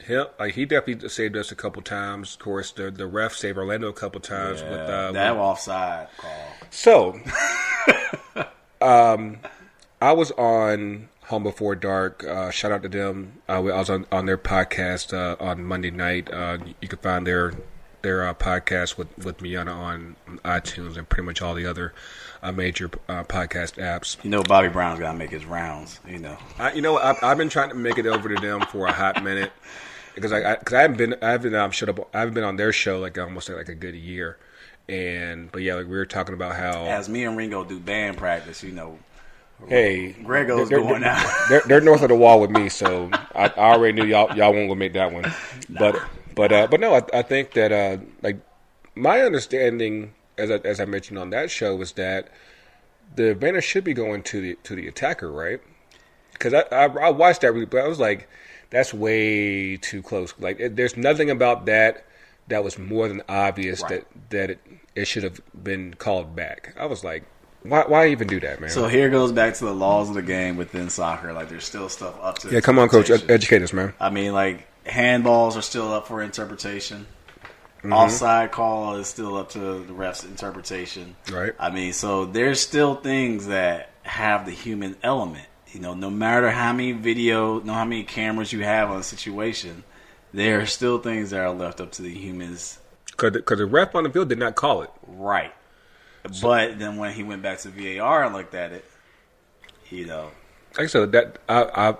him, 0.00 0.26
like 0.38 0.54
he 0.54 0.64
definitely 0.64 1.08
saved 1.08 1.36
us 1.36 1.50
a 1.50 1.56
couple 1.56 1.82
times. 1.82 2.34
Of 2.34 2.38
course, 2.40 2.70
the 2.70 2.92
the 2.92 3.06
ref 3.08 3.34
saved 3.34 3.58
Orlando 3.58 3.88
a 3.88 3.92
couple 3.92 4.20
times 4.20 4.60
Yeah, 4.60 4.70
with 4.70 4.80
uh, 4.80 5.12
that 5.12 5.32
with- 5.32 5.40
offside 5.40 6.06
call. 6.18 6.46
So, 6.70 7.20
um, 8.82 9.38
I 10.00 10.12
was 10.12 10.30
on 10.32 11.08
Home 11.26 11.44
Before 11.44 11.74
Dark. 11.74 12.24
Uh, 12.24 12.50
shout 12.50 12.72
out 12.72 12.82
to 12.82 12.88
them. 12.88 13.40
Uh, 13.48 13.52
I 13.52 13.58
was 13.58 13.90
on, 13.90 14.06
on 14.10 14.26
their 14.26 14.38
podcast 14.38 15.14
uh, 15.14 15.42
on 15.42 15.64
Monday 15.64 15.90
night. 15.90 16.32
Uh, 16.32 16.58
you 16.80 16.88
can 16.88 16.98
find 16.98 17.26
their 17.26 17.54
their 18.02 18.26
uh, 18.26 18.34
podcast 18.34 18.98
with 18.98 19.16
with 19.24 19.40
Miana 19.40 19.72
on 19.72 20.16
iTunes 20.44 20.96
and 20.96 21.08
pretty 21.08 21.24
much 21.24 21.40
all 21.40 21.54
the 21.54 21.66
other 21.66 21.94
uh, 22.42 22.52
major 22.52 22.90
uh, 23.08 23.22
podcast 23.24 23.74
apps. 23.74 24.22
You 24.24 24.30
know, 24.30 24.42
Bobby 24.42 24.68
Brown's 24.68 24.98
got 24.98 25.12
to 25.12 25.18
make 25.18 25.30
his 25.30 25.44
rounds. 25.44 26.00
You 26.06 26.18
know, 26.18 26.36
I, 26.58 26.72
you 26.72 26.82
know, 26.82 26.98
I've, 26.98 27.22
I've 27.22 27.38
been 27.38 27.48
trying 27.48 27.68
to 27.68 27.76
make 27.76 27.98
it 27.98 28.06
over 28.06 28.28
to 28.28 28.40
them 28.40 28.60
for 28.62 28.86
a 28.86 28.92
hot 28.92 29.22
minute 29.22 29.52
because 30.14 30.32
I 30.32 30.56
because 30.56 30.74
I, 30.74 30.82
haven't 30.82 30.96
been 30.96 31.14
I 31.22 31.30
haven't 31.30 31.54
um, 31.54 31.70
shut 31.70 31.88
up 31.88 32.08
I 32.12 32.20
haven't 32.20 32.34
been 32.34 32.44
on 32.44 32.56
their 32.56 32.72
show 32.72 32.98
like 32.98 33.16
almost 33.18 33.48
like 33.48 33.68
a 33.68 33.74
good 33.74 33.94
year. 33.94 34.38
And 34.88 35.50
but 35.52 35.62
yeah, 35.62 35.74
like 35.74 35.86
we 35.86 35.92
were 35.92 36.06
talking 36.06 36.34
about 36.34 36.56
how 36.56 36.84
as 36.84 37.08
me 37.08 37.24
and 37.24 37.36
Ringo 37.36 37.64
do 37.64 37.78
band 37.78 38.16
practice, 38.16 38.62
you 38.62 38.72
know, 38.72 38.98
Hey, 39.68 40.12
Grego's 40.12 40.68
they're, 40.68 40.80
going 40.80 41.02
they're, 41.02 41.10
out. 41.10 41.48
They're, 41.48 41.62
they're 41.66 41.80
north 41.80 42.02
of 42.02 42.08
the 42.08 42.16
wall 42.16 42.40
with 42.40 42.50
me, 42.50 42.68
so 42.68 43.10
I, 43.34 43.46
I 43.46 43.72
already 43.72 44.00
knew 44.00 44.06
y'all 44.06 44.36
y'all 44.36 44.52
won't 44.52 44.68
go 44.68 44.74
make 44.74 44.92
that 44.94 45.12
one. 45.12 45.32
But 45.68 46.02
but 46.34 46.52
uh, 46.52 46.66
but 46.66 46.80
no, 46.80 46.94
I, 46.94 47.02
I 47.14 47.22
think 47.22 47.52
that 47.52 47.72
uh, 47.72 48.02
like 48.22 48.38
my 48.94 49.20
understanding, 49.20 50.12
as 50.36 50.50
I, 50.50 50.56
as 50.56 50.80
I 50.80 50.84
mentioned 50.84 51.18
on 51.18 51.30
that 51.30 51.50
show, 51.50 51.76
was 51.76 51.92
that 51.92 52.28
the 53.14 53.30
advantage 53.30 53.64
should 53.64 53.84
be 53.84 53.94
going 53.94 54.22
to 54.24 54.40
the 54.40 54.58
to 54.64 54.74
the 54.74 54.88
attacker, 54.88 55.30
right? 55.30 55.60
Because 56.32 56.52
I, 56.52 56.62
I 56.70 56.86
I 56.86 57.10
watched 57.10 57.42
that, 57.42 57.52
but 57.70 57.84
I 57.84 57.88
was 57.88 58.00
like, 58.00 58.28
that's 58.70 58.92
way 58.92 59.76
too 59.76 60.02
close. 60.02 60.34
Like, 60.38 60.60
it, 60.60 60.76
there's 60.76 60.96
nothing 60.96 61.30
about 61.30 61.66
that 61.66 62.04
that 62.48 62.64
was 62.64 62.78
more 62.78 63.08
than 63.08 63.22
obvious 63.28 63.82
Right. 63.82 63.90
that 63.90 64.30
that 64.30 64.50
it, 64.50 64.60
it 64.94 65.04
should 65.06 65.22
have 65.22 65.40
been 65.62 65.94
called 65.94 66.34
back. 66.36 66.74
I 66.78 66.86
was 66.86 67.02
like, 67.04 67.24
why 67.62 67.84
why 67.86 68.08
even 68.08 68.28
do 68.28 68.40
that, 68.40 68.60
man? 68.60 68.70
So 68.70 68.88
here 68.88 69.08
goes 69.10 69.32
back 69.32 69.54
to 69.54 69.64
the 69.64 69.74
laws 69.74 70.08
of 70.08 70.14
the 70.14 70.22
game 70.22 70.56
within 70.56 70.90
soccer. 70.90 71.32
Like 71.32 71.48
there's 71.48 71.64
still 71.64 71.88
stuff 71.88 72.14
up 72.20 72.38
to 72.40 72.50
yeah, 72.50 72.60
come 72.60 72.78
on, 72.78 72.88
coach, 72.88 73.10
ed- 73.10 73.30
educate 73.30 73.62
us, 73.62 73.72
man. 73.72 73.94
I 74.00 74.10
mean, 74.10 74.32
like 74.32 74.66
handballs 74.84 75.56
are 75.56 75.62
still 75.62 75.92
up 75.92 76.08
for 76.08 76.22
interpretation. 76.22 77.06
Mm-hmm. 77.78 77.92
Offside 77.92 78.52
call 78.52 78.94
is 78.96 79.08
still 79.08 79.36
up 79.36 79.50
to 79.50 79.58
the 79.58 79.92
ref's 79.92 80.24
interpretation. 80.24 81.16
Right. 81.32 81.52
I 81.58 81.70
mean, 81.70 81.92
so 81.92 82.26
there's 82.26 82.60
still 82.60 82.94
things 82.94 83.48
that 83.48 83.90
have 84.02 84.46
the 84.46 84.52
human 84.52 84.96
element. 85.02 85.46
You 85.72 85.80
know, 85.80 85.94
no 85.94 86.10
matter 86.10 86.50
how 86.50 86.72
many 86.72 86.92
video, 86.92 87.58
no 87.60 87.72
how 87.72 87.84
many 87.84 88.04
cameras 88.04 88.52
you 88.52 88.62
have 88.62 88.90
on 88.90 89.00
a 89.00 89.02
situation, 89.02 89.82
there 90.32 90.60
are 90.60 90.66
still 90.66 90.98
things 90.98 91.30
that 91.30 91.40
are 91.40 91.50
left 91.52 91.80
up 91.80 91.92
to 91.92 92.02
the 92.02 92.12
humans. 92.14 92.78
Because 93.16 93.58
the 93.58 93.66
ref 93.66 93.94
on 93.94 94.04
the 94.04 94.10
field 94.10 94.28
did 94.28 94.38
not 94.38 94.54
call 94.54 94.82
it. 94.82 94.90
Right. 95.06 95.52
but 96.40 96.78
then 96.78 96.96
when 96.96 97.12
he 97.12 97.22
went 97.22 97.42
back 97.42 97.58
to 97.60 97.68
VAR 97.68 98.24
and 98.24 98.34
looked 98.34 98.54
at 98.54 98.72
it, 98.72 98.84
you 99.90 100.06
know, 100.06 100.30
Like 100.76 100.84
I 100.84 100.86
said, 100.86 101.12
that 101.12 101.38
I 101.48 101.90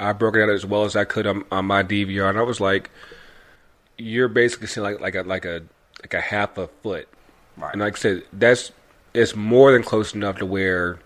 I, 0.00 0.08
I 0.08 0.12
broke 0.12 0.36
it 0.36 0.42
out 0.42 0.48
as 0.48 0.64
well 0.64 0.84
as 0.84 0.96
I 0.96 1.04
could 1.04 1.26
on, 1.26 1.44
on 1.52 1.66
my 1.66 1.82
DVR, 1.82 2.28
and 2.30 2.38
I 2.38 2.42
was 2.42 2.60
like, 2.60 2.90
"You're 3.98 4.28
basically 4.28 4.66
seeing 4.68 4.84
like 4.84 5.00
like 5.00 5.14
a 5.14 5.22
like 5.22 5.44
a 5.44 5.62
like 6.02 6.14
a 6.14 6.20
half 6.20 6.56
a 6.58 6.68
foot." 6.82 7.08
right. 7.58 7.72
And 7.72 7.82
like 7.82 7.96
I 7.96 7.98
said, 7.98 8.22
that's 8.32 8.72
it's 9.14 9.36
more 9.36 9.72
than 9.72 9.82
close 9.82 10.14
enough 10.14 10.38
to 10.38 10.46
where 10.46 10.98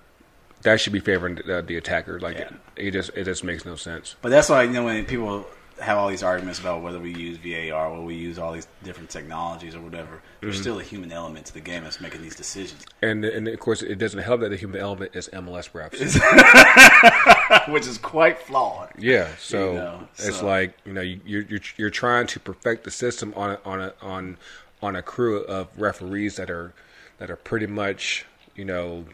that 0.63 0.81
should 0.81 0.93
be 0.93 1.01
favoring 1.01 1.35
the, 1.45 1.63
the 1.67 1.77
attacker. 1.77 2.21
Like 2.21 2.39
Yeah. 2.39 2.51
it, 2.77 2.87
it 2.87 2.91
just 2.93 3.11
it 3.17 3.25
just 3.25 3.43
makes 3.43 3.65
no 3.65 3.75
sense. 3.75 4.15
But 4.23 4.29
that's 4.29 4.49
why 4.49 4.63
you 4.63 4.71
know 4.71 4.85
when 4.85 5.05
people 5.07 5.47
have 5.81 5.99
all 5.99 6.09
these 6.09 6.23
arguments 6.23 6.59
about 6.59 6.83
whether 6.83 6.99
we 6.99 7.15
use 7.15 7.37
VAR, 7.37 7.91
whether 7.91 8.03
we 8.03 8.15
use 8.15 8.39
all 8.39 8.53
these 8.53 8.67
different 8.83 9.11
technologies 9.11 9.75
or 9.75 9.81
whatever, 9.81 10.23
there's 10.41 10.55
mm-hmm. 10.55 10.63
still 10.63 10.81
a 10.81 10.83
human 10.83 11.13
element 11.13 11.47
to 11.47 11.55
the 11.55 11.61
game 11.61 11.85
that's 11.85 12.01
making 12.01 12.23
these 12.23 12.35
decisions. 12.35 12.85
And 13.03 13.25
and 13.25 13.47
of 13.47 13.59
course, 13.59 13.83
it 13.83 13.97
doesn't 13.97 14.23
help 14.23 14.41
that 14.41 14.51
the 14.51 14.57
human 14.57 14.81
element 14.81 15.15
is 15.15 15.29
MLS 15.33 15.71
refs. 15.73 17.69
which 17.73 17.87
is 17.87 17.99
quite 17.99 18.39
flawed. 18.39 18.91
Yeah, 18.99 19.29
so, 19.39 19.73
You 19.73 19.75
know, 19.75 20.09
it's 20.19 20.43
like 20.43 20.77
you 20.85 20.93
know 20.93 21.03
you, 21.03 21.21
you're 21.25 21.43
you're 21.43 21.61
you're 21.77 21.91
trying 21.91 22.27
to 22.29 22.41
perfect 22.41 22.85
the 22.85 22.91
system 22.91 23.33
on 23.37 23.51
a, 23.51 23.59
on 23.65 23.81
a 23.81 23.93
on 24.01 24.39
on 24.83 24.97
a 24.97 25.03
crew 25.03 25.43
of 25.45 25.69
referees 25.77 26.37
that 26.37 26.51
are 26.51 26.73
that 27.19 27.31
are 27.31 27.37
pretty 27.37 27.67
much 27.67 28.25
you 28.55 28.65
know 28.65 29.05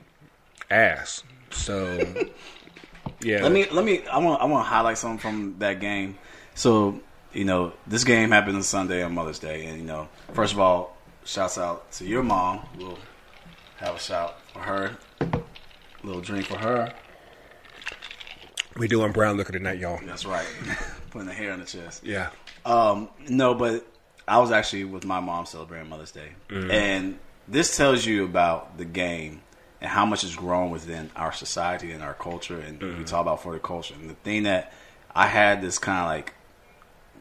ass. 0.70 1.22
So 1.50 1.98
yeah, 3.22 3.42
Let 3.42 3.52
me 3.52 3.68
let 3.70 3.84
me. 3.84 4.06
I 4.06 4.18
want 4.18 4.40
I 4.40 4.44
want 4.46 4.64
to 4.64 4.68
highlight 4.68 4.98
something 4.98 5.18
from 5.18 5.56
that 5.58 5.80
game. 5.80 6.18
So 6.54 7.00
you 7.32 7.44
know, 7.44 7.72
this 7.86 8.04
game 8.04 8.30
happened 8.30 8.56
on 8.56 8.62
Sunday 8.62 9.02
on 9.02 9.14
Mother's 9.14 9.38
Day, 9.38 9.66
and 9.66 9.78
you 9.78 9.84
know, 9.84 10.08
first 10.34 10.52
of 10.52 10.60
all, 10.60 10.96
shouts 11.24 11.58
out 11.58 11.90
to 11.92 12.04
your 12.04 12.22
mom. 12.22 12.60
We'll 12.78 12.98
have 13.78 13.96
a 13.96 13.98
shout 13.98 14.36
for 14.52 14.60
her. 14.60 14.96
little 16.02 16.20
drink 16.20 16.46
for 16.46 16.58
her. 16.58 16.92
we 18.76 18.88
doing 18.88 19.12
brown 19.12 19.36
liquor 19.36 19.52
tonight, 19.52 19.78
y'all. 19.78 20.00
That's 20.04 20.24
right. 20.26 20.46
Putting 21.10 21.28
the 21.28 21.34
hair 21.34 21.52
on 21.52 21.60
the 21.60 21.66
chest. 21.66 22.04
Yeah, 22.04 22.30
Um, 22.64 23.08
no, 23.28 23.54
but 23.54 23.86
I 24.26 24.38
was 24.38 24.50
actually 24.50 24.84
with 24.84 25.04
my 25.04 25.20
mom 25.20 25.46
celebrating 25.46 25.88
Mother's 25.88 26.12
Day, 26.12 26.32
and 26.50 27.18
this 27.48 27.76
tells 27.76 28.04
you 28.06 28.24
about 28.24 28.78
the 28.78 28.84
game 28.84 29.40
and 29.80 29.90
how 29.90 30.06
much 30.06 30.22
it's 30.22 30.36
grown 30.36 30.70
within 30.70 31.10
our 31.16 31.32
society 31.32 31.92
and 31.92 32.02
our 32.02 32.14
culture. 32.14 32.58
And 32.60 32.80
we 32.98 33.04
talk 33.04 33.20
about 33.22 33.42
for 33.42 33.52
the 33.52 33.58
culture. 33.58 33.94
And 33.94 34.08
the 34.08 34.14
thing 34.14 34.44
that 34.44 34.72
I 35.14 35.26
had 35.26 35.60
this 35.60 35.78
kind 35.78 35.98
of 35.98 36.06
like 36.06 36.34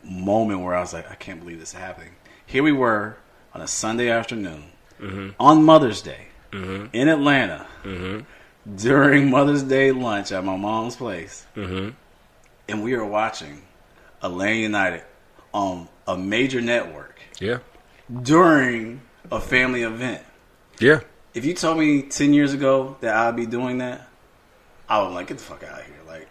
moment 0.04 0.62
where 0.62 0.76
I 0.76 0.82
was 0.82 0.94
like, 0.94 1.10
I 1.10 1.16
can't 1.16 1.40
believe 1.40 1.60
this 1.60 1.70
is 1.70 1.80
happening. 1.80 2.14
Here 2.46 2.64
we 2.64 2.72
were 2.72 3.18
on 3.54 3.62
a 3.62 3.68
Sunday 3.68 4.10
afternoon 4.10 4.64
mm-hmm. 5.00 5.30
on 5.40 5.64
Mother's 5.64 6.02
Day 6.02 6.28
mm-hmm. 6.52 6.88
in 6.94 7.08
Atlanta 7.08 7.68
mm-hmm. 7.84 8.76
during 8.76 9.30
Mother's 9.30 9.64
Day 9.64 9.92
lunch 9.92 10.32
at 10.32 10.44
my 10.44 10.56
mom's 10.56 10.96
place, 10.96 11.46
and 11.56 11.96
we 12.70 12.96
were 12.96 13.06
watching 13.06 13.62
Atlanta 14.22 14.56
United 14.56 15.04
on 15.54 15.88
a 16.08 16.18
major 16.18 16.62
network 16.62 17.20
yeah, 17.40 17.60
during 18.22 19.02
a 19.32 19.40
family 19.40 19.84
event. 19.84 20.24
yeah. 20.80 21.02
If 21.34 21.46
you 21.46 21.54
told 21.54 21.78
me 21.78 22.02
ten 22.02 22.34
years 22.34 22.54
ago 22.54 22.98
that 23.00 23.16
I'd 23.16 23.38
be 23.38 23.46
doing 23.46 23.78
that, 23.78 24.06
I 24.90 25.02
would 25.02 25.14
like 25.14 25.28
get 25.28 25.38
the 25.38 25.44
fuck 25.44 25.64
out 25.64 25.80
of 25.80 25.86
here. 25.86 25.96
Like, 26.06 26.28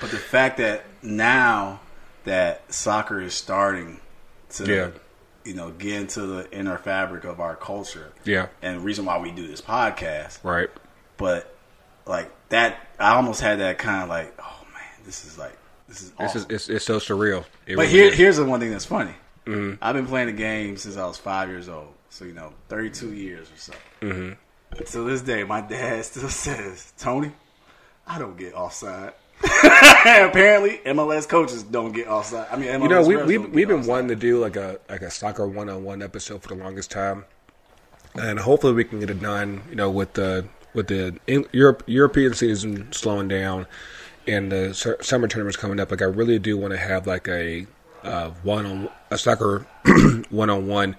but 0.00 0.12
the 0.12 0.16
fact 0.16 0.58
that 0.58 0.84
now 1.02 1.80
that 2.24 2.72
soccer 2.72 3.20
is 3.20 3.34
starting 3.34 4.00
to, 4.50 4.64
Yeah. 4.66 4.90
you 5.44 5.54
know, 5.54 5.70
get 5.70 6.00
into 6.00 6.22
the 6.22 6.50
inner 6.50 6.78
fabric 6.78 7.24
of 7.24 7.40
our 7.40 7.56
culture, 7.56 8.12
Yeah, 8.24 8.48
and 8.62 8.76
the 8.76 8.80
reason 8.80 9.04
why 9.04 9.18
we 9.18 9.30
do 9.30 9.46
this 9.46 9.60
podcast, 9.60 10.38
right. 10.42 10.70
but 11.16 11.54
like 12.06 12.30
that, 12.50 12.78
I 12.98 13.14
almost 13.14 13.40
had 13.40 13.60
that 13.60 13.78
kind 13.78 14.02
of 14.02 14.08
like, 14.08 14.34
oh 14.38 14.64
man, 14.72 15.04
this 15.04 15.24
is 15.24 15.38
like, 15.38 15.56
this 15.88 16.02
is 16.02 16.10
This 16.12 16.36
is 16.36 16.46
it's, 16.48 16.68
it's 16.68 16.84
so 16.84 16.98
surreal. 16.98 17.44
It 17.66 17.76
But 17.76 17.82
really 17.86 17.88
here, 17.88 18.06
is. 18.08 18.14
here's 18.14 18.36
the 18.36 18.44
one 18.44 18.60
thing 18.60 18.70
that's 18.70 18.84
funny. 18.86 19.14
Mm-hmm. 19.46 19.82
I've 19.82 19.94
been 19.94 20.06
playing 20.06 20.26
the 20.28 20.32
game 20.32 20.76
since 20.78 20.96
I 20.96 21.04
was 21.06 21.18
five 21.18 21.48
years 21.50 21.68
old, 21.68 21.92
so 22.08 22.24
you 22.24 22.32
know, 22.32 22.52
32 22.68 23.12
years 23.12 23.48
or 23.50 23.56
so. 23.58 23.72
Mm-hmm. 24.00 24.82
To 24.82 25.02
this 25.02 25.20
day, 25.20 25.44
my 25.44 25.60
dad 25.60 26.04
still 26.06 26.28
says, 26.30 26.92
"Tony, 26.98 27.32
I 28.06 28.18
don't 28.18 28.36
get 28.38 28.54
offside." 28.54 29.12
Apparently, 29.42 30.80
MLS 30.86 31.28
coaches 31.28 31.62
don't 31.62 31.92
get 31.92 32.08
offside. 32.08 32.46
I 32.50 32.56
mean, 32.56 32.68
MLS 32.68 32.82
You 32.82 32.88
know, 32.88 33.26
we, 33.26 33.38
we, 33.38 33.46
we've 33.46 33.68
been 33.68 33.86
wanting 33.86 34.08
to 34.08 34.16
do 34.16 34.40
like 34.40 34.56
a 34.56 34.78
like 34.88 35.02
a 35.02 35.10
soccer 35.10 35.46
one 35.46 35.68
on 35.68 35.84
one 35.84 36.02
episode 36.02 36.42
for 36.42 36.48
the 36.48 36.54
longest 36.54 36.90
time, 36.90 37.24
and 38.14 38.38
hopefully 38.38 38.72
we 38.72 38.84
can 38.84 39.00
get 39.00 39.10
it 39.10 39.20
done. 39.20 39.62
You 39.68 39.76
know, 39.76 39.90
with 39.90 40.14
the 40.14 40.46
with 40.74 40.88
the 40.88 41.18
in, 41.26 41.46
Europe, 41.52 41.82
European 41.86 42.34
season 42.34 42.92
slowing 42.92 43.28
down 43.28 43.66
and 44.26 44.50
the 44.50 44.98
summer 45.00 45.28
tournaments 45.28 45.56
coming 45.56 45.80
up. 45.80 45.90
Like, 45.90 46.02
I 46.02 46.06
really 46.06 46.38
do 46.38 46.56
want 46.56 46.72
to 46.72 46.78
have 46.78 47.06
like 47.06 47.28
a 47.28 47.66
uh, 48.02 48.30
one 48.42 48.66
on 48.66 48.88
a 49.10 49.18
soccer 49.18 49.66
one 50.30 50.50
on 50.50 50.66
one 50.66 50.96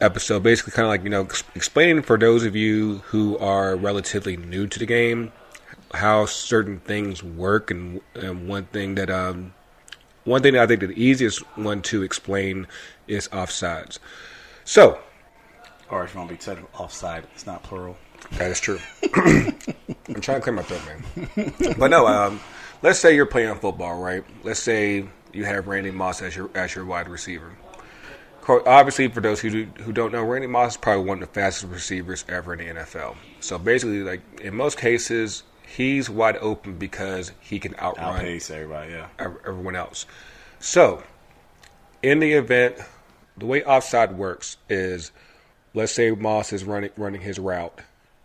episode, 0.00 0.42
basically 0.42 0.72
kind 0.72 0.86
of 0.86 0.90
like 0.90 1.04
you 1.04 1.10
know 1.10 1.22
ex- 1.22 1.44
explaining 1.54 2.02
for 2.02 2.18
those 2.18 2.44
of 2.44 2.56
you 2.56 2.98
who 3.06 3.38
are 3.38 3.76
relatively 3.76 4.36
new 4.36 4.66
to 4.66 4.78
the 4.78 4.86
game 4.86 5.32
how 5.92 6.26
certain 6.26 6.78
things 6.80 7.22
work 7.22 7.70
and, 7.70 8.00
and 8.14 8.48
one 8.48 8.64
thing 8.66 8.94
that 8.96 9.10
um 9.10 9.52
one 10.24 10.42
thing 10.42 10.54
that 10.54 10.62
I 10.62 10.66
think 10.66 10.80
the 10.80 10.90
easiest 11.02 11.40
one 11.56 11.82
to 11.82 12.02
explain 12.02 12.66
is 13.08 13.28
offsides. 13.28 13.98
So 14.64 15.00
Or 15.90 16.04
if 16.04 16.14
you 16.14 16.18
want 16.20 16.30
to 16.30 16.36
be 16.36 16.40
said 16.40 16.58
offside, 16.78 17.24
it's 17.34 17.44
not 17.46 17.62
plural. 17.64 17.96
that 18.32 18.50
is 18.50 18.60
true. 18.60 18.78
I'm 19.14 20.20
trying 20.20 20.38
to 20.38 20.40
clear 20.40 20.52
my 20.54 20.62
throat, 20.62 20.82
man. 20.86 21.74
But 21.78 21.88
no, 21.88 22.06
um, 22.06 22.40
let's 22.82 22.98
say 23.00 23.14
you're 23.16 23.26
playing 23.26 23.54
football, 23.56 24.00
right? 24.00 24.24
Let's 24.44 24.60
say 24.60 25.06
you 25.32 25.44
have 25.44 25.66
Randy 25.66 25.90
Moss 25.90 26.22
as 26.22 26.36
your 26.36 26.50
as 26.54 26.74
your 26.74 26.84
wide 26.84 27.08
receiver. 27.08 27.56
Obviously, 28.48 29.06
for 29.08 29.20
those 29.20 29.40
who 29.40 29.50
do, 29.50 29.64
who 29.82 29.92
don't 29.92 30.12
know, 30.12 30.22
Randy 30.24 30.48
Moss 30.48 30.72
is 30.72 30.76
probably 30.76 31.04
one 31.04 31.22
of 31.22 31.28
the 31.28 31.34
fastest 31.34 31.72
receivers 31.72 32.24
ever 32.28 32.54
in 32.54 32.58
the 32.74 32.80
NFL. 32.80 33.16
So 33.40 33.56
basically, 33.58 34.02
like 34.02 34.20
in 34.40 34.54
most 34.56 34.78
cases, 34.78 35.44
he's 35.76 36.10
wide 36.10 36.36
open 36.38 36.76
because 36.76 37.32
he 37.40 37.58
can 37.58 37.74
outrun 37.76 38.16
Outpace 38.16 38.50
everybody, 38.50 38.92
yeah. 38.92 39.08
everyone 39.18 39.76
else. 39.76 40.06
So, 40.60 41.02
in 42.02 42.18
the 42.20 42.32
event, 42.32 42.76
the 43.36 43.46
way 43.46 43.64
offside 43.64 44.16
works 44.16 44.58
is, 44.68 45.12
let's 45.74 45.92
say 45.92 46.10
Moss 46.10 46.52
is 46.52 46.64
running 46.64 46.90
running 46.96 47.22
his 47.22 47.38
route, 47.38 47.80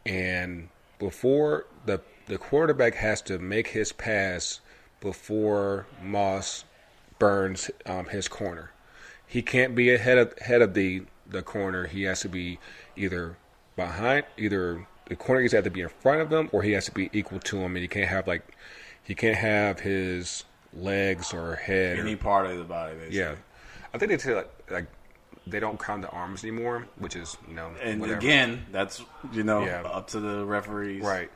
and 0.05 0.69
before 0.99 1.65
the 1.85 2.01
the 2.25 2.37
quarterback 2.37 2.95
has 2.95 3.21
to 3.23 3.39
make 3.39 3.69
his 3.69 3.93
pass 3.93 4.59
before 4.99 5.87
Moss 6.03 6.65
burns 7.19 7.71
um, 7.85 8.07
his 8.07 8.27
corner. 8.27 8.71
He 9.25 9.41
can't 9.41 9.73
be 9.73 9.93
ahead 9.93 10.17
of 10.17 10.37
head 10.39 10.61
of 10.61 10.73
the 10.73 11.03
the 11.25 11.41
corner. 11.41 11.87
He 11.87 12.03
has 12.03 12.21
to 12.21 12.29
be 12.29 12.59
either 12.95 13.37
behind, 13.75 14.25
either 14.37 14.85
the 15.10 15.16
corner 15.16 15.41
has 15.41 15.51
to 15.51 15.70
be 15.70 15.82
in 15.82 15.89
front 15.89 16.22
of 16.22 16.32
him, 16.32 16.49
or 16.51 16.64
he 16.64 16.72
has 16.74 16.86
to 16.86 16.91
be 16.91 17.10
equal 17.14 17.39
to 17.39 17.58
him. 17.58 17.76
And 17.76 17.82
he 17.82 17.88
can't 17.88 18.10
have 18.10 18.28
like 18.28 18.43
he 19.03 19.16
can't 19.16 19.38
have 19.38 19.80
his 19.80 20.43
legs 20.74 21.34
or 21.34 21.55
head. 21.55 21.97
or- 21.97 22.01
Any 22.01 22.16
part 22.16 22.45
of 22.47 22.58
the 22.58 22.64
body, 22.64 22.95
basically. 22.95 23.20
yeah, 23.20 23.36
I 23.93 23.97
think 23.97 24.12
they 24.12 24.18
say 24.18 24.36
like, 24.36 24.49
like 24.70 24.86
they 25.47 25.60
don't 25.60 25.80
count 25.80 26.01
the 26.01 26.10
arms 26.10 26.43
anymore, 26.43 26.88
which 26.97 27.16
is 27.16 27.38
you 27.47 27.53
know 27.55 27.72
And 27.82 28.01
whatever. 28.01 28.20
again, 28.20 28.66
that's 28.72 29.01
you 29.32 29.43
know 29.43 29.64
Yeah. 29.66 29.82
up 29.84 30.08
to 30.10 30.20
the 30.20 30.45
referees, 30.45 31.03
right. 31.03 31.30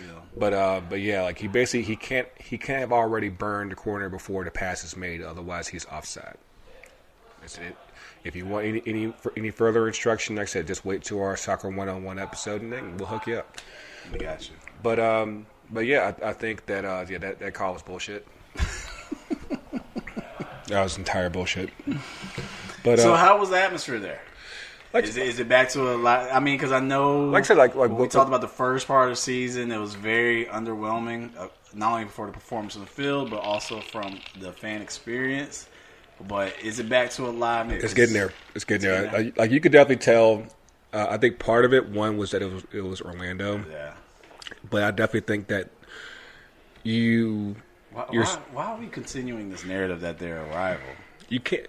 You 0.00 0.06
know, 0.06 0.22
But 0.36 0.52
uh, 0.52 0.80
but 0.88 1.00
yeah, 1.00 1.22
like 1.22 1.38
he 1.38 1.48
basically 1.48 1.82
he 1.82 1.96
can't 1.96 2.28
he 2.38 2.56
can't 2.56 2.80
have 2.80 2.92
already 2.92 3.28
burned 3.30 3.72
the 3.72 3.76
corner 3.76 4.08
before 4.08 4.44
the 4.44 4.50
pass 4.52 4.84
is 4.84 4.96
made. 4.96 5.20
Otherwise, 5.22 5.66
he's 5.68 5.84
offside. 5.86 6.36
That's 7.40 7.58
it. 7.58 7.76
If 8.24 8.34
you 8.36 8.46
want 8.46 8.66
any 8.66 8.82
any 8.86 9.12
for 9.12 9.32
any 9.36 9.50
further 9.50 9.86
instruction, 9.86 10.36
like 10.36 10.42
I 10.42 10.46
said, 10.46 10.66
just 10.66 10.84
wait 10.84 11.02
to 11.04 11.20
our 11.20 11.36
soccer 11.36 11.68
one 11.70 11.88
on 11.88 12.04
one 12.04 12.18
episode, 12.18 12.62
and 12.62 12.72
then 12.72 12.96
we'll 12.96 13.06
hook 13.08 13.26
you 13.26 13.38
up. 13.38 13.58
we 14.12 14.18
got 14.18 14.48
you. 14.48 14.54
But 14.82 14.98
um, 14.98 15.46
but 15.70 15.86
yeah, 15.86 16.12
I, 16.22 16.30
I 16.30 16.32
think 16.32 16.66
that 16.66 16.84
uh, 16.84 17.04
yeah, 17.08 17.18
that 17.18 17.38
that 17.38 17.54
call 17.54 17.72
was 17.74 17.82
bullshit. 17.82 18.26
that 20.66 20.82
was 20.82 20.98
entire 20.98 21.30
bullshit. 21.30 21.70
But 22.84 22.98
So 22.98 23.14
uh, 23.14 23.16
how 23.16 23.38
was 23.38 23.50
the 23.50 23.60
atmosphere 23.60 23.98
there? 23.98 24.20
like, 24.92 25.04
Is 25.04 25.16
it, 25.16 25.26
is 25.26 25.38
it 25.40 25.48
back 25.48 25.70
to 25.70 25.94
a 25.94 25.96
lot? 25.96 26.30
I 26.32 26.40
mean, 26.40 26.56
because 26.56 26.72
I 26.72 26.80
know, 26.80 27.26
Like 27.26 27.44
I 27.44 27.46
said, 27.48 27.56
like- 27.56 27.74
like 27.74 27.90
we 27.90 27.96
what- 27.96 28.10
talked 28.10 28.28
about 28.28 28.40
the 28.40 28.48
first 28.48 28.86
part 28.86 29.08
of 29.10 29.12
the 29.12 29.20
season, 29.20 29.70
it 29.72 29.78
was 29.78 29.94
very 29.94 30.46
underwhelming. 30.46 31.36
Uh, 31.36 31.48
not 31.74 31.92
only 31.92 32.06
for 32.06 32.26
the 32.26 32.32
performance 32.32 32.74
on 32.76 32.80
the 32.82 32.86
field, 32.88 33.30
but 33.30 33.40
also 33.40 33.80
from 33.80 34.18
the 34.40 34.52
fan 34.52 34.80
experience. 34.80 35.68
But 36.26 36.54
is 36.62 36.78
it 36.80 36.88
back 36.88 37.10
to 37.12 37.26
a 37.26 37.30
live? 37.30 37.70
It's 37.70 37.94
getting 37.94 38.14
there. 38.14 38.32
It's 38.54 38.64
getting 38.64 38.88
there. 38.88 39.06
getting 39.10 39.32
Like, 39.36 39.50
you 39.50 39.60
could 39.60 39.72
definitely 39.72 40.02
tell. 40.04 40.44
Uh, 40.92 41.06
I 41.10 41.16
think 41.18 41.38
part 41.38 41.64
of 41.64 41.72
it, 41.74 41.88
one 41.90 42.16
was 42.16 42.30
that 42.32 42.42
it 42.42 42.50
was 42.52 42.64
it 42.72 42.80
was 42.80 43.00
Orlando, 43.02 43.64
Yeah. 43.70 43.94
but 44.70 44.82
I 44.82 44.90
definitely 44.90 45.20
think 45.32 45.48
that 45.48 45.68
you 46.82 47.56
Why, 47.92 48.06
why, 48.10 48.38
why 48.52 48.64
are 48.66 48.78
we 48.78 48.86
continuing 48.86 49.50
this 49.50 49.64
narrative 49.64 50.00
that 50.00 50.18
they're 50.18 50.40
a 50.40 50.48
rival? 50.48 50.86
you 51.28 51.40
can't. 51.40 51.66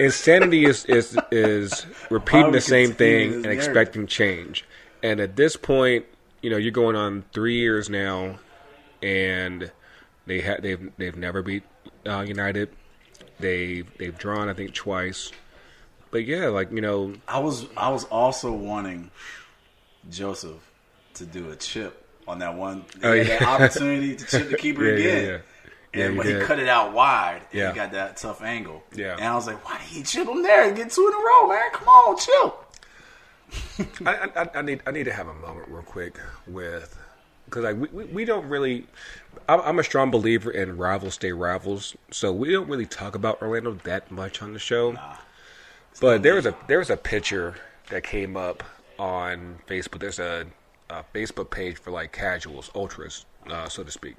Insanity 0.00 0.64
is 0.64 0.84
is 0.86 1.16
is 1.30 1.86
repeating 2.10 2.52
the 2.52 2.60
same 2.60 2.92
thing 2.92 3.32
and 3.32 3.42
narrative? 3.42 3.64
expecting 3.64 4.06
change. 4.06 4.64
And 5.02 5.20
at 5.20 5.36
this 5.36 5.56
point, 5.56 6.06
you 6.42 6.50
know, 6.50 6.56
you're 6.56 6.72
going 6.72 6.96
on 6.96 7.24
three 7.32 7.58
years 7.58 7.90
now, 7.90 8.38
and 9.02 9.70
they 10.26 10.40
ha- 10.40 10.56
they've 10.60 10.90
they've 10.98 11.16
never 11.16 11.42
beat 11.42 11.62
uh, 12.06 12.20
United. 12.26 12.70
They 13.44 13.82
they've 13.98 14.16
drawn, 14.16 14.48
I 14.48 14.54
think, 14.54 14.72
twice. 14.72 15.30
But 16.10 16.24
yeah, 16.24 16.46
like 16.48 16.72
you 16.72 16.80
know, 16.80 17.12
I 17.28 17.40
was 17.40 17.66
I 17.76 17.90
was 17.90 18.04
also 18.04 18.50
wanting 18.52 19.10
Joseph 20.10 20.56
to 21.14 21.26
do 21.26 21.50
a 21.50 21.56
chip 21.56 22.06
on 22.26 22.38
that 22.38 22.54
one. 22.54 22.86
He 23.00 23.06
Oh, 23.06 23.16
had 23.16 23.26
yeah. 23.26 23.38
that 23.40 23.60
opportunity 23.60 24.16
to 24.16 24.24
chip 24.26 24.48
the 24.48 24.56
keeper 24.56 24.84
Yeah, 24.86 24.94
again. 24.94 25.24
yeah. 25.94 26.02
And 26.04 26.12
he 26.12 26.16
but 26.16 26.26
he 26.26 26.34
cut 26.40 26.58
it 26.58 26.68
out 26.68 26.94
wide. 26.94 27.42
And 27.52 27.60
Yeah. 27.60 27.68
he 27.72 27.76
got 27.76 27.92
that 27.92 28.16
tough 28.16 28.42
angle. 28.42 28.82
Yeah. 28.94 29.12
And 29.16 29.24
I 29.24 29.34
was 29.34 29.46
like, 29.46 29.62
why 29.68 29.76
did 29.78 29.86
he 29.88 30.02
chip 30.02 30.26
him 30.26 30.42
there 30.42 30.66
and 30.66 30.74
get 30.76 30.90
two 30.90 31.06
in 31.06 31.12
a 31.12 31.16
row, 31.18 31.48
man? 31.48 31.70
Come 31.72 31.88
on, 31.88 32.16
chill. 32.16 32.56
I, 34.06 34.30
I, 34.34 34.48
I 34.58 34.62
need 34.62 34.80
I 34.86 34.90
need 34.90 35.04
to 35.04 35.12
have 35.12 35.28
a 35.28 35.34
moment 35.34 35.68
real 35.68 35.82
quick 35.82 36.18
with 36.46 36.98
because 37.54 37.64
like 37.64 37.92
we, 37.92 38.04
we, 38.06 38.24
don't 38.24 38.48
really. 38.48 38.86
I'm, 39.48 39.60
I'm 39.60 39.78
a 39.78 39.84
strong 39.84 40.10
believer 40.10 40.50
in 40.50 40.76
rivals 40.76 41.14
stay 41.14 41.30
rivals, 41.30 41.94
so 42.10 42.32
we 42.32 42.50
don't 42.50 42.68
really 42.68 42.86
talk 42.86 43.14
about 43.14 43.40
Orlando 43.40 43.74
that 43.84 44.10
much 44.10 44.42
on 44.42 44.52
the 44.52 44.58
show. 44.58 44.98
but 46.00 46.22
there 46.22 46.34
was 46.34 46.46
a 46.46 46.56
there 46.66 46.78
was 46.78 46.90
a 46.90 46.96
picture 46.96 47.54
that 47.90 48.02
came 48.02 48.36
up 48.36 48.64
on 48.98 49.58
Facebook. 49.68 50.00
There's 50.00 50.18
a, 50.18 50.46
a 50.90 51.04
Facebook 51.14 51.50
page 51.50 51.78
for 51.78 51.92
like 51.92 52.12
casuals, 52.12 52.70
ultras, 52.74 53.24
uh, 53.48 53.68
so 53.68 53.84
to 53.84 53.90
speak, 53.90 54.16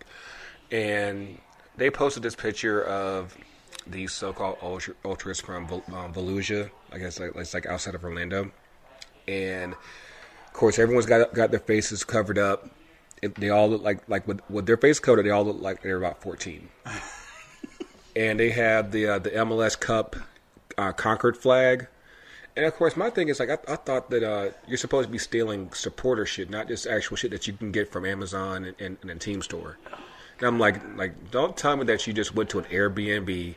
and 0.72 1.38
they 1.76 1.90
posted 1.90 2.24
this 2.24 2.36
picture 2.36 2.84
of 2.86 3.36
these 3.86 4.14
so-called 4.14 4.58
ultra, 4.62 4.94
ultras 5.04 5.42
from 5.42 5.66
um, 5.66 6.14
Volusia. 6.14 6.70
I 6.94 7.00
guess 7.00 7.20
like, 7.20 7.36
it's 7.36 7.54
like 7.54 7.66
outside 7.66 7.96
of 7.96 8.04
Orlando, 8.06 8.50
and 9.28 9.74
of 9.74 10.54
course 10.54 10.80
everyone's 10.80 11.06
got 11.06 11.34
got 11.34 11.52
their 11.52 11.60
faces 11.60 12.06
covered 12.06 12.38
up. 12.38 12.70
It, 13.22 13.36
they 13.36 13.49
all 13.49 13.70
look 13.70 13.82
like 13.82 14.07
like 14.07 14.28
with, 14.28 14.41
with 14.49 14.66
their 14.66 14.78
face 14.78 14.99
covered. 14.99 15.26
They 15.26 15.30
all 15.30 15.45
look 15.45 15.61
like 15.61 15.82
they're 15.82 15.97
about 15.97 16.22
fourteen, 16.22 16.70
and 18.16 18.39
they 18.39 18.49
have 18.51 18.91
the 18.91 19.07
uh, 19.07 19.20
the 19.20 19.32
MLS 19.32 19.80
Cup 19.80 20.16
uh, 20.78 20.91
Concord 20.91 21.38
flag. 21.38 21.88
And 22.57 22.66
of 22.66 22.74
course, 22.76 22.95
my 22.95 23.09
thing 23.09 23.28
is 23.28 23.39
like 23.39 23.49
I, 23.49 23.57
I 23.68 23.76
thought 23.76 24.09
that 24.11 24.24
uh, 24.24 24.51
you're 24.68 24.78
supposed 24.78 25.07
to 25.07 25.11
be 25.11 25.18
stealing 25.18 25.72
supporter 25.74 26.26
shit, 26.26 26.49
not 26.49 26.68
just 26.68 26.88
actual 26.88 27.18
shit 27.18 27.32
that 27.32 27.47
you 27.47 27.53
can 27.53 27.72
get 27.72 27.91
from 27.91 28.05
Amazon 28.05 28.66
and, 28.66 28.76
and, 28.80 28.97
and 29.01 29.11
a 29.11 29.16
team 29.16 29.41
store. 29.41 29.78
And 30.39 30.47
I'm 30.47 30.59
like, 30.59 30.82
like, 30.97 31.32
don't 31.32 31.55
tell 31.55 31.76
me 31.78 31.86
that 31.86 32.05
you 32.07 32.13
just 32.13 32.36
went 32.36 32.49
to 32.49 32.59
an 32.59 32.66
Airbnb, 32.66 33.55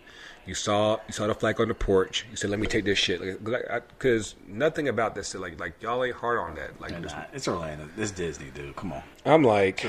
you 0.49 0.55
saw 0.55 0.99
you 1.07 1.13
saw 1.13 1.27
the 1.27 1.35
flag 1.35 1.61
on 1.61 1.69
the 1.69 1.75
porch, 1.75 2.27
you 2.31 2.37
said, 2.37 2.51
"Let 2.51 2.59
me 2.59 2.67
take 2.67 2.85
this 2.85 2.99
shit," 2.99 3.21
because 3.45 4.35
nothing 4.47 4.89
about 4.89 5.15
this, 5.15 5.35
like, 5.35 5.61
like 5.61 5.81
y'all 5.83 6.03
ain't 6.03 6.17
hard 6.17 6.39
on 6.39 6.55
that. 6.55 6.81
Like, 6.81 6.99
Nah, 6.99 7.25
it's 7.33 7.47
Orlando. 7.47 7.89
It's 7.97 8.11
Disney, 8.11 8.51
dude. 8.51 8.75
Come 8.75 8.93
on. 8.93 9.03
I'm 9.27 9.45
like, 9.45 9.87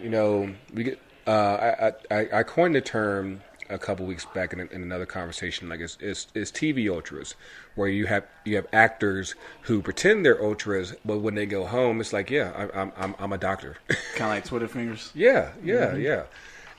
you 0.00 0.08
know, 0.08 0.54
we 0.72 0.84
get. 0.84 1.00
Uh, 1.26 1.90
I, 2.10 2.14
I 2.14 2.28
I 2.32 2.42
coined 2.44 2.76
the 2.76 2.80
term 2.80 3.42
a 3.68 3.78
couple 3.78 4.06
weeks 4.06 4.24
back 4.26 4.52
in, 4.52 4.60
in 4.60 4.82
another 4.82 5.06
conversation. 5.06 5.68
Like 5.68 5.80
it's, 5.80 5.98
it's 6.00 6.28
it's 6.34 6.50
TV 6.50 6.88
ultras, 6.88 7.34
where 7.74 7.88
you 7.88 8.06
have 8.06 8.24
you 8.44 8.56
have 8.56 8.66
actors 8.72 9.34
who 9.62 9.82
pretend 9.82 10.24
they're 10.24 10.42
ultras, 10.42 10.94
but 11.04 11.18
when 11.18 11.34
they 11.34 11.46
go 11.46 11.66
home, 11.66 12.00
it's 12.00 12.12
like, 12.12 12.30
yeah, 12.30 12.52
I, 12.56 12.80
I'm 12.80 12.92
I'm 12.96 13.14
I'm 13.18 13.32
a 13.32 13.38
doctor. 13.38 13.76
Kind 14.14 14.30
of 14.30 14.36
like 14.36 14.44
Twitter 14.44 14.68
fingers. 14.68 15.10
yeah, 15.16 15.52
yeah, 15.62 15.96
yeah, 15.96 16.24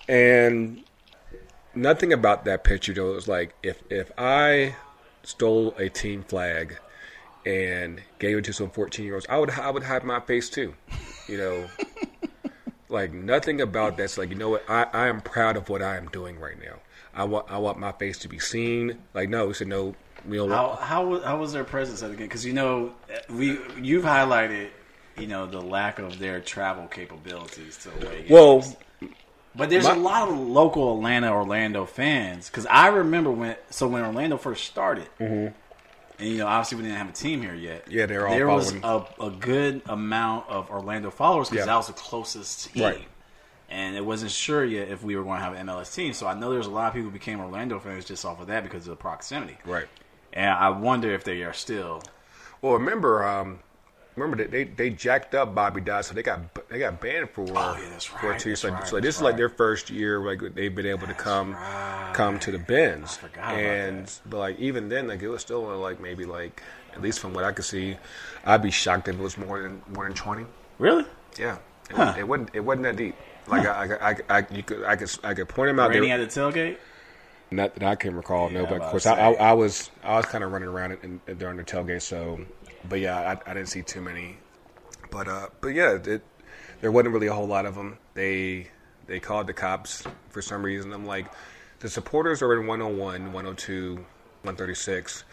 and 0.07 0.83
nothing 1.77 2.11
about 2.11 2.45
that 2.45 2.63
picture 2.63 2.93
though. 2.93 3.11
It 3.11 3.15
was 3.15 3.27
like 3.27 3.55
if 3.63 3.81
if 3.89 4.11
I 4.17 4.75
stole 5.23 5.73
a 5.77 5.89
team 5.89 6.23
flag 6.23 6.77
and 7.45 8.01
gave 8.19 8.37
it 8.37 8.45
to 8.45 8.53
some 8.53 8.69
14 8.69 9.05
year 9.05 9.15
olds, 9.15 9.25
I 9.29 9.37
would 9.37 9.51
I 9.51 9.69
would 9.69 9.83
hide 9.83 10.03
my 10.03 10.19
face 10.19 10.49
too, 10.49 10.73
you 11.27 11.37
know. 11.37 11.67
like 12.89 13.11
nothing 13.13 13.59
about 13.61 13.97
that's 13.97 14.17
like 14.17 14.29
you 14.29 14.35
know 14.35 14.49
what 14.49 14.63
I, 14.69 14.83
I 14.93 15.07
am 15.07 15.21
proud 15.21 15.57
of 15.57 15.69
what 15.69 15.81
I 15.81 15.97
am 15.97 16.07
doing 16.07 16.39
right 16.39 16.59
now. 16.59 16.79
I 17.13 17.23
want 17.23 17.49
I 17.49 17.57
want 17.57 17.79
my 17.79 17.91
face 17.91 18.17
to 18.19 18.27
be 18.27 18.39
seen. 18.39 18.97
Like 19.13 19.29
no, 19.29 19.47
we 19.47 19.53
said 19.53 19.67
no. 19.67 19.95
We 20.27 20.37
don't. 20.37 20.49
How 20.49 20.75
how 20.75 21.05
was, 21.05 21.23
how 21.23 21.37
was 21.37 21.53
their 21.53 21.63
presence 21.63 22.03
at 22.03 22.09
the 22.09 22.15
game? 22.15 22.27
Because 22.27 22.45
you 22.45 22.53
know 22.53 22.93
we 23.29 23.59
you've 23.81 24.03
highlighted 24.03 24.69
you 25.17 25.27
know 25.27 25.45
the 25.45 25.61
lack 25.61 25.99
of 25.99 26.19
their 26.19 26.39
travel 26.39 26.87
capabilities 26.87 27.77
to 27.77 27.89
away 27.91 28.19
games. 28.19 28.29
well, 28.29 28.77
But 29.57 29.69
there's 29.69 29.85
My- 29.85 29.95
a 29.95 29.99
lot 29.99 30.29
of 30.29 30.37
local 30.37 30.95
Atlanta, 30.95 31.31
Orlando 31.31 31.85
fans. 31.85 32.49
Because 32.49 32.65
I 32.67 32.87
remember 32.87 33.31
when, 33.31 33.55
so 33.69 33.87
when 33.87 34.03
Orlando 34.03 34.37
first 34.37 34.65
started, 34.65 35.07
and 35.19 35.53
you 36.19 36.37
know, 36.37 36.47
obviously 36.47 36.77
we 36.77 36.83
didn't 36.83 36.97
have 36.97 37.09
a 37.09 37.13
team 37.13 37.41
here 37.41 37.53
yet. 37.55 37.85
Mm-hmm. 37.85 37.91
Yeah, 37.97 38.05
they 38.05 38.17
were 38.17 38.27
all 38.27 38.35
There 38.35 38.47
was 38.47 38.73
a, 38.73 39.05
a 39.19 39.29
good 39.31 39.81
amount 39.87 40.47
of 40.49 40.69
Orlando 40.69 41.09
followers 41.11 41.49
because 41.49 41.63
Yeah. 41.65 41.71
that 41.73 41.77
was 41.77 41.87
the 41.87 41.93
closest 41.93 42.73
team. 42.73 42.83
Right. 42.83 43.07
And 43.69 43.95
it 43.97 44.05
wasn't 44.05 44.31
sure 44.31 44.63
yet 44.63 44.87
if 44.89 45.03
we 45.03 45.15
were 45.17 45.23
going 45.23 45.39
to 45.39 45.43
have 45.43 45.53
an 45.53 45.67
MLS 45.67 45.93
team. 45.93 46.13
So 46.13 46.25
I 46.25 46.33
know 46.33 46.51
there's 46.51 46.67
a 46.67 46.71
lot 46.71 46.87
of 46.87 46.93
people 46.93 47.09
who 47.09 47.11
became 47.13 47.39
Orlando 47.41 47.79
fans 47.79 48.05
just 48.05 48.23
off 48.25 48.39
of 48.39 48.47
that 48.47 48.63
because 48.63 48.83
of 48.87 48.91
the 48.91 48.95
proximity. 48.95 49.57
right. 49.65 49.87
And 50.33 50.49
I 50.51 50.69
wonder 50.69 51.11
if 51.13 51.23
they 51.23 51.41
are 51.43 51.53
still. 51.53 52.03
Well, 52.61 52.73
remember, 52.73 53.25
um, 53.27 53.59
remember 54.17 54.43
that 54.43 54.51
they, 54.51 54.63
they 54.65 54.89
jacked 54.89 55.35
up 55.35 55.53
Bobby 55.55 55.81
Dodd, 55.81 56.05
so 56.05 56.13
they 56.13 56.23
got 56.23 56.39
they 56.69 56.79
got 56.79 56.99
banned 56.99 57.29
for 57.29 57.43
Oh, 57.43 57.77
yeah, 57.81 57.89
that's 57.89 58.05
for 58.05 58.33
two. 58.37 58.49
that's 58.51 58.61
So, 58.61 58.69
right, 58.69 58.87
so 58.87 58.95
that's 58.95 59.05
this 59.05 59.15
is 59.17 59.21
like 59.21 59.37
their 59.37 59.49
first 59.49 59.89
year, 59.89 60.19
like 60.19 60.41
they've 60.55 60.73
been 60.73 60.85
able 60.87 61.07
to 61.07 61.13
come 61.13 61.53
right. 61.53 62.11
come 62.13 62.39
to 62.39 62.51
the 62.51 62.59
Benz. 62.59 63.17
I 63.23 63.27
forgot 63.27 63.43
about 63.53 63.59
and 63.59 64.19
but 64.25 64.37
like 64.37 64.59
even 64.59 64.89
then, 64.89 65.07
like 65.07 65.21
it 65.21 65.29
was 65.29 65.41
still 65.41 65.61
like 65.77 66.01
maybe 66.01 66.25
like 66.25 66.61
at 66.93 67.01
least 67.01 67.19
from 67.19 67.33
what 67.33 67.43
I 67.43 67.51
could 67.51 67.65
see, 67.65 67.95
I'd 68.45 68.61
be 68.63 68.71
shocked 68.71 69.07
if 69.07 69.15
it 69.15 69.21
was 69.21 69.37
more 69.37 69.61
than 69.61 69.81
more 69.93 70.05
than 70.05 70.13
twenty. 70.13 70.45
Really? 70.79 71.05
Yeah, 71.39 71.57
it, 71.89 71.95
Huh. 71.95 72.15
it 72.17 72.27
wasn't 72.27 72.49
it 72.53 72.59
wasn't 72.61 72.83
that 72.83 72.95
deep. 72.95 73.15
Like 73.47 73.65
I, 73.65 73.95
I, 73.95 74.09
I, 74.11 74.15
I, 74.39 74.45
you 74.51 74.63
could 74.63 74.83
I 74.83 74.95
could 74.95 75.09
I 75.23 75.33
could 75.33 75.47
point 75.47 75.69
them 75.69 75.79
out. 75.79 75.89
Raining 75.91 76.09
were- 76.09 76.15
at 76.15 76.29
the 76.29 76.39
tailgate? 76.39 76.77
not 77.49 77.73
that 77.75 77.83
I 77.83 77.95
can 77.95 78.13
recall, 78.13 78.49
no. 78.49 78.65
But 78.65 78.81
of 78.81 78.91
course, 78.91 79.05
I, 79.05 79.13
I. 79.15 79.31
I 79.35 79.53
was 79.53 79.89
I 80.03 80.17
was 80.17 80.25
kind 80.25 80.43
of 80.43 80.51
running 80.51 80.67
around 80.67 80.97
in, 81.01 81.21
in, 81.27 81.37
during 81.37 81.55
the 81.55 81.63
tailgate. 81.63 82.01
So, 82.01 82.41
but 82.87 82.99
yeah, 82.99 83.17
I, 83.17 83.51
I 83.51 83.53
didn't 83.53 83.69
see 83.69 83.81
too 83.81 84.01
many. 84.01 84.37
But 85.09 85.27
uh, 85.27 85.47
but 85.61 85.69
yeah, 85.69 85.97
it, 86.03 86.21
there 86.81 86.91
wasn't 86.91 87.13
really 87.13 87.27
a 87.27 87.33
whole 87.33 87.47
lot 87.47 87.65
of 87.65 87.75
them. 87.75 87.97
They 88.13 88.67
they 89.07 89.19
called 89.19 89.47
the 89.47 89.53
cops 89.53 90.03
for 90.29 90.41
some 90.41 90.63
reason. 90.63 90.93
I'm 90.93 91.05
like, 91.05 91.27
the 91.79 91.89
supporters 91.89 92.41
are 92.41 92.53
in 92.59 92.67
101, 92.67 93.25
102, 93.25 93.95
136. 93.95 95.23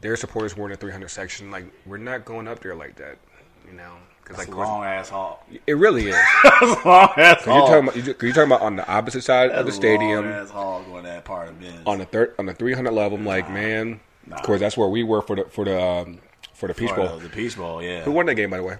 Their 0.00 0.16
supporters 0.16 0.56
were 0.56 0.64
in 0.66 0.70
the 0.72 0.76
300 0.76 1.08
section. 1.08 1.50
Like, 1.50 1.66
we're 1.86 1.98
not 1.98 2.24
going 2.24 2.48
up 2.48 2.60
there 2.60 2.74
like 2.74 2.96
that, 2.96 3.18
you 3.66 3.74
know? 3.74 3.92
Because 4.22 4.38
like, 4.38 4.48
a 4.48 4.58
long 4.58 4.84
ass 4.84 5.08
hall. 5.08 5.44
it 5.66 5.74
really 5.74 6.08
is. 6.08 6.16
That's 6.44 6.84
a 6.84 6.88
long 6.88 7.08
ass 7.16 7.44
You're 7.44 7.54
talking 7.54 7.88
about 7.88 7.96
you're 7.96 8.32
talking 8.32 8.42
about 8.44 8.62
on 8.62 8.76
the 8.76 8.88
opposite 8.88 9.22
side 9.22 9.50
of 9.50 9.66
the 9.66 9.72
stadium. 9.72 10.24
Long 10.24 10.34
ass 10.34 10.50
haul 10.50 10.82
going 10.84 11.04
that 11.04 11.24
part 11.24 11.48
of 11.48 11.60
Benz. 11.60 11.82
on 11.86 11.98
the 11.98 12.04
third 12.04 12.34
on 12.38 12.46
the 12.46 12.54
300 12.54 12.92
level. 12.92 13.18
I'm 13.18 13.26
like, 13.26 13.50
man, 13.50 14.00
of 14.30 14.42
course 14.42 14.60
that's 14.60 14.76
where 14.76 14.88
we 14.88 15.02
were 15.02 15.22
for 15.22 15.36
the 15.36 15.44
for 15.46 15.64
the 15.64 15.82
um, 15.82 16.20
for 16.62 16.68
the 16.68 16.74
Peach 16.74 16.94
Bowl. 16.94 17.06
of 17.06 17.22
The 17.24 17.28
Peach 17.28 17.56
Bowl, 17.56 17.82
yeah. 17.82 18.04
Who 18.04 18.12
won 18.12 18.26
that 18.26 18.36
game, 18.36 18.50
by 18.50 18.58
the 18.58 18.62
way? 18.62 18.76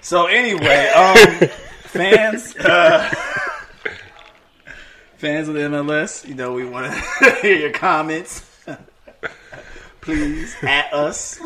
So 0.00 0.26
anyway, 0.26 0.88
um, 0.88 1.48
fans, 1.82 2.56
uh, 2.56 3.08
fans 5.16 5.46
of 5.46 5.54
the 5.54 5.60
MLS, 5.60 6.26
you 6.26 6.34
know, 6.34 6.52
we 6.52 6.64
want 6.64 6.92
to 6.92 7.30
hear 7.42 7.56
your 7.58 7.70
comments. 7.70 8.44
Please 10.00 10.56
at 10.62 10.92
us. 10.92 11.38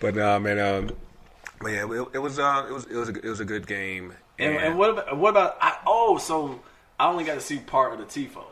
But 0.00 0.18
uh, 0.18 0.40
man, 0.40 0.58
um, 0.58 0.90
but 1.60 1.68
yeah, 1.68 1.84
it, 1.84 2.08
it 2.14 2.18
was 2.18 2.40
uh, 2.40 2.66
it 2.68 2.72
was 2.72 2.86
it 2.86 2.96
was 2.96 3.08
a, 3.08 3.12
it 3.12 3.24
was 3.24 3.38
a 3.38 3.44
good 3.44 3.68
game. 3.68 4.14
And, 4.36 4.56
and 4.56 4.76
what 4.76 4.90
about 4.90 5.16
what 5.16 5.30
about? 5.30 5.58
I, 5.60 5.78
oh, 5.86 6.18
so 6.18 6.60
I 6.98 7.06
only 7.06 7.22
got 7.22 7.34
to 7.34 7.40
see 7.40 7.58
part 7.58 7.92
of 7.92 8.00
the 8.00 8.06
tifo. 8.06 8.42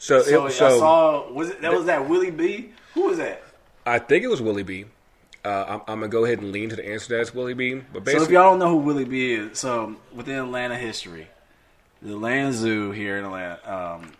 so 0.00 0.22
So, 0.22 0.46
it, 0.46 0.52
so 0.52 0.66
I 0.66 0.70
saw 0.70 1.32
was 1.32 1.50
it 1.50 1.62
that 1.62 1.72
was 1.72 1.84
that 1.84 2.08
Willie 2.08 2.32
B? 2.32 2.70
Who 2.94 3.02
was 3.02 3.18
that? 3.18 3.44
I 3.88 3.98
think 3.98 4.24
it 4.24 4.28
was 4.28 4.40
Willie 4.42 4.62
B. 4.62 4.84
Uh, 5.44 5.64
I'm, 5.68 5.80
I'm 5.80 6.00
gonna 6.00 6.08
go 6.08 6.24
ahead 6.24 6.40
and 6.40 6.52
lean 6.52 6.68
to 6.70 6.76
the 6.76 6.88
answer 6.88 7.14
that 7.14 7.20
it's 7.22 7.34
Willie 7.34 7.54
B. 7.54 7.80
But 7.92 8.06
So 8.06 8.22
if 8.22 8.30
y'all 8.30 8.50
don't 8.50 8.58
know 8.58 8.68
who 8.70 8.76
Willie 8.78 9.04
B 9.04 9.32
is, 9.34 9.58
so 9.58 9.96
within 10.14 10.38
Atlanta 10.38 10.76
history, 10.76 11.28
the 12.02 12.12
Atlanta 12.12 12.52
Zoo 12.52 12.90
here 12.90 13.18
in 13.18 13.24
Atlanta, 13.24 13.72
um, 14.00 14.12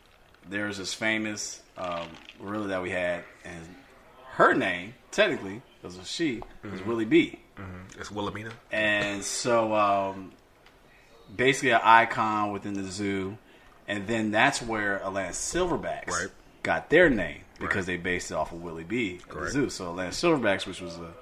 there's 0.48 0.78
this 0.78 0.94
famous 0.94 1.60
um, 1.76 2.08
gorilla 2.40 2.68
that 2.68 2.82
we 2.82 2.90
had, 2.90 3.24
and 3.44 3.74
her 4.32 4.54
name 4.54 4.94
technically 5.10 5.60
because 5.82 5.98
was 5.98 6.08
she 6.10 6.42
was 6.70 6.84
Willie 6.84 7.04
B. 7.04 7.38
it's 7.98 8.10
Wilhelmina. 8.10 8.50
and 8.72 9.22
so 9.24 9.74
um, 9.74 10.32
basically 11.34 11.70
an 11.70 11.80
icon 11.82 12.52
within 12.52 12.74
the 12.74 12.84
zoo, 12.84 13.36
and 13.86 14.06
then 14.06 14.30
that's 14.30 14.62
where 14.62 15.04
Atlanta 15.04 15.32
Silverbacks 15.32 16.08
Right. 16.08 16.28
got 16.62 16.88
their 16.90 17.10
name 17.10 17.40
because 17.58 17.76
Right. 17.76 17.86
they 17.86 17.96
based 17.96 18.30
it 18.30 18.34
off 18.34 18.52
of 18.52 18.62
Willie 18.62 18.84
B 18.84 19.20
at 19.28 19.34
the 19.34 19.50
zoo. 19.50 19.70
So 19.70 19.90
Atlanta 19.90 20.10
Silverbacks, 20.10 20.66
which 20.66 20.80
was 20.80 20.96
a 20.96 21.12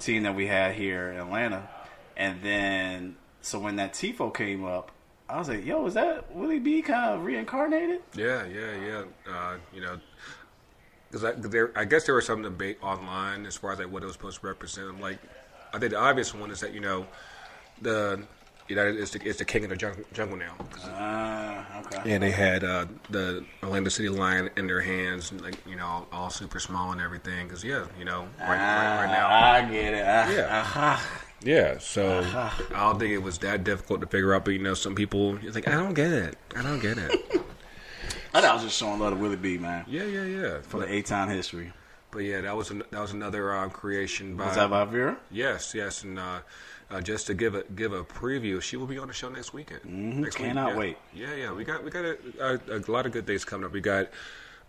team 0.00 0.22
that 0.24 0.34
we 0.34 0.46
had 0.46 0.74
here 0.74 1.10
in 1.10 1.18
Atlanta, 1.18 1.68
and 2.16 2.42
then 2.42 3.16
so 3.40 3.58
when 3.58 3.76
that 3.76 3.92
tifo 3.92 4.34
came 4.34 4.64
up. 4.64 4.90
I 5.28 5.38
was 5.38 5.48
like, 5.48 5.64
"Yo, 5.66 5.84
is 5.86 5.94
that 5.94 6.32
Willie 6.36 6.60
B 6.60 6.82
kind 6.82 7.14
of 7.14 7.24
reincarnated?" 7.24 8.00
Yeah, 8.14 8.44
yeah, 8.46 8.72
yeah. 8.76 9.02
Uh, 9.28 9.56
you 9.74 9.80
know, 9.80 9.98
because 11.10 11.24
I, 11.24 11.32
there, 11.32 11.72
I 11.76 11.84
guess 11.84 12.06
there 12.06 12.14
was 12.14 12.26
some 12.26 12.42
debate 12.42 12.78
online 12.80 13.44
as 13.44 13.56
far 13.56 13.72
as 13.72 13.80
like 13.80 13.90
what 13.90 14.04
it 14.04 14.06
was 14.06 14.12
supposed 14.14 14.40
to 14.40 14.46
represent. 14.46 15.00
Like, 15.00 15.18
I 15.74 15.78
think 15.80 15.90
the 15.90 15.98
obvious 15.98 16.32
one 16.32 16.52
is 16.52 16.60
that 16.60 16.72
you 16.74 16.80
know, 16.80 17.08
the 17.82 18.22
United 18.68 18.96
is 18.96 19.10
the, 19.12 19.22
is 19.22 19.36
the 19.36 19.44
king 19.44 19.64
of 19.64 19.70
the 19.70 19.76
jungle, 19.76 20.04
jungle 20.12 20.36
now. 20.36 20.54
Ah, 20.86 21.80
okay. 21.86 22.12
And 22.14 22.22
they 22.22 22.30
had 22.30 22.64
uh, 22.64 22.86
the 23.10 23.44
Orlando 23.62 23.88
City 23.90 24.08
Lion 24.08 24.50
in 24.56 24.66
their 24.66 24.80
hands, 24.80 25.32
like 25.32 25.56
you 25.66 25.76
know, 25.76 26.06
all 26.12 26.30
super 26.30 26.58
small 26.58 26.92
and 26.92 27.00
everything. 27.00 27.46
Because 27.46 27.62
yeah, 27.64 27.86
you 27.98 28.04
know, 28.04 28.26
right, 28.40 28.48
right, 28.48 29.04
right 29.04 29.12
now, 29.12 29.26
Ah, 29.28 29.52
I 29.54 29.60
get 29.62 29.94
it. 29.94 30.04
Ah, 30.06 30.30
Yeah. 30.30 30.60
aha. 30.60 31.06
yeah. 31.42 31.78
So 31.78 32.20
I 32.74 32.80
don't 32.80 32.98
think 32.98 33.12
it 33.12 33.22
was 33.22 33.38
that 33.38 33.62
difficult 33.64 34.00
to 34.00 34.06
figure 34.06 34.34
out. 34.34 34.44
But 34.44 34.52
you 34.54 34.60
know, 34.62 34.74
some 34.74 34.94
people 34.94 35.38
you 35.40 35.52
think 35.52 35.68
I 35.68 35.72
don't 35.72 35.94
get 35.94 36.10
it. 36.12 36.36
I 36.56 36.62
don't 36.62 36.80
get 36.80 36.98
it. 36.98 37.12
I 38.34 38.40
thought 38.40 38.50
I 38.50 38.54
was 38.54 38.64
just 38.64 38.76
showing 38.78 38.98
love 39.00 39.14
to 39.14 39.18
Willie 39.18 39.36
B, 39.36 39.56
man, 39.56 39.84
yeah, 39.88 40.04
yeah, 40.04 40.24
yeah. 40.24 40.58
for 40.60 40.80
the 40.80 40.92
eight-time 40.92 41.30
history. 41.30 41.72
but 42.10 42.18
yeah, 42.18 42.42
that 42.42 42.54
was 42.54 42.70
an, 42.70 42.82
that 42.90 43.00
was 43.00 43.12
another 43.12 43.54
um, 43.54 43.70
creation 43.70 44.36
by 44.36 44.46
Was 44.48 44.56
that 44.56 44.68
by 44.68 44.84
Vera? 44.84 45.16
yes, 45.30 45.72
yes, 45.74 46.02
and 46.04 46.18
uh, 46.18 46.40
uh, 46.90 47.00
just 47.00 47.26
to 47.28 47.34
give 47.34 47.54
a 47.54 47.64
give 47.74 47.92
a 47.92 48.04
preview, 48.04 48.60
she 48.62 48.76
will 48.76 48.86
be 48.86 48.98
on 48.98 49.08
the 49.08 49.14
show 49.14 49.28
next 49.28 49.52
weekend. 49.52 49.80
Mhm, 49.82 50.16
Next 50.18 50.38
week, 50.38 50.48
cannot 50.48 50.72
yeah. 50.72 50.76
wait. 50.78 50.96
Yeah, 51.14 51.34
yeah, 51.34 51.52
we 51.52 51.64
got 51.64 51.82
we 51.84 51.90
got 51.90 52.04
a, 52.04 52.18
a, 52.40 52.78
a 52.78 52.80
lot 52.90 53.06
of 53.06 53.12
good 53.12 53.26
things 53.26 53.44
coming 53.44 53.66
up. 53.66 53.72
We 53.72 53.80
got 53.80 54.08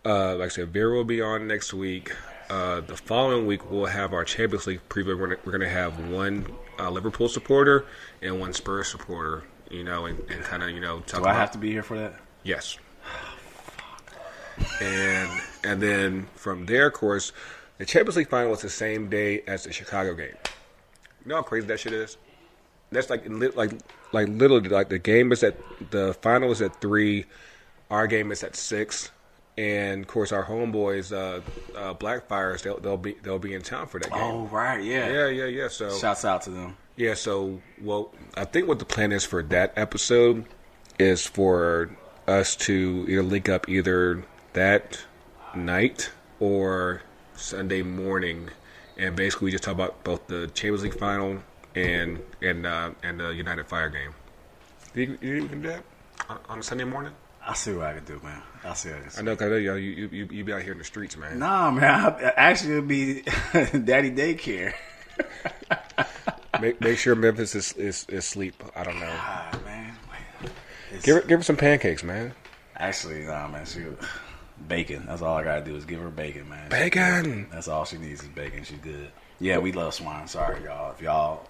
uh, 0.05 0.35
like 0.35 0.45
I 0.45 0.49
said, 0.49 0.69
Vera 0.69 0.95
will 0.95 1.03
be 1.03 1.21
on 1.21 1.47
next 1.47 1.73
week. 1.73 2.15
Uh, 2.49 2.79
the 2.81 2.95
following 2.95 3.45
week 3.45 3.69
we'll 3.69 3.85
have 3.87 4.13
our 4.13 4.23
Champions 4.23 4.67
League 4.67 4.79
preview. 4.89 5.07
We're 5.19 5.27
gonna, 5.27 5.39
we're 5.45 5.51
gonna 5.51 5.69
have 5.69 5.99
one 6.09 6.47
uh, 6.79 6.89
Liverpool 6.89 7.27
supporter 7.27 7.85
and 8.21 8.39
one 8.39 8.53
Spurs 8.53 8.87
supporter. 8.87 9.43
You 9.69 9.83
know, 9.83 10.05
and, 10.05 10.17
and 10.31 10.41
kind 10.43 10.63
of 10.63 10.69
you 10.69 10.79
know 10.79 11.01
talk 11.01 11.23
Do 11.23 11.29
I 11.29 11.33
have 11.33 11.51
to 11.51 11.57
be 11.57 11.71
here 11.71 11.83
for 11.83 11.97
that? 11.97 12.15
Yes. 12.43 12.77
And 14.81 15.29
and 15.63 15.81
then 15.81 16.27
from 16.35 16.65
there, 16.65 16.87
of 16.87 16.93
course, 16.93 17.31
the 17.77 17.85
Champions 17.85 18.15
League 18.17 18.29
final 18.29 18.51
was 18.51 18.61
the 18.61 18.69
same 18.69 19.09
day 19.09 19.41
as 19.45 19.65
the 19.65 19.73
Chicago 19.73 20.15
game. 20.15 20.35
You 21.27 21.31
know 21.31 21.35
how 21.39 21.43
crazy 21.43 21.67
that 21.67 21.81
shit 21.81 21.91
is. 21.91 22.15
That's 22.89 23.09
like 23.09 23.25
like 23.27 23.73
like 24.13 24.29
literally 24.29 24.69
like 24.69 24.87
the 24.87 24.97
game 24.97 25.33
is 25.33 25.43
at 25.43 25.57
the 25.91 26.13
final 26.21 26.53
is 26.53 26.61
at 26.61 26.79
three, 26.79 27.25
our 27.91 28.07
game 28.07 28.31
is 28.31 28.43
at 28.45 28.55
six, 28.55 29.11
and 29.57 30.03
of 30.03 30.07
course 30.07 30.31
our 30.31 30.45
homeboys, 30.45 31.11
uh, 31.11 31.41
uh, 31.77 31.93
Blackfires, 31.95 32.61
they'll 32.61 32.79
they'll 32.79 32.95
be 32.95 33.17
they'll 33.23 33.39
be 33.39 33.53
in 33.53 33.61
town 33.61 33.87
for 33.87 33.99
that 33.99 34.09
game. 34.09 34.21
Oh 34.23 34.45
right, 34.45 34.81
yeah. 34.81 35.09
Yeah, 35.09 35.27
yeah, 35.27 35.45
yeah. 35.47 35.67
So 35.67 35.97
Shouts 35.97 36.23
out 36.23 36.43
to 36.43 36.49
them. 36.49 36.77
yeah, 36.95 37.13
so 37.13 37.61
well, 37.81 38.13
I 38.37 38.45
think 38.45 38.69
what 38.69 38.79
the 38.79 38.85
plan 38.85 39.11
is 39.11 39.25
for 39.25 39.43
that 39.43 39.73
episode 39.75 40.45
is 40.97 41.27
for 41.27 41.89
us 42.25 42.55
to 42.55 43.05
either 43.09 43.21
link 43.23 43.49
up 43.49 43.67
either 43.67 44.23
that 44.53 45.03
night 45.53 46.09
or 46.39 47.01
Sunday 47.35 47.81
morning, 47.81 48.49
and 48.97 49.15
basically 49.15 49.45
we 49.45 49.51
just 49.51 49.63
talk 49.63 49.73
about 49.73 50.03
both 50.03 50.27
the 50.27 50.47
Champions 50.47 50.83
League 50.83 50.97
final 50.97 51.39
and 51.75 52.19
and 52.41 52.65
uh, 52.65 52.91
and 53.03 53.19
the 53.19 53.29
United 53.29 53.67
Fire 53.67 53.89
game. 53.89 54.13
You, 54.95 55.17
you, 55.21 55.47
can 55.47 55.61
do 55.61 55.67
that 55.69 55.83
on, 56.49 56.59
a 56.59 56.63
Sunday 56.63 56.83
morning? 56.83 57.13
I 57.45 57.53
see 57.53 57.73
what 57.73 57.85
I 57.85 57.93
can 57.93 58.05
do, 58.05 58.19
man. 58.23 58.41
I 58.63 58.73
see 58.73 58.89
what 58.89 58.97
I 58.97 59.01
can 59.01 59.09
do. 59.11 59.19
I 59.19 59.21
know, 59.21 59.35
cause 59.35 59.51
you, 59.51 59.67
know, 59.67 59.75
you 59.75 59.91
you 59.91 60.09
you 60.11 60.27
you 60.31 60.43
be 60.43 60.53
out 60.53 60.63
here 60.63 60.71
in 60.71 60.79
the 60.79 60.83
streets, 60.83 61.15
man. 61.15 61.39
Nah, 61.39 61.71
man. 61.71 61.83
I, 61.83 62.33
actually, 62.35 62.73
it'll 62.73 62.85
be 62.85 63.21
daddy 63.53 64.11
daycare. 64.11 64.73
Make, 66.59 66.81
make 66.81 66.97
sure 66.97 67.13
Memphis 67.13 67.53
is, 67.53 67.73
is 67.73 68.05
is 68.09 68.25
asleep. 68.25 68.63
I 68.75 68.83
don't 68.83 68.99
know. 68.99 69.11
Ah, 69.11 69.59
man. 69.63 69.93
It's, 70.91 71.05
Give 71.05 71.17
her 71.17 71.21
give 71.21 71.39
her 71.39 71.43
some 71.43 71.57
pancakes, 71.57 72.03
man. 72.03 72.33
actually, 72.75 73.25
nah, 73.25 73.47
man. 73.47 73.63
She 73.63 73.81
bacon. 74.67 75.05
That's 75.05 75.21
all 75.21 75.37
I 75.37 75.43
gotta 75.43 75.63
do 75.63 75.75
is 75.75 75.85
give 75.85 75.99
her 75.99 76.09
bacon, 76.09 76.49
man. 76.49 76.69
Bacon. 76.69 77.47
That's 77.51 77.67
all 77.67 77.85
she 77.85 77.97
needs 77.97 78.21
is 78.21 78.29
bacon. 78.29 78.63
She's 78.63 78.79
good. 78.79 79.09
Yeah, 79.39 79.57
we 79.59 79.71
love 79.71 79.93
swine. 79.93 80.27
Sorry, 80.27 80.63
y'all. 80.63 80.91
If 80.91 81.01
y'all 81.01 81.47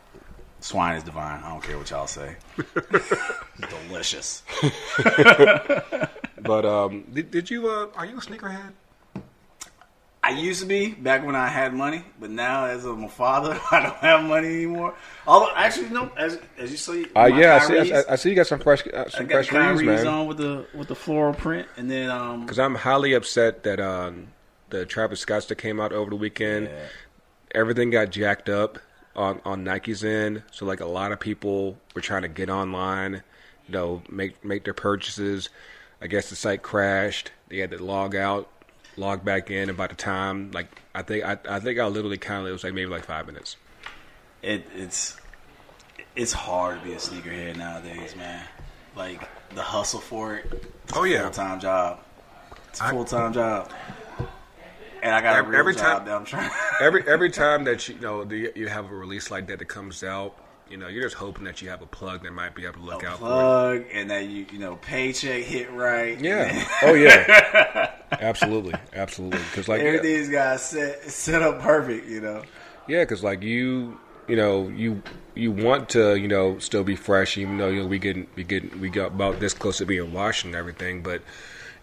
swine 0.60 0.95
is 0.97 1.03
divine. 1.03 1.43
I 1.43 1.49
don't 1.49 1.64
care 1.64 1.78
what 1.78 1.89
y'all 1.89 2.08
say. 2.08 2.36
Delicious. 3.88 4.43
But 6.39 6.66
um, 6.66 7.03
did, 7.12 7.32
did 7.32 7.49
you 7.49 7.70
uh, 7.70 7.88
are 7.95 8.05
you 8.05 8.18
a 8.18 8.22
sneakerhead? 8.22 8.72
I 10.28 10.32
used 10.32 10.60
to 10.60 10.66
be 10.66 10.90
back 10.90 11.26
when 11.26 11.36
I 11.38 11.48
had 11.48 11.74
money, 11.74 12.04
but 12.20 12.30
now 12.30 12.66
as 12.66 12.84
I'm 12.84 13.02
a 13.06 13.08
father, 13.08 13.58
I 13.72 13.82
don't 13.82 13.96
have 13.96 14.24
money 14.26 14.48
anymore. 14.48 14.94
Although, 15.26 15.54
actually, 15.56 15.88
no. 15.88 16.12
As 16.18 16.38
as 16.58 16.70
you 16.70 16.76
see, 16.76 17.06
Uh, 17.16 17.28
yeah, 17.28 17.56
I 17.56 17.60
see, 17.60 17.74
Kyries, 17.74 18.06
I, 18.10 18.12
I 18.12 18.16
see 18.18 18.30
you 18.32 18.36
got 18.36 18.48
some 18.48 18.60
fresh 18.60 18.84
uh, 18.94 19.06
I 19.06 19.10
some 19.10 19.26
got 19.28 19.46
fresh 19.46 19.48
Kyrie's 19.48 20.04
man. 20.04 20.08
on 20.08 20.28
with 20.28 20.38
the 20.38 20.66
with 20.74 20.90
the 20.90 20.96
floral 20.96 21.34
print, 21.34 21.66
and 21.78 21.90
then 21.90 22.10
um, 22.10 22.42
Because 22.42 22.60
I'm 22.60 22.76
highly 22.76 23.14
upset 23.14 23.64
that 23.64 23.80
um, 23.80 24.28
the 24.70 24.86
Travis 24.86 25.22
Scotts 25.22 25.46
that 25.46 25.56
came 25.56 25.80
out 25.80 25.94
over 25.94 26.10
the 26.10 26.18
weekend, 26.18 26.68
yeah. 26.68 26.88
everything 27.56 27.90
got 27.90 28.12
jacked 28.12 28.50
up 28.50 28.80
on 29.16 29.40
on 29.46 29.64
Nike's 29.64 30.04
end. 30.04 30.44
So 30.52 30.66
like 30.66 30.82
a 30.82 30.86
lot 30.86 31.14
of 31.14 31.22
people 31.22 31.78
were 31.96 32.02
trying 32.02 32.24
to 32.24 32.28
get 32.28 32.50
online, 32.50 33.24
you 33.66 33.72
know, 33.72 34.02
make 34.10 34.44
make 34.44 34.66
their 34.66 34.74
purchases. 34.74 35.48
I 36.02 36.08
guess 36.08 36.30
the 36.30 36.36
site 36.36 36.64
crashed. 36.64 37.32
They 37.48 37.60
had 37.60 37.72
to 37.72 37.82
log 37.82 38.14
out, 38.14 38.50
log 38.98 39.24
back 39.24 39.50
in. 39.52 39.70
And 39.70 39.78
by 39.78 39.88
the 39.88 39.95
time, 39.95 40.52
like 40.52 40.68
I 40.93 41.02
think 41.02 41.24
I, 41.24 41.38
I 41.50 41.60
think 41.60 41.80
I 41.80 41.86
literally 41.88 42.18
counted. 42.18 42.50
It 42.50 42.54
was 42.54 42.64
like 42.64 42.74
maybe 42.74 42.89
like 42.89 43.06
five 43.06 43.26
minutes. 43.26 43.56
it, 44.43 44.66
it's 44.76 45.18
it's 46.16 46.34
hard 46.34 46.80
to 46.80 46.86
be 46.86 46.93
a 46.93 46.98
sneakerhead 46.98 47.58
nowadays, 47.58 48.16
man. 48.16 48.43
Like 48.95 49.28
the 49.54 49.62
hustle 49.62 50.00
for 50.00 50.36
it. 50.36 50.52
It's 50.86 50.98
Oh, 50.98 51.04
yeah. 51.04 51.22
full 51.24 51.32
time 51.32 51.60
job. 51.60 52.00
It's 52.70 52.82
a 52.82 52.89
full 52.89 53.06
time 53.06 53.34
job, 53.34 53.72
and 55.04 55.14
I 55.14 55.22
got 55.22 55.36
a 55.36 55.38
Every- 55.38 55.58
every 55.58 55.74
job 55.76 55.98
time- 56.00 56.06
that 56.06 56.16
I'm 56.16 56.26
trying. 56.26 56.50
every 56.82 57.08
every 57.08 57.30
time 57.30 57.64
that 57.66 57.88
you, 57.88 57.95
you 57.95 58.02
know 58.02 58.24
the, 58.24 58.52
you 58.56 58.68
have 58.68 58.91
a 58.91 58.95
release 58.95 59.30
like 59.32 59.48
that 59.48 59.60
that 59.60 59.66
comes 59.66 60.04
out, 60.04 60.36
you 60.70 60.78
know, 60.78 60.88
you're 60.88 61.03
just 61.03 61.15
hoping 61.15 61.43
that 61.45 61.61
you 61.61 61.70
have 61.70 61.82
a 61.82 61.86
plug 61.86 62.24
that 62.24 62.32
might 62.34 62.55
be 62.55 62.65
able 62.65 62.76
to 62.76 62.82
look 62.82 63.03
out 63.03 63.20
for 63.20 63.26
it. 63.26 63.28
plug 63.28 63.86
and 63.93 64.09
that 64.09 64.26
you 64.28 64.45
you 64.51 64.59
know 64.59 64.76
paycheck 64.78 65.43
hit 65.43 65.72
right. 65.72 66.20
Yeah. 66.20 66.68
Oh 66.84 66.93
yeah. 66.93 67.91
absolutely. 68.11 68.74
Absolutely. 68.93 69.39
Because 69.39 69.68
like 69.68 69.82
Everything's 69.82 70.30
got 70.30 70.59
set 70.59 71.03
set 71.09 71.41
up 71.41 71.59
perfect, 71.61 72.07
you 72.07 72.22
know. 72.22 72.43
yeah, 72.88 73.03
because 73.03 73.24
like 73.24 73.41
you, 73.41 73.99
you 74.28 74.36
know, 74.36 74.68
you 74.70 75.01
you 75.36 75.51
want 75.51 75.89
to, 75.89 76.15
you 76.15 76.28
know, 76.28 76.57
still 76.59 76.84
be 76.84 76.95
fresh, 76.95 77.38
even 77.38 77.57
though 77.57 77.70
you 77.70 77.82
know 77.82 77.88
we 77.88 77.99
getting 77.99 78.28
we 78.36 78.43
getting 78.43 78.80
we 78.80 78.89
got 78.89 79.07
about 79.07 79.39
this 79.39 79.53
close 79.53 79.78
to 79.80 79.86
being 79.86 80.13
washed 80.13 80.45
and 80.45 80.55
everything, 80.55 81.01
but. 81.01 81.22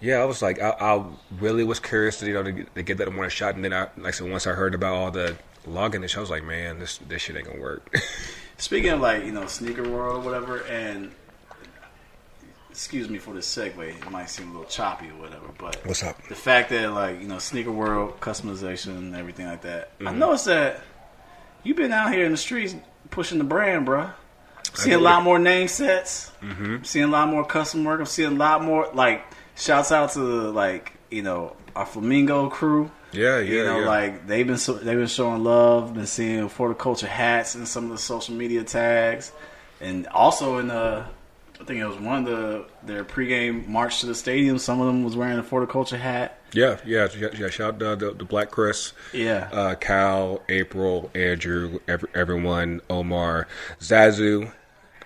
Yeah, 0.00 0.16
I 0.16 0.26
was 0.26 0.42
like, 0.42 0.60
I, 0.60 0.70
I 0.70 1.02
really 1.40 1.64
was 1.64 1.80
curious 1.80 2.18
to 2.18 2.26
you 2.26 2.34
know 2.34 2.42
to 2.42 2.52
get, 2.52 2.74
to 2.74 2.82
get 2.82 2.98
that 2.98 3.14
one 3.14 3.30
shot, 3.30 3.54
and 3.54 3.64
then 3.64 3.72
I 3.72 3.88
like 3.96 4.12
said 4.12 4.30
once 4.30 4.46
I 4.46 4.52
heard 4.52 4.74
about 4.74 4.92
all 4.94 5.10
the 5.10 5.34
logging 5.66 6.02
and 6.02 6.12
I 6.14 6.20
was 6.20 6.28
like, 6.28 6.44
man, 6.44 6.78
this 6.78 6.98
this 6.98 7.22
shit 7.22 7.36
ain't 7.36 7.46
gonna 7.46 7.60
work. 7.60 7.94
Speaking 8.58 8.90
of 8.90 9.00
like 9.00 9.24
you 9.24 9.32
know 9.32 9.46
sneaker 9.46 9.88
world 9.88 10.22
or 10.22 10.24
whatever, 10.24 10.58
and 10.64 11.10
excuse 12.70 13.08
me 13.08 13.18
for 13.18 13.34
the 13.34 13.40
segue, 13.40 13.78
it 13.78 14.10
might 14.10 14.28
seem 14.30 14.48
a 14.48 14.52
little 14.52 14.66
choppy 14.68 15.08
or 15.10 15.14
whatever, 15.20 15.46
but 15.58 15.76
What's 15.84 16.02
up? 16.02 16.20
the 16.28 16.34
fact 16.34 16.70
that 16.70 16.92
like 16.92 17.20
you 17.20 17.28
know 17.28 17.38
sneaker 17.38 17.70
world 17.72 18.20
customization 18.20 18.96
and 18.98 19.14
everything 19.14 19.46
like 19.46 19.62
that, 19.62 19.90
I 20.00 20.04
Mm-hmm. 20.04 20.18
noticed 20.18 20.46
that 20.46 20.80
you've 21.62 21.76
been 21.76 21.92
out 21.92 22.12
here 22.12 22.24
in 22.24 22.32
the 22.32 22.36
streets 22.38 22.74
pushing 23.10 23.38
the 23.38 23.44
brand, 23.44 23.86
bruh. 23.86 24.12
Seeing 24.74 24.96
a 24.96 24.98
lot 25.00 25.22
more 25.22 25.38
name 25.38 25.68
sets, 25.68 26.32
mm-hmm. 26.42 26.82
seeing 26.82 27.04
a 27.04 27.08
lot 27.08 27.28
more 27.28 27.44
custom 27.44 27.84
work. 27.84 28.00
I'm 28.00 28.06
seeing 28.06 28.32
a 28.32 28.34
lot 28.34 28.64
more 28.64 28.88
like 28.92 29.24
shouts 29.56 29.92
out 29.92 30.12
to 30.12 30.20
like 30.20 30.92
you 31.10 31.22
know 31.22 31.54
our 31.76 31.86
Flamingo 31.86 32.48
crew. 32.50 32.90
Yeah, 33.16 33.38
yeah, 33.38 33.52
You 33.52 33.64
know, 33.64 33.80
yeah. 33.80 33.86
like 33.86 34.26
they've 34.26 34.46
been 34.46 34.58
so, 34.58 34.74
they've 34.74 34.98
been 34.98 35.06
showing 35.06 35.44
love, 35.44 35.94
been 35.94 36.06
seeing 36.06 36.48
for 36.48 36.68
the 36.68 36.74
culture 36.74 37.06
hats 37.06 37.54
and 37.54 37.66
some 37.66 37.84
of 37.84 37.90
the 37.90 37.98
social 37.98 38.34
media 38.34 38.64
tags, 38.64 39.32
and 39.80 40.06
also 40.08 40.58
in 40.58 40.68
the 40.68 41.04
I 41.60 41.64
think 41.64 41.80
it 41.80 41.86
was 41.86 41.98
one 41.98 42.18
of 42.18 42.24
the 42.26 42.66
their 42.82 43.04
pregame 43.04 43.66
march 43.66 44.00
to 44.00 44.06
the 44.06 44.14
stadium. 44.14 44.58
Some 44.58 44.80
of 44.80 44.86
them 44.86 45.04
was 45.04 45.16
wearing 45.16 45.38
a 45.38 45.42
for 45.42 45.60
the 45.60 45.66
culture 45.66 45.96
hat. 45.96 46.38
yeah, 46.52 46.78
yeah, 46.84 47.08
yeah. 47.16 47.48
shout 47.48 47.82
out 47.82 48.00
to 48.00 48.10
the 48.10 48.24
Black 48.24 48.50
Chris. 48.50 48.92
Yeah, 49.12 49.48
uh, 49.52 49.74
Cal, 49.76 50.42
April, 50.48 51.10
Andrew, 51.14 51.78
every, 51.88 52.08
everyone, 52.14 52.80
Omar, 52.90 53.48
Zazu. 53.80 54.52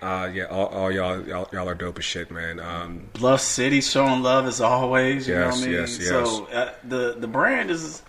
Uh, 0.01 0.29
yeah, 0.33 0.45
all, 0.45 0.67
all 0.67 0.91
y'all, 0.91 1.21
y'all, 1.27 1.47
y'all 1.51 1.67
are 1.67 1.75
dope 1.75 1.97
as 1.99 2.05
shit, 2.05 2.31
man. 2.31 2.59
Um, 2.59 3.09
Bluff 3.13 3.41
City 3.41 3.81
showing 3.81 4.23
love 4.23 4.45
as 4.45 4.61
always. 4.61 5.27
You 5.27 5.35
know 5.35 5.45
Yes, 5.47 5.55
what 5.57 5.63
I 5.63 5.67
mean? 5.67 5.75
yes, 5.75 5.99
yes. 5.99 6.07
So 6.09 6.45
uh, 6.47 6.73
the 6.85 7.15
the 7.17 7.27
brand 7.27 7.69
is 7.69 8.01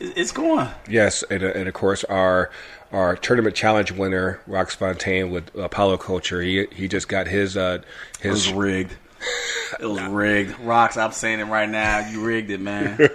it's 0.00 0.32
going. 0.32 0.68
yes, 0.88 1.22
and, 1.30 1.42
uh, 1.42 1.52
and 1.54 1.68
of 1.68 1.74
course 1.74 2.02
our 2.04 2.50
our 2.90 3.14
tournament 3.16 3.54
challenge 3.54 3.92
winner, 3.92 4.40
Rox 4.48 4.74
Fontaine 4.74 5.30
with 5.30 5.54
Apollo 5.56 5.98
Culture. 5.98 6.42
He 6.42 6.66
he 6.72 6.88
just 6.88 7.06
got 7.08 7.28
his 7.28 7.56
uh 7.56 7.82
It 8.22 8.30
was 8.30 8.46
his 8.46 8.54
rigged. 8.54 8.96
It 9.78 9.86
was 9.86 10.00
rigged. 10.02 10.58
Rocks, 10.60 10.96
I'm 10.96 11.12
saying 11.12 11.40
it 11.40 11.44
right 11.44 11.68
now. 11.68 12.08
You 12.08 12.24
rigged 12.24 12.50
it, 12.50 12.60
man. 12.60 12.98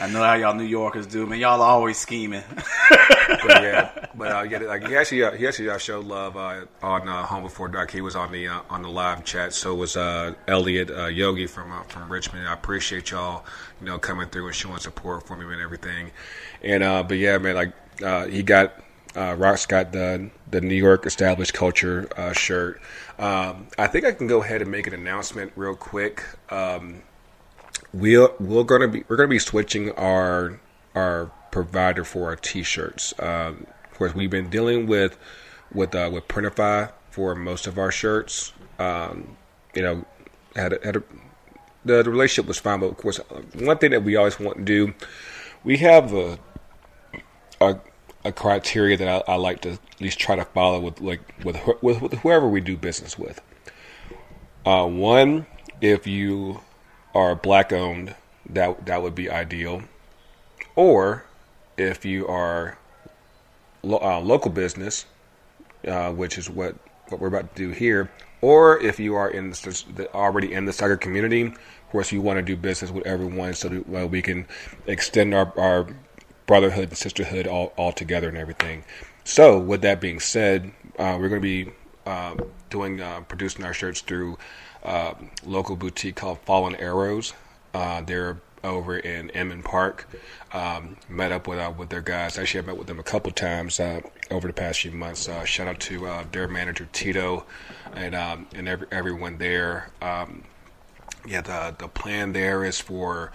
I 0.00 0.08
know 0.08 0.22
how 0.22 0.34
y'all 0.34 0.54
New 0.54 0.64
Yorkers 0.64 1.06
do, 1.06 1.26
man. 1.26 1.38
Y'all 1.38 1.60
are 1.60 1.70
always 1.70 1.98
scheming. 1.98 2.42
but 2.88 3.62
yeah, 3.62 4.06
but 4.14 4.32
uh, 4.32 4.42
yeah, 4.42 4.58
like 4.58 4.86
he 4.86 4.96
actually 4.96 5.22
uh, 5.22 5.32
he 5.32 5.46
actually 5.46 5.70
uh, 5.70 5.78
showed 5.78 6.04
love 6.04 6.36
uh, 6.36 6.64
on 6.82 7.08
uh, 7.08 7.26
Home 7.26 7.42
Before 7.42 7.68
Dark. 7.68 7.90
He 7.90 8.00
was 8.00 8.16
on 8.16 8.32
the 8.32 8.48
uh, 8.48 8.62
on 8.70 8.82
the 8.82 8.88
live 8.88 9.24
chat. 9.24 9.52
So 9.52 9.74
was 9.74 9.96
uh, 9.96 10.34
Elliot 10.48 10.90
uh, 10.90 11.06
Yogi 11.06 11.46
from 11.46 11.72
uh, 11.72 11.82
from 11.84 12.10
Richmond. 12.10 12.48
I 12.48 12.52
appreciate 12.52 13.10
y'all, 13.10 13.44
you 13.80 13.86
know, 13.86 13.98
coming 13.98 14.28
through 14.28 14.46
and 14.46 14.54
showing 14.54 14.78
support 14.78 15.26
for 15.26 15.36
me 15.36 15.44
and 15.52 15.62
everything. 15.62 16.10
And 16.62 16.82
uh, 16.82 17.02
but 17.02 17.18
yeah, 17.18 17.38
man, 17.38 17.54
like 17.54 17.72
uh, 18.02 18.26
he 18.26 18.42
got. 18.42 18.74
Uh, 19.14 19.34
Rock's 19.36 19.66
got 19.66 19.92
the 19.92 20.30
the 20.50 20.62
New 20.62 20.74
York 20.74 21.04
established 21.04 21.52
culture 21.52 22.08
uh, 22.16 22.32
shirt. 22.32 22.80
Um, 23.18 23.66
I 23.76 23.86
think 23.86 24.06
I 24.06 24.12
can 24.12 24.26
go 24.26 24.42
ahead 24.42 24.62
and 24.62 24.70
make 24.70 24.86
an 24.86 24.94
announcement 24.94 25.52
real 25.54 25.74
quick. 25.74 26.24
Um, 26.48 27.02
we're 27.92 28.28
we're 28.38 28.64
gonna 28.64 28.88
be 28.88 29.04
we're 29.08 29.16
gonna 29.16 29.28
be 29.28 29.38
switching 29.38 29.90
our 29.92 30.60
our 30.94 31.30
provider 31.50 32.04
for 32.04 32.28
our 32.28 32.36
t-shirts. 32.36 33.14
Um, 33.18 33.66
of 33.84 33.98
course, 33.98 34.14
we've 34.14 34.30
been 34.30 34.50
dealing 34.50 34.86
with 34.86 35.18
with 35.72 35.94
uh, 35.94 36.10
with 36.12 36.28
Printify 36.28 36.92
for 37.10 37.34
most 37.34 37.66
of 37.66 37.78
our 37.78 37.90
shirts. 37.90 38.52
Um, 38.78 39.36
you 39.74 39.82
know, 39.82 40.04
had 40.56 40.72
a, 40.72 40.78
had 40.84 40.96
a, 40.96 41.02
the, 41.84 42.02
the 42.02 42.10
relationship 42.10 42.46
was 42.48 42.58
fine, 42.58 42.80
but 42.80 42.86
of 42.86 42.96
course, 42.96 43.18
uh, 43.18 43.42
one 43.58 43.78
thing 43.78 43.90
that 43.90 44.02
we 44.02 44.16
always 44.16 44.40
want 44.40 44.58
to 44.58 44.64
do, 44.64 44.94
we 45.64 45.78
have 45.78 46.12
a 46.12 46.38
a, 47.60 47.78
a 48.24 48.32
criteria 48.32 48.96
that 48.96 49.08
I, 49.28 49.32
I, 49.32 49.36
like 49.36 49.60
to 49.60 49.72
at 49.72 50.00
least 50.00 50.18
try 50.18 50.34
to 50.36 50.44
follow 50.44 50.80
with 50.80 51.00
like 51.00 51.20
with 51.44 51.58
with, 51.82 52.00
with 52.00 52.14
whoever 52.14 52.48
we 52.48 52.60
do 52.60 52.76
business 52.76 53.18
with. 53.18 53.40
Uh, 54.64 54.86
one, 54.86 55.46
if 55.80 56.06
you 56.06 56.60
are 57.14 57.34
black 57.34 57.72
owned, 57.72 58.14
that 58.48 58.86
that 58.86 59.02
would 59.02 59.14
be 59.14 59.30
ideal. 59.30 59.82
Or 60.74 61.24
if 61.76 62.04
you 62.04 62.26
are 62.26 62.78
lo- 63.82 64.00
uh, 64.02 64.20
local 64.20 64.50
business, 64.50 65.06
uh, 65.86 66.12
which 66.12 66.38
is 66.38 66.48
what 66.48 66.76
what 67.08 67.20
we're 67.20 67.28
about 67.28 67.54
to 67.54 67.68
do 67.68 67.70
here, 67.72 68.10
or 68.40 68.80
if 68.80 68.98
you 68.98 69.14
are 69.14 69.30
in 69.30 69.50
the, 69.50 70.08
already 70.14 70.52
in 70.52 70.64
the 70.64 70.72
soccer 70.72 70.96
community, 70.96 71.42
of 71.42 71.90
course 71.90 72.10
you 72.10 72.20
want 72.20 72.38
to 72.38 72.42
do 72.42 72.56
business 72.56 72.90
with 72.90 73.06
everyone 73.06 73.54
so 73.54 73.68
that 73.68 73.88
well, 73.88 74.08
we 74.08 74.22
can 74.22 74.46
extend 74.86 75.34
our, 75.34 75.52
our 75.58 75.88
brotherhood 76.46 76.88
and 76.88 76.96
sisterhood 76.96 77.46
all, 77.46 77.72
all 77.76 77.92
together 77.92 78.28
and 78.28 78.36
everything. 78.36 78.84
So, 79.24 79.58
with 79.58 79.82
that 79.82 80.00
being 80.00 80.18
said, 80.18 80.72
uh, 80.98 81.16
we're 81.20 81.28
going 81.28 81.40
to 81.40 81.64
be 81.64 81.72
uh, 82.04 82.34
doing 82.70 83.00
uh, 83.00 83.20
producing 83.20 83.64
our 83.64 83.72
shirts 83.72 84.00
through 84.00 84.38
uh, 84.84 85.14
local 85.44 85.76
boutique 85.76 86.16
called 86.16 86.38
Fallen 86.40 86.74
Arrows. 86.76 87.32
Uh, 87.74 88.02
they're 88.02 88.40
over 88.64 88.96
in 88.96 89.30
Inman 89.30 89.62
Park. 89.62 90.08
Um, 90.52 90.96
met 91.08 91.32
up 91.32 91.48
with 91.48 91.58
uh, 91.58 91.72
with 91.76 91.88
their 91.88 92.02
guys. 92.02 92.38
Actually, 92.38 92.64
I 92.64 92.66
met 92.66 92.76
with 92.76 92.86
them 92.86 93.00
a 93.00 93.02
couple 93.02 93.32
times 93.32 93.80
over 94.30 94.46
the 94.46 94.52
past 94.52 94.80
few 94.80 94.92
months. 94.92 95.28
shout 95.44 95.66
out 95.68 95.80
to 95.80 96.26
their 96.30 96.48
manager 96.48 96.88
Tito 96.92 97.44
and 97.94 98.14
um, 98.14 98.46
and 98.54 98.68
every, 98.68 98.86
everyone 98.90 99.38
there. 99.38 99.90
Um, 100.00 100.44
yeah, 101.26 101.40
the 101.40 101.74
the 101.78 101.88
plan 101.88 102.32
there 102.32 102.64
is 102.64 102.80
for. 102.80 103.32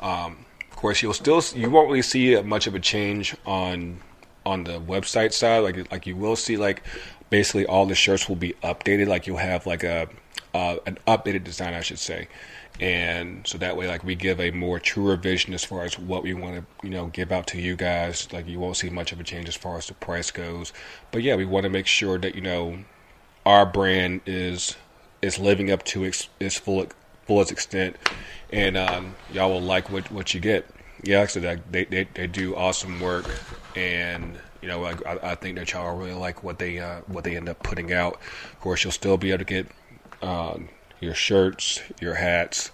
Um, 0.00 0.44
of 0.70 0.76
course, 0.76 1.02
you'll 1.02 1.12
still 1.12 1.42
you 1.54 1.70
won't 1.70 1.88
really 1.88 2.02
see 2.02 2.40
much 2.42 2.66
of 2.66 2.74
a 2.74 2.80
change 2.80 3.36
on 3.44 4.00
on 4.46 4.64
the 4.64 4.80
website 4.80 5.32
side. 5.32 5.58
Like 5.60 5.90
like 5.90 6.06
you 6.06 6.16
will 6.16 6.36
see 6.36 6.56
like 6.56 6.82
basically 7.28 7.66
all 7.66 7.86
the 7.86 7.94
shirts 7.94 8.28
will 8.28 8.36
be 8.36 8.54
updated. 8.62 9.08
Like 9.08 9.26
you'll 9.26 9.36
have 9.36 9.66
like 9.66 9.84
a 9.84 10.08
uh, 10.54 10.76
an 10.86 10.98
updated 11.06 11.44
design, 11.44 11.74
I 11.74 11.80
should 11.80 11.98
say, 11.98 12.28
and 12.80 13.46
so 13.46 13.58
that 13.58 13.76
way 13.76 13.86
like 13.86 14.04
we 14.04 14.14
give 14.14 14.40
a 14.40 14.50
more 14.50 14.78
truer 14.78 15.16
vision 15.16 15.52
as 15.52 15.64
far 15.64 15.82
as 15.84 15.98
what 15.98 16.22
we 16.22 16.32
want 16.32 16.56
to 16.56 16.86
you 16.86 16.90
know 16.90 17.06
give 17.06 17.32
out 17.32 17.46
to 17.48 17.60
you 17.60 17.76
guys. 17.76 18.32
Like 18.32 18.46
you 18.48 18.58
won't 18.58 18.76
see 18.76 18.90
much 18.90 19.12
of 19.12 19.20
a 19.20 19.24
change 19.24 19.48
as 19.48 19.56
far 19.56 19.76
as 19.76 19.86
the 19.86 19.94
price 19.94 20.30
goes, 20.30 20.72
but 21.10 21.22
yeah, 21.22 21.36
we 21.36 21.44
want 21.44 21.64
to 21.64 21.70
make 21.70 21.86
sure 21.86 22.18
that 22.18 22.34
you 22.34 22.40
know 22.40 22.78
our 23.44 23.66
brand 23.66 24.20
is 24.26 24.76
is 25.22 25.38
living 25.38 25.70
up 25.70 25.84
to 25.84 26.04
its, 26.04 26.28
its 26.38 26.56
full 26.56 26.86
fullest 27.26 27.52
extent, 27.52 27.96
and 28.50 28.76
um, 28.76 29.14
y'all 29.32 29.50
will 29.50 29.60
like 29.60 29.90
what 29.90 30.10
what 30.10 30.34
you 30.34 30.40
get. 30.40 30.66
Yeah, 31.02 31.24
that 31.24 31.72
they, 31.72 31.84
they 31.84 32.04
they 32.14 32.26
do 32.26 32.54
awesome 32.56 33.00
work, 33.00 33.26
and 33.76 34.38
you 34.60 34.68
know 34.68 34.84
I, 34.84 35.32
I 35.32 35.34
think 35.34 35.56
that 35.56 35.72
y'all 35.72 35.96
really 35.96 36.14
like 36.14 36.42
what 36.42 36.58
they 36.58 36.78
uh, 36.78 37.00
what 37.06 37.24
they 37.24 37.36
end 37.36 37.48
up 37.48 37.62
putting 37.62 37.92
out. 37.92 38.14
Of 38.52 38.60
course, 38.60 38.84
you'll 38.84 38.92
still 38.92 39.16
be 39.16 39.30
able 39.30 39.38
to 39.38 39.44
get 39.44 39.68
uh, 40.22 40.58
your 41.00 41.14
shirts, 41.14 41.80
your 42.00 42.14
hats, 42.14 42.70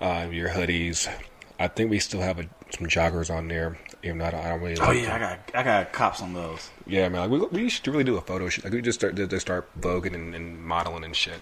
uh, 0.00 0.28
your 0.30 0.50
hoodies. 0.50 1.12
I 1.58 1.68
think 1.68 1.90
we 1.90 1.98
still 1.98 2.20
have 2.20 2.38
a, 2.38 2.48
some 2.70 2.86
joggers 2.86 3.34
on 3.34 3.48
there. 3.48 3.78
Even 4.02 4.18
though 4.18 4.26
I 4.26 4.30
don't, 4.30 4.44
I 4.44 4.48
don't 4.50 4.60
really. 4.60 4.78
Oh 4.78 4.86
like 4.86 4.98
yeah, 4.98 5.04
them. 5.04 5.14
I 5.14 5.18
got 5.18 5.38
I 5.54 5.62
got 5.62 5.92
cops 5.92 6.22
on 6.22 6.34
those. 6.34 6.70
Yeah, 6.86 7.08
man. 7.08 7.30
Like, 7.30 7.52
we, 7.52 7.62
we 7.62 7.68
should 7.68 7.86
really 7.88 8.04
do 8.04 8.16
a 8.16 8.20
photo 8.20 8.48
shoot. 8.48 8.64
Like 8.64 8.72
we 8.72 8.82
just 8.82 9.00
start 9.00 9.14
just 9.14 9.40
start 9.40 9.68
voguing 9.80 10.14
and, 10.14 10.34
and 10.34 10.62
modeling 10.62 11.04
and 11.04 11.16
shit. 11.16 11.40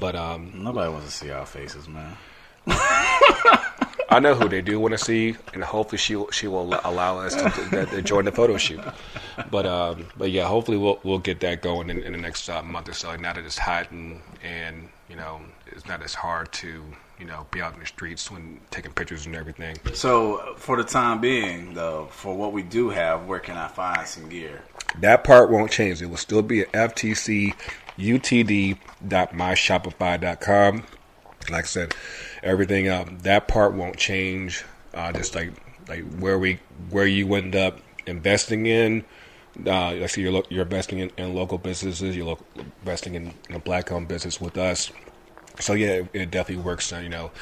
But 0.00 0.14
um, 0.14 0.52
nobody 0.54 0.90
wants 0.90 1.06
to 1.06 1.12
see 1.12 1.30
our 1.30 1.46
faces, 1.46 1.88
man. 1.88 2.16
I 4.10 4.20
know 4.20 4.34
who 4.34 4.48
they 4.48 4.62
do 4.62 4.80
want 4.80 4.92
to 4.92 4.98
see, 4.98 5.36
and 5.52 5.62
hopefully 5.62 5.98
she 5.98 6.22
she 6.32 6.48
will 6.48 6.80
allow 6.84 7.18
us 7.18 7.34
to, 7.34 7.50
to, 7.70 7.86
to 7.86 8.02
join 8.02 8.24
the 8.24 8.32
photo 8.32 8.56
shoot. 8.56 8.80
But 9.50 9.66
um, 9.66 10.06
but 10.16 10.30
yeah, 10.30 10.46
hopefully 10.46 10.78
we'll 10.78 10.98
we'll 11.02 11.18
get 11.18 11.40
that 11.40 11.60
going 11.60 11.90
in, 11.90 12.02
in 12.02 12.12
the 12.12 12.18
next 12.18 12.48
uh, 12.48 12.62
month 12.62 12.88
or 12.88 12.94
so. 12.94 13.14
Now 13.16 13.34
that 13.34 13.44
it's 13.44 13.58
hot 13.58 13.90
and 13.90 14.20
and 14.42 14.88
you 15.10 15.16
know 15.16 15.40
it's 15.66 15.86
not 15.86 16.02
as 16.02 16.14
hard 16.14 16.50
to 16.52 16.82
you 17.18 17.26
know 17.26 17.46
be 17.50 17.60
out 17.60 17.74
in 17.74 17.80
the 17.80 17.86
streets 17.86 18.30
when 18.30 18.60
taking 18.70 18.92
pictures 18.92 19.26
and 19.26 19.36
everything. 19.36 19.76
So 19.92 20.54
for 20.56 20.78
the 20.78 20.84
time 20.84 21.20
being, 21.20 21.74
though, 21.74 22.08
for 22.10 22.34
what 22.34 22.52
we 22.52 22.62
do 22.62 22.88
have, 22.88 23.26
where 23.26 23.40
can 23.40 23.58
I 23.58 23.68
find 23.68 24.06
some 24.06 24.30
gear? 24.30 24.62
That 25.00 25.22
part 25.22 25.50
won't 25.50 25.70
change. 25.70 26.00
It 26.00 26.06
will 26.06 26.16
still 26.16 26.42
be 26.42 26.62
at 26.62 26.72
FTC 26.72 27.54
utd.myshopify.com. 27.98 30.84
Like 31.50 31.64
I 31.64 31.66
said, 31.66 31.94
everything 32.42 32.88
um, 32.88 33.18
that 33.22 33.48
part 33.48 33.74
won't 33.74 33.96
change. 33.96 34.64
Uh, 34.94 35.12
just 35.12 35.34
like 35.34 35.52
like 35.88 36.04
where 36.14 36.38
we 36.38 36.58
where 36.90 37.06
you 37.06 37.32
end 37.34 37.56
up 37.56 37.78
investing 38.06 38.66
in. 38.66 39.04
Uh, 39.66 40.06
see, 40.06 40.22
you're, 40.22 40.42
you're 40.50 40.62
investing 40.62 41.00
in, 41.00 41.10
in, 41.16 41.34
local 41.34 41.58
businesses. 41.58 42.16
You're 42.16 42.38
investing 42.80 43.16
in, 43.16 43.34
in 43.48 43.56
a 43.56 43.58
black-owned 43.58 44.06
business 44.06 44.40
with 44.40 44.56
us. 44.56 44.92
So 45.58 45.72
yeah, 45.72 45.88
it, 45.88 46.08
it 46.12 46.30
definitely 46.30 46.62
works. 46.62 46.92
Uh, 46.92 46.98
you 46.98 47.08
know, 47.08 47.32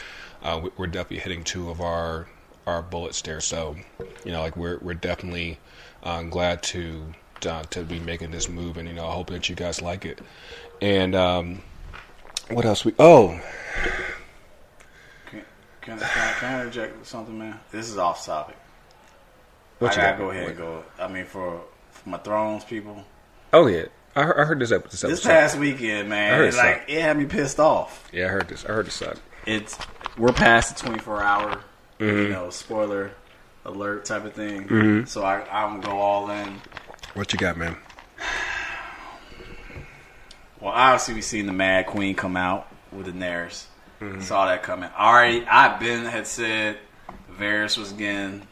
uh, 0.42 0.68
we're 0.76 0.86
definitely 0.86 1.18
hitting 1.18 1.44
two 1.44 1.68
of 1.70 1.80
our 1.80 2.26
our 2.66 2.82
bullets 2.82 3.20
there. 3.22 3.40
So 3.40 3.76
you 4.24 4.32
know, 4.32 4.40
like 4.40 4.56
we're 4.56 4.78
we're 4.78 4.94
definitely 4.94 5.58
uh, 6.02 6.22
glad 6.22 6.62
to 6.64 7.04
uh, 7.46 7.62
to 7.64 7.82
be 7.82 8.00
making 8.00 8.30
this 8.30 8.48
move, 8.48 8.76
and 8.76 8.88
you 8.88 8.94
know, 8.94 9.06
I 9.06 9.12
hope 9.12 9.28
that 9.28 9.48
you 9.48 9.54
guys 9.54 9.82
like 9.82 10.04
it. 10.04 10.20
And 10.80 11.14
um, 11.14 11.62
what 12.48 12.64
else? 12.64 12.84
We 12.84 12.94
oh. 12.98 13.40
Can, 15.86 15.96
can, 15.98 16.08
can, 16.08 16.34
can 16.40 16.52
I 16.52 16.60
interject 16.62 17.06
something, 17.06 17.38
man? 17.38 17.60
This 17.70 17.88
is 17.88 17.96
off 17.96 18.26
topic. 18.26 18.56
What 19.78 19.96
I 19.96 20.02
gotta 20.02 20.18
go 20.18 20.30
ahead 20.30 20.48
and 20.48 20.58
go. 20.58 20.82
I 20.98 21.06
mean, 21.06 21.26
for, 21.26 21.62
for 21.92 22.08
my 22.08 22.18
Thrones 22.18 22.64
people. 22.64 23.04
Oh 23.52 23.68
yeah, 23.68 23.84
I 24.16 24.24
heard, 24.24 24.40
I 24.40 24.44
heard 24.46 24.58
this 24.58 24.72
episode. 24.72 25.06
This 25.06 25.24
past 25.24 25.56
weekend, 25.56 26.08
man, 26.08 26.34
I 26.34 26.36
heard 26.38 26.54
it 26.54 26.56
like 26.56 26.84
it 26.88 27.00
had 27.00 27.16
me 27.16 27.26
pissed 27.26 27.60
off. 27.60 28.10
Yeah, 28.12 28.24
I 28.24 28.28
heard 28.30 28.48
this. 28.48 28.64
I 28.64 28.72
heard 28.72 28.86
this 28.86 28.94
suck. 28.94 29.16
It's 29.46 29.78
we're 30.18 30.32
past 30.32 30.76
the 30.76 30.82
twenty 30.84 30.98
four 30.98 31.22
hour, 31.22 31.62
mm-hmm. 32.00 32.04
you 32.04 32.28
know, 32.30 32.50
spoiler 32.50 33.12
alert 33.64 34.06
type 34.06 34.24
of 34.24 34.32
thing. 34.32 34.66
Mm-hmm. 34.66 35.04
So 35.04 35.22
I 35.22 35.42
I'm 35.48 35.80
gonna 35.80 35.86
go 35.86 36.00
all 36.00 36.30
in. 36.30 36.60
What 37.14 37.32
you 37.32 37.38
got, 37.38 37.56
man? 37.56 37.76
Well, 40.60 40.72
obviously 40.72 41.14
we've 41.14 41.22
seen 41.24 41.46
the 41.46 41.52
Mad 41.52 41.86
Queen 41.86 42.16
come 42.16 42.36
out 42.36 42.66
with 42.90 43.06
the 43.06 43.12
Daenerys. 43.12 43.66
Mm-hmm. 44.00 44.20
Saw 44.20 44.46
that 44.46 44.62
coming. 44.62 44.90
Already, 44.96 45.44
I've 45.46 45.80
been 45.80 46.04
had 46.04 46.26
said 46.26 46.78
Varys 47.38 47.78
was 47.78 47.92
getting 47.92 48.46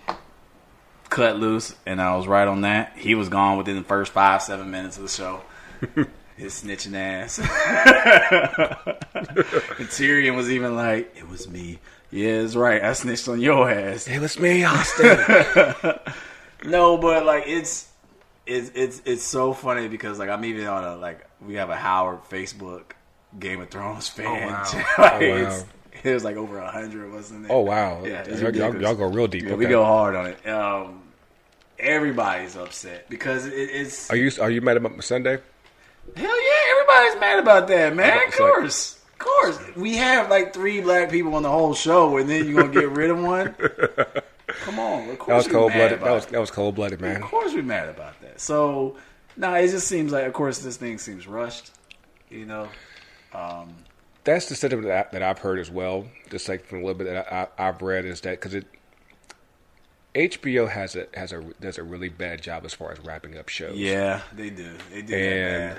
cut 1.11 1.39
loose, 1.39 1.75
and 1.87 2.01
I 2.01 2.17
was 2.17 2.27
right 2.27 2.49
on 2.49 2.63
that. 2.63 2.97
He 2.97 3.15
was 3.15 3.29
gone 3.29 3.59
within 3.59 3.77
the 3.77 3.85
first 3.85 4.13
five 4.13 4.43
seven 4.43 4.71
minutes 4.71 4.97
of 4.97 5.03
the 5.05 5.09
show. 5.09 5.43
His 6.37 6.63
snitching 6.63 6.97
ass. 6.97 7.39
and 7.39 7.49
Tyrion 9.89 10.35
was 10.35 10.51
even 10.51 10.75
like, 10.75 11.15
"It 11.17 11.29
was 11.29 11.49
me." 11.49 11.79
Yeah, 12.11 12.41
it's 12.43 12.57
right. 12.57 12.83
I 12.83 12.93
snitched 12.93 13.29
on 13.29 13.41
your 13.41 13.71
ass. 13.71 14.09
It 14.09 14.19
was 14.21 14.39
me, 14.39 14.65
Austin. 14.65 15.19
no, 16.65 16.97
but 16.97 17.25
like 17.25 17.45
it's 17.47 17.89
it's 18.47 18.71
it's 18.75 19.03
it's 19.05 19.23
so 19.23 19.53
funny 19.53 19.89
because 19.89 20.19
like 20.19 20.29
I'm 20.29 20.45
even 20.45 20.67
on 20.67 20.85
a 20.85 20.97
like 20.97 21.27
we 21.41 21.55
have 21.55 21.71
a 21.71 21.77
Howard 21.77 22.21
Facebook 22.31 22.93
Game 23.39 23.61
of 23.61 23.71
Thrones 23.71 24.09
fan. 24.09 24.27
Oh, 24.27 24.47
wow. 24.47 24.63
like, 24.99 25.23
oh, 25.23 25.45
wow. 25.45 25.65
It 26.05 26.13
was 26.13 26.25
like 26.25 26.37
over 26.37 26.59
a 26.59 26.71
hundred 26.71 27.07
of 27.07 27.15
us 27.15 27.31
in 27.31 27.45
there. 27.45 27.53
Oh 27.53 27.61
wow! 27.61 28.05
Yeah, 28.05 28.29
y'all, 28.29 28.55
y'all, 28.55 28.83
y'all, 28.83 28.95
go 28.95 29.07
real 29.07 29.27
deep. 29.27 29.45
Yeah, 29.45 29.51
okay. 29.51 29.57
We 29.57 29.67
go 29.67 29.85
hard 29.85 30.15
on 30.15 30.27
it. 30.27 30.47
Um, 30.47 31.03
everybody's 31.79 32.57
upset 32.57 33.09
because 33.09 33.47
it, 33.47 33.53
it's. 33.53 34.11
Are 34.11 34.17
you 34.17 34.31
are 34.39 34.51
you 34.51 34.61
mad 34.61 34.77
about 34.77 35.03
Sunday? 35.03 35.39
Hell 36.15 36.43
yeah! 36.43 36.73
Everybody's 36.73 37.21
mad 37.21 37.39
about 37.39 37.69
that, 37.69 37.97
man. 37.97 38.29
Of 38.29 38.35
course, 38.35 38.99
like, 38.99 39.13
of 39.13 39.19
course. 39.19 39.77
We 39.77 39.97
have 39.97 40.29
like 40.29 40.53
three 40.53 40.83
black 40.83 41.11
people 41.11 41.35
on 41.37 41.43
the 41.43 41.51
whole 41.51 41.73
show, 41.73 42.19
and 42.19 42.29
then 42.29 42.47
you 42.47 42.59
are 42.59 42.65
gonna 42.65 42.81
get 42.81 42.91
rid 42.91 43.09
of 43.09 43.23
one. 43.23 43.55
Come 44.47 44.79
on, 44.79 45.09
of 45.09 45.19
course. 45.19 45.29
That 45.29 45.37
was 45.37 45.49
cold 45.49 45.73
blooded. 45.73 46.01
That 46.01 46.13
was 46.13 46.27
that 46.27 46.41
was 46.41 46.51
cold 46.51 46.75
blooded, 46.75 47.01
man. 47.01 47.23
Of 47.23 47.29
course, 47.29 47.55
we're 47.55 47.63
mad 47.63 47.89
about 47.89 48.21
that. 48.21 48.41
So, 48.43 48.99
nah, 49.39 49.55
it 49.55 49.69
just 49.69 49.89
seems 49.89 50.13
like, 50.13 50.27
of 50.27 50.35
course, 50.35 50.59
this 50.59 50.77
thing 50.77 50.99
seems 50.99 51.27
rushed. 51.27 51.71
You 52.29 52.45
know. 52.45 52.69
Um, 53.35 53.75
That's 54.25 54.49
the 54.49 54.55
sentiment 54.55 54.89
that, 54.89 55.09
I, 55.09 55.11
that 55.13 55.23
I've 55.23 55.39
heard 55.39 55.59
as 55.59 55.71
well. 55.71 56.07
Just 56.31 56.49
like 56.49 56.65
from 56.65 56.79
a 56.79 56.81
little 56.83 56.95
bit 56.95 57.05
that 57.05 57.51
I, 57.59 57.63
have 57.63 57.83
read 57.83 58.05
is 58.05 58.21
that 58.23 58.41
because 58.41 58.55
it 58.55 58.67
HBO 60.15 60.71
has 60.71 60.95
a 60.95 61.07
has 61.15 61.33
a 61.33 61.43
does 61.61 61.79
a 61.79 61.83
really 61.83 62.09
bad 62.09 62.43
job 62.43 62.65
as 62.65 62.73
far 62.73 62.93
as 62.93 63.01
wrapping 63.01 63.37
up 63.37 63.49
shows. 63.49 63.77
Yeah, 63.77 64.23
they 64.35 64.51
do. 64.51 64.77
They 64.91 65.03
do 65.03 65.15
and. 65.15 65.79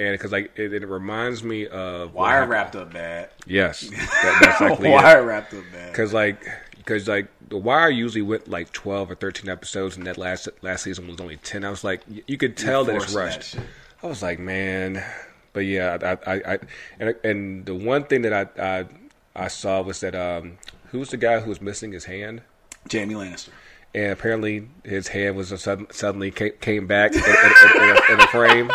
And 0.00 0.14
because 0.14 0.30
like 0.30 0.52
it, 0.56 0.72
it, 0.72 0.86
reminds 0.86 1.42
me 1.42 1.66
of 1.66 2.14
Wire 2.14 2.46
wrapped 2.46 2.76
up 2.76 2.92
bad. 2.92 3.30
Yes, 3.48 3.80
that, 3.90 4.38
that's 4.40 4.60
exactly 4.60 4.90
Wire 4.90 5.24
wrapped 5.24 5.52
up 5.52 5.64
bad. 5.72 5.90
Because 5.90 6.12
like 6.12 6.48
because 6.76 7.08
like 7.08 7.26
the 7.48 7.56
Wire 7.56 7.90
usually 7.90 8.22
went 8.22 8.46
like 8.46 8.70
twelve 8.70 9.10
or 9.10 9.16
thirteen 9.16 9.50
episodes, 9.50 9.96
and 9.96 10.06
that 10.06 10.16
last 10.16 10.48
last 10.62 10.84
season 10.84 11.08
was 11.08 11.20
only 11.20 11.38
ten. 11.38 11.64
I 11.64 11.70
was 11.70 11.82
like, 11.82 12.02
you 12.28 12.38
could 12.38 12.56
tell 12.56 12.84
that 12.84 12.94
it's 12.94 13.12
rushed. 13.12 13.54
That 13.54 13.64
I 14.04 14.06
was 14.06 14.22
like, 14.22 14.38
man, 14.38 15.04
but 15.52 15.60
yeah, 15.60 15.98
I, 16.26 16.32
I, 16.32 16.54
I, 16.54 16.58
and 17.00 17.14
and 17.24 17.66
the 17.66 17.74
one 17.74 18.04
thing 18.04 18.22
that 18.22 18.32
I 18.32 18.62
I, 18.62 18.86
I 19.34 19.48
saw 19.48 19.82
was 19.82 20.00
that 20.00 20.14
um, 20.14 20.58
who's 20.90 21.10
the 21.10 21.16
guy 21.16 21.40
who 21.40 21.48
was 21.48 21.60
missing 21.60 21.92
his 21.92 22.04
hand? 22.06 22.42
Jaime 22.90 23.14
Lannister. 23.14 23.50
and 23.94 24.12
apparently 24.12 24.68
his 24.84 25.08
hand 25.08 25.36
was 25.36 25.52
a 25.52 25.58
sudden, 25.58 25.86
suddenly 25.90 26.30
ca- 26.30 26.56
came 26.60 26.86
back 26.86 27.12
in, 27.12 27.18
in, 27.22 27.26
in, 27.26 27.96
a, 27.96 28.12
in 28.14 28.20
a 28.20 28.26
frame. 28.28 28.70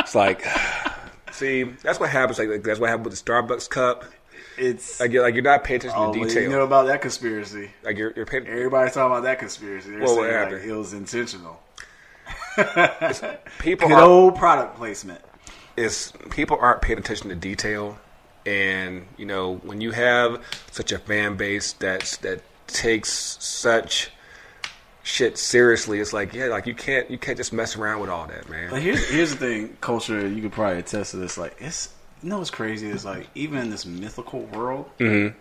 It's 0.00 0.14
like, 0.14 0.44
see, 1.32 1.64
that's 1.64 1.98
what 1.98 2.10
happens. 2.10 2.38
Like, 2.38 2.62
that's 2.62 2.78
what 2.78 2.90
happened 2.90 3.06
with 3.06 3.18
the 3.18 3.24
Starbucks 3.32 3.68
cup. 3.70 4.04
It's 4.56 5.00
Like 5.00 5.10
you're, 5.10 5.22
like 5.24 5.34
you're 5.34 5.42
not 5.42 5.64
paying 5.64 5.78
attention 5.80 5.98
oh, 6.00 6.12
to 6.12 6.20
detail. 6.24 6.42
you 6.44 6.48
know 6.50 6.62
about 6.62 6.86
that 6.86 7.00
conspiracy. 7.00 7.70
like 7.82 7.96
you're, 7.98 8.12
you're 8.14 8.26
paying. 8.26 8.46
Everybody's 8.46 8.94
talking 8.94 9.10
about 9.10 9.24
that 9.24 9.40
conspiracy. 9.40 9.90
They're 9.90 10.00
Well, 10.00 10.14
saying 10.16 10.52
like, 10.52 10.62
it 10.62 10.72
was 10.76 10.92
intentional. 10.92 11.60
People 13.58 13.88
Good 13.88 13.94
are 13.98 14.02
old 14.02 14.36
product 14.36 14.76
placement. 14.76 15.20
Is 15.76 16.12
people 16.30 16.56
aren't 16.60 16.82
paying 16.82 16.98
attention 16.98 17.28
to 17.30 17.34
detail, 17.34 17.98
and 18.46 19.06
you 19.16 19.26
know 19.26 19.56
when 19.64 19.80
you 19.80 19.90
have 19.92 20.42
such 20.70 20.92
a 20.92 20.98
fan 20.98 21.36
base 21.36 21.72
that's 21.74 22.16
that 22.18 22.40
takes 22.66 23.10
such 23.42 24.10
shit 25.02 25.36
seriously, 25.36 26.00
it's 26.00 26.12
like 26.12 26.32
yeah, 26.32 26.46
like 26.46 26.66
you 26.66 26.74
can't 26.74 27.10
you 27.10 27.18
can't 27.18 27.36
just 27.36 27.52
mess 27.52 27.76
around 27.76 28.00
with 28.00 28.10
all 28.10 28.26
that, 28.26 28.48
man. 28.48 28.70
But 28.70 28.82
here's 28.82 29.08
here's 29.08 29.30
the 29.32 29.36
thing, 29.36 29.76
culture. 29.80 30.26
You 30.26 30.42
could 30.42 30.52
probably 30.52 30.78
attest 30.78 31.10
to 31.12 31.16
this. 31.18 31.36
Like 31.36 31.56
it's 31.58 31.92
you 32.22 32.28
know 32.30 32.38
what's 32.38 32.50
crazy 32.50 32.88
is 32.88 33.04
like 33.04 33.28
even 33.34 33.58
in 33.58 33.70
this 33.70 33.84
mythical 33.84 34.40
world, 34.46 34.88
Mhm. 34.98 35.34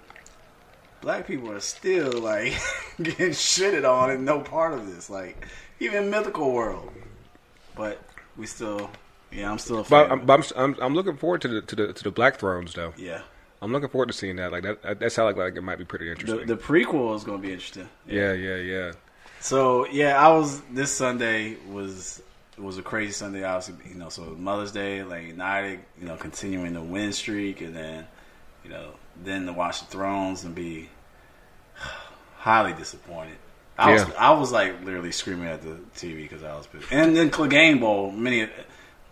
black 1.01 1.25
people 1.27 1.51
are 1.51 1.59
still 1.61 2.11
like 2.19 2.53
getting 3.01 3.29
shitted 3.29 3.89
on 3.89 4.09
and 4.11 4.25
no 4.25 4.39
part 4.41 4.73
of 4.73 4.85
this. 4.93 5.09
Like 5.09 5.47
even 5.79 6.09
mythical 6.09 6.51
world, 6.51 6.91
but 7.75 8.01
we 8.37 8.45
still, 8.47 8.89
yeah, 9.33 9.51
I'm 9.51 9.59
still. 9.59 9.83
But, 9.89 10.11
I'm, 10.11 10.25
but 10.25 10.53
I'm, 10.55 10.63
I'm 10.63 10.83
I'm 10.83 10.93
looking 10.93 11.17
forward 11.17 11.41
to 11.41 11.47
the 11.47 11.61
to 11.61 11.75
the 11.75 11.93
to 11.93 12.03
the 12.03 12.11
Black 12.11 12.37
Thrones 12.37 12.73
though. 12.73 12.93
yeah, 12.97 13.21
I'm 13.61 13.71
looking 13.71 13.89
forward 13.89 14.07
to 14.07 14.13
seeing 14.13 14.35
that. 14.37 14.51
Like 14.51 14.63
that 14.63 14.99
that 14.99 15.11
sounds 15.11 15.25
like, 15.25 15.37
like 15.37 15.55
it 15.55 15.61
might 15.61 15.77
be 15.77 15.85
pretty 15.85 16.09
interesting. 16.09 16.45
the 16.47 16.57
prequel 16.57 17.15
is 17.15 17.23
going 17.23 17.41
to 17.41 17.47
be 17.47 17.53
interesting. 17.53 17.89
yeah, 18.07 18.33
yeah, 18.33 18.57
yeah. 18.57 18.91
So 19.39 19.87
yeah, 19.87 20.21
I 20.25 20.31
was 20.31 20.61
this 20.71 20.91
Sunday 20.91 21.57
was 21.69 22.21
was 22.57 22.77
a 22.77 22.81
crazy 22.81 23.13
Sunday. 23.13 23.43
Obviously, 23.43 23.89
you 23.89 23.97
know, 23.97 24.09
so 24.09 24.23
Mother's 24.37 24.71
Day, 24.71 25.03
like 25.03 25.27
United, 25.27 25.79
you 25.99 26.07
know, 26.07 26.15
continuing 26.15 26.73
the 26.73 26.81
win 26.81 27.11
streak, 27.13 27.61
and 27.61 27.75
then 27.75 28.07
you 28.63 28.69
know, 28.69 28.91
then 29.21 29.45
to 29.45 29.53
watch 29.53 29.79
the 29.79 29.85
Thrones 29.87 30.43
and 30.43 30.55
be 30.55 30.89
highly 32.37 32.73
disappointed. 32.73 33.37
I 33.77 33.91
was 33.91 34.07
Yeah. 34.07 34.13
I 34.17 34.31
was 34.31 34.51
like 34.51 34.83
literally 34.83 35.11
screaming 35.11 35.47
at 35.47 35.61
the 35.61 35.79
TV 35.95 36.17
because 36.17 36.43
I 36.43 36.55
was 36.55 36.67
pissed. 36.67 36.91
And 36.91 37.15
then 37.15 37.29
Clegane 37.31 37.79
Bowl, 37.79 38.11
many 38.11 38.47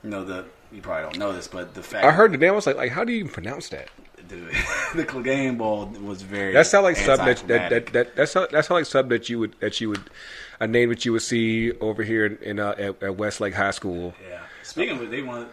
you 0.04 0.10
know 0.10 0.24
the 0.24 0.46
you 0.72 0.82
probably 0.82 1.04
don't 1.04 1.18
know 1.18 1.34
this, 1.34 1.48
but 1.48 1.74
the 1.74 1.84
fact 1.84 2.06
I 2.06 2.12
heard 2.12 2.32
the 2.32 2.38
name. 2.38 2.54
I 2.54 2.56
was 2.56 2.68
like, 2.68 2.78
like, 2.78 2.92
how 2.92 3.04
do 3.04 3.12
you 3.12 3.20
even 3.20 3.32
pronounce 3.32 3.70
that? 3.70 3.90
dude, 4.32 4.48
the 4.96 5.06
Clegane 5.06 5.58
Bowl 5.58 5.86
was 6.02 6.22
very 6.22 6.54
That 6.54 6.68
sounds 6.68 6.84
like 6.84 6.96
something 6.96 7.26
that 7.26 7.48
that, 7.48 7.70
that, 7.70 7.94
that 7.94 8.16
that's 8.16 8.34
that's 8.34 8.70
like 8.70 8.86
something 8.86 9.10
that 9.10 9.30
you 9.30 9.40
would 9.40 9.56
that 9.60 9.80
you 9.82 9.90
would 9.90 10.10
a 10.60 10.68
name 10.68 10.90
that 10.90 11.06
you 11.06 11.12
would 11.14 11.22
see 11.22 11.72
over 11.80 12.04
here 12.04 12.26
in, 12.26 12.38
in 12.38 12.60
uh, 12.60 12.76
at, 12.78 13.04
at 13.04 13.18
Westlake 13.18 13.54
High 13.54 13.72
School. 13.72 14.14
yeah. 14.30 14.42
Speaking 14.64 14.98
of 14.98 15.04
it, 15.04 15.12
they 15.12 15.22
want. 15.22 15.50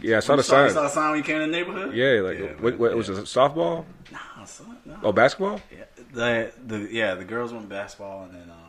Yeah, 0.00 0.16
I 0.16 0.20
saw 0.20 0.34
the 0.34 0.38
you 0.38 0.42
saw, 0.42 0.64
you 0.64 0.70
sign. 0.70 0.74
saw 0.74 0.82
the 0.82 0.88
sign 0.88 1.10
when 1.10 1.18
you 1.18 1.24
came 1.24 1.40
in 1.40 1.50
the 1.50 1.56
neighborhood. 1.56 1.94
Yeah, 1.94 2.20
like 2.20 2.60
what, 2.60 2.78
what 2.78 2.94
was 2.96 3.08
it? 3.08 3.16
Softball? 3.24 3.84
Nah, 4.10 4.44
son, 4.44 4.76
no. 4.84 4.98
Oh, 5.02 5.12
basketball? 5.12 5.60
Yeah, 5.70 5.84
the 6.12 6.52
the 6.66 6.88
yeah 6.90 7.14
the 7.14 7.24
girls 7.24 7.52
went 7.52 7.68
basketball 7.68 8.24
and 8.24 8.34
then 8.34 8.50
um 8.50 8.61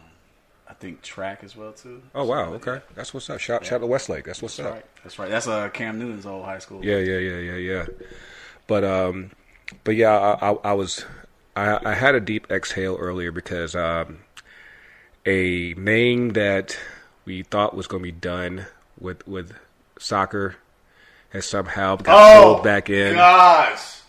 I 0.73 0.75
think 0.79 1.03
track 1.03 1.43
as 1.43 1.55
well 1.55 1.71
too. 1.71 2.01
Oh 2.15 2.25
wow, 2.25 2.51
okay, 2.55 2.81
that's 2.95 3.13
what's 3.13 3.29
up. 3.29 3.39
Shout 3.39 3.63
shout 3.63 3.81
to 3.81 3.85
Westlake. 3.85 4.25
That's 4.25 4.41
what's 4.41 4.57
That's 4.57 4.67
up. 4.67 4.73
right. 4.73 4.85
That's 5.03 5.19
right. 5.19 5.29
That's 5.29 5.47
uh 5.47 5.69
Cam 5.69 5.99
Newton's 5.99 6.25
old 6.25 6.45
high 6.45 6.57
school. 6.57 6.83
Yeah, 6.83 6.97
yeah, 6.97 7.19
yeah, 7.19 7.37
yeah, 7.37 7.55
yeah. 7.55 7.85
But 8.65 8.83
um, 8.83 9.29
but 9.83 9.95
yeah, 9.95 10.17
I, 10.17 10.49
I, 10.49 10.53
I 10.63 10.73
was 10.73 11.05
I, 11.55 11.79
I 11.85 11.93
had 11.93 12.15
a 12.15 12.19
deep 12.19 12.49
exhale 12.49 12.97
earlier 12.99 13.31
because 13.31 13.75
um, 13.75 14.21
a 15.27 15.75
name 15.75 16.29
that 16.31 16.75
we 17.25 17.43
thought 17.43 17.75
was 17.75 17.85
going 17.85 18.01
to 18.01 18.05
be 18.05 18.11
done 18.11 18.65
with 18.99 19.27
with 19.27 19.53
soccer 19.99 20.55
has 21.29 21.45
somehow 21.45 21.97
got 21.97 22.41
pulled 22.41 22.63
back 22.63 22.89
in. 22.89 23.13
Oh, 23.13 23.17
gosh. 23.17 23.99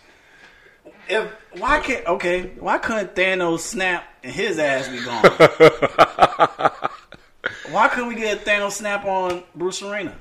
If 1.07 1.31
why 1.59 1.79
can't 1.81 2.07
okay 2.07 2.53
why 2.59 2.79
couldn't 2.79 3.13
Thanos 3.13 3.59
snap 3.59 4.03
and 4.25 4.33
his 4.33 4.59
ass 4.59 4.89
be 4.89 4.99
gone? 5.05 5.23
why 7.71 7.87
couldn't 7.87 8.07
we 8.09 8.15
get 8.15 8.41
a 8.41 8.45
Thanos 8.45 8.71
snap 8.71 9.05
on 9.05 9.43
Bruce 9.55 9.81
Arena? 9.81 10.13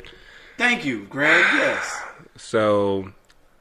Thank 0.59 0.84
you, 0.84 1.07
Greg. 1.07 1.44
Yes. 1.55 2.02
So 2.36 3.11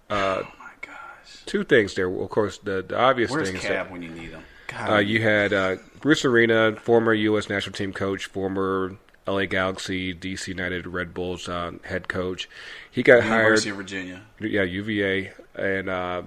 Oh 0.09 0.41
my 0.59 0.71
gosh. 0.81 1.43
two 1.45 1.63
things 1.63 1.95
there. 1.95 2.13
Of 2.13 2.29
course, 2.29 2.57
the 2.59 2.83
the 2.87 2.99
obvious 2.99 3.31
Where's 3.31 3.47
thing 3.47 3.57
is 3.57 3.63
Cab 3.63 3.87
that 3.87 3.91
when 3.91 4.03
you 4.03 4.09
need 4.09 4.31
him? 4.31 4.43
Uh, 4.77 4.97
you 4.97 5.21
had 5.21 5.53
uh, 5.53 5.75
Bruce 6.01 6.25
Arena, 6.25 6.75
former 6.75 7.13
U.S. 7.13 7.47
national 7.47 7.73
team 7.73 7.93
coach, 7.93 8.25
former 8.25 8.97
L.A. 9.27 9.45
Galaxy, 9.45 10.13
D.C. 10.13 10.51
United, 10.51 10.87
Red 10.87 11.13
Bulls 11.13 11.47
uh, 11.47 11.73
head 11.83 12.07
coach. 12.07 12.49
He 12.89 13.03
got 13.03 13.23
hired. 13.23 13.43
University 13.43 13.69
of 13.69 13.75
Virginia. 13.77 14.21
yeah, 14.39 14.63
UVA, 14.63 15.31
and 15.55 15.89
uh, 15.89 16.23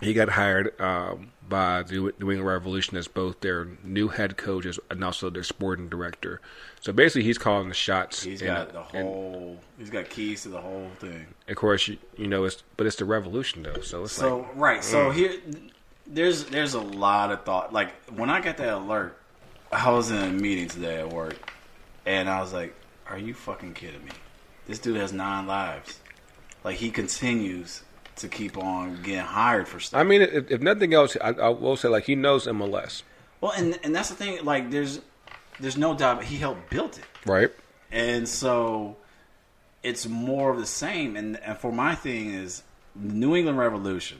he 0.00 0.12
got 0.12 0.28
hired 0.30 0.78
um, 0.80 1.30
by 1.48 1.82
the 1.82 1.94
New 1.94 2.30
England 2.30 2.46
Revolution 2.46 2.96
as 2.96 3.08
both 3.08 3.40
their 3.40 3.68
new 3.82 4.08
head 4.08 4.36
coaches 4.36 4.78
and 4.90 5.02
also 5.04 5.30
their 5.30 5.42
sporting 5.42 5.88
director. 5.88 6.40
So 6.80 6.92
basically, 6.92 7.22
he's 7.22 7.38
calling 7.38 7.68
the 7.68 7.74
shots. 7.74 8.22
He's 8.22 8.42
and- 8.42 8.48
got 8.48 8.72
the 8.72 8.98
and 8.98 9.08
whole. 9.08 9.60
he's 9.78 9.90
got 9.90 10.10
keys 10.10 10.42
to 10.42 10.48
the 10.50 10.60
whole 10.60 10.90
thing. 10.98 11.26
of 11.48 11.56
course, 11.56 11.88
you, 11.88 11.96
you 12.16 12.26
know, 12.26 12.44
it's 12.44 12.62
but 12.76 12.86
it's 12.86 12.96
the 12.96 13.04
Revolution 13.04 13.62
though. 13.62 13.80
So 13.80 14.02
it's 14.04 14.12
So 14.12 14.38
like, 14.38 14.56
right. 14.56 14.84
So 14.84 15.10
Mm. 15.10 15.14
here, 15.14 15.32
there's 16.06 16.44
there's 16.46 16.74
a 16.74 16.80
lot 16.80 17.30
of 17.32 17.44
thought. 17.44 17.72
Like 17.72 17.92
when 18.10 18.28
I 18.30 18.40
got 18.40 18.56
that 18.58 18.74
alert, 18.74 19.16
I 19.72 19.90
was 19.90 20.10
in 20.10 20.18
a 20.18 20.28
meeting 20.30 20.68
today 20.68 21.00
at 21.00 21.08
work, 21.10 21.50
and 22.04 22.28
I 22.28 22.40
was 22.40 22.52
like, 22.52 22.74
"Are 23.06 23.18
you 23.18 23.32
fucking 23.32 23.72
kidding 23.74 24.04
me? 24.04 24.10
This 24.66 24.78
dude 24.78 24.96
has 24.96 25.12
nine 25.12 25.46
lives. 25.46 25.98
Like 26.62 26.76
he 26.76 26.90
continues 26.90 27.82
to 28.16 28.28
keep 28.28 28.56
on 28.56 29.02
getting 29.02 29.20
hired 29.20 29.68
for 29.68 29.80
stuff. 29.80 30.00
I 30.00 30.04
mean, 30.04 30.22
if, 30.22 30.50
if 30.50 30.60
nothing 30.60 30.94
else, 30.94 31.16
I, 31.20 31.30
I 31.30 31.48
will 31.48 31.76
say 31.76 31.88
like 31.88 32.04
he 32.04 32.14
knows 32.14 32.46
MLS, 32.46 33.02
well, 33.40 33.52
and 33.52 33.78
and 33.82 33.94
that's 33.94 34.08
the 34.08 34.14
thing. 34.14 34.44
Like 34.44 34.70
there's 34.70 35.00
there's 35.60 35.76
no 35.76 35.94
doubt 35.94 36.24
he 36.24 36.36
helped 36.36 36.70
build 36.70 36.98
it. 36.98 37.04
right? 37.26 37.50
And 37.92 38.28
so 38.28 38.96
it's 39.82 40.06
more 40.06 40.50
of 40.50 40.58
the 40.58 40.66
same. 40.66 41.16
And, 41.16 41.36
and 41.38 41.58
for 41.58 41.70
my 41.70 41.94
thing 41.94 42.32
is 42.32 42.62
New 42.94 43.36
England 43.36 43.58
Revolution. 43.58 44.18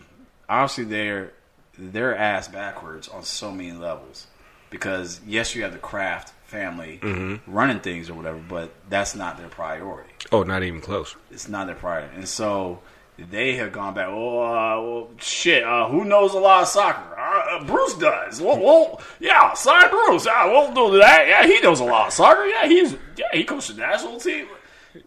Obviously, 0.49 0.85
they're 0.85 1.33
they're 1.77 2.17
ass 2.17 2.49
backwards 2.49 3.09
on 3.09 3.23
so 3.25 3.51
many 3.51 3.73
levels 3.73 4.27
because 4.71 5.21
yes, 5.27 5.55
you 5.55 5.63
have 5.63 5.73
the 5.73 5.79
Kraft 5.79 6.33
family 6.45 7.01
mm-hmm. 7.03 7.51
running 7.51 7.81
things 7.81 8.11
or 8.11 8.15
whatever, 8.15 8.39
but 8.47 8.75
that's 8.89 9.15
not 9.15 9.39
their 9.39 9.49
priority. 9.49 10.11
Oh, 10.31 10.43
not 10.43 10.63
even 10.63 10.81
close. 10.81 11.17
It's 11.31 11.49
not 11.49 11.67
their 11.67 11.77
priority, 11.77 12.15
and 12.15 12.29
so. 12.29 12.81
They 13.17 13.55
have 13.57 13.73
gone 13.73 13.95
back. 13.95 14.09
Oh, 14.09 14.41
uh, 14.41 14.83
well, 14.83 15.11
shit. 15.19 15.63
Uh, 15.63 15.89
who 15.89 16.05
knows 16.05 16.35
a 16.35 16.39
lot 16.39 16.63
of 16.63 16.69
soccer? 16.69 17.19
Uh, 17.19 17.57
uh, 17.57 17.65
Bruce 17.65 17.95
does. 17.95 18.41
Well, 18.41 18.59
well, 18.59 19.03
yeah, 19.21 19.55
sign 19.55 19.89
Bruce. 19.89 20.27
Yeah, 20.27 20.47
we'll 20.47 20.73
do 20.75 20.99
that. 20.99 21.27
Yeah, 21.29 21.47
he 21.47 21.61
knows 21.61 21.81
a 21.81 21.85
lot 21.85 22.09
of 22.09 22.13
soccer. 22.13 22.45
Yeah, 22.47 22.67
he's 22.67 22.97
yeah, 23.17 23.27
he 23.33 23.45
coached 23.45 23.69
the 23.69 23.81
national 23.81 24.19
team. 24.19 24.47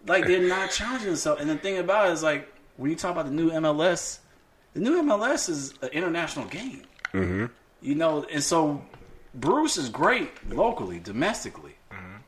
Like 0.06 0.26
they're 0.26 0.48
not 0.48 0.70
challenging 0.70 1.08
themselves. 1.08 1.40
And 1.40 1.50
the 1.50 1.56
thing 1.56 1.78
about 1.78 2.08
it 2.08 2.12
is, 2.12 2.22
like 2.22 2.52
when 2.76 2.90
you 2.90 2.96
talk 2.96 3.12
about 3.12 3.26
the 3.26 3.32
new 3.32 3.50
MLS, 3.50 4.18
the 4.72 4.80
new 4.80 5.02
MLS 5.02 5.50
is 5.50 5.74
an 5.82 5.88
international 5.88 6.46
game. 6.46 6.82
Mm-hmm. 7.12 7.46
You 7.82 7.94
know, 7.94 8.24
and 8.32 8.42
so 8.42 8.82
Bruce 9.34 9.76
is 9.76 9.90
great 9.90 10.50
locally, 10.50 10.98
domestically. 10.98 11.74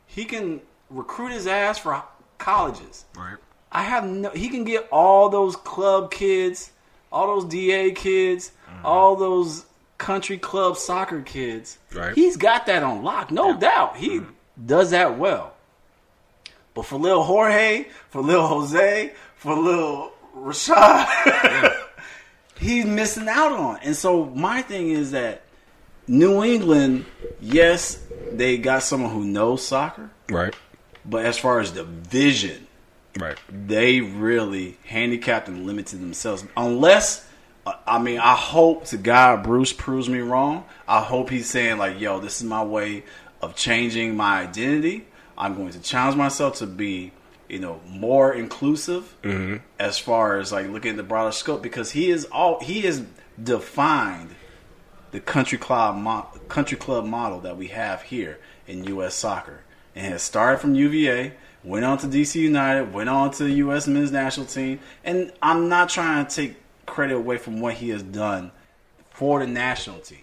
He 0.06 0.24
can 0.24 0.60
recruit 0.88 1.30
his 1.30 1.46
ass 1.46 1.78
for 1.78 2.02
colleges. 2.38 3.04
Right. 3.16 3.36
I 3.72 3.82
have 3.82 4.04
no. 4.04 4.30
He 4.30 4.48
can 4.48 4.64
get 4.64 4.88
all 4.90 5.28
those 5.28 5.56
club 5.56 6.10
kids, 6.10 6.70
all 7.12 7.40
those 7.40 7.50
DA 7.50 7.92
kids, 7.92 8.52
mm-hmm. 8.68 8.86
all 8.86 9.16
those 9.16 9.64
country 9.98 10.38
club 10.38 10.76
soccer 10.76 11.20
kids. 11.22 11.78
Right. 11.94 12.14
He's 12.14 12.36
got 12.36 12.66
that 12.66 12.82
on 12.82 13.02
lock, 13.02 13.30
no 13.30 13.56
doubt. 13.56 13.96
He 13.96 14.18
mm-hmm. 14.18 14.66
does 14.66 14.90
that 14.90 15.18
well. 15.18 15.54
But 16.74 16.86
for 16.86 16.98
little 16.98 17.22
Jorge, 17.22 17.86
for 18.08 18.22
little 18.22 18.46
Jose, 18.46 19.12
for 19.36 19.56
little 19.56 20.12
Rashad, 20.36 21.76
he's 22.58 22.84
missing 22.84 23.28
out 23.28 23.52
on. 23.52 23.78
And 23.82 23.96
so 23.96 24.26
my 24.26 24.62
thing 24.62 24.90
is 24.90 25.10
that 25.10 25.42
New 26.06 26.42
England, 26.42 27.06
yes, 27.40 28.02
they 28.32 28.56
got 28.58 28.82
someone 28.82 29.12
who 29.12 29.24
knows 29.24 29.66
soccer, 29.66 30.10
Right. 30.28 30.54
but 31.04 31.24
as 31.24 31.38
far 31.38 31.60
as 31.60 31.72
the 31.72 31.84
vision 31.84 32.66
Right. 33.20 33.38
they 33.48 34.00
really 34.00 34.78
handicapped 34.84 35.48
and 35.48 35.66
limited 35.66 36.00
themselves. 36.00 36.44
Unless, 36.56 37.26
I 37.86 37.98
mean, 37.98 38.18
I 38.18 38.34
hope 38.34 38.86
to 38.86 38.96
God 38.96 39.42
Bruce 39.42 39.72
proves 39.72 40.08
me 40.08 40.20
wrong. 40.20 40.64
I 40.88 41.00
hope 41.02 41.30
he's 41.30 41.48
saying 41.48 41.78
like, 41.78 42.00
"Yo, 42.00 42.20
this 42.20 42.40
is 42.40 42.44
my 42.44 42.64
way 42.64 43.04
of 43.42 43.54
changing 43.54 44.16
my 44.16 44.40
identity. 44.40 45.06
I'm 45.36 45.54
going 45.56 45.70
to 45.70 45.80
challenge 45.80 46.16
myself 46.16 46.56
to 46.56 46.66
be, 46.66 47.12
you 47.48 47.58
know, 47.58 47.80
more 47.86 48.32
inclusive 48.32 49.16
mm-hmm. 49.22 49.56
as 49.78 49.98
far 49.98 50.38
as 50.38 50.52
like 50.52 50.68
looking 50.68 50.92
at 50.92 50.96
the 50.96 51.02
broader 51.02 51.32
scope 51.32 51.62
because 51.62 51.92
he 51.92 52.10
is 52.10 52.26
all 52.26 52.60
he 52.60 52.84
is 52.84 53.04
defined 53.42 54.34
the 55.10 55.20
country 55.20 55.58
club 55.58 55.96
mo- 55.96 56.28
country 56.48 56.76
club 56.76 57.04
model 57.04 57.40
that 57.40 57.56
we 57.56 57.68
have 57.68 58.02
here 58.02 58.38
in 58.66 58.84
U.S. 58.84 59.14
soccer, 59.14 59.60
and 59.94 60.06
has 60.06 60.22
started 60.22 60.58
from 60.58 60.74
UVA, 60.74 61.32
went 61.64 61.84
on 61.84 61.98
to 61.98 62.06
DC 62.06 62.36
United, 62.36 62.92
went 62.92 63.08
on 63.08 63.30
to 63.32 63.44
the 63.44 63.52
U.S. 63.52 63.86
men's 63.86 64.12
national 64.12 64.46
team, 64.46 64.80
and 65.04 65.32
I'm 65.42 65.68
not 65.68 65.88
trying 65.88 66.26
to 66.26 66.34
take 66.34 66.56
credit 66.86 67.16
away 67.16 67.38
from 67.38 67.60
what 67.60 67.74
he 67.74 67.90
has 67.90 68.02
done 68.02 68.50
for 69.10 69.40
the 69.40 69.46
national 69.46 70.00
team. 70.00 70.22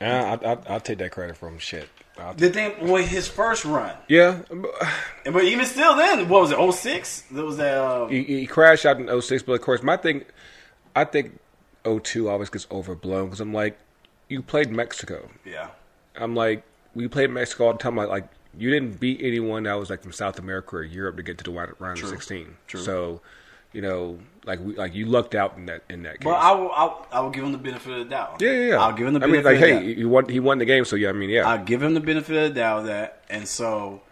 I, 0.00 0.34
I, 0.34 0.58
I'll 0.68 0.80
take 0.80 0.98
that 0.98 1.12
credit 1.12 1.36
from 1.36 1.58
shit. 1.58 1.88
I'll 2.18 2.34
The 2.34 2.50
thing, 2.50 2.72
well, 2.80 3.02
his 3.02 3.26
first 3.26 3.64
run, 3.64 3.94
yeah, 4.08 4.42
but 5.24 5.44
even 5.44 5.64
still, 5.66 5.96
then 5.96 6.28
what 6.28 6.42
was 6.42 6.52
it? 6.52 6.72
06? 6.72 7.24
There 7.30 7.44
was 7.44 7.56
that. 7.56 7.76
Uh, 7.76 8.06
he, 8.06 8.22
he 8.22 8.46
crashed 8.46 8.86
out 8.86 9.00
in 9.00 9.20
06, 9.20 9.42
but 9.42 9.52
of 9.52 9.60
course, 9.62 9.82
my 9.82 9.96
thing, 9.96 10.24
I 10.94 11.04
think 11.04 11.38
02 11.84 12.28
always 12.28 12.50
gets 12.50 12.66
overblown 12.70 13.26
because 13.26 13.40
I'm 13.40 13.52
like, 13.52 13.78
you 14.28 14.42
played 14.42 14.70
Mexico. 14.70 15.28
yeah, 15.44 15.68
I'm 16.16 16.34
like, 16.34 16.64
we 16.94 17.08
played 17.08 17.30
Mexico 17.30 17.66
all 17.66 17.72
the 17.72 17.78
time. 17.78 17.96
Like, 17.96 18.08
like 18.08 18.28
you 18.58 18.70
didn't 18.70 19.00
beat 19.00 19.20
anyone 19.22 19.64
that 19.64 19.74
was 19.74 19.90
like 19.90 20.02
from 20.02 20.12
South 20.12 20.38
America 20.38 20.76
or 20.76 20.82
Europe 20.82 21.16
to 21.16 21.22
get 21.22 21.38
to 21.38 21.44
the 21.44 21.50
round, 21.50 21.72
round 21.78 22.00
of 22.02 22.08
16. 22.08 22.56
True. 22.66 22.80
So, 22.80 23.20
you 23.72 23.82
know, 23.82 24.18
like 24.44 24.60
we, 24.60 24.74
like 24.76 24.94
you 24.94 25.06
lucked 25.06 25.34
out 25.34 25.56
in 25.56 25.66
that 25.66 25.82
in 25.88 26.02
that 26.04 26.20
case. 26.20 26.24
but 26.24 26.34
I 26.34 26.52
will, 26.52 26.70
I, 26.72 26.84
will- 26.84 27.06
I 27.12 27.20
will 27.20 27.30
give 27.30 27.44
him 27.44 27.52
the 27.52 27.58
benefit 27.58 27.92
of 27.92 27.98
the 27.98 28.04
doubt. 28.04 28.36
yeah, 28.40 28.50
yeah, 28.50 28.68
yeah. 28.68 28.76
I'll 28.76 28.92
give 28.92 29.06
him 29.06 29.14
the 29.14 29.20
benefit. 29.20 29.46
I 29.46 29.52
mean, 29.52 29.60
like, 29.60 29.70
of 29.70 29.82
hey, 29.82 29.88
doubt. 29.88 29.98
he 29.98 30.04
won. 30.04 30.28
He 30.28 30.40
won 30.40 30.58
the 30.58 30.64
game. 30.64 30.84
So 30.84 30.96
yeah, 30.96 31.08
I 31.08 31.12
mean, 31.12 31.30
yeah. 31.30 31.48
I 31.48 31.56
give 31.58 31.82
him 31.82 31.94
the 31.94 32.00
benefit 32.00 32.36
of 32.36 32.54
the 32.54 32.60
doubt 32.60 32.80
of 32.80 32.86
that, 32.86 33.24
and 33.28 33.48
so 33.48 34.02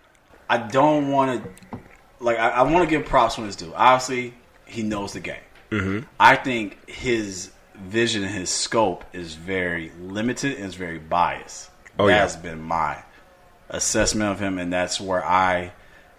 I 0.51 0.59
don't 0.59 1.11
want 1.11 1.43
to 1.45 1.79
like 2.21 2.39
I, 2.39 2.49
I 2.51 2.63
want 2.63 2.89
to 2.89 2.91
give 2.91 3.07
props 3.07 3.39
when 3.39 3.47
it's 3.47 3.57
due. 3.57 3.73
Obviously, 3.75 4.35
he 4.67 4.83
knows 4.83 5.13
the 5.13 5.21
game. 5.21 5.37
Mm-hmm. 5.71 6.07
I 6.21 6.37
think 6.37 6.89
his 6.89 7.53
vision 7.77 8.23
and 8.23 8.33
his 8.35 8.51
scope 8.51 9.05
is 9.13 9.35
very 9.35 9.91
limited 10.01 10.57
and 10.57 10.67
is 10.67 10.75
very 10.75 10.99
biased. 10.99 11.71
Oh, 11.99 12.09
yeah. 12.09 12.19
That's 12.19 12.37
been 12.37 12.61
my 12.61 13.03
assessment 13.73 14.31
of 14.31 14.39
him, 14.39 14.59
and 14.59 14.73
that's 14.73 15.01
where 15.01 15.25
I, 15.25 15.73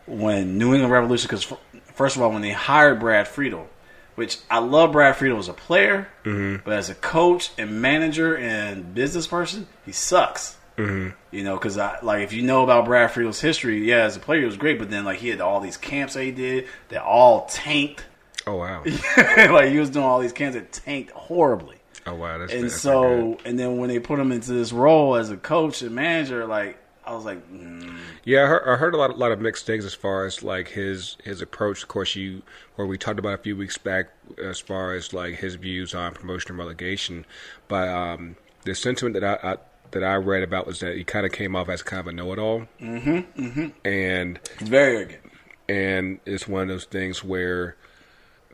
when 0.05 0.57
New 0.57 0.73
England 0.73 0.91
Revolution, 0.91 1.27
because 1.27 1.53
first 1.93 2.15
of 2.15 2.21
all, 2.21 2.31
when 2.31 2.41
they 2.41 2.51
hired 2.51 2.99
Brad 2.99 3.27
Friedel, 3.27 3.69
which 4.15 4.39
I 4.49 4.59
love 4.59 4.91
Brad 4.91 5.15
Friedel 5.15 5.39
as 5.39 5.47
a 5.47 5.53
player, 5.53 6.07
mm-hmm. 6.23 6.63
but 6.65 6.73
as 6.73 6.89
a 6.89 6.95
coach 6.95 7.51
and 7.57 7.81
manager 7.81 8.35
and 8.35 8.93
business 8.93 9.27
person, 9.27 9.67
he 9.85 9.91
sucks. 9.91 10.57
Mm-hmm. 10.77 11.15
You 11.35 11.43
know, 11.43 11.55
because 11.55 11.77
I 11.77 11.99
like 12.01 12.23
if 12.23 12.33
you 12.33 12.41
know 12.41 12.63
about 12.63 12.85
Brad 12.85 13.11
Friedel's 13.11 13.39
history, 13.39 13.87
yeah, 13.87 14.05
as 14.05 14.17
a 14.17 14.19
player 14.19 14.39
he 14.39 14.45
was 14.45 14.57
great, 14.57 14.79
but 14.79 14.89
then 14.89 15.05
like 15.05 15.19
he 15.19 15.29
had 15.29 15.39
all 15.39 15.59
these 15.59 15.77
camps 15.77 16.15
that 16.15 16.23
he 16.23 16.31
did 16.31 16.67
that 16.89 17.03
all 17.03 17.45
tanked. 17.45 18.05
oh 18.47 18.57
wow. 18.57 18.83
like 19.17 19.69
he 19.69 19.77
was 19.77 19.91
doing 19.91 20.05
all 20.05 20.19
these 20.19 20.33
camps 20.33 20.55
that 20.55 20.71
tanked 20.71 21.11
horribly. 21.11 21.77
Oh 22.07 22.15
wow. 22.15 22.39
That's 22.39 22.51
And 22.51 22.63
that's 22.65 22.81
so, 22.81 23.37
and 23.45 23.57
then 23.59 23.77
when 23.77 23.89
they 23.89 23.99
put 23.99 24.19
him 24.19 24.31
into 24.31 24.51
this 24.51 24.73
role 24.73 25.15
as 25.15 25.29
a 25.29 25.37
coach 25.37 25.83
and 25.83 25.93
manager, 25.93 26.47
like 26.47 26.79
I 27.05 27.13
was 27.13 27.25
like, 27.25 27.45
mm, 27.51 27.97
Yeah, 28.23 28.43
I 28.43 28.47
heard, 28.47 28.63
I 28.67 28.75
heard 28.77 28.93
a 28.93 28.97
lot, 28.97 29.09
a 29.11 29.15
lot 29.15 29.31
of 29.31 29.41
mixed 29.41 29.65
things 29.65 29.85
as 29.85 29.93
far 29.93 30.25
as 30.25 30.41
like 30.43 30.69
his 30.69 31.17
his 31.23 31.41
approach. 31.41 31.83
Of 31.83 31.89
course, 31.89 32.15
you 32.15 32.41
where 32.75 32.87
we 32.87 32.97
talked 32.97 33.19
about 33.19 33.33
a 33.33 33.37
few 33.37 33.57
weeks 33.57 33.77
back 33.77 34.09
as 34.41 34.59
far 34.59 34.93
as 34.93 35.13
like 35.13 35.35
his 35.35 35.55
views 35.55 35.93
on 35.93 36.13
promotion 36.13 36.51
and 36.51 36.59
relegation. 36.59 37.25
But 37.67 37.89
um, 37.89 38.35
the 38.63 38.73
sentiment 38.75 39.19
that 39.19 39.23
I, 39.43 39.51
I 39.53 39.57
that 39.91 40.03
I 40.03 40.15
read 40.15 40.43
about 40.43 40.65
was 40.65 40.79
that 40.79 40.95
he 40.95 41.03
kind 41.03 41.25
of 41.25 41.31
came 41.31 41.55
off 41.55 41.69
as 41.69 41.83
kind 41.83 41.99
of 41.99 42.07
a 42.07 42.11
know-it-all, 42.13 42.67
mm-hmm, 42.81 43.41
mm-hmm. 43.41 43.67
and 43.85 44.39
he's 44.59 44.69
very 44.69 44.97
arrogant. 44.97 45.21
and 45.69 46.19
it's 46.25 46.47
one 46.47 46.63
of 46.63 46.67
those 46.69 46.85
things 46.85 47.23
where 47.23 47.75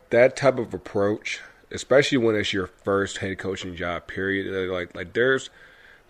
that 0.10 0.36
type 0.36 0.58
of 0.58 0.74
approach, 0.74 1.40
especially 1.72 2.18
when 2.18 2.36
it's 2.36 2.52
your 2.52 2.68
first 2.68 3.20
head 3.20 3.38
coaching 3.38 3.76
job, 3.76 4.08
period, 4.08 4.70
like 4.70 4.96
like 4.96 5.14
there's 5.14 5.50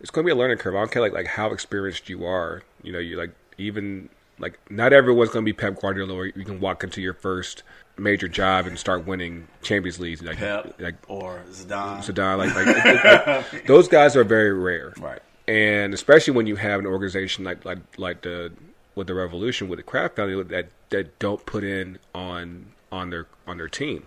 it's 0.02 0.10
going 0.12 0.26
to 0.26 0.28
be 0.28 0.32
a 0.32 0.40
learning 0.40 0.58
curve. 0.58 0.76
I 0.76 0.80
don't 0.80 0.92
care 0.92 1.02
like 1.02 1.14
like 1.14 1.28
how 1.28 1.52
experienced 1.52 2.10
you 2.10 2.26
are. 2.26 2.64
You 2.84 2.92
know, 2.94 3.00
you 3.00 3.18
like 3.18 3.32
even 3.58 4.10
like 4.40 4.60
not 4.70 4.94
everyone's 4.94 5.30
going 5.30 5.44
to 5.46 5.50
be 5.50 5.54
Pep 5.54 5.80
Guardiola, 5.82 6.14
or 6.14 6.26
you 6.28 6.46
can 6.46 6.60
walk 6.60 6.84
into 6.84 7.02
your 7.02 7.14
first 7.14 7.64
major 7.98 8.30
job 8.30 8.66
and 8.66 8.80
start 8.80 9.06
winning 9.06 9.48
Champions 9.62 10.00
Leagues. 10.00 10.22
Like 10.22 10.38
Pep 10.38 10.76
like 10.80 10.96
or 11.10 11.42
Zidane. 11.50 12.00
Zidane, 12.00 12.38
like, 12.38 12.56
like, 12.56 12.68
it- 12.86 13.54
like, 13.54 13.68
those 13.68 13.88
guys 13.88 14.16
are 14.16 14.24
very 14.24 14.54
rare, 14.54 14.94
Right. 15.00 15.20
And 15.48 15.94
especially 15.96 16.34
when 16.36 16.46
you 16.48 16.56
have 16.58 16.80
an 16.80 16.86
organization 16.86 17.44
like 17.44 17.66
like 17.66 17.80
like 17.98 18.22
the 18.22 18.52
with 18.96 19.08
the 19.08 19.14
Revolution 19.16 19.68
with 19.68 19.78
the 19.80 19.84
Kraft 19.84 20.16
family 20.16 20.42
that 20.44 20.70
that 20.92 21.18
don't 21.20 21.44
put 21.46 21.64
in 21.64 21.98
on 22.16 22.68
on 22.92 23.10
their 23.10 23.26
on 23.48 23.58
their 23.58 23.68
team. 23.68 24.06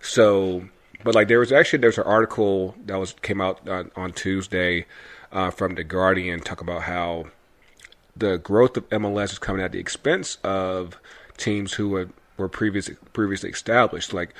So, 0.00 0.64
but 1.02 1.14
like 1.14 1.28
there 1.28 1.38
was 1.38 1.50
actually 1.50 1.78
there's 1.80 1.98
an 1.98 2.04
article 2.04 2.74
that 2.86 2.98
was 2.98 3.14
came 3.22 3.40
out 3.40 3.66
on, 3.68 3.90
on 3.96 4.12
Tuesday 4.12 4.86
uh, 5.32 5.50
from 5.50 5.74
the 5.74 5.84
Guardian 5.84 6.40
talk 6.40 6.60
about 6.60 6.82
how 6.82 7.26
the 8.16 8.38
growth 8.38 8.76
of 8.76 8.88
MLS 8.90 9.32
is 9.32 9.38
coming 9.38 9.62
at 9.62 9.72
the 9.72 9.78
expense 9.78 10.36
of 10.44 10.98
teams 11.36 11.74
who 11.74 11.88
were, 11.88 12.08
were 12.36 12.48
previously 12.48 12.96
previously 13.12 13.50
established. 13.50 14.12
Like 14.12 14.34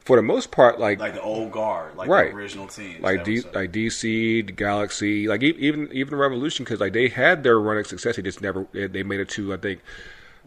for 0.00 0.16
the 0.16 0.22
most 0.22 0.50
part, 0.50 0.78
like 0.78 0.98
like 1.00 1.14
the 1.14 1.20
old 1.22 1.50
guard, 1.52 1.96
like 1.96 2.08
Right. 2.08 2.30
the 2.30 2.36
original 2.36 2.66
team. 2.68 3.02
like 3.02 3.24
D, 3.24 3.42
like 3.52 3.72
DC, 3.72 4.46
the 4.46 4.52
Galaxy, 4.52 5.26
like 5.28 5.42
even 5.42 5.88
even 5.92 6.10
the 6.12 6.16
Revolution, 6.16 6.64
because 6.64 6.80
like 6.80 6.92
they 6.92 7.08
had 7.08 7.42
their 7.42 7.58
run 7.60 7.76
of 7.78 7.86
success, 7.86 8.16
they 8.16 8.22
just 8.22 8.40
never 8.40 8.66
they 8.72 9.02
made 9.02 9.20
it 9.20 9.28
to 9.30 9.52
I 9.52 9.56
think 9.56 9.80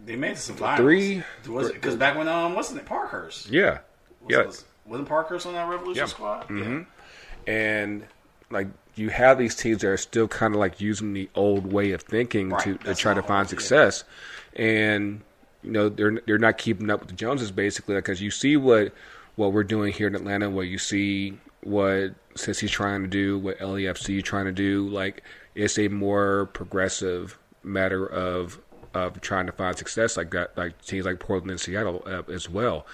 they 0.04 0.16
made 0.16 0.38
some 0.38 0.56
finals. 0.56 0.80
three- 0.80 1.24
was 1.48 1.70
it 1.70 1.74
because 1.74 1.96
back 1.96 2.18
when 2.18 2.28
um 2.28 2.56
wasn't 2.56 2.80
it 2.80 2.86
Parkhurst? 2.86 3.50
yeah 3.50 3.80
Was, 4.22 4.30
yeah, 4.30 4.46
was, 4.46 4.66
wasn't 4.86 5.10
Parkhurst 5.10 5.46
on 5.46 5.54
that 5.54 5.68
Revolution 5.70 6.00
Yeah. 6.00 6.06
squad? 6.08 6.48
Mhm. 6.48 6.86
and 7.46 8.06
like 8.50 8.68
you 8.96 9.10
have 9.10 9.38
these 9.38 9.56
teams 9.56 9.82
that 9.82 9.88
are 9.88 9.98
still 9.98 10.28
kind 10.28 10.54
of 10.54 10.60
like 10.60 10.82
using 10.82 11.14
the 11.14 11.30
old 11.36 11.72
way 11.72 11.92
of 11.92 12.02
thinking 12.02 12.50
Right. 12.50 12.64
to, 12.64 12.78
to 12.80 12.96
try 12.96 13.14
to 13.14 13.22
find 13.22 13.46
yeah. 13.46 13.50
success, 13.50 14.04
and 14.56 15.22
you 15.64 15.72
know 15.72 15.90
they're 15.90 16.22
they're 16.26 16.38
not 16.38 16.58
keeping 16.58 16.90
up 16.90 17.00
with 17.00 17.10
the 17.10 17.16
Joneses 17.16 17.52
basically 17.52 17.96
because 17.96 18.22
you 18.22 18.32
see 18.32 18.58
what 18.58 18.94
what 19.36 19.54
we're 19.54 19.64
doing 19.64 19.94
here 19.94 20.08
in 20.08 20.16
Atlanta, 20.16 20.50
what 20.50 20.68
you 20.68 20.78
see 20.78 21.38
what 21.64 22.14
he's 22.36 22.72
trying 22.72 23.02
to 23.02 23.08
do, 23.08 23.38
what 23.38 23.60
LAFC 23.60 24.24
trying 24.24 24.46
to 24.46 24.52
do, 24.52 24.88
like 24.90 25.24
it's 25.56 25.78
a 25.78 25.88
more 25.88 26.48
progressive 26.54 27.38
matter 27.64 28.06
of 28.06 28.60
of 28.94 29.22
trying 29.22 29.46
to 29.46 29.52
find 29.54 29.78
success 29.78 30.18
like 30.18 30.32
that, 30.32 30.58
like 30.58 30.80
teams 30.86 31.06
like 31.06 31.20
Portland 31.20 31.52
and 31.52 31.60
Seattle 31.60 32.04
uh, 32.06 32.24
as 32.32 32.50
well, 32.50 32.86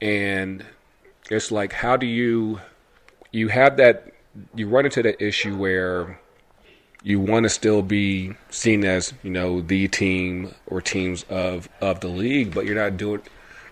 and 0.00 0.64
it's 1.30 1.50
like 1.50 1.72
how 1.72 1.96
do 1.96 2.06
you 2.06 2.60
you 3.32 3.48
have 3.48 3.76
that 3.76 4.13
you 4.54 4.68
run 4.68 4.84
into 4.84 5.02
that 5.02 5.22
issue 5.22 5.56
where 5.56 6.18
you 7.02 7.20
want 7.20 7.44
to 7.44 7.50
still 7.50 7.82
be 7.82 8.32
seen 8.50 8.84
as 8.84 9.12
you 9.22 9.30
know 9.30 9.60
the 9.60 9.86
team 9.88 10.54
or 10.66 10.80
teams 10.80 11.24
of 11.24 11.68
of 11.80 12.00
the 12.00 12.08
league, 12.08 12.54
but 12.54 12.64
you're 12.64 12.74
not 12.74 12.96
doing. 12.96 13.22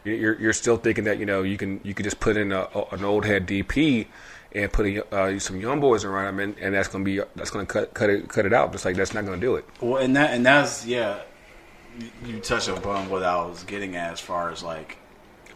You're 0.04 0.38
you're 0.40 0.52
still 0.52 0.76
thinking 0.76 1.04
that 1.04 1.18
you 1.18 1.26
know 1.26 1.42
you 1.42 1.56
can 1.56 1.80
you 1.82 1.94
can 1.94 2.04
just 2.04 2.20
put 2.20 2.36
in 2.36 2.52
a, 2.52 2.68
an 2.92 3.04
old 3.04 3.24
head 3.24 3.46
DP 3.46 4.06
and 4.54 4.70
put 4.70 4.86
a, 4.86 5.14
uh, 5.14 5.38
some 5.38 5.58
young 5.60 5.80
boys 5.80 6.04
around 6.04 6.28
him, 6.28 6.40
and, 6.40 6.58
and 6.58 6.74
that's 6.74 6.88
gonna 6.88 7.04
be 7.04 7.20
that's 7.34 7.50
gonna 7.50 7.66
cut 7.66 7.94
cut 7.94 8.10
it 8.10 8.28
cut 8.28 8.44
it 8.44 8.52
out. 8.52 8.72
Just 8.72 8.84
like 8.84 8.96
that's 8.96 9.14
not 9.14 9.24
gonna 9.24 9.38
do 9.38 9.56
it. 9.56 9.64
Well, 9.80 10.02
and 10.02 10.14
that 10.16 10.34
and 10.34 10.44
that's 10.44 10.86
yeah. 10.86 11.22
You, 11.98 12.10
you 12.24 12.40
touch 12.40 12.68
upon 12.68 13.10
what 13.10 13.22
I 13.22 13.44
was 13.44 13.64
getting 13.64 13.96
at 13.96 14.14
as 14.14 14.20
far 14.20 14.50
as 14.50 14.62
like, 14.62 14.96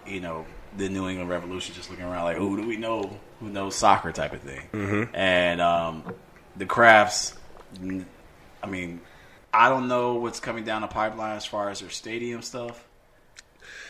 you 0.07 0.21
know, 0.21 0.45
the 0.77 0.87
New 0.91 1.09
England 1.09 1.31
Revolution, 1.31 1.75
just 1.75 1.89
looking 1.89 2.05
around 2.05 2.25
like, 2.25 2.37
who 2.37 2.61
do 2.61 2.69
we 2.69 2.77
know? 2.77 3.19
Who 3.41 3.49
knows 3.49 3.75
soccer 3.75 4.13
type 4.13 4.33
of 4.33 4.41
thing? 4.41 4.63
Mm-hmm. 4.73 5.15
And 5.15 5.61
um, 5.61 6.15
the 6.57 6.67
Krafts. 6.67 7.35
I 8.63 8.67
mean, 8.67 9.01
I 9.53 9.69
don't 9.69 9.89
know 9.89 10.15
what's 10.15 10.41
coming 10.41 10.65
down 10.65 10.83
the 10.83 10.89
pipeline 10.89 11.37
as 11.37 11.45
far 11.45 11.71
as 11.71 11.81
their 11.81 11.91
stadium 11.91 12.43
stuff. 12.43 12.85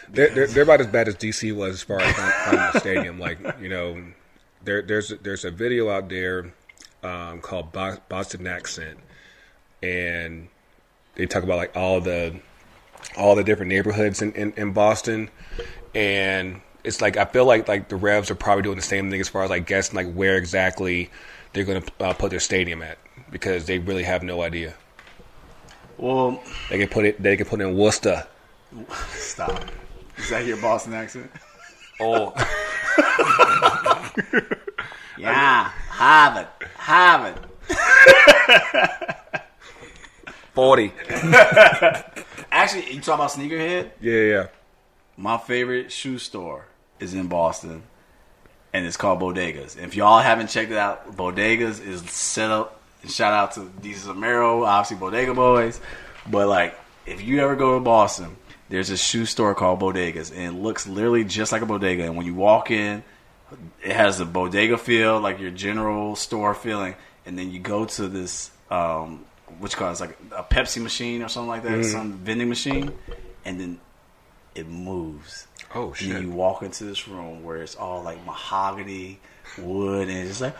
They're, 0.08 0.30
they're, 0.30 0.46
they're 0.46 0.62
about 0.62 0.80
as 0.80 0.86
bad 0.86 1.08
as 1.08 1.16
DC 1.16 1.54
was 1.54 1.74
as 1.74 1.82
far 1.82 2.00
as 2.00 2.14
finding 2.14 2.60
the 2.72 2.80
stadium. 2.80 3.18
Like 3.18 3.38
you 3.60 3.68
know, 3.68 4.04
there 4.62 4.82
there's 4.82 5.12
there's 5.22 5.44
a 5.44 5.50
video 5.50 5.90
out 5.90 6.08
there 6.08 6.52
um, 7.02 7.40
called 7.40 7.72
Boston 7.72 8.46
Accent, 8.46 8.98
and 9.82 10.48
they 11.14 11.26
talk 11.26 11.42
about 11.42 11.56
like 11.56 11.76
all 11.76 12.00
the 12.00 12.40
all 13.16 13.34
the 13.34 13.44
different 13.44 13.70
neighborhoods 13.70 14.22
in, 14.22 14.32
in, 14.32 14.52
in 14.56 14.72
Boston, 14.72 15.30
and 15.94 16.60
it's 16.86 17.00
like 17.00 17.16
I 17.16 17.24
feel 17.24 17.44
like 17.44 17.68
like 17.68 17.88
the 17.88 17.96
Revs 17.96 18.30
are 18.30 18.34
probably 18.34 18.62
doing 18.62 18.76
the 18.76 18.82
same 18.82 19.10
thing 19.10 19.20
as 19.20 19.28
far 19.28 19.42
as 19.44 19.50
like 19.50 19.66
guessing 19.66 19.96
like 19.96 20.12
where 20.14 20.36
exactly 20.36 21.10
they're 21.52 21.64
going 21.64 21.82
to 21.82 21.92
uh, 22.04 22.12
put 22.14 22.30
their 22.30 22.40
stadium 22.40 22.82
at 22.82 22.98
because 23.30 23.66
they 23.66 23.78
really 23.78 24.04
have 24.04 24.22
no 24.22 24.42
idea. 24.42 24.74
Well, 25.98 26.42
They 26.70 26.78
can 26.78 26.88
put 26.88 27.04
it. 27.06 27.22
They 27.22 27.36
can 27.36 27.46
put 27.46 27.60
it 27.60 27.64
in 27.64 27.76
Worcester. 27.76 28.26
stop. 29.10 29.64
Is 30.18 30.30
that 30.30 30.44
your 30.46 30.56
Boston 30.58 30.94
accent? 30.94 31.30
Oh, 32.00 32.32
Yeah, 35.18 35.70
Harvard, 35.88 36.48
Harvard. 36.76 37.38
forty. 40.54 40.92
Actually, 42.52 42.92
you 42.92 43.00
talk 43.00 43.14
about 43.16 43.30
sneakerhead. 43.30 43.90
Yeah, 44.00 44.20
yeah. 44.20 44.46
My 45.16 45.38
favorite 45.38 45.90
shoe 45.90 46.18
store 46.18 46.66
is 47.00 47.14
in 47.14 47.26
Boston, 47.28 47.82
and 48.72 48.86
it's 48.86 48.96
called 48.96 49.20
Bodegas. 49.20 49.82
If 49.82 49.96
y'all 49.96 50.20
haven't 50.20 50.48
checked 50.48 50.70
it 50.70 50.78
out, 50.78 51.16
Bodegas 51.16 51.84
is 51.84 52.02
set 52.10 52.50
up. 52.50 52.80
Shout 53.08 53.32
out 53.32 53.52
to 53.52 53.60
Desus 53.80 54.10
and 54.10 54.20
Mero, 54.20 54.64
obviously 54.64 54.96
Bodega 54.96 55.34
Boys. 55.34 55.80
But 56.28 56.48
like, 56.48 56.78
if 57.06 57.22
you 57.22 57.40
ever 57.40 57.54
go 57.54 57.74
to 57.74 57.80
Boston, 57.80 58.36
there's 58.68 58.90
a 58.90 58.96
shoe 58.96 59.26
store 59.26 59.54
called 59.54 59.80
Bodegas, 59.80 60.32
and 60.34 60.56
it 60.56 60.60
looks 60.60 60.86
literally 60.88 61.24
just 61.24 61.52
like 61.52 61.62
a 61.62 61.66
bodega. 61.66 62.04
And 62.04 62.16
when 62.16 62.26
you 62.26 62.34
walk 62.34 62.70
in, 62.70 63.04
it 63.82 63.92
has 63.94 64.18
the 64.18 64.24
bodega 64.24 64.76
feel, 64.76 65.20
like 65.20 65.38
your 65.38 65.52
general 65.52 66.16
store 66.16 66.52
feeling. 66.54 66.96
And 67.24 67.38
then 67.38 67.52
you 67.52 67.60
go 67.60 67.84
to 67.84 68.08
this, 68.08 68.50
um, 68.70 69.24
which 69.60 69.76
calls 69.76 70.00
like 70.00 70.18
a 70.32 70.42
Pepsi 70.42 70.82
machine 70.82 71.22
or 71.22 71.28
something 71.28 71.48
like 71.48 71.62
that, 71.62 71.84
some 71.84 72.14
vending 72.14 72.48
machine, 72.48 72.92
and 73.44 73.60
then 73.60 73.80
it 74.56 74.66
moves. 74.68 75.46
Oh 75.74 75.88
And 75.88 75.96
shit! 75.96 76.22
you 76.22 76.30
walk 76.30 76.62
into 76.62 76.84
this 76.84 77.08
room 77.08 77.42
where 77.42 77.58
it's 77.62 77.74
all 77.76 78.02
like 78.02 78.24
mahogany 78.24 79.18
wood, 79.58 80.08
and 80.08 80.28
it's 80.28 80.40
like, 80.40 80.56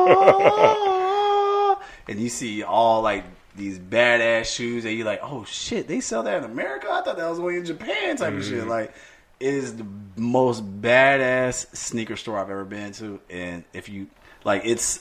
oh, 0.00 1.80
and 2.08 2.20
you 2.20 2.28
see 2.28 2.62
all 2.62 3.02
like 3.02 3.24
these 3.56 3.78
badass 3.78 4.54
shoes, 4.54 4.84
and 4.84 4.94
you're 4.96 5.06
like, 5.06 5.20
oh 5.22 5.44
shit, 5.44 5.88
they 5.88 6.00
sell 6.00 6.22
that 6.24 6.38
in 6.38 6.50
America? 6.50 6.88
I 6.90 7.02
thought 7.02 7.16
that 7.16 7.28
was 7.28 7.38
only 7.40 7.56
in 7.56 7.64
Japan 7.64 8.16
type 8.16 8.34
of 8.34 8.44
shit. 8.44 8.60
Mm-hmm. 8.60 8.68
Like, 8.68 8.94
it 9.40 9.54
is 9.54 9.76
the 9.76 9.86
most 10.16 10.62
badass 10.82 11.74
sneaker 11.74 12.16
store 12.16 12.38
I've 12.38 12.50
ever 12.50 12.64
been 12.64 12.92
to, 12.94 13.20
and 13.30 13.64
if 13.72 13.88
you 13.88 14.06
like, 14.44 14.62
it's 14.64 15.00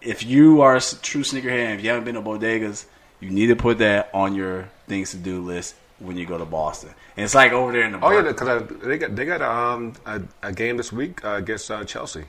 if 0.00 0.24
you 0.24 0.60
are 0.62 0.76
a 0.76 0.80
true 0.80 1.22
sneakerhead 1.22 1.64
and 1.64 1.78
if 1.78 1.84
you 1.84 1.90
haven't 1.90 2.04
been 2.04 2.16
to 2.16 2.22
bodegas, 2.22 2.86
you 3.20 3.30
need 3.30 3.46
to 3.46 3.56
put 3.56 3.78
that 3.78 4.10
on 4.12 4.34
your 4.34 4.68
things 4.88 5.12
to 5.12 5.16
do 5.16 5.40
list 5.40 5.76
when 6.02 6.16
you 6.16 6.26
go 6.26 6.38
to 6.38 6.44
Boston. 6.44 6.90
And 7.16 7.24
it's 7.24 7.34
like 7.34 7.52
over 7.52 7.72
there 7.72 7.82
in 7.84 7.92
the 7.92 8.00
Oh 8.04 8.10
yeah, 8.10 8.22
because 8.22 8.68
they 8.82 8.98
got 8.98 9.14
they 9.16 9.24
got 9.24 9.42
um 9.42 9.92
a, 10.06 10.20
a 10.42 10.52
game 10.52 10.76
this 10.76 10.92
week 10.92 11.24
uh, 11.24 11.34
against 11.34 11.70
uh, 11.70 11.84
Chelsea. 11.84 12.24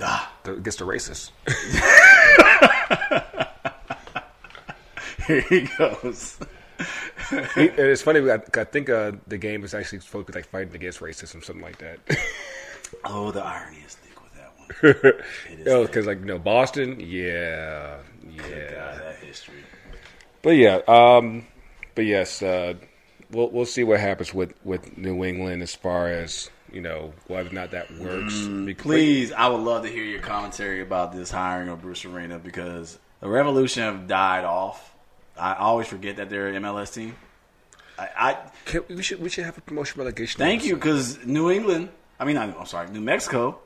Ah, 0.00 0.32
The, 0.44 0.54
against 0.54 0.78
the 0.80 0.84
racists. 0.84 1.30
here 5.26 5.40
he 5.42 5.60
goes. 5.78 6.38
He- 7.54 7.68
and 7.68 7.78
it's 7.78 8.02
funny. 8.02 8.28
I, 8.30 8.40
I 8.54 8.64
think 8.64 8.88
uh, 8.90 9.12
the 9.28 9.38
game 9.38 9.62
is 9.64 9.74
actually 9.74 10.00
supposed 10.00 10.26
to 10.26 10.32
be 10.32 10.38
like 10.38 10.48
fighting 10.48 10.74
against 10.74 11.00
racism, 11.00 11.44
something 11.44 11.62
like 11.62 11.78
that. 11.78 11.98
Oh, 13.06 13.30
the 13.30 13.42
irony 13.42 13.78
is 13.86 13.94
thick 13.94 14.22
with 14.22 14.34
that 14.34 14.52
one. 14.58 14.68
It 15.50 15.60
is 15.60 15.66
Oh, 15.72 15.86
because 15.86 16.06
like 16.06 16.18
you 16.20 16.26
know 16.26 16.38
Boston, 16.38 17.00
yeah, 17.00 17.96
yeah. 18.22 18.70
God, 18.70 19.00
that 19.00 19.16
history. 19.22 19.64
But 20.42 20.56
yeah, 20.56 20.80
um, 20.86 21.46
but 21.94 22.04
yes, 22.04 22.42
uh, 22.42 22.74
we'll 23.32 23.50
we'll 23.50 23.66
see 23.66 23.84
what 23.84 24.00
happens 24.00 24.32
with, 24.32 24.54
with 24.64 24.96
New 24.96 25.24
England 25.24 25.62
as 25.62 25.74
far 25.74 26.08
as 26.08 26.50
you 26.72 26.80
know 26.80 27.12
whether 27.26 27.50
or 27.50 27.52
not 27.52 27.70
that 27.72 27.90
works. 27.98 28.34
Mm, 28.34 28.66
Bec- 28.66 28.78
Please, 28.78 29.32
I 29.32 29.48
would 29.48 29.60
love 29.60 29.82
to 29.84 29.88
hear 29.90 30.04
your 30.04 30.20
commentary 30.20 30.80
about 30.80 31.12
this 31.12 31.30
hiring 31.30 31.68
of 31.68 31.82
Bruce 31.82 32.04
Arena 32.04 32.38
because 32.38 32.98
the 33.20 33.28
Revolution 33.28 33.82
have 33.82 34.06
died 34.06 34.44
off. 34.44 34.94
I 35.38 35.54
always 35.54 35.86
forget 35.86 36.16
that 36.16 36.28
they're 36.30 36.48
an 36.48 36.62
MLS 36.62 36.92
team. 36.94 37.14
I, 37.98 38.08
I 38.16 38.38
Can, 38.64 38.82
we 38.88 39.02
should 39.02 39.20
we 39.20 39.28
should 39.28 39.44
have 39.44 39.58
a 39.58 39.60
promotion 39.60 39.98
relegation. 39.98 40.38
thank 40.38 40.64
you 40.64 40.74
because 40.74 41.24
New 41.26 41.50
England. 41.50 41.88
I 42.20 42.24
mean, 42.24 42.38
I'm, 42.38 42.54
I'm 42.58 42.66
sorry, 42.66 42.88
New 42.90 43.00
Mexico 43.00 43.58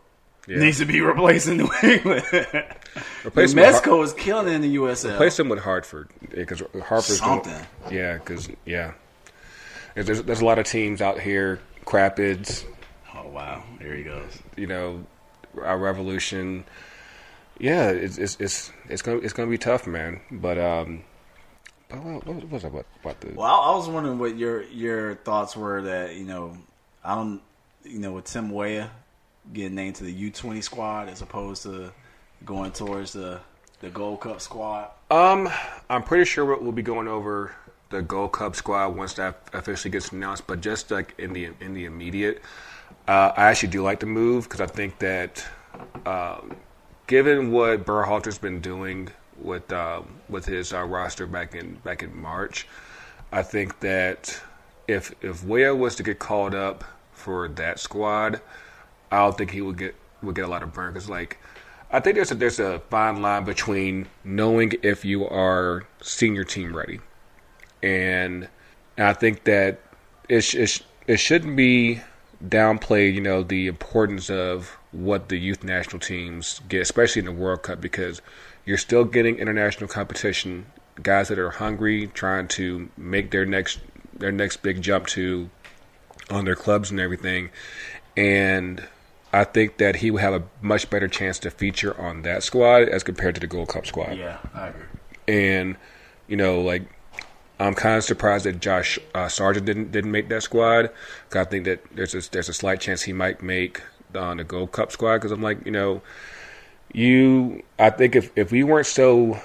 Yeah. 0.48 0.58
needs 0.58 0.78
to 0.78 0.84
be 0.86 1.00
replacing 1.12 1.58
New 1.58 1.68
England. 1.82 2.24
Replace 2.32 2.54
New 3.24 3.32
them 3.32 3.34
with 3.34 3.54
Mexico 3.54 4.02
is 4.02 4.12
killing 4.14 4.48
it 4.48 4.52
in 4.52 4.60
the 4.62 4.76
USL. 4.76 5.14
Replace 5.14 5.36
them 5.36 5.48
with 5.48 5.58
Hartford 5.60 6.08
because 6.30 6.60
Hartford's 6.84 7.20
doing- 7.20 7.44
Something. 7.44 7.66
yeah, 7.90 8.14
because 8.14 8.48
yeah, 8.64 8.92
there's 10.02 10.22
there's 10.22 10.40
a 10.40 10.44
lot 10.44 10.58
of 10.58 10.66
teams 10.66 11.00
out 11.00 11.20
here. 11.20 11.60
Crapids, 11.84 12.64
Oh 13.14 13.28
wow, 13.28 13.62
here 13.80 13.94
he 13.94 14.02
goes. 14.02 14.30
you 14.56 14.66
know, 14.66 15.04
our 15.62 15.78
Revolution. 15.78 16.64
Yeah, 17.58 17.90
it's 17.90 18.18
it's 18.18 18.36
it's 18.40 18.72
it's 18.88 19.02
gonna 19.02 19.18
it's 19.18 19.32
gonna 19.32 19.50
be 19.50 19.58
tough, 19.58 19.86
man. 19.86 20.20
But 20.30 20.58
um, 20.58 21.04
but 21.88 22.02
what, 22.02 22.26
what 22.26 22.50
was 22.50 22.64
I 22.64 22.68
about 22.68 22.86
about 23.02 23.20
the? 23.20 23.34
Well, 23.34 23.46
I 23.46 23.74
was 23.74 23.88
wondering 23.88 24.18
what 24.18 24.36
your 24.36 24.62
your 24.64 25.14
thoughts 25.14 25.56
were 25.56 25.82
that 25.82 26.16
you 26.16 26.24
know 26.24 26.58
I 27.04 27.14
don't 27.14 27.40
you 27.84 27.98
know 28.00 28.12
with 28.12 28.24
Tim 28.24 28.50
Weah 28.50 28.90
getting 29.52 29.76
named 29.76 29.94
to 29.96 30.04
the 30.04 30.12
U 30.12 30.30
twenty 30.30 30.60
squad 30.60 31.08
as 31.08 31.22
opposed 31.22 31.62
to 31.62 31.92
going 32.44 32.72
towards 32.72 33.12
the 33.12 33.40
the 33.80 33.88
Gold 33.90 34.20
Cup 34.20 34.40
squad. 34.40 34.90
Um, 35.10 35.48
I'm 35.88 36.02
pretty 36.02 36.24
sure 36.24 36.44
we'll 36.44 36.72
be 36.72 36.82
going 36.82 37.08
over 37.08 37.54
the 37.90 38.02
Gold 38.02 38.32
Cup 38.32 38.56
squad 38.56 38.88
once 38.96 39.14
that 39.14 39.40
officially 39.52 39.90
gets 39.90 40.12
announced. 40.12 40.46
But 40.46 40.60
just 40.60 40.90
like 40.90 41.14
in 41.18 41.32
the 41.32 41.50
in 41.60 41.74
the 41.74 41.84
immediate, 41.84 42.42
uh, 43.08 43.32
I 43.36 43.46
actually 43.46 43.70
do 43.70 43.82
like 43.82 44.00
the 44.00 44.06
move 44.06 44.44
because 44.44 44.60
I 44.60 44.66
think 44.66 44.98
that, 44.98 45.44
um, 46.04 46.56
given 47.06 47.52
what 47.52 47.84
Berhalter's 47.84 48.38
been 48.38 48.60
doing 48.60 49.08
with 49.40 49.72
um, 49.72 50.08
with 50.28 50.44
his 50.44 50.72
uh, 50.72 50.82
roster 50.84 51.26
back 51.26 51.54
in 51.54 51.74
back 51.84 52.02
in 52.02 52.16
March, 52.20 52.66
I 53.32 53.42
think 53.42 53.80
that 53.80 54.40
if 54.88 55.14
if 55.22 55.44
Weah 55.44 55.74
was 55.74 55.94
to 55.96 56.02
get 56.02 56.18
called 56.18 56.54
up 56.54 56.84
for 57.12 57.48
that 57.48 57.78
squad, 57.78 58.40
I 59.10 59.18
don't 59.18 59.36
think 59.36 59.50
he 59.50 59.60
would 59.60 59.78
get 59.78 59.94
would 60.22 60.34
get 60.34 60.44
a 60.44 60.48
lot 60.48 60.62
of 60.62 60.72
burn 60.72 60.92
because 60.92 61.08
like 61.08 61.38
I 61.90 62.00
think 62.00 62.16
there's 62.16 62.32
a 62.32 62.34
there's 62.34 62.58
a 62.58 62.80
fine 62.90 63.22
line 63.22 63.44
between 63.44 64.08
knowing 64.24 64.72
if 64.82 65.04
you 65.04 65.26
are 65.28 65.84
senior 66.02 66.44
team 66.44 66.76
ready, 66.76 67.00
and, 67.82 68.48
I 68.98 69.12
think 69.12 69.44
that 69.44 69.80
it 70.28 70.40
sh- 70.40 70.54
it, 70.54 70.66
sh- 70.68 70.82
it 71.06 71.18
shouldn't 71.18 71.56
be 71.56 72.00
downplayed. 72.42 73.14
You 73.14 73.20
know 73.20 73.42
the 73.42 73.66
importance 73.66 74.30
of 74.30 74.76
what 74.92 75.28
the 75.28 75.38
youth 75.38 75.62
national 75.62 76.00
teams 76.00 76.60
get, 76.68 76.80
especially 76.82 77.20
in 77.20 77.26
the 77.26 77.32
World 77.32 77.62
Cup, 77.62 77.80
because 77.80 78.22
you're 78.64 78.78
still 78.78 79.04
getting 79.04 79.38
international 79.38 79.88
competition. 79.88 80.66
Guys 81.02 81.28
that 81.28 81.38
are 81.38 81.50
hungry, 81.50 82.06
trying 82.08 82.48
to 82.48 82.88
make 82.96 83.30
their 83.30 83.44
next 83.44 83.80
their 84.18 84.32
next 84.32 84.62
big 84.62 84.80
jump 84.80 85.06
to 85.08 85.50
on 86.30 86.44
their 86.46 86.56
clubs 86.56 86.90
and 86.90 86.98
everything. 86.98 87.50
And 88.16 88.86
I 89.32 89.44
think 89.44 89.76
that 89.76 89.96
he 89.96 90.10
would 90.10 90.22
have 90.22 90.32
a 90.32 90.42
much 90.62 90.88
better 90.88 91.08
chance 91.08 91.38
to 91.40 91.50
feature 91.50 91.98
on 92.00 92.22
that 92.22 92.42
squad 92.42 92.88
as 92.88 93.02
compared 93.02 93.34
to 93.34 93.40
the 93.40 93.46
Gold 93.46 93.68
Cup 93.68 93.86
squad. 93.86 94.16
Yeah, 94.16 94.38
I 94.54 94.68
agree. 94.68 94.82
And 95.28 95.76
you 96.28 96.36
know, 96.36 96.60
like 96.62 96.88
I'm 97.58 97.74
kind 97.74 97.96
of 97.96 98.04
surprised 98.04 98.44
that 98.44 98.60
Josh 98.60 98.98
uh, 99.14 99.28
Sargent 99.28 99.66
didn't 99.66 99.92
didn't 99.92 100.10
make 100.12 100.28
that 100.28 100.42
squad. 100.42 100.90
I 101.34 101.44
think 101.44 101.64
that 101.64 101.82
there's 101.94 102.14
a, 102.14 102.30
there's 102.30 102.48
a 102.48 102.54
slight 102.54 102.80
chance 102.80 103.02
he 103.02 103.12
might 103.12 103.42
make 103.42 103.80
on 104.14 104.36
the 104.36 104.44
Gold 104.44 104.72
Cup 104.72 104.92
squad. 104.92 105.16
Because 105.16 105.32
I'm 105.32 105.42
like, 105.42 105.64
you 105.64 105.72
know, 105.72 106.02
you. 106.92 107.62
I 107.78 107.90
think 107.90 108.14
if 108.16 108.30
if 108.36 108.52
we 108.52 108.62
weren't 108.62 108.86
so 108.86 109.40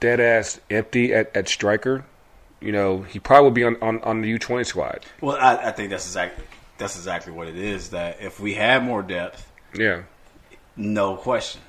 dead 0.00 0.20
ass 0.20 0.60
empty 0.70 1.14
at, 1.14 1.34
at 1.34 1.48
striker, 1.48 2.04
you 2.60 2.72
know, 2.72 3.02
he 3.02 3.18
probably 3.18 3.44
would 3.46 3.54
be 3.54 3.64
on, 3.64 3.76
on, 3.82 4.00
on 4.02 4.20
the 4.20 4.38
U20 4.38 4.66
squad. 4.66 5.06
Well, 5.20 5.36
I, 5.36 5.68
I 5.68 5.70
think 5.72 5.90
that's 5.90 6.06
exactly 6.06 6.44
that's 6.78 6.96
exactly 6.96 7.32
what 7.32 7.48
it 7.48 7.56
is. 7.56 7.90
That 7.90 8.18
if 8.20 8.38
we 8.40 8.54
had 8.54 8.82
more 8.82 9.02
depth, 9.02 9.50
Yeah. 9.74 10.02
no 10.76 11.16
question. 11.16 11.62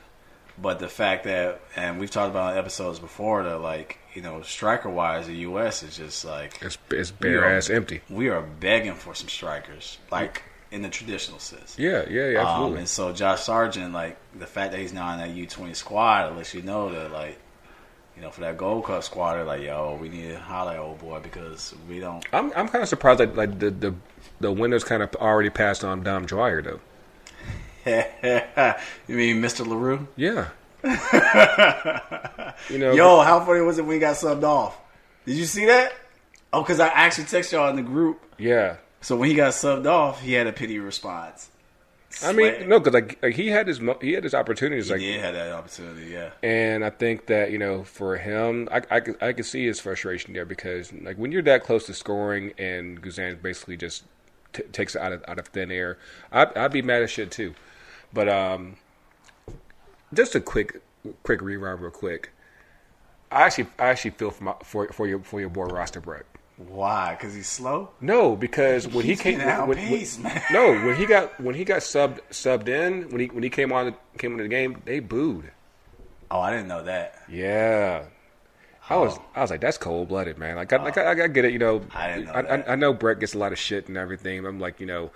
But 0.59 0.79
the 0.79 0.87
fact 0.89 1.25
that, 1.25 1.61
and 1.75 1.99
we've 1.99 2.09
talked 2.09 2.31
about 2.31 2.57
episodes 2.57 2.97
before, 2.99 3.43
that 3.43 3.59
like 3.61 3.99
you 4.17 4.23
know, 4.23 4.41
striker 4.41 4.89
wise, 4.89 5.27
the 5.27 5.35
U.S. 5.35 5.83
is 5.83 5.95
just 5.95 6.25
like 6.25 6.57
It's 6.63 6.75
it's 6.89 7.11
bare 7.11 7.43
are- 7.43 7.53
ass 7.57 7.69
empty. 7.69 8.01
We 8.09 8.29
are 8.29 8.41
begging 8.41 8.95
for 8.95 9.13
some 9.13 9.29
strikers, 9.29 9.99
like 10.11 10.41
in 10.71 10.81
the 10.81 10.89
traditional 10.89 11.37
sense. 11.37 11.77
Yeah, 11.77 12.03
yeah, 12.09 12.29
yeah, 12.29 12.39
Um, 12.55 12.75
and 12.77 12.89
so 12.89 13.13
Josh 13.13 13.43
Sargent, 13.43 13.93
like 13.93 14.17
the 14.35 14.47
fact 14.47 14.71
that 14.71 14.79
he's 14.79 14.91
now 14.91 15.11
in 15.13 15.19
that 15.19 15.29
U 15.29 15.45
twenty 15.45 15.75
squad, 15.75 16.35
lets 16.35 16.55
you 16.55 16.63
know 16.63 16.89
that 16.91 17.11
like, 17.11 17.37
you 18.15 18.23
know, 18.23 18.31
for 18.31 18.41
that 18.41 18.57
Gold 18.57 18.85
Cup 18.85 19.03
squad, 19.03 19.35
they're 19.35 19.43
like, 19.43 19.61
yo, 19.61 19.99
we 20.01 20.09
need 20.09 20.29
to 20.31 20.39
highlight 20.39 20.79
old 20.79 20.97
boy 20.97 21.19
because 21.19 21.75
we 21.87 21.99
don't. 21.99 22.25
I'm 22.33 22.51
I'm 22.55 22.67
kind 22.69 22.81
of 22.81 22.89
surprised 22.89 23.19
that 23.19 23.35
like 23.35 23.59
the 23.59 23.69
the 23.69 23.93
the 24.39 24.51
winners 24.51 24.83
kind 24.83 25.03
of 25.03 25.13
already 25.17 25.51
passed 25.51 25.83
on 25.83 26.01
Dom 26.01 26.25
Dwyer 26.25 26.63
though. 26.63 26.79
you 27.85 29.15
mean 29.15 29.41
Mr. 29.43 29.65
Leroux? 29.65 30.07
Yeah. 30.15 30.47
you 32.69 32.77
know, 32.77 32.93
Yo, 32.93 33.21
how 33.21 33.43
funny 33.45 33.61
was 33.61 33.77
it 33.77 33.85
when 33.85 33.95
he 33.95 33.99
got 33.99 34.15
subbed 34.15 34.43
off? 34.43 34.77
Did 35.25 35.35
you 35.35 35.45
see 35.45 35.65
that? 35.65 35.93
Oh, 36.53 36.61
because 36.61 36.79
I 36.79 36.87
actually 36.87 37.25
texted 37.25 37.53
y'all 37.53 37.69
in 37.69 37.75
the 37.75 37.81
group. 37.81 38.21
yeah. 38.37 38.77
So 38.99 39.15
when 39.15 39.29
he 39.29 39.35
got 39.35 39.53
subbed 39.53 39.85
off, 39.85 40.21
he 40.21 40.33
had 40.33 40.47
a 40.47 40.51
pity 40.51 40.79
response. 40.79 41.51
I 42.23 42.33
mean, 42.33 42.67
no, 42.67 42.79
because 42.79 42.93
like, 42.93 43.19
like 43.21 43.35
he 43.35 43.49
had 43.49 43.67
his 43.67 43.79
he 44.01 44.13
had 44.13 44.23
his 44.23 44.33
opportunities, 44.33 44.87
he 44.87 44.93
like, 44.93 45.01
did 45.01 45.21
have 45.21 45.33
that 45.35 45.51
opportunity, 45.51 46.07
yeah. 46.11 46.31
and 46.41 46.83
I 46.83 46.89
think 46.89 47.27
that 47.27 47.51
you 47.51 47.57
know 47.57 47.83
for 47.83 48.17
him, 48.17 48.67
I 48.71 48.81
I 48.89 48.99
could, 49.01 49.21
I 49.21 49.33
could 49.33 49.45
see 49.45 49.65
his 49.67 49.79
frustration 49.79 50.33
there 50.33 50.45
because 50.45 50.91
like 50.93 51.17
when 51.17 51.31
you're 51.31 51.43
that 51.43 51.63
close 51.63 51.85
to 51.87 51.93
scoring 51.93 52.53
and 52.57 53.01
Guzan 53.01 53.41
basically 53.41 53.77
just 53.77 54.03
t- 54.53 54.63
takes 54.71 54.95
it 54.95 55.01
out 55.01 55.11
of 55.11 55.23
out 55.27 55.37
of 55.37 55.47
thin 55.47 55.69
air, 55.69 55.97
I'd, 56.31 56.57
I'd 56.57 56.71
be 56.71 56.81
mad 56.81 57.03
as 57.03 57.11
shit 57.11 57.29
too. 57.29 57.53
But 58.13 58.29
um, 58.29 58.77
just 60.13 60.35
a 60.35 60.41
quick 60.41 60.81
quick 61.23 61.41
rewind, 61.41 61.81
real 61.81 61.91
quick. 61.91 62.31
I 63.31 63.43
actually 63.43 63.67
I 63.77 63.87
actually 63.87 64.11
feel 64.11 64.31
for 64.31 64.43
my, 64.43 64.53
for 64.63 64.87
for 64.89 65.07
your 65.07 65.19
for 65.19 65.39
your 65.39 65.49
boy 65.49 65.65
roster 65.65 65.99
Brett 65.99 66.25
Why? 66.57 67.15
Because 67.15 67.33
he's 67.35 67.47
slow. 67.47 67.89
No, 67.99 68.35
because 68.35 68.87
when 68.87 69.03
He's 69.05 69.19
he 69.21 69.31
came, 69.31 69.41
out 69.41 69.67
when, 69.67 69.77
pace, 69.77 70.17
when- 70.17 70.41
no, 70.51 70.71
when 70.85 70.95
he 70.95 71.05
got 71.05 71.39
when 71.41 71.53
he 71.55 71.65
got 71.65 71.81
subbed 71.81 72.19
subbed 72.31 72.67
in 72.69 73.09
when 73.09 73.19
he 73.19 73.27
when 73.27 73.43
he 73.43 73.49
came 73.49 73.71
on 73.73 73.93
came 74.17 74.31
into 74.31 74.43
the 74.43 74.49
game, 74.49 74.81
they 74.85 74.99
booed. 74.99 75.51
Oh, 76.31 76.39
I 76.39 76.51
didn't 76.51 76.67
know 76.67 76.83
that. 76.83 77.21
Yeah. 77.29 78.03
I 78.89 78.95
was 78.95 79.17
oh. 79.17 79.25
I 79.35 79.41
was 79.41 79.51
like 79.51 79.59
that's 79.59 79.77
cold 79.77 80.07
blooded 80.07 80.37
man 80.37 80.55
like 80.55 80.71
I, 80.71 80.81
like 80.81 80.97
I, 80.97 81.11
I 81.11 81.27
get 81.27 81.43
it 81.43 81.51
you 81.51 81.59
know 81.59 81.81
Oh. 81.81 81.97
I 81.97 82.07
didn't 82.15 82.25
know. 82.27 82.31
I, 82.33 82.71
I 82.71 82.75
know 82.75 82.93
Brett 82.93 83.19
gets 83.19 83.33
a 83.33 83.37
lot 83.37 83.51
of 83.51 83.59
shit 83.59 83.89
and 83.89 83.97
everything 83.97 84.45
I'm 84.45 84.61
like 84.61 84.79
you 84.79 84.85
know 84.85 85.11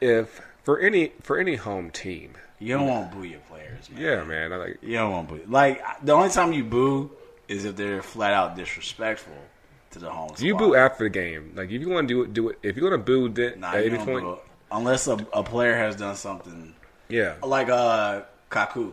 if 0.00 0.40
for 0.64 0.78
any 0.80 1.12
for 1.20 1.36
any 1.38 1.56
home 1.56 1.90
team 1.90 2.32
You 2.60 2.76
don't 2.76 2.86
want 2.86 3.10
to 3.10 3.16
boo 3.16 3.24
your 3.24 3.40
players, 3.40 3.88
man. 3.90 4.02
yeah 4.02 4.22
man 4.24 4.52
I 4.52 4.56
like 4.56 4.78
You 4.82 4.96
don't 4.98 5.10
want 5.12 5.28
to 5.30 5.34
boo. 5.36 5.40
Like 5.48 5.82
the 6.04 6.12
only 6.12 6.28
time 6.28 6.52
you 6.52 6.62
boo 6.64 7.10
is 7.48 7.64
if 7.64 7.74
they're 7.74 8.02
flat 8.02 8.32
out 8.32 8.54
disrespectful 8.56 9.32
to 9.92 9.98
the 9.98 10.10
home. 10.10 10.30
you 10.38 10.54
squad. 10.54 10.58
boo 10.58 10.74
after 10.76 11.04
the 11.04 11.10
game 11.10 11.52
like 11.56 11.70
if 11.70 11.80
you 11.80 11.88
want 11.88 12.06
to 12.06 12.14
do 12.14 12.22
it 12.22 12.32
do 12.34 12.48
it 12.50 12.58
if 12.62 12.76
you're 12.76 12.88
gonna 12.90 13.02
boo 13.02 13.28
then 13.28 13.58
Nah, 13.60 13.72
at 13.72 13.84
any 13.86 13.96
point 13.98 14.22
boo 14.24 14.38
unless 14.70 15.08
a, 15.08 15.14
a 15.32 15.42
player 15.42 15.74
has 15.76 15.96
done 15.96 16.14
something 16.14 16.74
yeah 17.08 17.34
like 17.42 17.68
uh 17.70 18.22
Kaku 18.50 18.92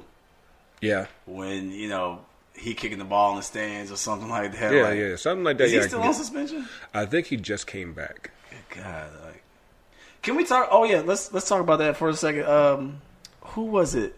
yeah 0.81 1.05
when 1.27 1.71
you 1.71 1.87
know 1.89 2.21
he 2.55 2.73
kicking 2.73 2.97
the 2.97 3.05
ball 3.05 3.29
in 3.31 3.35
the 3.37 3.43
stands 3.43 3.91
or 3.91 3.95
something 3.97 4.29
like 4.29 4.51
that. 4.57 4.73
yeah 4.73 4.81
like, 4.81 4.97
yeah 4.97 5.15
something 5.17 5.43
like 5.43 5.57
that 5.59 5.65
Is 5.65 5.73
yeah 5.73 5.81
he 5.83 5.87
still 5.89 6.01
on 6.01 6.13
suspension? 6.15 6.67
I 6.95 7.05
think 7.05 7.27
he 7.27 7.37
just 7.37 7.67
came 7.67 7.93
back 7.93 8.31
God, 8.75 9.11
like, 9.25 9.43
can 10.23 10.35
we 10.35 10.43
talk? 10.45 10.67
Oh 10.71 10.83
yeah, 10.83 11.01
let's 11.01 11.31
let's 11.31 11.47
talk 11.47 11.61
about 11.61 11.77
that 11.79 11.95
for 11.97 12.09
a 12.09 12.13
second. 12.15 12.45
Um, 12.45 13.01
who 13.57 13.63
was 13.63 13.95
it? 13.95 14.15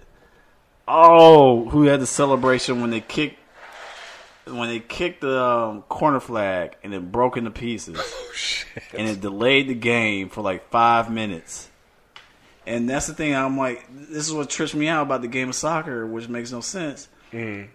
Oh, 0.85 1.69
who 1.69 1.83
had 1.83 2.01
the 2.01 2.05
celebration 2.05 2.81
when 2.81 2.89
they 2.89 2.99
kicked 2.99 3.39
when 4.45 4.67
they 4.67 4.81
kicked 4.81 5.21
the 5.21 5.41
um, 5.41 5.81
corner 5.83 6.19
flag 6.19 6.75
and 6.83 6.93
it 6.93 7.09
broke 7.09 7.37
into 7.37 7.49
pieces 7.49 7.97
oh 8.01 8.31
shit 8.33 8.67
and 8.97 9.07
it 9.07 9.21
delayed 9.21 9.69
the 9.69 9.73
game 9.75 10.27
for 10.27 10.41
like 10.41 10.69
five 10.69 11.09
minutes. 11.09 11.69
And 12.67 12.89
that's 12.89 13.07
the 13.07 13.13
thing. 13.13 13.33
I'm 13.33 13.57
like, 13.57 13.85
this 13.89 14.27
is 14.27 14.33
what 14.33 14.49
trips 14.49 14.73
me 14.73 14.89
out 14.89 15.03
about 15.03 15.21
the 15.21 15.29
game 15.29 15.47
of 15.47 15.55
soccer, 15.55 16.05
which 16.05 16.27
makes 16.27 16.51
no 16.51 16.59
sense. 16.59 17.07
If 17.31 17.69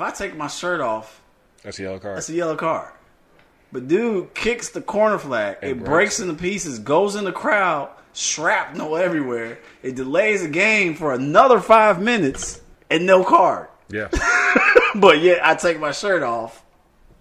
I 0.00 0.10
take 0.10 0.34
my 0.36 0.48
shirt 0.48 0.80
off, 0.80 1.22
that's 1.62 1.78
a 1.78 1.82
yellow 1.82 2.00
card 2.00 2.16
that's 2.16 2.28
a 2.28 2.34
yellow 2.34 2.56
card. 2.56 2.92
But 3.70 3.86
dude 3.86 4.34
kicks 4.34 4.70
the 4.70 4.80
corner 4.80 5.18
flag. 5.18 5.58
It, 5.62 5.68
It 5.68 5.74
breaks. 5.76 5.88
breaks. 5.88 6.20
into 6.20 6.34
pieces, 6.34 6.80
goes 6.80 7.14
in 7.14 7.24
the 7.24 7.32
crowd, 7.32 7.90
shrapnel 8.18 8.96
everywhere. 8.96 9.58
It 9.82 9.94
delays 9.94 10.42
the 10.42 10.48
game 10.48 10.94
for 10.94 11.12
another 11.14 11.60
five 11.60 12.00
minutes 12.02 12.60
and 12.90 13.06
no 13.06 13.24
card. 13.24 13.68
yeah 13.90 14.08
But 14.94 15.20
yet 15.20 15.44
I 15.44 15.54
take 15.54 15.78
my 15.78 15.92
shirt 15.92 16.22
off, 16.22 16.64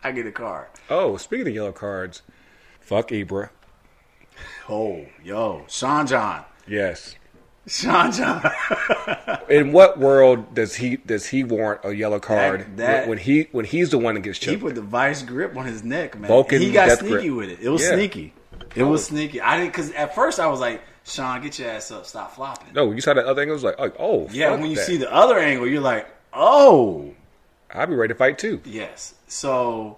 I 0.04 0.12
get 0.12 0.26
a 0.26 0.32
card. 0.32 0.68
oh 0.90 1.18
speaking 1.18 1.48
of 1.50 1.54
yellow 1.54 1.72
cards 1.74 2.22
fuck 2.80 3.10
Ibra 3.10 3.50
Oh, 4.70 5.06
yo, 5.24 5.64
Sean 5.68 6.08
John. 6.08 6.44
yes 6.68 7.16
Sean 7.68 8.12
John. 8.14 8.50
In 9.50 9.74
what 9.74 10.00
world 10.00 10.56
does 10.56 10.76
he 10.76 10.96
does 10.98 11.26
he 11.28 11.44
warrant 11.44 11.82
a 11.84 11.94
yellow 11.94 12.20
card 12.20 12.62
That- 12.62 12.78
that- 12.78 13.08
when, 13.10 13.18
he 13.18 13.48
when 13.52 13.66
he's 13.66 13.90
the 13.90 13.98
one 13.98 14.16
that 14.16 14.22
gets 14.22 14.44
he 14.44 14.56
put 14.58 14.76
the 14.76 14.82
vice 14.82 15.22
grip 15.22 15.56
on 15.58 15.66
his 15.66 15.84
neck, 15.84 16.18
man. 16.18 16.30
Vulcan 16.30 16.62
he 16.62 16.72
got 16.72 16.98
sneaky 17.00 17.28
grip. 17.30 17.36
with 17.36 17.50
it. 17.50 17.60
It 17.62 17.70
was 17.70 17.82
Yeah. 17.84 17.94
sneaky. 17.96 18.34
It 18.78 18.84
was 18.84 19.06
sneaky. 19.06 19.42
I 19.42 19.58
didn't 19.58 19.72
because 19.72 19.92
at 19.92 20.16
first 20.16 20.40
I 20.40 20.48
was 20.48 20.60
like, 20.60 20.82
Sean, 21.04 21.42
get 21.42 21.58
your 21.60 21.70
ass 21.70 21.90
up, 21.92 22.06
stop 22.06 22.36
flopping. 22.36 22.74
no, 22.74 22.92
you 22.92 23.02
saw 23.02 23.14
that 23.14 23.26
other 23.26 23.42
thing. 23.42 23.50
It 23.50 23.54
was 23.54 23.64
like, 23.64 23.76
oh, 23.80 23.92
oh 24.00 24.28
yeah, 24.32 24.52
when 24.52 24.70
you 24.70 24.76
that. 24.76 24.86
see 24.86 24.98
the 24.98 25.12
other 25.14 25.38
angle, 25.38 25.68
you're 25.68 25.82
like, 25.82 26.08
oh, 26.34 27.14
I'd 27.72 27.90
be 27.90 27.96
ready 27.96 28.14
to 28.14 28.18
fight 28.18 28.38
too. 28.40 28.62
yes. 28.66 29.14
So 29.28 29.98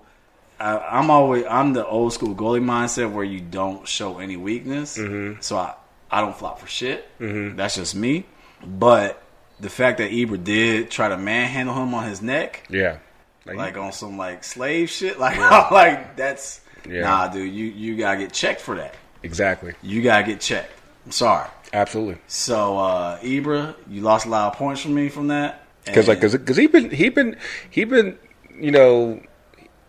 I, 0.59 0.77
I'm 0.77 1.09
always 1.09 1.45
I'm 1.49 1.73
the 1.73 1.85
old 1.85 2.13
school 2.13 2.35
goalie 2.35 2.63
mindset 2.63 3.11
where 3.11 3.23
you 3.23 3.39
don't 3.39 3.87
show 3.87 4.19
any 4.19 4.37
weakness. 4.37 4.97
Mm-hmm. 4.97 5.41
So 5.41 5.57
I 5.57 5.73
I 6.11 6.21
don't 6.21 6.35
flop 6.35 6.59
for 6.59 6.67
shit. 6.67 7.07
That's 7.19 7.75
just 7.75 7.95
me. 7.95 8.25
But 8.65 9.21
the 9.59 9.69
fact 9.69 9.99
that 9.99 10.11
Ibra 10.11 10.43
did 10.43 10.89
try 10.91 11.09
to 11.09 11.17
manhandle 11.17 11.75
him 11.75 11.93
on 11.93 12.07
his 12.07 12.21
neck, 12.21 12.65
Yeah, 12.69 12.97
like 13.45 13.77
on 13.77 13.91
some 13.91 14.17
like 14.17 14.43
slave 14.43 14.89
shit. 14.89 15.17
Like, 15.19 15.71
like 15.71 16.15
that's 16.17 16.61
Yeah. 16.87 17.01
nah, 17.01 17.27
dude. 17.27 17.51
You 17.53 17.65
you 17.65 17.97
gotta 17.97 18.17
get 18.17 18.33
checked 18.33 18.61
for 18.61 18.75
that. 18.75 18.95
exactly, 19.23 19.73
You 19.81 20.01
gotta 20.01 20.23
get 20.23 20.39
checked. 20.41 20.71
I'm 21.05 21.11
sorry. 21.11 21.49
absolutely. 21.73 22.17
So 22.27 22.77
uh 22.77 23.19
Ibra, 23.19 23.75
you 23.89 24.01
lost 24.01 24.25
a 24.25 24.29
lot 24.29 24.51
of 24.51 24.57
points 24.57 24.81
from 24.81 24.93
me 24.93 25.09
from 25.09 25.27
that. 25.27 25.65
Because 25.85 26.07
like, 26.07 26.21
because 26.21 26.57
he 26.57 26.67
been 26.67 26.89
he 26.91 27.09
been 27.09 27.37
he 27.69 27.83
been 27.83 28.17
you 28.59 28.71
know 28.71 29.21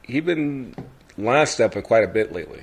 he 0.03 0.21
been 0.21 0.75
line 1.19 1.47
stepping 1.47 1.83
quite 1.83 2.05
a 2.05 2.09
bit 2.09 2.33
lately. 2.33 2.63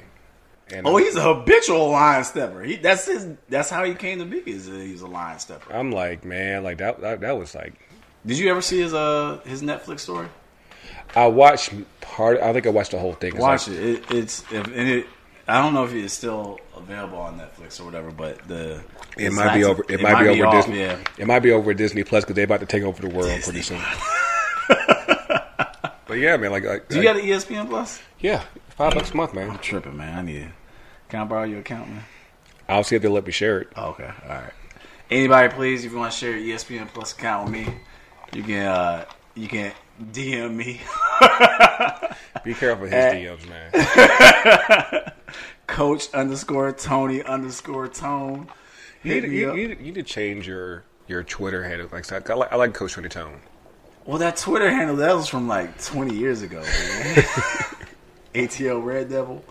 And 0.69 0.85
oh, 0.85 0.97
he's 0.97 1.15
a 1.15 1.21
habitual 1.21 1.89
line 1.91 2.23
stepper. 2.25 2.61
He 2.61 2.75
that's 2.75 3.05
his. 3.05 3.25
That's 3.47 3.69
how 3.69 3.85
he 3.85 3.93
came 3.93 4.19
to 4.19 4.25
be. 4.25 4.39
Is 4.39 4.65
he's 4.65 5.01
a 5.01 5.07
line 5.07 5.39
stepper. 5.39 5.71
I'm 5.71 5.91
like, 5.91 6.25
man, 6.25 6.63
like 6.63 6.79
that, 6.79 6.99
that 6.99 7.21
that 7.21 7.37
was 7.37 7.55
like 7.55 7.73
Did 8.25 8.37
you 8.37 8.49
ever 8.51 8.61
see 8.61 8.81
his 8.81 8.93
uh 8.93 9.39
his 9.45 9.61
Netflix 9.61 10.01
story? 10.01 10.27
I 11.15 11.27
watched 11.27 11.73
part. 12.01 12.39
I 12.41 12.53
think 12.53 12.67
I 12.67 12.69
watched 12.69 12.91
the 12.91 12.99
whole 12.99 13.13
thing. 13.13 13.31
It's 13.33 13.39
Watch 13.41 13.67
like- 13.67 13.77
it. 13.77 13.83
it. 13.83 14.11
It's 14.11 14.41
if, 14.51 14.65
and 14.67 14.75
it. 14.89 15.07
I 15.49 15.61
don't 15.61 15.73
know 15.73 15.85
if 15.85 15.93
it's 15.93 16.13
still 16.13 16.59
available 16.75 17.17
on 17.19 17.39
Netflix 17.39 17.79
or 17.79 17.85
whatever, 17.85 18.11
but 18.11 18.45
the 18.49 18.81
It 19.17 19.31
might 19.31 19.53
be 19.55 19.63
over. 19.63 19.81
It, 19.87 20.01
might, 20.01 20.21
be 20.21 20.27
over 20.29 20.45
off, 20.47 20.65
Disney. 20.65 20.81
Yeah, 20.81 20.99
It 21.17 21.25
might 21.25 21.39
be 21.39 21.51
over 21.51 21.71
at 21.71 21.77
Disney 21.77 22.03
Plus 22.03 22.23
because 22.25 22.35
they're 22.35 22.43
about 22.45 22.59
to 22.59 22.65
take 22.65 22.83
over 22.83 23.01
the 23.01 23.07
world 23.15 23.41
pretty 23.43 23.61
soon. 23.61 23.81
but 24.67 26.13
yeah, 26.17 26.37
man, 26.37 26.51
like, 26.51 26.63
like 26.65 26.89
Do 26.89 26.97
you 26.97 27.03
got 27.03 27.15
an 27.17 27.21
ESPN 27.23 27.69
Plus? 27.69 28.01
yeah, 28.19 28.43
five 28.69 28.93
bucks 28.93 29.11
a 29.11 29.15
month, 29.17 29.33
man. 29.33 29.49
I'm 29.51 29.57
tripping, 29.59 29.95
man. 29.97 30.17
I 30.17 30.21
need. 30.21 30.41
it. 30.43 30.51
Can 31.09 31.21
I 31.21 31.23
borrow 31.25 31.43
your 31.45 31.59
account, 31.59 31.89
man? 31.89 32.03
I'll 32.67 32.83
see 32.83 32.97
if 32.97 33.01
they 33.01 33.07
let 33.07 33.25
me 33.25 33.31
share 33.31 33.59
it. 33.61 33.69
Oh, 33.77 33.89
okay, 33.91 34.11
all 34.23 34.29
right. 34.29 34.51
Anybody, 35.09 35.53
please, 35.53 35.85
if 35.85 35.91
you 35.93 35.97
want 35.97 36.11
to 36.11 36.17
share 36.17 36.35
your 36.37 36.57
ESPN 36.57 36.87
Plus 36.89 37.13
account 37.13 37.45
with 37.49 37.53
me, 37.53 37.73
you 38.33 38.43
can. 38.43 38.65
uh 38.67 39.05
You 39.35 39.47
can 39.47 39.71
DM 40.01 40.55
me. 40.55 40.81
Be 42.43 42.53
careful 42.53 42.83
with 42.83 42.91
his 42.93 43.03
Eh. 43.03 43.35
DMs, 43.35 43.47
man. 44.93 45.11
Coach 45.67 46.13
underscore 46.13 46.71
Tony 46.71 47.21
underscore 47.23 47.87
Tone. 47.87 48.47
You 49.03 49.21
need, 49.21 49.31
you, 49.31 49.53
you, 49.55 49.67
you 49.69 49.75
need 49.77 49.95
to 49.95 50.03
change 50.03 50.47
your 50.47 50.83
your 51.07 51.23
Twitter 51.23 51.63
handle. 51.63 51.87
Like 51.91 52.11
I 52.29 52.33
like, 52.33 52.51
I 52.51 52.55
like 52.55 52.73
Coach 52.73 52.93
Tony 52.93 53.09
Tone. 53.09 53.39
Well, 54.05 54.17
that 54.19 54.37
Twitter 54.37 54.69
handle 54.71 54.95
that 54.97 55.13
was 55.15 55.27
from 55.27 55.47
like 55.47 55.81
20 55.83 56.15
years 56.15 56.41
ago. 56.41 56.61
ATL 58.33 58.83
Red 58.85 59.09
Devil. 59.09 59.43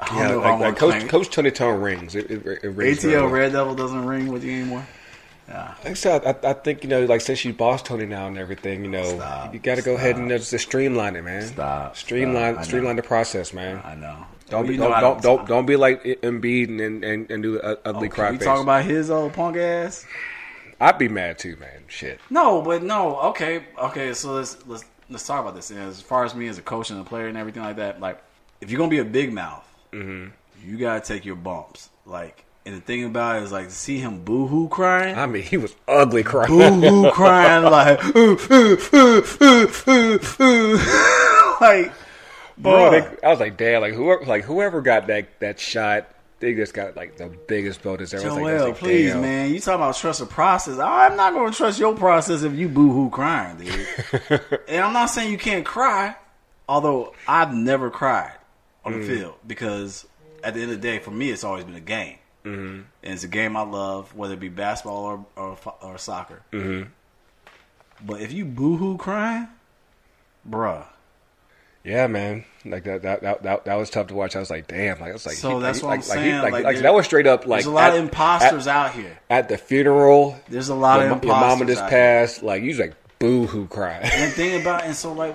I 0.00 0.06
don't 0.28 0.40
Yeah, 0.42 0.50
like, 0.50 0.60
like 0.60 0.76
Coach 0.76 1.08
Coach 1.08 1.30
Tony 1.30 1.50
Tone 1.50 1.80
rings. 1.80 2.14
It, 2.14 2.30
it, 2.30 2.46
it 2.62 2.68
rings 2.68 2.98
ATL. 3.02 3.30
Red 3.30 3.52
Devil 3.52 3.74
doesn't 3.74 4.04
ring 4.06 4.30
with 4.32 4.44
you 4.44 4.52
anymore. 4.52 4.86
Like 5.48 5.86
I 5.86 5.94
said, 5.94 6.26
I, 6.26 6.50
I 6.50 6.52
think 6.52 6.82
you 6.84 6.90
know, 6.90 7.04
like 7.06 7.20
since 7.20 7.44
you 7.44 7.52
boss 7.52 7.82
Tony 7.82 8.04
now 8.06 8.26
and 8.26 8.36
everything, 8.38 8.84
you 8.84 8.90
know, 8.90 9.04
Stop, 9.16 9.54
you 9.54 9.60
got 9.60 9.76
to 9.76 9.82
go 9.82 9.94
ahead 9.94 10.16
and 10.16 10.28
just, 10.28 10.50
just 10.50 10.66
streamline 10.66 11.16
it, 11.16 11.22
man. 11.22 11.42
Stop, 11.46 11.96
streamline, 11.96 12.54
stop. 12.54 12.64
Streamline 12.66 12.96
the 12.96 13.02
process, 13.02 13.52
man. 13.54 13.80
I 13.84 13.94
know. 13.94 14.26
Don't 14.50 14.66
be 14.66 14.76
don't 14.76 14.98
don't, 15.00 15.22
don't 15.22 15.46
don't 15.48 15.66
be 15.66 15.76
like 15.76 16.02
Embiid 16.04 16.68
and 16.84 17.04
and, 17.04 17.30
and 17.30 17.42
do 17.42 17.52
the 17.52 17.78
ugly 17.86 18.08
Oh, 18.08 18.10
can 18.10 18.32
we 18.32 18.38
face. 18.38 18.46
about 18.46 18.84
his 18.84 19.10
old 19.10 19.32
punk 19.32 19.56
ass? 19.56 20.06
I'd 20.80 20.96
be 20.98 21.08
mad 21.08 21.38
too, 21.38 21.56
man. 21.56 21.82
Shit. 21.88 22.20
No, 22.30 22.62
but 22.62 22.82
no. 22.82 23.18
Okay, 23.30 23.64
okay. 23.78 24.14
So 24.14 24.32
let's 24.32 24.56
let's 24.66 24.84
let's 25.10 25.26
talk 25.26 25.40
about 25.40 25.54
this. 25.54 25.70
And 25.70 25.80
as 25.80 26.00
far 26.00 26.24
as 26.24 26.34
me 26.34 26.48
as 26.48 26.56
a 26.58 26.62
coach 26.62 26.90
and 26.90 27.00
a 27.00 27.04
player 27.04 27.26
and 27.26 27.36
everything 27.36 27.62
like 27.62 27.76
that, 27.76 28.00
like 28.00 28.22
if 28.60 28.70
you're 28.70 28.78
gonna 28.78 28.90
be 28.90 28.98
a 28.98 29.04
big 29.04 29.32
mouth, 29.32 29.64
Mm-hmm. 29.92 30.28
you 30.68 30.76
gotta 30.78 31.00
take 31.00 31.24
your 31.24 31.36
bumps. 31.36 31.88
Like, 32.06 32.44
and 32.68 32.76
the 32.76 32.80
thing 32.82 33.04
about 33.04 33.36
it 33.36 33.44
is 33.44 33.50
like 33.52 33.68
to 33.68 33.74
see 33.74 33.98
him 33.98 34.22
boohoo 34.24 34.68
crying. 34.68 35.16
I 35.16 35.24
mean, 35.26 35.42
he 35.42 35.56
was 35.56 35.74
ugly 35.88 36.22
crying. 36.22 36.50
boo-hoo 36.80 37.10
crying 37.12 37.64
like 37.64 38.04
ooh, 38.16 38.38
ooh, 38.52 38.78
ooh, 38.94 39.24
ooh, 39.42 39.70
ooh, 39.88 40.20
ooh. 40.42 40.76
like 41.60 41.92
Bro, 42.58 42.90
they, 42.90 43.26
I 43.26 43.30
was 43.30 43.38
like, 43.40 43.56
damn, 43.56 43.80
like 43.80 43.94
whoever, 43.94 44.24
like 44.24 44.44
whoever 44.44 44.80
got 44.82 45.06
that 45.06 45.38
that 45.40 45.58
shot, 45.60 46.08
they 46.40 46.54
just 46.54 46.74
got 46.74 46.96
like 46.96 47.16
the 47.16 47.28
biggest 47.46 47.82
bonus 47.82 48.12
ever. 48.12 48.24
Was 48.24 48.34
like, 48.34 48.44
Joel, 48.58 48.68
like, 48.70 48.76
please, 48.78 49.12
damn. 49.12 49.22
man. 49.22 49.54
You 49.54 49.60
talking 49.60 49.76
about 49.80 49.96
trust 49.96 50.20
the 50.20 50.26
process? 50.26 50.78
I'm 50.78 51.16
not 51.16 51.32
going 51.34 51.50
to 51.52 51.56
trust 51.56 51.78
your 51.78 51.94
process 51.94 52.42
if 52.42 52.52
you 52.54 52.68
boo-hoo 52.68 53.10
crying, 53.10 53.58
dude. 53.58 53.86
and 54.68 54.82
I'm 54.84 54.92
not 54.92 55.06
saying 55.06 55.30
you 55.30 55.38
can't 55.38 55.64
cry, 55.64 56.16
although 56.68 57.14
I've 57.28 57.54
never 57.54 57.90
cried 57.90 58.32
on 58.84 58.92
Mm. 58.94 59.06
the 59.06 59.16
field 59.16 59.34
because 59.46 60.06
at 60.42 60.54
the 60.54 60.60
end 60.62 60.72
of 60.72 60.80
the 60.80 60.88
day, 60.88 60.98
for 60.98 61.10
me, 61.12 61.30
it's 61.30 61.44
always 61.44 61.62
been 61.64 61.74
a 61.76 61.80
game, 61.80 62.17
mm-hmm. 62.44 62.80
and 63.02 63.14
it's 63.14 63.24
a 63.24 63.28
game 63.28 63.56
I 63.56 63.62
love, 63.62 64.14
whether 64.14 64.34
it 64.34 64.40
be 64.40 64.48
basketball 64.48 65.04
or 65.04 65.26
or, 65.36 65.58
or 65.82 65.98
soccer. 65.98 66.42
Mm-hmm. 66.52 66.88
But 68.06 68.20
if 68.20 68.32
you 68.32 68.44
boo-hoo 68.44 68.96
crying, 68.96 69.48
bruh. 70.48 70.84
Yeah, 71.84 72.06
man. 72.06 72.44
Like 72.64 72.84
that, 72.84 73.02
that, 73.02 73.22
that, 73.22 73.42
that, 73.44 73.64
that 73.64 73.74
was 73.76 73.88
tough 73.88 74.08
to 74.08 74.14
watch. 74.14 74.36
I 74.36 74.40
was 74.40 74.50
like, 74.50 74.66
damn. 74.68 75.00
Like, 75.00 75.10
I 75.10 75.12
was 75.14 75.24
like, 75.24 75.36
So 75.36 75.56
he- 75.56 75.62
that's 75.62 75.82
like, 75.82 75.84
what 75.84 75.92
I'm 75.92 75.98
like, 75.98 76.04
saying. 76.04 76.42
Like, 76.42 76.52
Like, 76.52 76.64
like, 76.64 76.74
there- 76.76 76.82
that 76.82 76.94
was 76.94 77.06
straight 77.06 77.26
up 77.26 77.46
like 77.46 77.58
There's 77.60 77.66
a 77.66 77.70
lot 77.70 77.90
at- 77.92 77.96
of 77.98 78.04
imposters 78.04 78.66
at, 78.66 78.76
out 78.76 78.92
here. 78.92 79.18
at 79.30 79.48
the 79.48 79.56
funeral. 79.56 80.38
There's 80.48 80.68
a 80.68 80.74
lot 80.74 81.00
your, 81.00 81.12
of 81.12 81.22
mo- 81.22 81.28
your 81.28 81.40
mama 81.40 81.64
just 81.64 81.82
out 81.82 81.90
here. 81.90 81.98
passed. 81.98 82.42
Like 82.42 82.62
you 82.62 82.68
was 82.68 82.78
like 82.78 82.94
boo 83.18 83.46
hoo 83.46 83.66
cry. 83.68 84.00
And 84.02 84.30
the 84.30 84.34
thing 84.34 84.60
about 84.60 84.84
and 84.84 84.94
so 84.96 85.12
like 85.12 85.34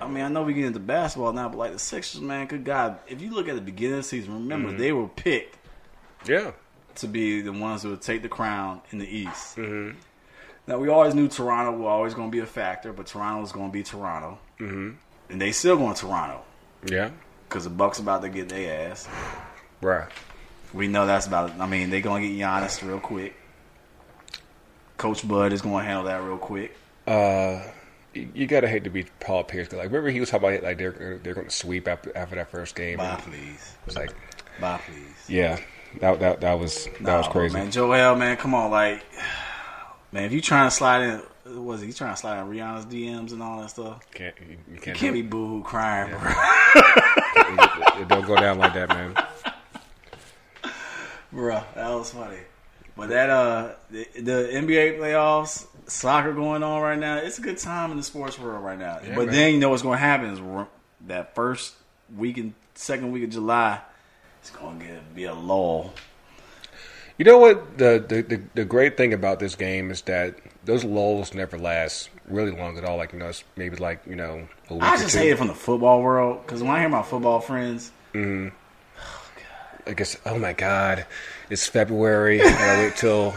I 0.00 0.06
mean, 0.08 0.22
I 0.22 0.28
know 0.28 0.42
we 0.42 0.52
get 0.52 0.66
into 0.66 0.78
basketball 0.80 1.32
now, 1.32 1.48
but 1.48 1.56
like 1.58 1.72
the 1.72 1.78
Sixers, 1.78 2.20
man, 2.20 2.46
good 2.46 2.64
God, 2.64 2.98
if 3.08 3.22
you 3.22 3.30
look 3.32 3.48
at 3.48 3.54
the 3.54 3.60
beginning 3.62 3.94
of 3.94 4.04
the 4.04 4.08
season, 4.08 4.34
remember 4.34 4.68
Mm-hmm. 4.68 4.78
they 4.78 4.92
were 4.92 5.08
picked 5.08 5.56
Yeah. 6.26 6.52
to 6.96 7.06
be 7.08 7.40
the 7.40 7.52
ones 7.52 7.82
who 7.82 7.90
would 7.90 8.02
take 8.02 8.22
the 8.22 8.28
crown 8.28 8.80
in 8.90 8.98
the 8.98 9.06
East. 9.06 9.56
Mm-hmm. 9.56 9.98
Now 10.66 10.78
we 10.78 10.88
always 10.88 11.14
knew 11.14 11.28
Toronto 11.28 11.78
was 11.78 11.86
always 11.86 12.14
going 12.14 12.28
to 12.28 12.32
be 12.32 12.40
a 12.40 12.46
factor, 12.46 12.92
but 12.92 13.06
Toronto 13.06 13.40
was 13.40 13.52
going 13.52 13.68
to 13.68 13.72
be 13.72 13.82
Toronto, 13.82 14.38
mm-hmm. 14.58 14.92
and 15.30 15.40
they 15.40 15.52
still 15.52 15.76
going 15.76 15.94
to 15.94 16.00
Toronto 16.00 16.42
Yeah. 16.90 17.10
because 17.48 17.64
the 17.64 17.70
Bucks 17.70 17.98
about 18.00 18.22
to 18.22 18.28
get 18.28 18.48
their 18.48 18.90
ass. 18.90 19.08
Right. 19.80 20.08
We 20.74 20.88
know 20.88 21.06
that's 21.06 21.26
about. 21.26 21.50
It. 21.50 21.60
I 21.60 21.66
mean, 21.66 21.90
they're 21.90 22.00
going 22.00 22.22
to 22.22 22.28
get 22.28 22.38
Giannis 22.44 22.86
real 22.86 22.98
quick. 22.98 23.34
Coach 24.96 25.26
Bud 25.26 25.52
is 25.52 25.62
going 25.62 25.82
to 25.82 25.84
handle 25.84 26.04
that 26.04 26.22
real 26.22 26.38
quick. 26.38 26.76
Uh, 27.06 27.62
you, 28.14 28.46
gotta 28.46 28.66
hate 28.66 28.84
to 28.84 28.90
be 28.90 29.04
Paul 29.20 29.44
Pierce. 29.44 29.70
Like, 29.72 29.84
remember 29.84 30.08
he 30.10 30.20
was 30.20 30.30
talking 30.30 30.48
about 30.48 30.62
like 30.64 30.78
they're 30.78 31.20
they're 31.22 31.34
going 31.34 31.46
to 31.46 31.54
sweep 31.54 31.86
after 31.86 32.16
after 32.16 32.34
that 32.36 32.50
first 32.50 32.74
game. 32.74 32.96
Bye, 32.96 33.20
please. 33.20 33.74
It 33.82 33.86
was 33.86 33.96
like, 33.96 34.12
Bye, 34.60 34.80
please. 34.86 35.28
yeah, 35.28 35.60
that 36.00 36.20
that 36.20 36.40
that 36.40 36.58
was 36.58 36.88
that 37.00 37.18
was 37.18 37.28
crazy. 37.28 37.54
man. 37.54 37.70
Joel, 37.70 38.16
man, 38.16 38.36
come 38.36 38.54
on, 38.54 38.70
like, 38.70 39.04
man, 40.12 40.24
if 40.24 40.32
you 40.32 40.40
trying 40.40 40.68
to 40.68 40.70
slide 40.74 41.02
in, 41.02 41.64
was 41.64 41.80
he 41.80 41.92
trying 41.92 42.14
to 42.14 42.20
slide 42.20 42.40
in 42.40 42.48
Rihanna's 42.48 42.86
DMs 42.86 43.32
and 43.32 43.42
all 43.42 43.60
that 43.60 43.70
stuff? 43.70 44.00
Can't 44.12 44.34
you, 44.40 44.46
you 44.46 44.58
You 44.74 44.80
can't, 44.80 44.96
can't 44.96 45.14
be 45.14 45.22
boohoo 45.22 45.62
crying, 45.62 46.10
bro. 46.10 46.20
it. 46.76 48.02
It 48.02 48.08
don't 48.08 48.26
go 48.26 48.36
down 48.36 48.58
like 48.58 48.74
that, 48.74 48.88
man. 48.88 49.14
Bruh, 51.32 51.64
that 51.74 51.90
was 51.90 52.12
funny. 52.12 52.38
But 52.96 53.10
that 53.10 53.28
uh, 53.28 53.72
the, 53.90 54.06
the 54.14 54.48
NBA 54.52 54.98
playoffs, 54.98 55.66
soccer 55.86 56.32
going 56.32 56.62
on 56.62 56.80
right 56.80 56.98
now. 56.98 57.18
It's 57.18 57.38
a 57.38 57.42
good 57.42 57.58
time 57.58 57.90
in 57.90 57.98
the 57.98 58.02
sports 58.02 58.38
world 58.38 58.64
right 58.64 58.78
now. 58.78 59.00
Yeah, 59.04 59.14
but 59.14 59.26
man. 59.26 59.34
then 59.34 59.54
you 59.54 59.60
know 59.60 59.68
what's 59.68 59.82
going 59.82 59.98
to 59.98 60.04
happen 60.04 60.30
is 60.30 60.66
that 61.06 61.34
first 61.34 61.74
week 62.16 62.38
and 62.38 62.54
second 62.74 63.12
week 63.12 63.24
of 63.24 63.30
July, 63.30 63.80
it's 64.46 64.56
going 64.56 64.78
to 64.78 65.00
be 65.14 65.24
a 65.24 65.34
lull. 65.34 65.92
You 67.18 67.24
know 67.24 67.38
what? 67.38 67.78
The, 67.78 68.04
the 68.06 68.22
the 68.22 68.42
the 68.54 68.64
great 68.64 68.96
thing 68.96 69.12
about 69.12 69.40
this 69.40 69.56
game 69.56 69.90
is 69.90 70.02
that 70.02 70.36
those 70.64 70.84
lulls 70.84 71.34
never 71.34 71.58
last 71.58 72.10
really 72.28 72.52
long 72.52 72.78
at 72.78 72.84
all. 72.84 72.96
Like 72.96 73.12
you 73.12 73.18
know, 73.18 73.28
it's 73.28 73.42
maybe 73.56 73.76
like 73.76 74.02
you 74.06 74.14
know 74.14 74.46
a 74.70 74.74
week 74.74 74.82
I 74.82 74.96
just 74.98 75.16
hate 75.16 75.30
it 75.30 75.38
from 75.38 75.48
the 75.48 75.54
football 75.54 76.02
world 76.02 76.42
because 76.42 76.62
when 76.62 76.70
I 76.70 76.80
hear 76.80 76.88
my 76.88 77.02
football 77.02 77.40
friends, 77.40 77.90
mm-hmm. 78.12 78.54
oh, 79.00 79.30
I 79.86 79.94
guess. 79.94 80.16
Oh 80.24 80.38
my 80.38 80.52
God, 80.52 81.06
it's 81.50 81.66
February. 81.66 82.40
and 82.40 82.54
I 82.54 82.84
wait 82.84 82.96
till 82.96 83.34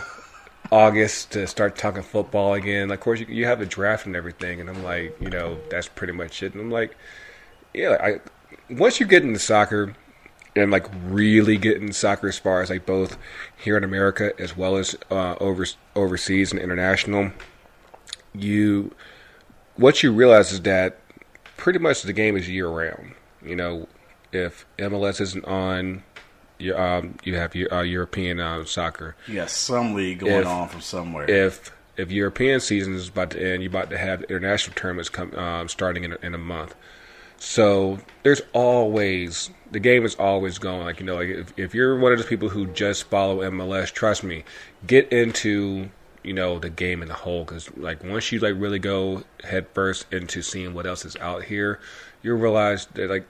August 0.72 1.32
to 1.32 1.48
start 1.48 1.76
talking 1.76 2.04
football 2.04 2.54
again. 2.54 2.92
Of 2.92 3.00
course, 3.00 3.22
you, 3.22 3.28
you 3.28 3.46
have 3.46 3.60
the 3.60 3.66
draft 3.66 4.06
and 4.06 4.16
everything, 4.16 4.60
and 4.60 4.70
I'm 4.70 4.84
like, 4.84 5.16
you 5.22 5.30
know, 5.30 5.58
that's 5.72 5.88
pretty 5.88 6.14
much 6.14 6.44
it. 6.44 6.54
And 6.54 6.62
I'm 6.62 6.72
like, 6.72 6.96
yeah, 7.74 7.98
I 8.00 8.20
once 8.70 9.00
you 9.00 9.08
get 9.08 9.24
into 9.24 9.40
soccer 9.40 9.96
and 10.60 10.72
like 10.72 10.88
really 11.06 11.58
getting 11.58 11.92
soccer 11.92 12.28
as 12.28 12.38
far 12.38 12.62
as 12.62 12.70
like 12.70 12.86
both 12.86 13.18
here 13.58 13.78
in 13.78 13.84
America 13.84 14.34
as 14.40 14.56
well 14.56 14.76
as 14.78 14.96
uh, 15.12 15.36
over 15.40 15.66
overseas 15.96 16.52
and 16.52 16.62
international, 16.62 17.32
you 18.34 18.94
what 19.76 20.04
you 20.04 20.12
realize 20.12 20.52
is 20.52 20.62
that 20.62 21.00
pretty 21.58 21.80
much 21.80 22.02
the 22.04 22.14
game 22.14 22.36
is 22.38 22.50
year 22.50 22.68
round. 22.68 23.14
You 23.42 23.56
know, 23.56 23.88
if 24.32 24.66
MLS 24.78 25.22
isn't 25.22 25.46
on, 25.46 26.04
you 26.58 26.76
um, 26.76 27.18
you 27.24 27.36
have 27.36 27.56
your 27.56 27.74
uh, 27.74 27.82
European 27.82 28.40
uh, 28.40 28.66
soccer. 28.66 29.16
you 29.28 29.36
got 29.36 29.50
some 29.50 29.94
league 29.94 30.20
going 30.20 30.42
If- 30.42 30.48
on 30.48 30.68
from 30.70 30.82
somewhere. 30.82 31.30
If 31.30 31.72
if 31.98 32.12
European 32.12 32.62
season 32.62 32.94
is 32.96 33.10
about 33.10 33.32
to 33.32 33.42
end, 33.46 33.62
you're 33.62 33.70
about 33.70 33.90
to 33.90 33.98
have 33.98 34.24
international 34.24 34.74
tournaments 34.76 35.10
come 35.10 35.34
um, 35.36 35.68
starting 35.68 36.06
in 36.06 36.14
a, 36.14 36.18
in 36.24 36.34
a 36.34 36.38
month. 36.38 36.74
So 37.40 38.00
there's 38.24 38.42
always 38.54 39.50
the 39.72 39.80
game 39.80 40.06
is 40.06 40.16
always 40.16 40.58
going. 40.58 40.86
Like 40.86 41.00
you 41.00 41.06
know, 41.06 41.16
like 41.16 41.30
if, 41.30 41.54
if 41.58 41.74
you're 41.74 41.98
one 41.98 42.12
of 42.12 42.18
those 42.18 42.28
people 42.28 42.50
who 42.50 42.68
just 42.68 43.06
follow 43.06 43.40
MLS, 43.50 43.92
trust 43.92 44.24
me, 44.24 44.44
get 44.86 45.12
into 45.12 45.90
you 46.22 46.34
know 46.34 46.60
the 46.60 46.70
game 46.70 47.02
in 47.02 47.08
the 47.08 47.14
whole 47.14 47.46
because 47.46 47.76
like 47.78 48.04
once 48.04 48.32
you 48.32 48.40
like 48.40 48.56
really 48.58 48.80
go 48.80 49.24
head 49.44 49.68
first 49.74 50.06
into 50.12 50.42
seeing 50.42 50.74
what 50.74 50.86
else 50.86 51.06
is 51.06 51.16
out 51.18 51.44
here, 51.46 51.80
you'll 52.22 52.38
realize 52.38 52.86
that 52.88 53.10
like 53.10 53.26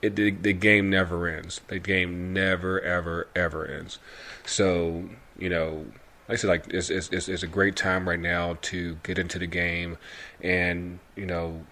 it, 0.00 0.16
the, 0.16 0.30
the 0.30 0.52
game 0.52 0.90
never 0.90 1.28
ends. 1.28 1.60
The 1.68 1.78
game 1.78 2.32
never, 2.32 2.80
ever, 2.80 3.28
ever 3.36 3.66
ends. 3.66 3.98
So 4.44 5.08
you 5.38 5.48
know, 5.48 5.86
like 6.28 6.38
I 6.38 6.40
said, 6.40 6.48
like 6.48 6.64
it's 6.68 6.90
it's 6.90 7.10
it's 7.10 7.42
a 7.42 7.46
great 7.46 7.76
time 7.76 8.08
right 8.08 8.20
now 8.20 8.58
to 8.62 8.96
get 9.02 9.18
into 9.18 9.38
the 9.38 9.46
game, 9.46 9.98
and 10.40 10.98
you 11.16 11.26
know, 11.26 11.64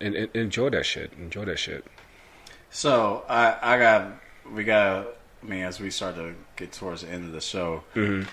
and, 0.00 0.14
and 0.14 0.30
enjoy 0.34 0.70
that 0.70 0.86
shit. 0.86 1.12
Enjoy 1.18 1.44
that 1.44 1.58
shit. 1.58 1.84
So 2.70 3.24
I 3.28 3.56
I 3.60 3.78
got 3.78 4.12
we 4.52 4.64
got 4.64 5.06
I 5.42 5.46
mean 5.46 5.62
as 5.64 5.80
we 5.80 5.90
start 5.90 6.16
to 6.16 6.34
get 6.56 6.72
towards 6.72 7.02
the 7.02 7.08
end 7.08 7.24
of 7.24 7.32
the 7.32 7.40
show, 7.40 7.82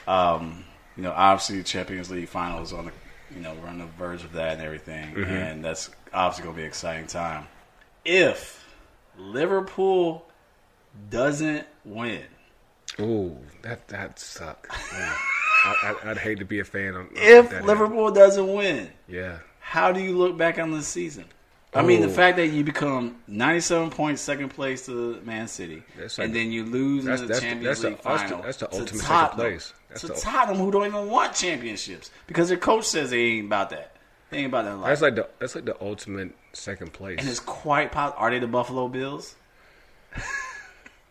um, 0.08 0.66
you 0.98 1.04
know 1.04 1.14
obviously 1.16 1.64
Champions 1.64 2.10
League 2.12 2.28
finals 2.30 2.74
on 2.74 2.86
the 2.86 2.92
you 3.36 3.42
know 3.42 3.54
we're 3.62 3.70
on 3.70 3.80
the 3.80 3.86
verge 3.98 4.24
of 4.24 4.34
that 4.34 4.54
and 4.54 4.62
everything, 4.62 5.16
and 5.30 5.64
that's 5.64 5.90
obviously 6.14 6.44
going 6.44 6.56
to 6.56 6.58
be 6.58 6.64
an 6.64 6.68
exciting 6.68 7.08
time. 7.08 7.48
If 8.04 8.64
Liverpool 9.18 10.26
doesn't 11.10 11.66
win, 11.84 12.24
Ooh, 13.00 13.38
that 13.62 13.88
that 13.90 14.20
suck. 14.20 14.68
I, 15.66 15.96
I'd 16.04 16.18
hate 16.20 16.38
to 16.40 16.46
be 16.46 16.60
a 16.60 16.64
fan 16.66 16.94
of 16.96 17.08
if 17.14 17.52
Liverpool 17.64 18.12
doesn't 18.12 18.54
win, 18.54 18.92
Yeah, 19.08 19.40
how 19.60 19.92
do 19.92 20.00
you 20.00 20.18
look 20.18 20.38
back 20.38 20.60
on 20.60 20.72
this 20.72 20.88
season? 20.88 21.26
I 21.76 21.82
mean, 21.84 22.02
the 22.02 22.10
fact 22.10 22.38
that 22.38 22.48
you 22.48 22.64
become 22.64 23.18
97 23.28 23.90
points 23.90 24.22
second 24.22 24.50
place 24.50 24.86
to 24.86 25.20
Man 25.26 25.48
City, 25.48 25.84
That's 25.98 26.18
like- 26.18 26.28
and 26.28 26.36
then 26.36 26.52
you 26.52 26.64
lose 26.64 27.04
that's- 27.06 27.22
in 27.22 27.28
the 27.28 27.34
that's 27.34 27.40
the- 27.42 27.48
Champions 27.48 27.66
that's 27.68 27.82
the- 27.82 27.88
League 27.90 27.98
that's 28.02 28.22
the- 28.24 28.28
final. 28.30 28.44
that's 28.44 28.58
the 28.58 28.68
to 28.68 28.74
ultimate 28.74 29.02
second 29.02 29.08
Tottenham. 29.16 29.38
place. 29.52 29.74
That's 29.90 30.02
to 30.02 30.08
the- 30.08 30.14
Tottenham, 30.14 30.58
who 30.58 30.72
don't 30.72 30.86
even 30.88 31.08
want 31.10 31.34
championships 31.36 32.12
because 32.28 32.48
their 32.50 32.58
coach 32.58 32.86
says 32.86 33.10
they 33.12 33.20
ain't 33.20 33.46
about 33.48 33.70
that. 33.72 33.92
They 34.30 34.38
ain't 34.40 34.48
about 34.48 34.66
that 34.66 34.76
life. 34.78 34.88
that's 34.90 35.02
like 35.02 35.16
the 35.16 35.28
that's 35.40 35.54
like 35.56 35.66
the 35.66 35.76
ultimate 35.82 36.32
second 36.54 36.94
place. 36.94 37.20
and 37.20 37.28
it's 37.30 37.40
quite 37.40 37.92
possible. 37.92 38.18
Are 38.22 38.32
they 38.32 38.40
the 38.40 38.48
Buffalo 38.48 38.88
Bills? 38.88 39.36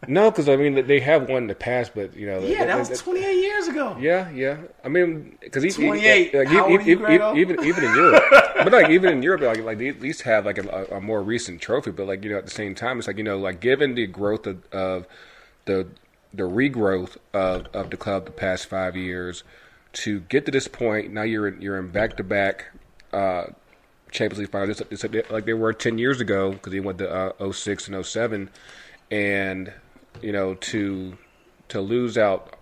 no, 0.08 0.30
because 0.30 0.48
I 0.48 0.56
mean 0.56 0.86
they 0.86 1.00
have 1.00 1.28
won 1.28 1.42
in 1.44 1.46
the 1.46 1.54
past, 1.54 1.92
but 1.94 2.14
you 2.16 2.26
know, 2.26 2.40
Yeah, 2.40 2.64
that 2.66 2.78
was 2.78 2.88
28 3.00 3.34
years 3.36 3.68
ago. 3.68 3.96
Yeah, 3.98 4.30
yeah. 4.30 4.56
I 4.84 4.88
mean, 4.88 5.36
because 5.40 5.62
28. 5.74 6.34
Like, 6.34 6.48
How 6.48 6.54
e- 6.68 6.72
old 6.72 6.80
are 6.80 6.82
you, 6.82 7.08
e- 7.08 7.38
e- 7.38 7.40
even 7.40 7.64
even 7.64 7.84
in 7.84 7.94
Europe, 7.94 8.24
but 8.54 8.72
like 8.72 8.90
even 8.90 9.10
in 9.10 9.22
Europe, 9.22 9.42
like 9.42 9.58
like 9.62 9.78
they 9.78 9.88
at 9.88 10.00
least 10.00 10.22
have 10.22 10.46
like 10.46 10.58
a, 10.58 10.86
a 10.92 11.00
more 11.00 11.22
recent 11.22 11.60
trophy. 11.60 11.90
But 11.90 12.06
like 12.06 12.24
you 12.24 12.30
know, 12.30 12.38
at 12.38 12.44
the 12.44 12.50
same 12.50 12.74
time, 12.74 12.98
it's 12.98 13.06
like 13.06 13.18
you 13.18 13.24
know, 13.24 13.38
like 13.38 13.60
given 13.60 13.94
the 13.94 14.06
growth 14.06 14.46
of, 14.46 14.64
of 14.72 15.06
the 15.64 15.88
the 16.32 16.44
regrowth 16.44 17.16
of, 17.32 17.66
of 17.72 17.90
the 17.90 17.96
club 17.96 18.24
the 18.26 18.32
past 18.32 18.66
five 18.66 18.96
years 18.96 19.44
to 19.92 20.20
get 20.20 20.44
to 20.46 20.50
this 20.50 20.66
point, 20.66 21.12
now 21.12 21.22
you're 21.22 21.46
in, 21.48 21.60
you're 21.60 21.78
in 21.78 21.90
back 21.90 22.16
to 22.16 22.24
back. 22.24 22.66
Champions 24.10 24.38
League 24.38 24.50
finals, 24.50 24.80
like 25.30 25.44
they 25.44 25.54
were 25.54 25.72
ten 25.72 25.98
years 25.98 26.20
ago 26.20 26.52
because 26.52 26.72
they 26.72 26.80
went 26.80 26.98
to 26.98 27.10
uh, 27.10 27.52
06 27.52 27.88
and 27.88 28.06
07. 28.06 28.48
and 29.10 29.72
you 30.22 30.32
know 30.32 30.54
to 30.54 31.16
to 31.68 31.80
lose 31.80 32.16
out 32.16 32.56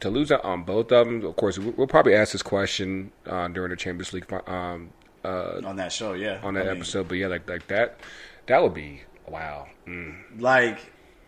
to 0.00 0.10
lose 0.10 0.32
out 0.32 0.44
on 0.44 0.62
both 0.62 0.92
of 0.92 1.06
them. 1.06 1.24
Of 1.24 1.36
course, 1.36 1.58
we'll 1.58 1.86
probably 1.86 2.14
ask 2.14 2.32
this 2.32 2.42
question 2.42 3.12
uh, 3.26 3.48
during 3.48 3.70
the 3.70 3.76
Champions 3.76 4.12
League 4.12 4.30
um, 4.46 4.90
uh, 5.24 5.60
On 5.64 5.76
that 5.76 5.92
show, 5.92 6.12
yeah. 6.12 6.40
on 6.42 6.54
that 6.54 6.66
I 6.66 6.70
mean, 6.70 6.76
episode. 6.78 7.08
But 7.08 7.16
yeah, 7.18 7.28
like 7.28 7.48
like 7.48 7.66
that, 7.68 8.00
that 8.46 8.62
would 8.62 8.74
be 8.74 9.02
wow. 9.26 9.66
Mm. 9.86 10.40
Like, 10.40 10.78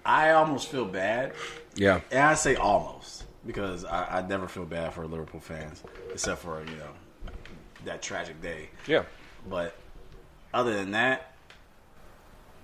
I 0.04 0.30
almost 0.32 0.68
feel 0.68 0.84
bad 0.84 1.32
Yeah, 1.74 2.00
And 2.10 2.20
I 2.20 2.34
say 2.34 2.56
almost 2.56 3.24
because 3.46 3.84
I, 3.84 4.18
I 4.18 4.26
never 4.26 4.48
feel 4.48 4.64
bad 4.64 4.94
for 4.94 5.06
Liverpool 5.06 5.40
fans, 5.40 5.82
except 6.12 6.42
for 6.42 6.60
you 6.60 6.76
know 6.76 7.32
that 7.84 8.02
tragic 8.02 8.40
day. 8.42 8.70
yeah, 8.86 9.04
But 9.48 9.76
other 10.52 10.74
than 10.74 10.92
that, 10.92 11.32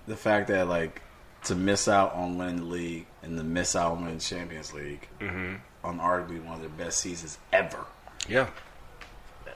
the 0.07 0.15
fact 0.17 0.47
that 0.49 0.67
like 0.67 1.01
to 1.45 1.55
miss 1.55 1.87
out 1.87 2.13
on 2.13 2.37
winning 2.37 2.57
the 2.57 2.63
league 2.63 3.05
and 3.21 3.37
to 3.37 3.43
miss 3.43 3.75
out 3.75 3.91
on 3.93 4.01
winning 4.01 4.17
the 4.17 4.23
Champions 4.23 4.73
League 4.73 5.07
on 5.21 5.99
arguably 5.99 6.43
one 6.43 6.55
of 6.55 6.61
their 6.61 6.69
best 6.85 6.99
seasons 6.99 7.37
ever. 7.51 7.85
yeah. 8.27 8.47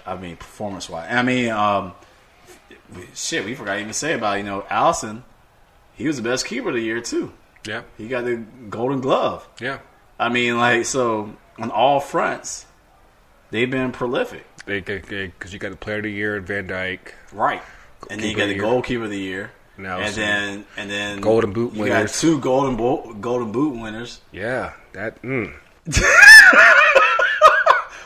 I 0.08 0.16
mean, 0.16 0.38
performance 0.38 0.90
wise. 0.90 1.08
I 1.12 1.22
mean, 1.22 1.50
um, 1.52 1.94
shit, 3.14 3.46
we 3.46 3.54
forgot 3.56 3.76
to 3.76 3.80
even 3.82 3.94
say 3.94 4.14
about 4.14 4.38
you 4.38 4.44
know 4.44 4.62
Alisson. 4.72 5.24
He 5.96 6.08
was 6.08 6.18
the 6.18 6.24
best 6.24 6.46
keeper 6.46 6.70
of 6.70 6.76
the 6.76 6.82
year 6.82 7.02
too. 7.02 7.34
Yeah, 7.66 7.82
He 7.98 8.08
got 8.08 8.24
the 8.24 8.38
Golden 8.70 9.02
Glove. 9.02 9.48
yeah. 9.60 9.80
I 10.20 10.30
mean, 10.30 10.58
like, 10.58 10.86
so 10.86 11.36
on 11.60 11.70
all 11.70 12.00
fronts, 12.00 12.66
they've 13.52 13.70
been 13.70 13.92
prolific. 13.92 14.46
Because 14.66 15.52
you 15.54 15.60
got 15.60 15.72
the 15.72 15.76
Player 15.78 15.98
of 15.98 16.04
the 16.04 16.12
Year, 16.12 16.40
Van 16.40 16.68
Dijk, 16.68 17.00
Right. 17.32 17.62
And 18.10 18.22
then 18.22 18.30
you 18.30 18.36
got 18.36 18.48
the 18.48 18.56
goalkeeper 18.56 19.04
of 19.06 19.10
the 19.10 19.18
year. 19.20 19.52
Now 19.78 20.00
and 20.00 20.14
then 20.16 20.66
and 20.78 20.90
then 20.90 21.20
Golden 21.22 21.52
Boot 21.54 21.74
you 21.74 21.82
winners. 21.84 22.12
got 22.12 22.20
two 22.20 22.40
golden 22.40 22.78
Bo- 22.78 23.14
golden 23.14 23.52
boot 23.52 23.80
winners. 23.80 24.22
Yeah, 24.32 24.74
that. 24.94 25.22
Mm. 25.22 25.54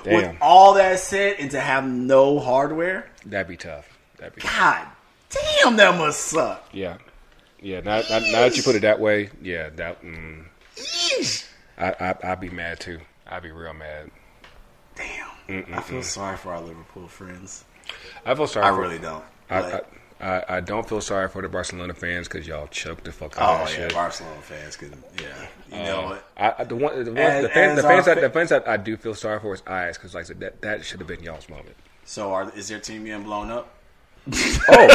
With 0.06 0.38
all 0.42 0.74
that 0.76 1.00
said, 1.00 1.38
and 1.40 1.52
to 1.52 1.60
have 1.60 1.86
no 1.86 2.40
hardware, 2.40 3.10
that'd 3.26 3.48
be 3.48 3.58
tough. 3.58 3.88
That'd 4.18 4.36
be. 4.36 4.42
God 4.42 4.88
Damn, 5.32 5.78
that 5.78 5.98
must 5.98 6.20
suck. 6.20 6.70
Yeah, 6.74 6.98
yeah. 7.62 7.80
Now, 7.82 8.02
now, 8.10 8.20
now 8.20 8.42
that 8.42 8.58
you 8.58 8.64
put 8.64 8.76
it 8.76 8.82
that 8.82 9.00
way, 9.00 9.30
yeah, 9.42 9.70
that. 9.70 10.04
Mm, 10.04 10.46
I, 11.78 11.96
I 12.00 12.32
I'd 12.32 12.40
be 12.40 12.50
mad 12.50 12.80
too. 12.80 13.00
I'd 13.28 13.44
be 13.44 13.52
real 13.52 13.74
mad. 13.74 14.12
Damn. 14.96 15.28
Mm-mm-mm. 15.48 15.74
I 15.74 15.82
feel 15.82 16.04
sorry 16.04 16.38
for 16.38 16.52
our 16.54 16.62
Liverpool 16.62 17.08
friends. 17.08 17.64
I 18.26 18.36
feel 18.36 18.48
sorry. 18.48 18.66
I 18.66 18.70
really 18.78 19.00
don't. 19.00 19.24
I, 19.50 19.60
I, 19.60 19.82
I, 20.22 20.60
don't 20.62 20.88
feel 20.88 21.02
sorry 21.02 21.30
for 21.30 21.42
the 21.42 21.50
Barcelona 21.50 21.94
fans 21.94 22.28
because 22.28 22.48
y'all 22.48 22.68
choked 22.68 23.06
the 23.06 23.12
fuck 23.12 23.40
out 23.40 23.62
oh, 23.62 23.64
yeah, 23.64 23.76
shit. 23.76 23.94
Barcelona 23.94 24.42
fans 24.42 24.76
could, 24.76 24.94
yeah. 25.20 25.48
You 25.72 25.84
know 25.84 26.04
what? 26.04 26.30
I, 26.38 26.64
the 26.64 26.76
one, 26.76 27.04
the, 27.04 27.12
one, 27.12 27.18
as, 27.18 27.44
the 27.44 27.50
fans, 27.50 27.82
the 27.82 27.88
fans, 27.88 28.06
that, 28.06 28.22
the 28.22 28.30
fans 28.30 28.50
that 28.50 28.68
I 28.68 28.78
do 28.78 28.98
feel 28.98 29.16
sorry 29.16 29.40
for 29.40 29.54
is 29.54 29.64
eyes 29.66 29.98
because 29.98 30.14
like 30.14 30.26
I 30.26 30.28
said, 30.28 30.40
that 30.42 30.62
that 30.62 30.86
should 30.86 31.00
have 31.00 31.08
been 31.08 31.24
y'all's 31.24 31.50
moment. 31.50 31.76
So, 32.06 32.34
are, 32.34 32.52
is 32.56 32.68
their 32.68 32.80
team 32.80 33.06
getting 33.06 33.24
blown 33.24 33.50
up? 33.50 33.74
oh, 34.70 34.88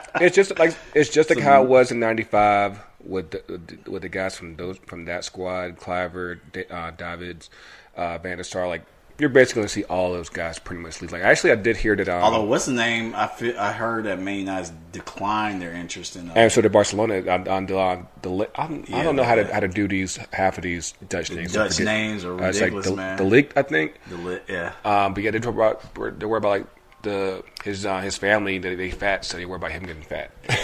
it's 0.20 0.34
just 0.34 0.58
like 0.58 0.74
it's 0.94 1.10
just 1.10 1.30
like 1.30 1.38
how 1.38 1.62
it 1.62 1.68
was 1.68 1.92
in 1.92 2.00
'95 2.00 2.80
with 3.04 3.30
the, 3.30 3.90
with 3.90 4.02
the 4.02 4.08
guys 4.08 4.36
from 4.36 4.56
those 4.56 4.78
from 4.78 5.04
that 5.04 5.24
squad, 5.24 5.76
Kluivert, 5.76 6.40
uh, 6.70 6.90
Davids, 6.92 7.50
uh, 7.96 8.18
Van 8.18 8.38
der 8.38 8.42
Sar. 8.42 8.66
Like 8.66 8.84
you're 9.18 9.28
basically 9.28 9.60
going 9.60 9.68
to 9.68 9.72
see 9.72 9.84
all 9.84 10.12
those 10.12 10.28
guys 10.28 10.58
pretty 10.58 10.82
much 10.82 11.00
leave. 11.00 11.12
Like 11.12 11.22
actually, 11.22 11.52
I 11.52 11.56
did 11.56 11.76
hear 11.76 11.94
that. 11.96 12.08
Um, 12.08 12.22
Although, 12.22 12.44
what's 12.44 12.66
the 12.66 12.72
name? 12.72 13.14
I 13.14 13.26
feel, 13.26 13.58
I 13.58 13.72
heard 13.72 14.04
that 14.04 14.20
Man 14.20 14.38
United's 14.38 14.72
declined 14.92 15.62
their 15.62 15.72
interest 15.72 16.16
in. 16.16 16.30
Uh, 16.30 16.34
and 16.34 16.52
so 16.52 16.60
the 16.60 16.70
Barcelona 16.70 17.18
on, 17.30 17.46
on 17.46 17.66
the 17.66 17.78
on 17.78 18.06
the 18.22 18.50
I 18.54 18.66
don't, 18.66 18.88
yeah, 18.88 18.98
I 18.98 19.02
don't 19.02 19.16
know 19.16 19.24
how 19.24 19.36
to 19.36 19.52
how 19.52 19.60
to 19.60 19.68
do 19.68 19.86
these 19.86 20.18
half 20.32 20.58
of 20.58 20.64
these 20.64 20.94
Dutch 21.08 21.30
names. 21.30 21.52
Dutch 21.52 21.78
names 21.80 22.24
are 22.24 22.34
ridiculous, 22.34 22.60
uh, 22.60 22.66
it's 22.66 22.74
like 22.74 22.84
the, 22.84 22.96
man. 22.96 23.18
De 23.18 23.24
Ligt, 23.24 23.52
I 23.56 23.62
think. 23.62 23.94
De 24.08 24.16
Ligt, 24.16 24.48
yeah. 24.48 24.72
Um, 24.84 25.14
but 25.14 25.22
yeah, 25.22 25.30
they 25.30 25.38
talk 25.38 25.54
about 25.54 25.94
they 26.18 26.26
worry 26.26 26.38
about 26.38 26.48
like 26.48 26.66
the 27.02 27.44
his 27.62 27.86
uh, 27.86 28.00
his 28.00 28.16
family. 28.16 28.58
They 28.58 28.74
they 28.74 28.90
fat, 28.90 29.24
so 29.24 29.36
they 29.36 29.46
worry 29.46 29.56
about 29.56 29.70
him 29.70 29.84
getting 29.84 30.02
fat. 30.02 30.32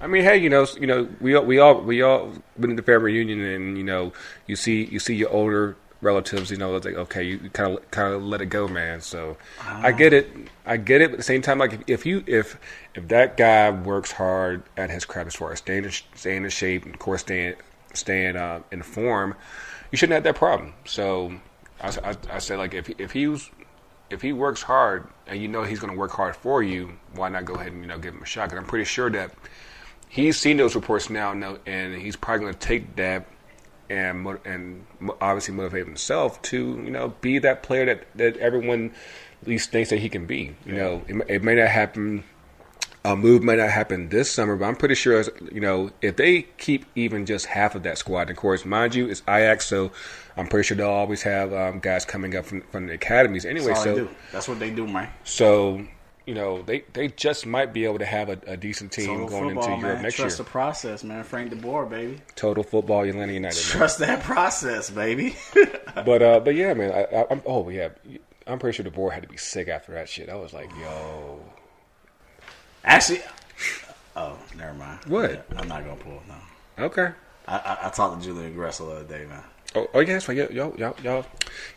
I 0.00 0.06
mean, 0.06 0.22
hey, 0.22 0.36
you 0.36 0.50
know, 0.50 0.66
you 0.78 0.86
know, 0.86 1.08
we 1.20 1.34
all, 1.34 1.44
we 1.44 1.58
all 1.58 1.80
we 1.80 2.02
all 2.02 2.32
been 2.58 2.70
in 2.70 2.76
the 2.76 2.82
family 2.82 3.12
reunion, 3.12 3.40
and 3.40 3.78
you 3.78 3.84
know, 3.84 4.12
you 4.46 4.56
see 4.56 4.84
you 4.84 4.98
see 4.98 5.14
your 5.14 5.30
older 5.30 5.76
relatives, 6.02 6.50
you 6.50 6.56
know, 6.56 6.72
like 6.72 6.86
okay, 6.86 7.22
you 7.22 7.38
kind 7.50 7.78
of 7.78 7.90
kind 7.90 8.12
of 8.12 8.22
let 8.22 8.42
it 8.42 8.46
go, 8.46 8.68
man. 8.68 9.00
So 9.00 9.36
I 9.66 9.92
get 9.92 10.12
it, 10.12 10.28
I 10.66 10.76
get 10.76 11.00
it. 11.00 11.06
But 11.06 11.14
at 11.14 11.18
the 11.18 11.24
same 11.24 11.40
time, 11.40 11.58
like 11.58 11.72
if, 11.72 11.82
if 11.86 12.06
you 12.06 12.22
if 12.26 12.58
if 12.94 13.08
that 13.08 13.36
guy 13.36 13.70
works 13.70 14.12
hard 14.12 14.62
at 14.76 14.90
his 14.90 15.04
craft 15.04 15.28
as 15.28 15.34
far 15.34 15.52
as 15.52 15.58
staying 15.58 15.84
in, 15.84 15.90
staying 16.14 16.44
in 16.44 16.50
shape 16.50 16.84
and 16.84 16.94
of 16.94 17.00
course 17.00 17.22
staying 17.22 17.54
staying 17.94 18.36
uh, 18.36 18.60
in 18.70 18.82
form, 18.82 19.34
you 19.90 19.96
shouldn't 19.96 20.14
have 20.14 20.24
that 20.24 20.36
problem. 20.36 20.74
So 20.84 21.32
I, 21.80 21.88
I, 21.88 22.16
I 22.34 22.38
said 22.38 22.58
like 22.58 22.74
if 22.74 22.90
if 23.00 23.12
he 23.12 23.28
was 23.28 23.50
if 24.10 24.20
he 24.20 24.32
works 24.32 24.62
hard 24.62 25.08
and 25.26 25.40
you 25.40 25.48
know 25.48 25.62
he's 25.62 25.80
going 25.80 25.92
to 25.92 25.98
work 25.98 26.10
hard 26.10 26.36
for 26.36 26.62
you, 26.62 26.92
why 27.14 27.28
not 27.28 27.44
go 27.44 27.54
ahead 27.54 27.72
and 27.72 27.80
you 27.80 27.88
know 27.88 27.98
give 27.98 28.14
him 28.14 28.22
a 28.22 28.26
shot? 28.26 28.50
Because 28.50 28.58
I'm 28.58 28.68
pretty 28.68 28.84
sure 28.84 29.08
that 29.10 29.32
he's 30.08 30.36
seen 30.38 30.58
those 30.58 30.74
reports 30.74 31.08
now, 31.08 31.32
and 31.66 31.94
he's 31.94 32.16
probably 32.16 32.40
going 32.40 32.52
to 32.54 32.58
take 32.58 32.96
that 32.96 33.26
and 33.92 34.38
and 34.44 34.84
obviously 35.20 35.54
motivate 35.54 35.86
himself 35.86 36.40
to 36.42 36.80
you 36.84 36.90
know 36.90 37.14
be 37.20 37.38
that 37.38 37.62
player 37.62 37.84
that 37.84 38.06
that 38.16 38.36
everyone 38.38 38.92
at 39.42 39.48
least 39.48 39.70
thinks 39.70 39.90
that 39.90 39.98
he 39.98 40.08
can 40.08 40.26
be. 40.26 40.54
You 40.64 40.74
yeah. 40.74 40.76
know, 40.76 41.02
it, 41.08 41.26
it, 41.28 41.42
may 41.42 41.56
not 41.56 41.68
happen. 41.68 42.24
A 43.04 43.16
move 43.16 43.42
may 43.42 43.56
not 43.56 43.70
happen 43.70 44.10
this 44.10 44.30
summer, 44.30 44.54
but 44.56 44.64
I'm 44.66 44.76
pretty 44.76 44.94
sure 44.94 45.24
you 45.50 45.60
know 45.60 45.90
if 46.00 46.16
they 46.16 46.42
keep 46.58 46.86
even 46.94 47.26
just 47.26 47.46
half 47.46 47.74
of 47.74 47.82
that 47.82 47.98
squad. 47.98 48.22
And 48.22 48.30
of 48.30 48.36
course, 48.36 48.64
mind 48.64 48.94
you, 48.94 49.08
it's 49.08 49.22
Ajax, 49.28 49.66
so 49.66 49.90
I'm 50.36 50.46
pretty 50.46 50.68
sure 50.68 50.76
they'll 50.76 50.86
always 50.86 51.22
have 51.22 51.52
um, 51.52 51.80
guys 51.80 52.04
coming 52.04 52.36
up 52.36 52.46
from, 52.46 52.62
from 52.62 52.86
the 52.86 52.94
academies 52.94 53.44
anyway. 53.44 53.68
That's 53.68 53.82
so 53.82 54.08
that's 54.30 54.48
what 54.48 54.60
they 54.60 54.70
do, 54.70 54.86
man. 54.86 55.10
So 55.24 55.84
you 56.26 56.34
know, 56.34 56.62
they, 56.62 56.84
they 56.92 57.08
just 57.08 57.46
might 57.46 57.72
be 57.72 57.84
able 57.84 57.98
to 57.98 58.04
have 58.04 58.28
a, 58.28 58.38
a 58.46 58.56
decent 58.56 58.92
team 58.92 59.06
Total 59.06 59.28
going 59.28 59.54
football, 59.54 59.64
into 59.64 59.80
Europe 59.80 59.94
man. 59.96 60.02
next 60.02 60.16
Trust 60.16 60.38
year. 60.38 60.44
the 60.44 60.50
process, 60.50 61.04
man. 61.04 61.24
Frank 61.24 61.50
De 61.50 61.56
Boer, 61.56 61.86
baby. 61.86 62.20
Total 62.36 62.62
football, 62.62 63.02
Atlanta 63.02 63.32
United. 63.32 63.60
Trust 63.60 64.00
man. 64.00 64.08
that 64.08 64.22
process, 64.22 64.90
baby. 64.90 65.36
but 65.94 66.22
uh, 66.22 66.40
but 66.40 66.54
yeah, 66.54 66.74
man. 66.74 66.92
I, 66.92 67.26
am 67.30 67.42
oh 67.44 67.68
yeah, 67.68 67.88
I'm 68.46 68.58
pretty 68.58 68.76
sure 68.76 68.84
De 68.84 68.90
Boer 68.90 69.10
had 69.10 69.22
to 69.22 69.28
be 69.28 69.36
sick 69.36 69.68
after 69.68 69.92
that 69.94 70.08
shit. 70.08 70.28
I 70.28 70.36
was 70.36 70.52
like, 70.52 70.70
yo. 70.80 71.40
Actually, 72.84 73.22
oh, 74.16 74.36
never 74.56 74.74
mind. 74.74 75.04
What? 75.06 75.46
I'm 75.56 75.68
not 75.68 75.84
gonna 75.84 75.96
pull. 75.96 76.22
No. 76.28 76.84
Okay. 76.84 77.10
I, 77.46 77.56
I, 77.56 77.86
I 77.86 77.90
talked 77.90 78.20
to 78.20 78.26
Julian 78.26 78.54
Gressel 78.54 78.88
the 78.88 78.96
other 78.96 79.18
day, 79.18 79.26
man. 79.26 79.42
Oh, 79.74 79.88
oh 79.94 80.00
yeah, 80.00 80.12
that's 80.14 80.28
right. 80.28 80.36
Y'all, 80.36 80.76
y'all, 80.76 80.96
y'all, 81.02 81.26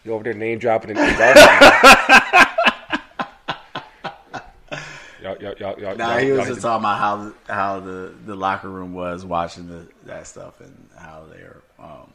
you 0.03 0.13
over 0.13 0.23
there 0.23 0.33
name 0.33 0.59
dropping 0.59 0.91
and 0.97 0.99
y'all, 5.25 5.41
y'all, 5.41 5.55
y'all, 5.59 5.79
y'all, 5.79 5.95
nah, 5.95 6.17
he 6.17 6.31
was 6.31 6.47
just 6.47 6.61
talking 6.61 6.83
about 6.83 6.99
how 6.99 7.33
how 7.53 7.79
the, 7.79 8.13
the 8.25 8.35
locker 8.35 8.69
room 8.69 8.93
was 8.93 9.25
watching 9.25 9.67
the, 9.67 9.87
that 10.05 10.27
stuff 10.27 10.59
and 10.61 10.89
how 10.97 11.23
they're, 11.31 11.61
um, 11.79 12.11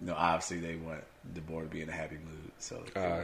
you 0.00 0.08
know, 0.08 0.14
obviously 0.14 0.60
they 0.60 0.76
want 0.76 1.02
De 1.34 1.40
Boer 1.40 1.62
to 1.62 1.68
be 1.68 1.82
in 1.82 1.88
a 1.88 1.92
happy 1.92 2.16
mood. 2.16 2.52
So, 2.58 2.82
uh, 2.94 3.22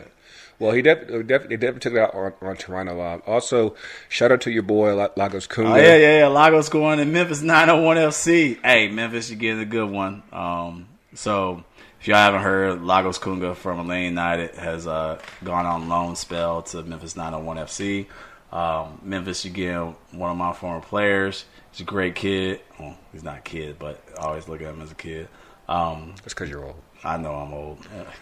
well, 0.59 0.73
he 0.73 0.83
definitely 0.83 1.23
definitely 1.23 1.81
took 1.81 1.95
it 1.95 1.99
out 1.99 2.15
on, 2.15 2.33
on 2.43 2.57
Toronto. 2.57 3.23
Also, 3.27 3.75
shout 4.09 4.33
out 4.33 4.41
to 4.43 4.51
your 4.51 4.63
boy 4.63 4.95
Lagos 5.17 5.47
Kunga. 5.47 5.73
Oh 5.73 5.77
yeah, 5.77 5.97
yeah, 5.97 6.19
yeah. 6.21 6.29
Lagos 6.29 6.69
going 6.69 6.99
in 6.99 7.13
Memphis 7.13 7.43
901 7.43 7.97
FC. 7.97 8.59
Hey, 8.63 8.89
Memphis, 8.89 9.31
you 9.31 9.37
getting 9.37 9.61
a 9.61 9.67
good 9.67 9.91
one. 9.91 10.23
Um, 10.33 10.89
so 11.15 11.65
if 12.01 12.09
y'all 12.09 12.17
haven't 12.17 12.43
heard, 12.43 12.83
Lagos 12.83 13.19
Kunga 13.19 13.55
from 13.55 13.79
Atlanta 13.79 14.05
United 14.05 14.55
has 14.57 14.87
uh, 14.87 15.19
gone 15.45 15.67
on 15.67 15.89
loan 15.89 16.17
spell 16.17 16.63
to 16.63 16.83
Memphis 16.83 17.17
901 17.17 17.57
FC. 17.59 18.07
Um, 18.53 19.01
Memphis, 19.03 19.47
again, 19.47 19.97
one 20.11 20.31
of 20.31 20.37
my 20.37 20.53
former 20.53 20.81
players. 20.81 21.47
He's 21.71 21.81
a 21.81 21.85
great 21.85 22.15
kid. 22.15 22.61
Well, 22.79 22.99
he's 23.11 23.23
not 23.23 23.39
a 23.39 23.41
kid, 23.41 23.79
but 23.79 24.03
I 24.19 24.27
always 24.27 24.47
look 24.47 24.61
at 24.61 24.69
him 24.69 24.83
as 24.83 24.93
a 24.93 24.95
kid. 24.95 25.29
Um, 25.69 26.15
That's 26.19 26.35
because 26.35 26.51
you're 26.51 26.65
old. 26.65 26.81
I 27.03 27.17
know 27.17 27.35
I'm 27.35 27.55
old. 27.55 27.79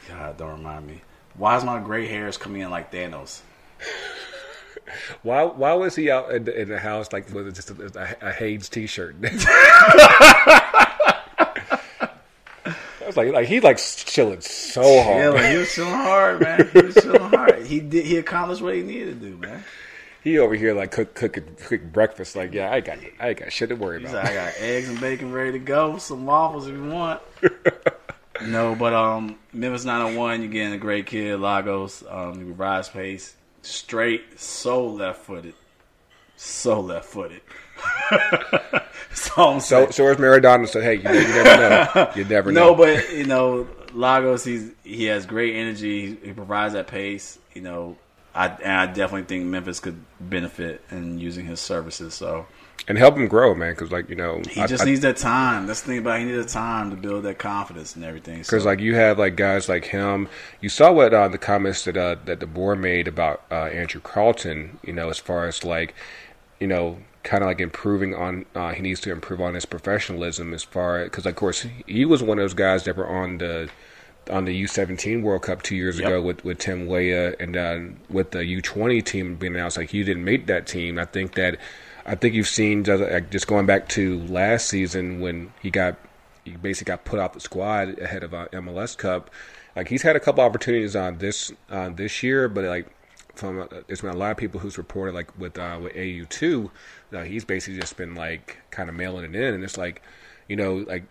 God, 0.09 0.37
don't 0.37 0.59
remind 0.59 0.87
me. 0.87 1.03
Why 1.35 1.57
is 1.57 1.65
my 1.65 1.81
gray 1.81 2.07
hairs 2.07 2.37
coming 2.37 2.63
in 2.63 2.71
like 2.71 2.93
Thanos? 2.93 3.41
why 5.23 5.45
why 5.45 5.73
was 5.75 5.97
he 5.97 6.11
out 6.11 6.33
in 6.33 6.45
the, 6.45 6.61
in 6.61 6.69
the 6.69 6.79
house 6.79 7.13
like 7.13 7.33
with 7.33 7.55
just 7.55 7.71
a, 7.71 8.17
a, 8.23 8.29
a 8.29 8.33
Hanes 8.33 8.69
t-shirt? 8.69 9.17
I 9.23 9.29
was 13.07 13.17
like, 13.17 13.33
like 13.33 13.49
he 13.49 13.61
like 13.61 13.79
chilling 13.79 14.41
so 14.41 15.03
hard. 15.03 15.45
He 15.45 15.57
was 15.57 15.75
chilling 15.75 15.93
hard, 15.93 16.41
man. 16.41 16.71
He 16.73 16.83
was 16.83 16.95
chilling 16.95 17.31
hard. 17.31 17.67
He 17.67 17.81
did. 17.81 18.07
He 18.07 18.17
accomplished 18.17 18.63
what 18.63 18.75
he 18.75 18.83
needed 18.83 19.21
to 19.21 19.31
do, 19.31 19.37
man. 19.37 19.65
He 20.23 20.39
over 20.39 20.55
here 20.55 20.75
like 20.75 20.91
cook 20.91 21.15
cooking 21.15 21.57
cook 21.67 21.83
breakfast. 21.83 22.37
Like, 22.37 22.53
yeah, 22.53 22.71
I 22.71 22.81
got 22.81 22.99
I 23.19 23.33
got 23.33 23.53
shit 23.53 23.71
to 23.71 23.77
worry 23.77 24.03
about. 24.03 24.15
Like, 24.15 24.27
I 24.27 24.35
got 24.35 24.53
eggs 24.59 24.89
and 24.89 25.01
bacon 25.01 25.33
ready 25.33 25.53
to 25.53 25.59
go. 25.59 25.97
Some 25.99 26.27
waffles 26.27 26.67
if 26.67 26.75
you 26.75 26.85
want. 26.85 27.21
no, 28.47 28.75
but 28.75 28.93
um, 28.93 29.39
Memphis 29.53 29.85
901, 29.85 30.43
you're 30.43 30.51
getting 30.51 30.75
a 30.75 30.79
great 30.79 31.07
kid, 31.07 31.41
Lagos. 31.41 32.05
Um, 32.09 32.41
you 32.41 32.53
rise 32.53 32.89
pace, 32.89 33.35
straight, 33.63 34.39
so 34.39 34.87
left 34.87 35.23
footed, 35.23 35.55
so 36.37 36.81
left 36.81 37.07
footed. 37.07 37.41
so, 39.15 39.59
so, 39.59 39.91
so 39.91 40.05
where's 40.05 40.19
Maradona 40.19 40.69
said, 40.69 40.83
"Hey, 40.83 40.95
you, 40.97 41.19
you 41.19 41.35
never 41.35 41.57
know. 41.57 42.13
You 42.17 42.25
never 42.25 42.53
know." 42.53 42.71
No, 42.71 42.75
but 42.75 43.11
you 43.11 43.25
know, 43.25 43.67
Lagos, 43.95 44.45
he's 44.45 44.71
he 44.85 45.05
has 45.05 45.25
great 45.25 45.57
energy. 45.57 46.17
He 46.23 46.33
provides 46.33 46.75
that 46.75 46.89
pace. 46.89 47.39
You 47.55 47.63
know, 47.63 47.97
I 48.35 48.49
and 48.49 48.73
I 48.73 48.87
definitely 48.87 49.25
think 49.25 49.47
Memphis 49.47 49.81
could 49.81 50.05
benefit 50.21 50.83
in 50.91 51.19
using 51.19 51.47
his 51.47 51.61
services. 51.61 52.15
So 52.15 52.47
and 52.89 52.97
help 52.97 53.17
him 53.17 53.29
grow, 53.29 53.55
man. 53.55 53.73
Because 53.73 53.91
like 53.91 54.09
you 54.09 54.17
know, 54.17 54.43
he 54.49 54.61
I, 54.61 54.67
just 54.67 54.83
I, 54.83 54.87
needs 54.87 55.01
that 55.01 55.17
time. 55.17 55.67
That's 55.67 55.81
the 55.81 55.89
thing 55.89 55.99
about 55.99 56.17
it. 56.17 56.27
he 56.27 56.33
needs 56.33 56.47
the 56.47 56.53
time 56.53 56.91
to 56.91 56.97
build 56.97 57.25
that 57.25 57.39
confidence 57.39 57.97
and 57.97 58.05
everything. 58.05 58.39
Because 58.39 58.63
so. 58.63 58.69
like 58.69 58.81
you 58.81 58.95
have 58.95 59.19
like 59.19 59.37
guys 59.37 59.69
like 59.69 59.87
him. 59.87 60.29
You 60.61 60.69
saw 60.69 60.93
what 60.93 61.13
uh, 61.13 61.29
the 61.29 61.39
comments 61.39 61.85
that 61.85 61.97
uh, 61.97 62.17
that 62.25 62.39
De 62.39 62.47
Boer 62.47 62.77
made 62.77 63.09
about 63.09 63.43
uh, 63.51 63.67
Andrew 63.67 64.01
Carleton. 64.01 64.79
You 64.85 64.93
know, 64.93 65.11
as 65.11 65.19
far 65.19 65.47
as 65.47 65.65
like 65.65 65.95
you 66.59 66.67
know 66.67 66.99
kind 67.23 67.43
of 67.43 67.49
like 67.49 67.61
improving 67.61 68.15
on 68.15 68.47
uh, 68.55 68.73
he 68.73 68.83
needs 68.83 69.01
to 69.01 69.13
improve 69.13 69.41
on 69.41 69.55
his 69.55 69.67
professionalism 69.67 70.55
as 70.55 70.63
far 70.63 71.05
because 71.05 71.27
of 71.27 71.37
course 71.37 71.67
he 71.87 72.05
was 72.05 72.23
one 72.23 72.39
of 72.39 72.43
those 72.43 72.55
guys 72.55 72.85
that 72.85 72.97
were 72.97 73.07
on 73.07 73.39
the 73.39 73.69
on 74.29 74.45
the 74.45 74.65
U17 74.65 75.23
World 75.23 75.43
Cup 75.43 75.63
two 75.63 75.77
years 75.77 75.99
yep. 75.99 76.09
ago 76.09 76.23
with, 76.23 76.45
with 76.45 76.59
Tim 76.59 76.87
Weah 76.87 77.35
and 77.41 77.57
uh, 77.57 77.81
with 78.09 78.33
the 78.33 78.39
U20 78.39 79.05
team 79.05 79.37
being 79.37 79.55
announced 79.55 79.77
like 79.77 79.93
you 79.93 80.05
didn't 80.05 80.25
make 80.25 80.47
that 80.47 80.67
team 80.67 80.99
I 80.99 81.05
think 81.05 81.35
that 81.35 81.59
I 82.07 82.15
think 82.15 82.35
you've 82.35 82.49
seen 82.49 82.85
just 82.85 83.47
going 83.47 83.67
back 83.67 83.89
to 83.91 84.21
last 84.25 84.69
season 84.69 85.21
when 85.21 85.53
he 85.63 85.71
got 85.71 85.97
he 86.45 86.53
basically 86.53 86.91
got 86.91 87.05
put 87.05 87.19
off 87.19 87.35
the 87.35 87.41
squad 87.41 87.99
ahead 87.99 88.25
of 88.25 88.35
uh, 88.35 88.49
MLS 88.53 88.97
Cup 88.97 89.31
like 89.77 89.89
he's 89.89 90.03
had 90.03 90.17
a 90.17 90.21
couple 90.21 90.45
opportunities 90.45 90.97
on 90.97 91.19
this 91.19 91.53
uh, 91.71 91.89
this 91.91 92.23
year 92.23 92.49
but 92.49 92.65
like 92.65 92.87
from 93.35 93.63
uh, 93.63 93.67
there's 93.87 94.03
been 94.03 94.11
a 94.11 94.17
lot 94.17 94.31
of 94.31 94.37
people 94.37 94.61
who's 94.61 94.79
reported 94.79 95.15
like 95.15 95.37
with 95.39 95.59
uh, 95.59 95.79
with 95.83 95.97
AU 95.97 96.27
two, 96.29 96.71
uh, 97.13 97.23
he's 97.23 97.45
basically 97.45 97.81
just 97.81 97.97
been 97.97 98.15
like 98.15 98.59
kind 98.71 98.89
of 98.89 98.95
mailing 98.95 99.25
it 99.25 99.35
in, 99.35 99.55
and 99.55 99.65
it's 99.65 99.79
like, 99.79 100.03
you 100.49 100.57
know, 100.57 100.85
like 100.87 101.05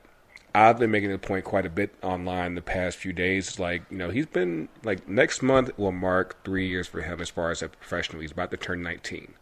I've 0.56 0.80
been 0.80 0.90
making 0.92 1.12
the 1.12 1.18
point 1.20 1.46
quite 1.46 1.66
a 1.66 1.70
bit 1.70 1.94
online 2.02 2.56
the 2.56 2.62
past 2.62 2.98
few 2.98 3.14
days. 3.14 3.60
Like, 3.60 3.84
you 3.92 3.98
know, 3.98 4.10
he's 4.10 4.26
been 4.26 4.68
like 4.84 5.08
next 5.08 5.42
month 5.42 5.78
will 5.78 5.92
mark 5.92 6.44
three 6.44 6.68
years 6.68 6.88
for 6.88 7.02
him 7.02 7.22
as 7.22 7.30
far 7.30 7.52
as 7.52 7.62
a 7.62 7.70
professional. 7.70 8.22
He's 8.22 8.32
about 8.32 8.52
to 8.52 8.58
turn 8.58 8.82
19, 8.82 9.34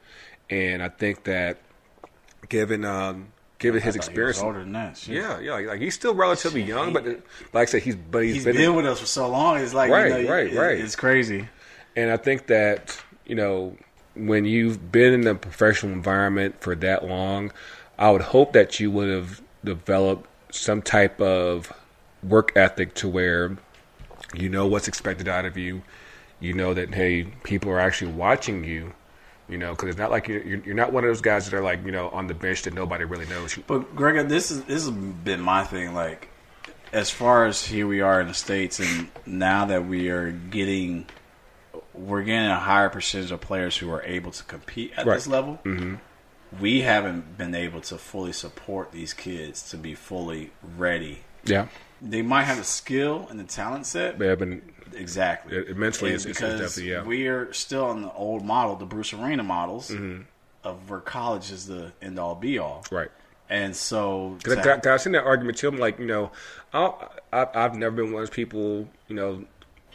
and 0.49 0.83
I 0.83 0.89
think 0.89 1.23
that 1.23 1.59
given 2.49 2.83
um, 2.85 3.29
given 3.59 3.81
his 3.81 3.95
I 3.95 3.99
he 3.99 4.05
experience, 4.05 4.39
older 4.41 4.59
than 4.59 4.73
that. 4.73 4.97
shit. 4.97 5.15
yeah, 5.15 5.39
yeah, 5.39 5.53
like, 5.53 5.67
like 5.67 5.81
he's 5.81 5.95
still 5.95 6.13
relatively 6.13 6.61
young, 6.61 6.93
but 6.93 7.05
like 7.05 7.21
I 7.55 7.65
said, 7.65 7.83
he's 7.83 7.95
but 7.95 8.23
he's 8.23 8.35
He's 8.35 8.45
been, 8.45 8.55
been 8.57 8.75
with 8.75 8.85
us 8.85 8.99
for 8.99 9.05
so 9.05 9.29
long. 9.29 9.57
It's 9.59 9.73
like 9.73 9.89
Right, 9.89 10.21
you 10.21 10.27
know, 10.27 10.33
right, 10.33 10.47
it- 10.53 10.57
right. 10.59 10.77
It's 10.79 10.95
crazy. 10.95 11.47
And 11.95 12.11
I 12.11 12.17
think 12.17 12.47
that, 12.47 13.01
you 13.25 13.33
know, 13.35 13.75
when 14.15 14.45
you've 14.45 14.91
been 14.91 15.13
in 15.13 15.25
a 15.25 15.33
professional 15.35 15.93
environment 15.93 16.55
for 16.61 16.75
that 16.75 17.05
long, 17.05 17.51
I 17.97 18.11
would 18.11 18.21
hope 18.21 18.53
that 18.53 18.79
you 18.79 18.91
would 18.91 19.09
have 19.09 19.41
developed 19.65 20.29
some 20.51 20.81
type 20.81 21.19
of 21.21 21.71
work 22.23 22.51
ethic 22.55 22.93
to 22.95 23.07
where 23.07 23.57
you 24.33 24.49
know 24.49 24.67
what's 24.67 24.87
expected 24.87 25.27
out 25.27 25.45
of 25.45 25.57
you. 25.57 25.81
You 26.39 26.53
know 26.53 26.73
that, 26.73 26.93
hey, 26.93 27.23
people 27.43 27.71
are 27.71 27.79
actually 27.79 28.11
watching 28.11 28.63
you, 28.63 28.93
you 29.49 29.57
know, 29.57 29.71
because 29.71 29.89
it's 29.89 29.97
not 29.97 30.11
like 30.11 30.27
you're, 30.27 30.43
you're 30.43 30.75
not 30.75 30.93
one 30.93 31.03
of 31.03 31.09
those 31.09 31.21
guys 31.21 31.49
that 31.49 31.57
are 31.57 31.63
like, 31.63 31.83
you 31.83 31.91
know, 31.91 32.09
on 32.09 32.27
the 32.27 32.35
bench 32.35 32.61
that 32.63 32.73
nobody 32.75 33.05
really 33.05 33.25
knows 33.25 33.57
you. 33.57 33.63
But 33.65 33.95
Gregor, 33.95 34.23
this 34.23 34.51
is 34.51 34.63
this 34.65 34.85
has 34.85 34.91
been 34.91 35.41
my 35.41 35.63
thing. 35.63 35.95
Like, 35.95 36.29
as 36.93 37.09
far 37.09 37.45
as 37.47 37.65
here 37.65 37.87
we 37.87 38.01
are 38.01 38.21
in 38.21 38.27
the 38.27 38.33
states, 38.35 38.79
and 38.79 39.09
now 39.25 39.65
that 39.65 39.87
we 39.87 40.09
are 40.09 40.29
getting, 40.31 41.07
we're 41.95 42.21
getting 42.23 42.49
a 42.51 42.59
higher 42.59 42.89
percentage 42.89 43.31
of 43.31 43.41
players 43.41 43.75
who 43.75 43.89
are 43.91 44.03
able 44.03 44.31
to 44.31 44.43
compete 44.43 44.93
at 44.95 45.05
Right. 45.07 45.15
this 45.15 45.27
level. 45.27 45.59
Mm-hmm. 45.65 45.95
We 46.59 46.81
haven't 46.81 47.37
been 47.37 47.53
able 47.55 47.81
to 47.81 47.97
fully 47.97 48.31
support 48.33 48.91
these 48.91 49.13
kids 49.13 49.69
to 49.71 49.77
be 49.77 49.95
fully 49.95 50.51
ready. 50.77 51.19
Yeah. 51.45 51.67
They 52.01 52.21
might 52.21 52.43
have 52.43 52.57
the 52.57 52.63
skill 52.63 53.27
and 53.29 53.39
the 53.39 53.43
talent 53.43 53.85
set, 53.85 54.17
They 54.19 54.27
have 54.27 54.39
been, 54.39 54.61
exactly. 54.93 55.57
It- 55.57 55.69
And 55.69 55.83
it's- 55.83 56.01
it's 56.03 56.25
because 56.25 56.59
definitely, 56.59 56.91
yeah. 56.91 57.03
we 57.03 57.27
are 57.27 57.51
still 57.53 57.85
on 57.85 58.01
the 58.01 58.11
old 58.13 58.45
model, 58.45 58.75
the 58.75 58.85
Bruce 58.85 59.13
Arena 59.13 59.43
models 59.43 59.89
Mm-hmm. 59.89 60.21
of 60.63 60.89
where 60.89 60.99
college 60.99 61.51
is 61.51 61.67
the 61.67 61.91
end 62.01 62.19
all 62.19 62.35
be 62.35 62.57
all. 62.59 62.85
right. 62.91 63.11
And 63.49 63.73
so, 63.75 64.35
Because 64.43 64.63
to- 64.63 64.73
I, 64.87 64.89
I, 64.91 64.93
I've 64.93 65.01
seen 65.01 65.13
that 65.13 65.23
argument 65.23 65.57
too. 65.57 65.69
I'm 65.69 65.77
like, 65.77 65.99
you 65.99 66.05
know, 66.05 66.31
I'll, 66.73 67.11
I, 67.31 67.47
I've 67.53 67.75
never 67.75 67.95
been 67.95 68.11
one 68.11 68.21
of 68.21 68.27
those 68.29 68.35
people. 68.35 68.87
You 69.07 69.15
know, 69.15 69.45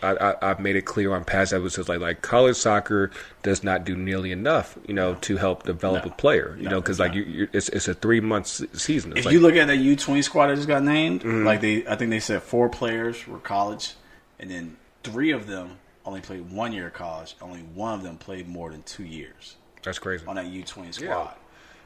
I, 0.03 0.13
I, 0.33 0.51
I've 0.51 0.61
made 0.61 0.77
it 0.77 0.83
clear 0.83 1.13
on 1.15 1.25
past 1.25 1.53
episodes, 1.53 1.89
like 1.89 2.01
like 2.01 2.23
college 2.23 2.57
soccer 2.57 3.11
does 3.43 3.63
not 3.63 3.85
do 3.85 3.97
nearly 3.97 4.33
enough, 4.33 4.77
you 4.87 4.95
know, 4.95 5.15
to 5.23 5.37
help 5.37 5.63
develop 5.65 6.05
No. 6.05 6.11
a 6.11 6.15
player. 6.15 6.55
You 6.59 6.65
No, 6.65 6.71
know, 6.71 6.81
because 6.81 6.99
it's 6.99 7.01
like 7.01 7.15
you, 7.15 7.49
it's 7.53 7.69
it's 7.71 7.89
a 7.89 7.95
three 7.95 8.21
month 8.21 8.47
season. 8.47 9.13
It's 9.13 9.21
if 9.21 9.25
like, 9.27 9.33
you 9.33 9.41
look 9.41 9.55
at 9.57 9.67
that 9.69 9.77
U 9.79 9.97
twenty 9.97 10.23
squad 10.23 10.49
that 10.49 10.57
just 10.57 10.69
got 10.69 10.83
named, 10.83 11.21
Mm-hmm. 11.23 11.45
like 11.47 11.61
they, 11.61 11.87
I 11.87 11.97
think 11.97 12.11
they 12.11 12.21
said 12.21 12.43
four 12.43 12.69
players 12.69 13.27
were 13.27 13.39
college, 13.39 13.95
and 14.39 14.51
then 14.51 14.77
three 15.05 15.31
of 15.33 15.47
them 15.47 15.79
only 16.05 16.21
played 16.21 16.51
one 16.51 16.73
year 16.73 16.89
of 16.89 16.95
college. 16.95 17.37
Only 17.41 17.61
one 17.61 17.95
of 17.95 18.03
them 18.03 18.19
played 18.19 18.49
more 18.49 18.71
than 18.71 18.83
two 18.83 19.05
years 19.05 19.57
that's 19.83 19.99
crazy. 20.01 20.25
on 20.27 20.37
that 20.37 20.47
U 20.47 20.63
twenty 20.65 20.93
squad. 20.93 21.07
Yeah. 21.07 21.31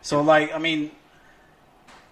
So, 0.03 0.21
like, 0.23 0.55
I 0.55 0.59
mean, 0.59 0.91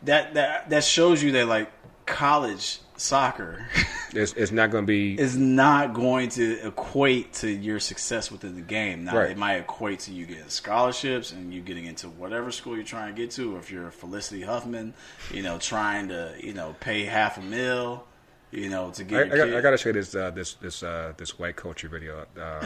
that 0.03 0.35
that 0.35 0.69
that 0.71 0.85
shows 0.85 1.23
you 1.23 1.33
that 1.33 1.47
like 1.47 1.71
college 2.07 2.81
soccer 2.97 3.67
It's, 4.17 4.33
it's 4.35 4.53
not 4.53 4.71
going 4.71 4.85
to 4.85 4.87
be 4.87 5.15
It's 5.15 5.35
not 5.35 5.93
going 5.95 6.29
to 6.31 6.67
equate 6.67 7.33
to 7.35 7.49
your 7.51 7.81
success 7.81 8.31
within 8.31 8.55
the 8.55 8.61
game. 8.63 9.05
Now, 9.05 9.17
Right. 9.19 9.31
it 9.31 9.37
might 9.39 9.57
equate 9.57 10.01
to 10.01 10.13
you 10.13 10.27
getting 10.27 10.49
scholarships 10.49 11.33
and 11.33 11.53
you 11.53 11.61
getting 11.61 11.87
into 11.87 12.09
whatever 12.09 12.51
school 12.53 12.75
you're 12.77 12.85
trying 12.85 13.15
to 13.15 13.21
get 13.21 13.31
to. 13.33 13.55
Or 13.57 13.59
if 13.59 13.71
you're 13.71 13.91
Felicity 13.91 14.43
Huffman, 14.43 14.95
you 15.33 15.43
know, 15.43 15.59
trying 15.59 16.09
to 16.09 16.35
you 16.41 16.55
know 16.55 16.75
pay 16.81 17.05
half 17.05 17.39
a 17.39 17.43
mil, 17.43 18.05
you 18.51 18.71
know, 18.71 18.91
to 18.93 19.05
get 19.05 19.33
I, 19.33 19.37
your 19.37 19.47
got, 19.49 19.57
I 19.57 19.61
gotta 19.61 19.77
show 19.79 19.89
you 19.91 19.95
this 19.95 20.15
uh, 20.15 20.31
this 20.31 20.55
this 20.55 20.83
uh, 20.83 21.13
this 21.17 21.39
white 21.39 21.57
culture 21.57 21.89
video. 21.89 22.25
Uh, 22.39 22.65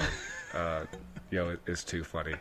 uh, 0.57 0.85
yo, 1.31 1.51
it, 1.51 1.61
it's 1.67 1.85
too 1.85 2.05
funny. 2.05 2.35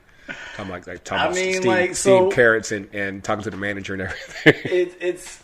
I'm 0.58 0.70
like 0.70 0.86
like 0.88 1.04
talking 1.06 1.22
I 1.22 1.26
about 1.28 1.36
mean, 1.36 1.54
Steve, 1.54 1.66
like, 1.66 1.96
Steve 1.96 1.96
so- 1.96 2.30
Carrots 2.32 2.72
and, 2.74 2.94
and 2.94 3.24
talking 3.24 3.44
to 3.46 3.50
the 3.50 3.56
manager 3.58 3.94
and 3.94 4.02
everything. 4.02 4.54
it, 4.66 4.98
it's. 5.00 5.44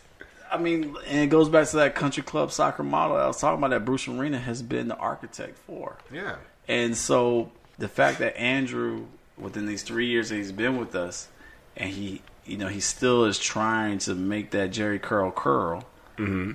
I 0.54 0.58
mean, 0.60 0.96
and 1.08 1.20
it 1.20 1.28
goes 1.28 1.50
back 1.50 1.68
to 1.70 1.78
that 1.78 1.96
country 1.96 2.22
club 2.24 2.52
soccer 2.52 2.84
model 2.84 3.18
I 3.18 3.26
was 3.28 3.40
talking 3.42 3.58
about 3.58 3.72
that 3.72 3.84
Bruce 3.86 4.08
Arena 4.08 4.40
has 4.40 4.62
been 4.62 4.88
the 4.88 4.96
architect 4.98 5.58
for. 5.58 5.98
yeah. 6.12 6.36
And 6.68 6.96
so 6.96 7.52
the 7.78 7.88
fact 7.90 8.20
that 8.20 8.38
Andrew, 8.40 9.08
within 9.38 9.66
these 9.66 9.84
three 9.84 10.06
years 10.06 10.30
that 10.30 10.36
he's 10.36 10.52
been 10.54 10.78
with 10.78 10.96
us, 10.96 11.28
and 11.76 11.90
he, 11.90 12.22
you 12.46 12.56
know, 12.58 12.68
he 12.68 12.80
still 12.80 13.26
is 13.26 13.38
trying 13.40 13.98
to 14.00 14.16
make 14.16 14.52
that 14.52 14.68
Jerry 14.72 15.00
curl 15.00 15.32
curl. 15.32 15.84
Mm-hmm. 16.18 16.52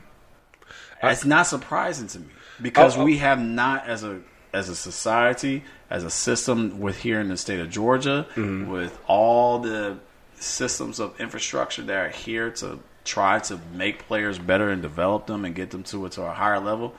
It's 1.02 1.24
not 1.24 1.46
surprising 1.46 2.06
to 2.08 2.20
me 2.20 2.26
because 2.62 2.96
Oh, 2.96 3.00
oh. 3.00 3.04
we 3.04 3.18
have 3.18 3.40
not, 3.40 3.86
as 3.86 4.02
a 4.04 4.20
as 4.54 4.68
a 4.70 4.76
society, 4.76 5.62
as 5.90 6.04
a 6.04 6.10
system, 6.10 6.80
with 6.80 6.98
here 7.00 7.20
in 7.20 7.28
the 7.28 7.36
state 7.36 7.60
of 7.60 7.68
Georgia, 7.70 8.26
Mm-hmm. 8.34 8.70
with 8.70 8.98
all 9.06 9.58
the 9.58 9.98
systems 10.40 11.00
of 11.00 11.20
infrastructure 11.20 11.82
that 11.82 11.96
are 11.96 12.08
here 12.08 12.50
to 12.50 12.78
try 13.09 13.39
to 13.39 13.59
make 13.72 14.06
players 14.06 14.39
better 14.39 14.68
and 14.68 14.82
develop 14.82 15.26
them 15.26 15.44
and 15.44 15.55
get 15.55 15.70
them 15.70 15.82
to 15.82 16.05
a, 16.06 16.10
to 16.10 16.22
a 16.22 16.32
higher 16.32 16.60
level 16.60 16.94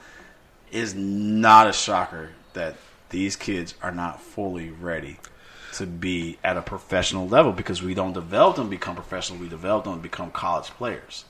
is 0.72 0.94
not 0.94 1.68
a 1.68 1.72
shocker 1.72 2.30
that 2.52 2.74
these 3.10 3.36
kids 3.36 3.74
are 3.82 3.92
not 3.92 4.20
fully 4.20 4.70
ready 4.70 5.18
to 5.72 5.86
be 5.86 6.36
at 6.42 6.56
a 6.56 6.62
professional 6.62 7.28
level 7.28 7.52
because 7.52 7.80
we 7.82 7.94
don't 7.94 8.12
develop 8.12 8.56
them 8.56 8.68
become 8.68 8.96
professional. 8.96 9.38
We 9.38 9.48
develop 9.48 9.84
them 9.84 10.00
become 10.00 10.30
college 10.32 10.66
players. 10.70 11.24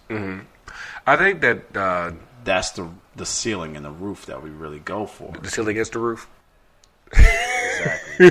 I 1.07 1.17
think 1.17 1.41
that 1.43 1.77
uh, 1.77 2.13
That's 2.45 2.71
the 2.71 2.89
the 3.17 3.27
ceiling 3.27 3.77
and 3.77 3.85
the 3.85 3.91
roof 3.91 4.27
that 4.27 4.43
we 4.43 4.49
really 4.51 4.79
go 4.79 5.05
for. 5.07 5.33
the 5.43 5.51
ceiling 5.51 5.77
against 5.77 5.93
the 5.93 5.99
roof. 5.99 6.27
Exactly. 7.13 8.31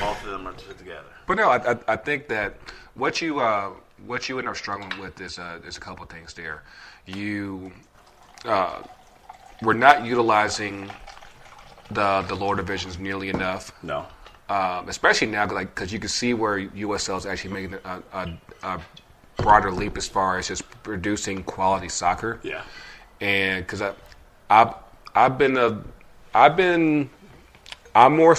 Both 0.00 0.24
of 0.24 0.30
them 0.30 0.46
are 0.46 0.52
together. 0.52 1.08
But 1.26 1.36
no, 1.36 1.50
I, 1.50 1.72
I, 1.72 1.76
I 1.88 1.96
think 1.96 2.28
that 2.28 2.54
what 2.94 3.20
you 3.20 3.40
uh, 3.40 3.70
what 4.06 4.28
you 4.28 4.38
end 4.38 4.48
up 4.48 4.56
struggling 4.56 4.98
with 5.00 5.20
is 5.20 5.38
uh, 5.38 5.60
is 5.66 5.76
a 5.76 5.80
couple 5.80 6.04
of 6.04 6.10
things 6.10 6.34
there. 6.34 6.62
You 7.06 7.72
uh, 8.44 8.82
we're 9.62 9.74
not 9.74 10.04
utilizing 10.04 10.90
the 11.90 12.22
the 12.28 12.34
lower 12.34 12.56
divisions 12.56 12.98
nearly 12.98 13.28
enough, 13.28 13.72
No. 13.82 14.06
um, 14.48 14.88
especially 14.88 15.28
now, 15.28 15.46
like 15.50 15.74
because 15.74 15.92
you 15.92 15.98
can 15.98 16.08
see 16.08 16.34
where 16.34 16.58
USL 16.60 17.18
is 17.18 17.26
actually 17.26 17.52
making 17.54 17.74
a, 17.84 18.02
a, 18.12 18.38
a 18.62 18.80
broader 19.36 19.70
leap 19.70 19.96
as 19.96 20.08
far 20.08 20.38
as 20.38 20.48
just 20.48 20.62
producing 20.82 21.42
quality 21.44 21.88
soccer. 21.88 22.40
Yeah. 22.42 22.62
and 23.20 23.64
because 23.64 23.82
I, 23.82 23.94
I've 24.50 24.74
I've 25.14 25.38
been 25.38 25.56
a 25.56 25.82
I've 26.34 26.56
been 26.56 27.10
I'm 27.94 28.16
more 28.16 28.36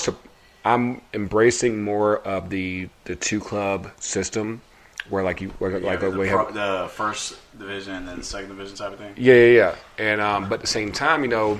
I'm 0.65 1.01
embracing 1.13 1.83
more 1.83 2.17
of 2.19 2.49
the 2.49 2.89
the 3.05 3.15
two 3.15 3.39
club 3.39 3.91
system 3.99 4.61
where 5.09 5.23
like 5.23 5.41
you 5.41 5.49
where, 5.59 5.79
like 5.79 5.99
the, 5.99 6.11
we 6.11 6.27
have 6.27 6.53
the 6.53 6.89
first 6.91 7.37
division 7.57 7.95
and 7.95 8.07
then 8.07 8.17
the 8.17 8.23
second 8.23 8.49
division 8.49 8.75
type 8.75 8.93
of 8.93 8.99
thing. 8.99 9.13
yeah 9.17 9.33
yeah 9.33 9.51
yeah 9.51 9.75
and 9.97 10.21
um 10.21 10.49
but 10.49 10.55
at 10.55 10.61
the 10.61 10.67
same 10.67 10.91
time 10.91 11.21
you 11.21 11.27
know 11.27 11.59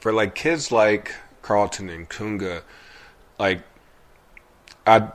for 0.00 0.12
like 0.12 0.34
kids 0.34 0.70
like 0.70 1.14
Carleton 1.42 1.88
and 1.88 2.08
Kunga 2.08 2.62
like 3.38 3.62
I 4.86 5.08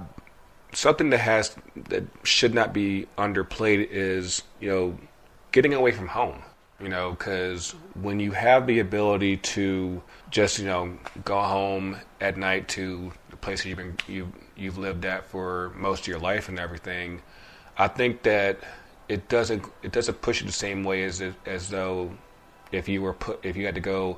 something 0.74 1.10
that 1.10 1.20
has 1.20 1.56
that 1.90 2.04
should 2.24 2.54
not 2.54 2.74
be 2.74 3.08
underplayed 3.18 3.88
is 3.92 4.44
you 4.60 4.70
know 4.70 4.98
getting 5.52 5.74
away 5.74 5.92
from 5.92 6.08
home 6.08 6.42
you 6.80 6.90
know 6.90 7.12
because 7.12 7.72
when 8.02 8.20
you 8.20 8.32
have 8.32 8.68
the 8.68 8.80
ability 8.80 9.38
to 9.38 10.02
just 10.30 10.60
you 10.60 10.66
know 10.66 10.98
go 11.26 11.40
home 11.42 11.98
at 12.20 12.38
night 12.38 12.68
to 12.70 13.12
the 13.30 13.38
place 13.38 13.64
that 13.64 13.70
you've 13.70 13.78
been 13.78 13.98
you 14.08 14.32
you've 14.56 14.78
lived 14.78 15.06
at 15.06 15.26
for 15.26 15.72
most 15.76 16.02
of 16.02 16.08
your 16.08 16.20
life 16.20 16.50
and 16.50 16.60
everything 16.60 17.22
i 17.78 17.88
think 17.88 18.22
that 18.24 18.60
it 19.10 19.28
doesn't 19.28 19.64
it 19.84 19.92
doesn't 19.92 20.22
push 20.22 20.42
you 20.42 20.48
the 20.48 20.54
same 20.54 20.84
way 20.84 21.04
as 21.04 21.22
as 21.46 21.70
though 21.70 22.12
if 22.72 22.88
you 22.88 23.02
were 23.02 23.14
put 23.14 23.44
if 23.44 23.58
you 23.58 23.66
had 23.66 23.76
to 23.76 23.82
go 23.82 24.18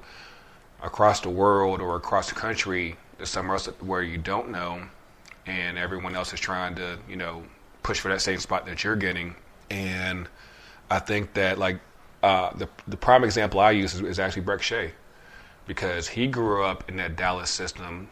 across 0.84 1.22
the 1.22 1.30
world 1.30 1.82
or 1.82 1.96
across 1.96 2.30
the 2.30 2.36
country 2.36 2.96
to 3.18 3.26
somewhere 3.26 3.56
else 3.56 3.68
where 3.82 4.04
you 4.04 4.18
don't 4.18 4.50
know 4.50 4.82
and 5.46 5.78
everyone 5.78 6.16
else 6.16 6.34
is 6.34 6.40
trying 6.40 6.76
to 6.76 6.98
you 7.10 7.16
know 7.16 7.44
push 7.82 8.00
for 8.00 8.10
that 8.10 8.22
same 8.22 8.40
spot 8.40 8.66
that 8.66 8.84
you're 8.84 8.96
getting. 8.96 9.36
And 9.70 10.28
i 10.92 11.00
think 11.00 11.34
that 11.34 11.58
like 11.58 11.80
uh, 12.22 12.54
the 12.56 12.70
the 12.88 12.98
prime 12.98 13.24
example 13.24 13.60
i 13.60 13.72
use 13.72 13.94
is, 13.96 14.02
is 14.02 14.20
actually 14.20 14.44
Brek 14.44 14.62
Shea 14.62 14.92
because 15.66 16.08
he 16.08 16.28
grew 16.28 16.64
up 16.64 16.88
in 16.90 16.98
that 16.98 17.16
dallas 17.16 17.50
system 17.50 18.10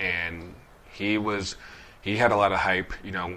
and 0.00 0.54
he 0.94 1.18
was 1.18 1.56
he 2.02 2.16
had 2.16 2.32
a 2.32 2.36
lot 2.36 2.52
of 2.52 2.58
hype 2.58 2.92
you 3.02 3.10
know 3.10 3.36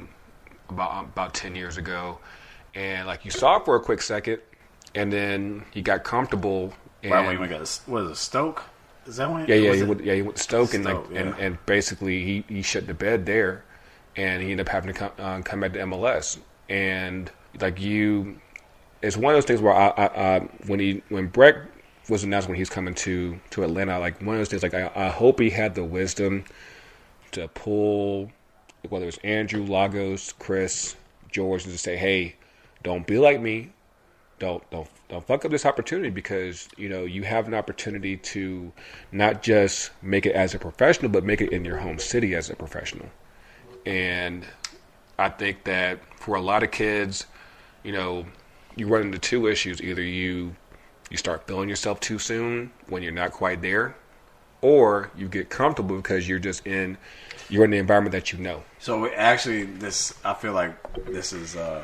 about 0.70 1.06
about 1.06 1.34
10 1.34 1.56
years 1.56 1.78
ago 1.78 2.20
and 2.76 3.08
like 3.08 3.26
you 3.26 3.32
saw 3.32 3.58
it 3.58 3.66
for 3.66 3.76
a 3.76 3.80
quick 3.80 4.02
second 4.02 4.40
and 4.96 5.12
then 5.12 5.64
he 5.72 5.82
got 5.82 6.04
comfortable 6.04 6.74
and 7.04 7.12
Right 7.12 7.26
when 7.26 7.36
he 7.36 7.40
went 7.40 7.52
got 7.52 7.60
a, 7.60 8.10
it 8.12 8.16
Stoke? 8.16 8.64
Is 9.06 9.18
that 9.18 9.32
when? 9.32 9.48
yeah, 9.48 9.56
yeah, 9.56 9.74
he 9.74 9.84
went, 9.84 10.04
yeah, 10.04 10.16
he 10.16 10.22
went 10.22 10.36
to 10.38 10.44
Stoke, 10.44 10.74
and 10.74 10.84
like, 10.84 10.96
Stoke, 10.96 11.16
and, 11.16 11.36
and 11.40 11.66
basically 11.66 12.24
he, 12.24 12.44
he 12.50 12.62
shut 12.62 12.88
the 12.88 12.94
bed 12.94 13.26
there, 13.26 13.64
and 14.16 14.42
he 14.42 14.52
ended 14.52 14.68
up 14.68 14.72
having 14.72 14.94
to 14.94 15.00
come, 15.00 15.12
uh, 15.18 15.42
come 15.42 15.62
back 15.62 15.74
to 15.74 15.80
MLS, 15.80 16.38
and 16.68 17.32
like 17.62 17.80
you, 17.80 18.40
it's 19.02 19.16
one 19.16 19.34
of 19.34 19.38
those 19.38 19.46
things 19.46 19.62
where 19.62 19.74
I, 19.74 19.88
I, 19.90 20.06
I 20.06 20.40
when 20.66 20.80
he 20.80 21.04
when 21.10 21.30
Brek 21.32 21.68
was 22.10 22.24
announced 22.24 22.48
when 22.48 22.58
he's 22.58 22.70
coming 22.70 22.96
to 22.96 23.40
to 23.52 23.64
Atlanta, 23.64 24.00
like 24.00 24.20
one 24.22 24.36
of 24.36 24.40
those 24.40 24.50
things, 24.50 24.64
like 24.64 24.74
I, 24.74 24.92
I 24.96 25.08
hope 25.10 25.40
he 25.40 25.50
had 25.50 25.76
the 25.76 25.84
wisdom 25.84 26.44
to 27.38 27.48
pull 27.48 28.32
whether 28.90 29.08
it's 29.08 29.18
Andrew, 29.20 29.64
Lagos, 29.64 30.34
Chris, 30.34 30.96
George, 31.32 31.64
and 31.64 31.72
just 31.72 31.84
say, 31.84 31.98
hey, 31.98 32.36
don't 32.84 33.06
be 33.06 33.18
like 33.18 33.42
me. 33.42 33.72
Don't 34.40 34.70
don't 34.70 34.88
don't 35.10 35.26
fuck 35.26 35.46
up 35.46 35.52
this 35.52 35.66
opportunity 35.66 36.12
because 36.12 36.70
you 36.78 36.90
know 36.90 37.06
you 37.06 37.24
have 37.24 37.48
an 37.48 37.56
opportunity 37.56 38.18
to 38.18 38.72
not 39.12 39.42
just 39.42 39.90
make 40.04 40.28
it 40.28 40.34
as 40.34 40.54
a 40.54 40.60
professional, 40.60 41.10
but 41.10 41.24
make 41.24 41.42
it 41.42 41.52
in 41.52 41.66
your 41.66 41.78
home 41.78 41.98
city 41.98 42.36
as 42.36 42.50
a 42.52 42.56
professional. 42.56 43.10
And 43.86 44.46
I 45.18 45.30
think 45.30 45.64
that 45.64 46.00
for 46.20 46.36
a 46.36 46.42
lot 46.42 46.62
of 46.62 46.70
kids, 46.70 47.26
you 47.84 47.92
know, 47.92 48.28
you 48.76 48.88
run 48.88 49.02
into 49.04 49.18
two 49.18 49.48
issues: 49.48 49.82
either 49.82 50.04
you 50.04 50.56
you 51.10 51.18
start 51.18 51.48
feeling 51.48 51.68
yourself 51.68 52.00
too 52.00 52.20
soon 52.20 52.72
when 52.90 53.02
you're 53.02 53.12
not 53.12 53.32
quite 53.32 53.64
there, 53.64 53.96
or 54.62 55.10
you 55.18 55.28
get 55.28 55.50
comfortable 55.50 55.96
because 55.96 56.30
you're 56.30 56.38
just 56.38 56.68
in 56.68 56.96
you're 57.50 57.66
in 57.66 57.72
the 57.72 57.78
environment 57.78 58.12
that 58.14 58.32
you 58.32 58.40
know. 58.40 58.64
So 58.80 59.08
actually, 59.08 59.64
this 59.64 60.14
I 60.24 60.34
feel 60.34 60.54
like 60.54 61.06
this 61.06 61.34
is 61.34 61.56
uh, 61.56 61.84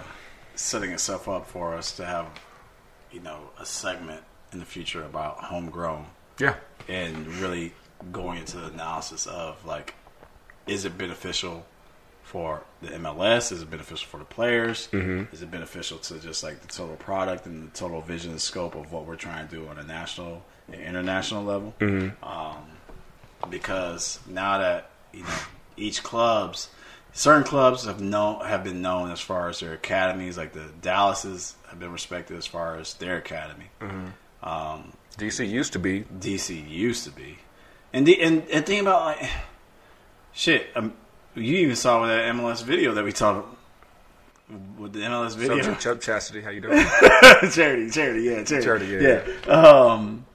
setting 0.56 0.92
itself 0.92 1.28
up 1.28 1.48
for 1.48 1.74
us 1.76 1.92
to 1.98 2.06
have, 2.06 2.28
you 3.12 3.20
know, 3.20 3.50
a 3.60 3.66
segment 3.66 4.24
in 4.52 4.60
the 4.60 4.66
future 4.66 5.04
about 5.04 5.38
homegrown. 5.38 6.06
Yeah. 6.40 6.56
And 6.88 7.28
really 7.28 7.74
going 8.12 8.40
into 8.40 8.58
the 8.58 8.68
analysis 8.68 9.26
of 9.26 9.64
like, 9.66 9.96
is 10.68 10.86
it 10.86 10.98
beneficial 10.98 11.66
for 12.22 12.64
the 12.82 12.90
MLS? 12.90 13.52
Is 13.52 13.62
it 13.62 13.70
beneficial 13.70 14.08
for 14.08 14.18
the 14.18 14.26
players? 14.26 14.88
Mm-hmm. 14.92 15.34
Is 15.34 15.42
it 15.42 15.52
beneficial 15.52 15.98
to 16.00 16.20
just 16.20 16.44
like 16.44 16.62
the 16.62 16.68
total 16.68 16.96
product 16.96 17.46
and 17.46 17.68
the 17.72 17.78
total 17.78 18.02
vision 18.02 18.32
and 18.32 18.42
scope 18.42 18.76
of 18.76 18.92
what 18.92 19.06
we're 19.06 19.16
trying 19.16 19.48
to 19.48 19.56
do 19.56 19.68
on 19.68 19.78
a 19.78 19.84
national 19.84 20.44
and 20.72 20.82
international 20.82 21.44
level? 21.44 21.74
Mm-hmm. 21.80 22.24
Um, 22.24 22.66
because 23.50 24.20
now 24.28 24.58
that 24.58 24.90
you 25.12 25.24
know 25.24 25.30
each 25.78 26.04
clubs 26.04 26.70
certain 27.14 27.44
clubs 27.44 27.86
have 27.86 28.02
known 28.02 28.44
have 28.46 28.64
been 28.64 28.82
known 28.82 29.12
as 29.12 29.20
far 29.20 29.50
as 29.50 29.60
their 29.60 29.74
academies 29.74 30.38
like 30.38 30.54
the 30.54 30.66
Dallases 30.82 31.56
have 31.70 31.80
been 31.80 31.92
respected 31.92 32.38
as 32.38 32.46
far 32.46 32.78
as 32.78 32.94
their 32.96 33.18
academy 33.18 33.70
Mm-hmm. 33.82 34.48
um, 34.48 34.94
DC 35.18 35.48
used 35.48 35.74
to 35.74 35.80
be. 35.80 36.06
DC 36.20 36.68
used 36.70 37.04
to 37.04 37.12
be 37.12 37.38
and 37.94 38.06
the 38.08 38.20
and, 38.22 38.44
and 38.52 38.66
think 38.66 38.82
about 38.82 39.06
like 39.06 39.30
shit 40.34 40.68
um, 40.76 40.94
you 41.36 41.58
even 41.58 41.76
saw 41.76 42.02
with 42.02 42.10
that 42.10 42.34
MLS 42.34 42.64
video 42.64 42.94
that 42.94 43.04
we 43.04 43.12
talked 43.12 43.48
with 44.78 44.94
the 44.94 45.00
MLS 45.00 45.36
video 45.36 45.62
So, 45.62 45.76
Chubb 45.76 46.02
Chastity, 46.02 46.42
how 46.42 46.50
you 46.52 46.62
doing? 46.62 46.78
charity, 47.52 47.90
charity, 47.90 48.22
yeah, 48.24 48.44
charity, 48.44 48.64
Charity, 48.66 48.86
yeah. 48.88 49.24
yeah. 49.48 49.54
Um, 49.54 50.26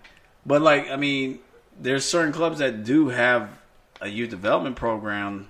but 0.46 0.62
like, 0.62 0.90
I 0.90 0.96
mean, 0.96 1.38
there's 1.78 2.04
certain 2.04 2.32
clubs 2.32 2.58
that 2.58 2.84
do 2.84 3.08
have 3.08 3.48
a 4.00 4.08
youth 4.08 4.30
development 4.30 4.76
program, 4.76 5.48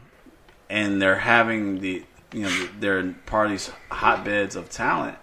and 0.71 1.01
they're 1.01 1.19
having 1.19 1.81
the, 1.81 2.05
you 2.33 2.43
know, 2.43 2.69
they're 2.81 3.13
part 3.27 3.47
of 3.47 3.53
these 3.53 3.71
hotbeds 3.91 4.57
of 4.57 4.71
talent. 4.71 5.17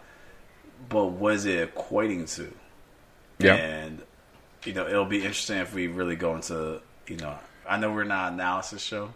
But 0.90 1.08
what 1.08 1.34
is 1.34 1.46
it 1.46 1.74
equating 1.74 2.34
to? 2.36 2.54
Yeah. 3.40 3.56
And 3.56 4.02
you 4.64 4.74
know, 4.74 4.88
it'll 4.88 5.06
be 5.06 5.18
interesting 5.18 5.58
if 5.58 5.74
we 5.74 5.88
really 5.88 6.16
go 6.16 6.36
into, 6.36 6.82
you 7.08 7.18
know, 7.18 7.38
I 7.68 7.78
know 7.78 7.92
we're 7.92 8.04
not 8.04 8.30
an 8.30 8.40
analysis 8.40 8.82
show, 8.82 9.14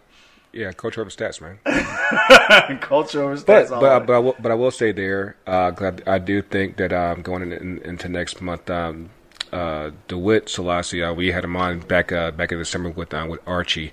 yeah, 0.52 0.72
coach 0.72 0.98
over 0.98 1.10
stats, 1.10 1.40
man. 1.40 1.58
culture 2.80 3.22
over 3.22 3.36
But 3.40 3.66
stats, 3.66 3.70
all 3.70 3.80
but 3.80 3.98
that. 4.00 4.06
but 4.06 4.12
I 4.14 4.18
will, 4.18 4.36
but 4.40 4.50
I 4.50 4.54
will 4.54 4.70
say 4.72 4.90
there, 4.92 5.36
uh, 5.46 5.72
I, 6.06 6.14
I 6.14 6.18
do 6.18 6.42
think 6.42 6.76
that 6.78 6.92
um, 6.92 7.22
going 7.22 7.42
in, 7.42 7.52
in, 7.52 7.78
into 7.78 8.08
next 8.08 8.40
month, 8.40 8.68
um, 8.68 9.10
uh, 9.52 9.90
Dewitt 10.08 10.48
Selassie, 10.48 11.02
uh, 11.02 11.12
we 11.12 11.32
had 11.32 11.44
him 11.44 11.56
on 11.56 11.80
back 11.80 12.12
uh, 12.12 12.30
back 12.30 12.52
in 12.52 12.58
December 12.58 12.90
with 12.90 13.12
uh, 13.12 13.26
with 13.28 13.40
Archie. 13.46 13.92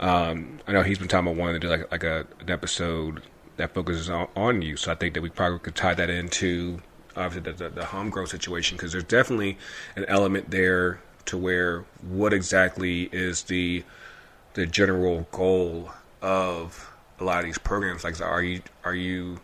Um, 0.00 0.58
I 0.66 0.72
know 0.72 0.82
he's 0.82 0.98
been 0.98 1.08
talking 1.08 1.28
about 1.28 1.40
wanting 1.40 1.60
to 1.60 1.66
do 1.66 1.68
like 1.68 1.90
like 1.90 2.04
a, 2.04 2.26
an 2.40 2.50
episode 2.50 3.22
that 3.56 3.72
focuses 3.72 4.10
on, 4.10 4.28
on 4.36 4.62
you. 4.62 4.76
So 4.76 4.92
I 4.92 4.94
think 4.94 5.14
that 5.14 5.22
we 5.22 5.30
probably 5.30 5.58
could 5.60 5.74
tie 5.74 5.94
that 5.94 6.10
into 6.10 6.80
obviously 7.16 7.52
the, 7.52 7.64
the, 7.64 7.68
the 7.70 7.84
homegrown 7.86 8.26
situation 8.26 8.76
because 8.76 8.92
there's 8.92 9.04
definitely 9.04 9.56
an 9.94 10.04
element 10.06 10.50
there 10.50 11.00
to 11.26 11.38
where 11.38 11.84
what 12.02 12.32
exactly 12.32 13.08
is 13.12 13.44
the 13.44 13.84
the 14.54 14.66
general 14.66 15.26
goal 15.32 15.90
of 16.22 16.90
a 17.20 17.24
lot 17.24 17.40
of 17.40 17.44
these 17.44 17.58
programs? 17.58 18.04
Like, 18.04 18.20
are 18.20 18.42
you 18.42 18.62
are 18.84 18.94
you 18.94 19.40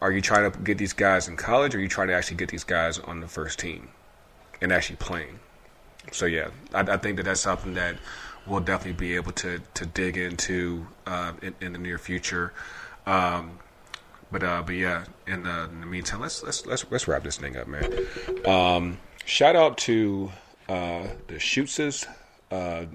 are 0.00 0.12
you 0.12 0.20
trying 0.20 0.50
to 0.50 0.58
get 0.58 0.78
these 0.78 0.92
guys 0.92 1.28
in 1.28 1.36
college, 1.36 1.74
or 1.74 1.78
are 1.78 1.80
you 1.80 1.88
trying 1.88 2.08
to 2.08 2.14
actually 2.14 2.36
get 2.36 2.50
these 2.50 2.64
guys 2.64 2.98
on 2.98 3.20
the 3.20 3.28
first 3.28 3.58
team 3.58 3.88
and 4.60 4.72
actually 4.72 4.96
playing? 4.96 5.40
So 6.12 6.26
yeah, 6.26 6.48
I, 6.74 6.80
I 6.80 6.96
think 6.96 7.16
that 7.16 7.24
that's 7.24 7.40
something 7.40 7.74
that 7.74 7.96
we'll 8.46 8.60
definitely 8.60 8.92
be 8.92 9.16
able 9.16 9.32
to 9.32 9.60
to 9.74 9.86
dig 9.86 10.16
into 10.16 10.86
uh, 11.06 11.32
in, 11.42 11.54
in 11.60 11.72
the 11.72 11.78
near 11.78 11.98
future. 11.98 12.52
Um, 13.06 13.58
but 14.30 14.42
uh, 14.42 14.62
but 14.64 14.74
yeah, 14.74 15.04
in 15.26 15.42
the, 15.42 15.64
in 15.64 15.80
the 15.80 15.86
meantime, 15.86 16.20
let's 16.20 16.42
let's 16.42 16.66
let's 16.66 16.84
let's 16.90 17.08
wrap 17.08 17.22
this 17.22 17.36
thing 17.36 17.56
up, 17.56 17.66
man. 17.66 17.92
Um, 18.46 18.98
shout 19.24 19.56
out 19.56 19.78
to 19.78 20.30
uh, 20.68 21.08
the 21.26 21.34
Shootses. 21.34 22.06
Uh, 22.50 22.86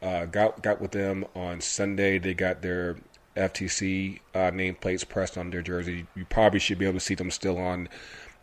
uh, 0.00 0.26
got 0.26 0.62
got 0.62 0.80
with 0.80 0.92
them 0.92 1.24
on 1.34 1.60
Sunday. 1.60 2.18
They 2.18 2.34
got 2.34 2.62
their 2.62 2.96
FTC 3.36 4.20
uh, 4.34 4.50
nameplates 4.50 5.08
pressed 5.08 5.36
on 5.36 5.50
their 5.50 5.62
jersey. 5.62 6.06
You 6.14 6.24
probably 6.24 6.60
should 6.60 6.78
be 6.78 6.86
able 6.86 6.98
to 6.98 7.04
see 7.04 7.14
them 7.14 7.30
still 7.30 7.58
on 7.58 7.88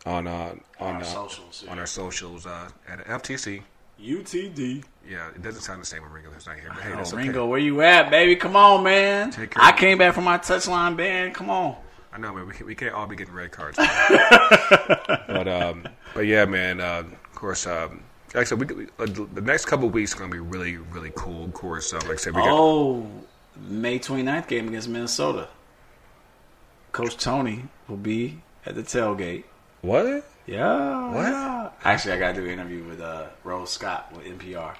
on 0.06 0.26
uh, 0.26 0.54
on 0.80 0.96
our 0.96 1.00
uh, 1.00 1.04
socials, 1.04 1.62
yeah. 1.64 1.72
on 1.72 1.78
our 1.78 1.86
socials 1.86 2.46
uh, 2.46 2.68
at 2.88 3.04
FTC. 3.06 3.62
UTD. 4.00 4.84
Yeah, 5.08 5.28
it 5.28 5.42
doesn't 5.42 5.62
sound 5.62 5.80
the 5.80 5.86
same 5.86 6.02
when 6.02 6.12
Ringo's 6.12 6.46
not 6.46 6.56
here, 6.56 6.68
but 6.68 6.82
hey, 6.82 6.92
Oh, 6.92 6.96
that's 6.96 7.12
okay. 7.12 7.22
Ringo, 7.22 7.46
where 7.46 7.58
you 7.58 7.80
at, 7.80 8.10
baby? 8.10 8.36
Come 8.36 8.54
on, 8.54 8.84
man. 8.84 9.30
Take 9.30 9.52
care. 9.52 9.62
I 9.62 9.72
came 9.72 9.98
back 9.98 10.14
from 10.14 10.24
my 10.24 10.36
touchline 10.38 10.96
band. 10.96 11.34
Come 11.34 11.48
on. 11.48 11.76
I 12.12 12.18
know, 12.18 12.34
man. 12.34 12.46
We, 12.46 12.54
can, 12.54 12.66
we 12.66 12.74
can't 12.74 12.94
all 12.94 13.06
be 13.06 13.16
getting 13.16 13.34
red 13.34 13.52
cards. 13.52 13.76
but 15.26 15.48
um, 15.48 15.88
but 16.14 16.26
yeah, 16.26 16.44
man. 16.44 16.80
Uh, 16.80 17.04
of 17.06 17.34
course, 17.34 17.66
um, 17.66 18.02
like 18.34 18.42
I 18.42 18.44
said, 18.44 18.60
we, 18.60 18.66
we, 18.74 18.86
uh, 18.98 19.06
the 19.34 19.40
next 19.40 19.66
couple 19.66 19.86
of 19.86 19.94
weeks 19.94 20.14
are 20.14 20.18
gonna 20.18 20.32
be 20.32 20.40
really 20.40 20.76
really 20.76 21.12
cool. 21.14 21.44
Of 21.44 21.54
course, 21.54 21.92
uh, 21.92 21.98
like 22.02 22.12
I 22.12 22.16
said, 22.16 22.34
we 22.34 22.42
got 22.42 22.50
Oh, 22.50 23.06
May 23.68 23.98
29th 23.98 24.46
game 24.48 24.68
against 24.68 24.88
Minnesota. 24.88 25.48
Coach 26.92 27.16
Tony 27.16 27.64
will 27.88 27.96
be 27.96 28.40
at 28.64 28.74
the 28.74 28.82
tailgate. 28.82 29.44
What? 29.86 30.28
Yeah. 30.46 31.10
What? 31.12 31.28
yeah. 31.28 31.70
Actually, 31.84 32.14
I 32.14 32.18
got 32.18 32.34
to 32.34 32.40
do 32.40 32.46
an 32.46 32.52
interview 32.52 32.84
with 32.84 33.00
uh, 33.00 33.28
Rose 33.44 33.70
Scott 33.70 34.12
with 34.14 34.26
NPR. 34.26 34.74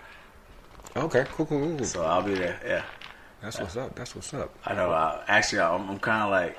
Okay, 0.96 1.24
cool, 1.32 1.46
cool, 1.46 1.76
cool. 1.76 1.84
So 1.84 2.04
I'll 2.04 2.22
be 2.22 2.34
there. 2.34 2.60
Yeah. 2.66 2.82
That's 3.42 3.60
what's 3.60 3.76
up. 3.76 3.94
That's 3.94 4.14
what's 4.14 4.32
up. 4.34 4.54
I 4.64 4.74
know. 4.74 4.90
Uh, 4.90 5.22
actually, 5.28 5.60
I'm, 5.60 5.88
I'm 5.88 5.98
kind 5.98 6.24
of 6.24 6.30
like, 6.30 6.58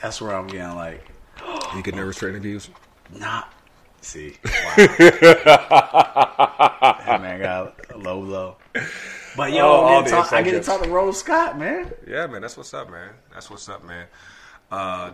that's 0.00 0.20
where 0.20 0.34
I'm 0.34 0.46
getting 0.46 0.74
like, 0.76 1.06
You 1.74 1.82
get 1.82 1.94
nervous 1.94 2.18
for 2.18 2.28
interviews? 2.28 2.70
not. 3.14 3.52
See, 4.00 4.36
wow. 4.44 4.74
that 7.06 7.18
man 7.20 7.40
got 7.40 7.74
a 7.90 7.98
low. 7.98 8.56
But 9.36 9.52
yo, 9.52 9.66
Oh, 9.66 9.98
I, 10.00 10.04
to 10.04 10.10
talk, 10.10 10.32
I 10.32 10.42
get 10.42 10.52
to 10.52 10.60
talk 10.60 10.82
to 10.82 10.88
Rose 10.88 11.18
Scott, 11.18 11.58
man. 11.58 11.92
Yeah, 12.06 12.26
man. 12.28 12.40
That's 12.42 12.56
what's 12.56 12.72
up, 12.72 12.90
man. 12.90 13.10
That's 13.32 13.50
what's 13.50 13.68
up, 13.68 13.84
man. 13.84 14.06
Uh, 14.70 15.10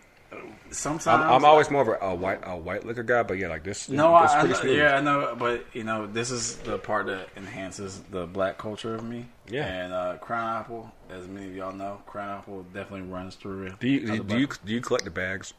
sometimes 0.71 1.07
I'm, 1.07 1.31
I'm 1.31 1.45
always 1.45 1.71
more 1.71 1.83
of 1.83 1.89
a, 1.89 2.07
a 2.07 2.15
white, 2.15 2.41
a 2.45 2.57
white 2.57 2.85
liquor 2.87 3.03
guy, 3.03 3.23
but 3.23 3.39
yeah, 3.39 3.49
like 3.49 3.65
this. 3.65 3.89
No, 3.89 4.15
I, 4.15 4.25
I 4.25 4.41
pretty 4.41 4.55
know, 4.55 4.61
smooth. 4.61 4.79
yeah, 4.79 4.97
I 4.97 5.01
know, 5.01 5.37
but 5.39 5.67
you 5.75 5.85
know, 5.85 6.07
this 6.07 6.31
is 6.31 6.57
the 6.59 6.79
part 6.79 7.07
that 7.07 7.29
enhances 7.37 8.01
the 8.11 8.27
black 8.27 8.57
culture 8.59 8.95
of 8.95 9.05
me. 9.05 9.27
Yeah. 9.49 9.67
and 9.67 9.93
uh, 9.93 10.17
Crown 10.19 10.61
Apple, 10.61 10.91
as 11.11 11.27
many 11.29 11.49
of 11.49 11.55
y'all 11.57 11.73
know, 11.75 12.01
Crown 12.07 12.31
Apple 12.39 12.63
definitely 12.73 13.03
runs 13.11 13.35
through. 13.35 13.71
Do 13.81 13.89
you, 13.89 14.23
do 14.23 14.39
you, 14.39 14.49
do 14.65 14.73
you 14.73 14.81
collect 14.81 15.05
the 15.05 15.11
bags? 15.11 15.53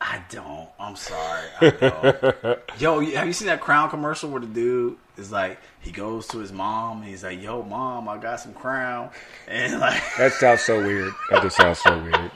I 0.00 0.22
don't. 0.28 0.68
I'm 0.78 0.96
sorry. 0.96 1.48
I 1.60 1.70
don't. 1.70 2.58
Yo, 2.78 3.00
have 3.00 3.26
you 3.26 3.32
seen 3.32 3.48
that 3.48 3.60
Crown 3.60 3.88
commercial 3.88 4.30
where 4.30 4.40
the 4.40 4.46
dude 4.46 4.96
is 5.16 5.32
like, 5.32 5.58
he 5.80 5.90
goes 5.90 6.26
to 6.28 6.38
his 6.38 6.52
mom 6.52 6.98
and 6.98 7.06
he's 7.08 7.24
like, 7.24 7.40
"Yo, 7.42 7.62
mom, 7.62 8.08
I 8.08 8.18
got 8.18 8.40
some 8.40 8.52
Crown," 8.52 9.10
and 9.48 9.80
like, 9.80 10.02
That 10.18 10.32
sounds 10.32 10.60
so 10.62 10.82
weird. 10.82 11.12
That 11.30 11.42
just 11.42 11.56
sounds 11.56 11.78
so 11.78 11.96
weird. 12.02 12.14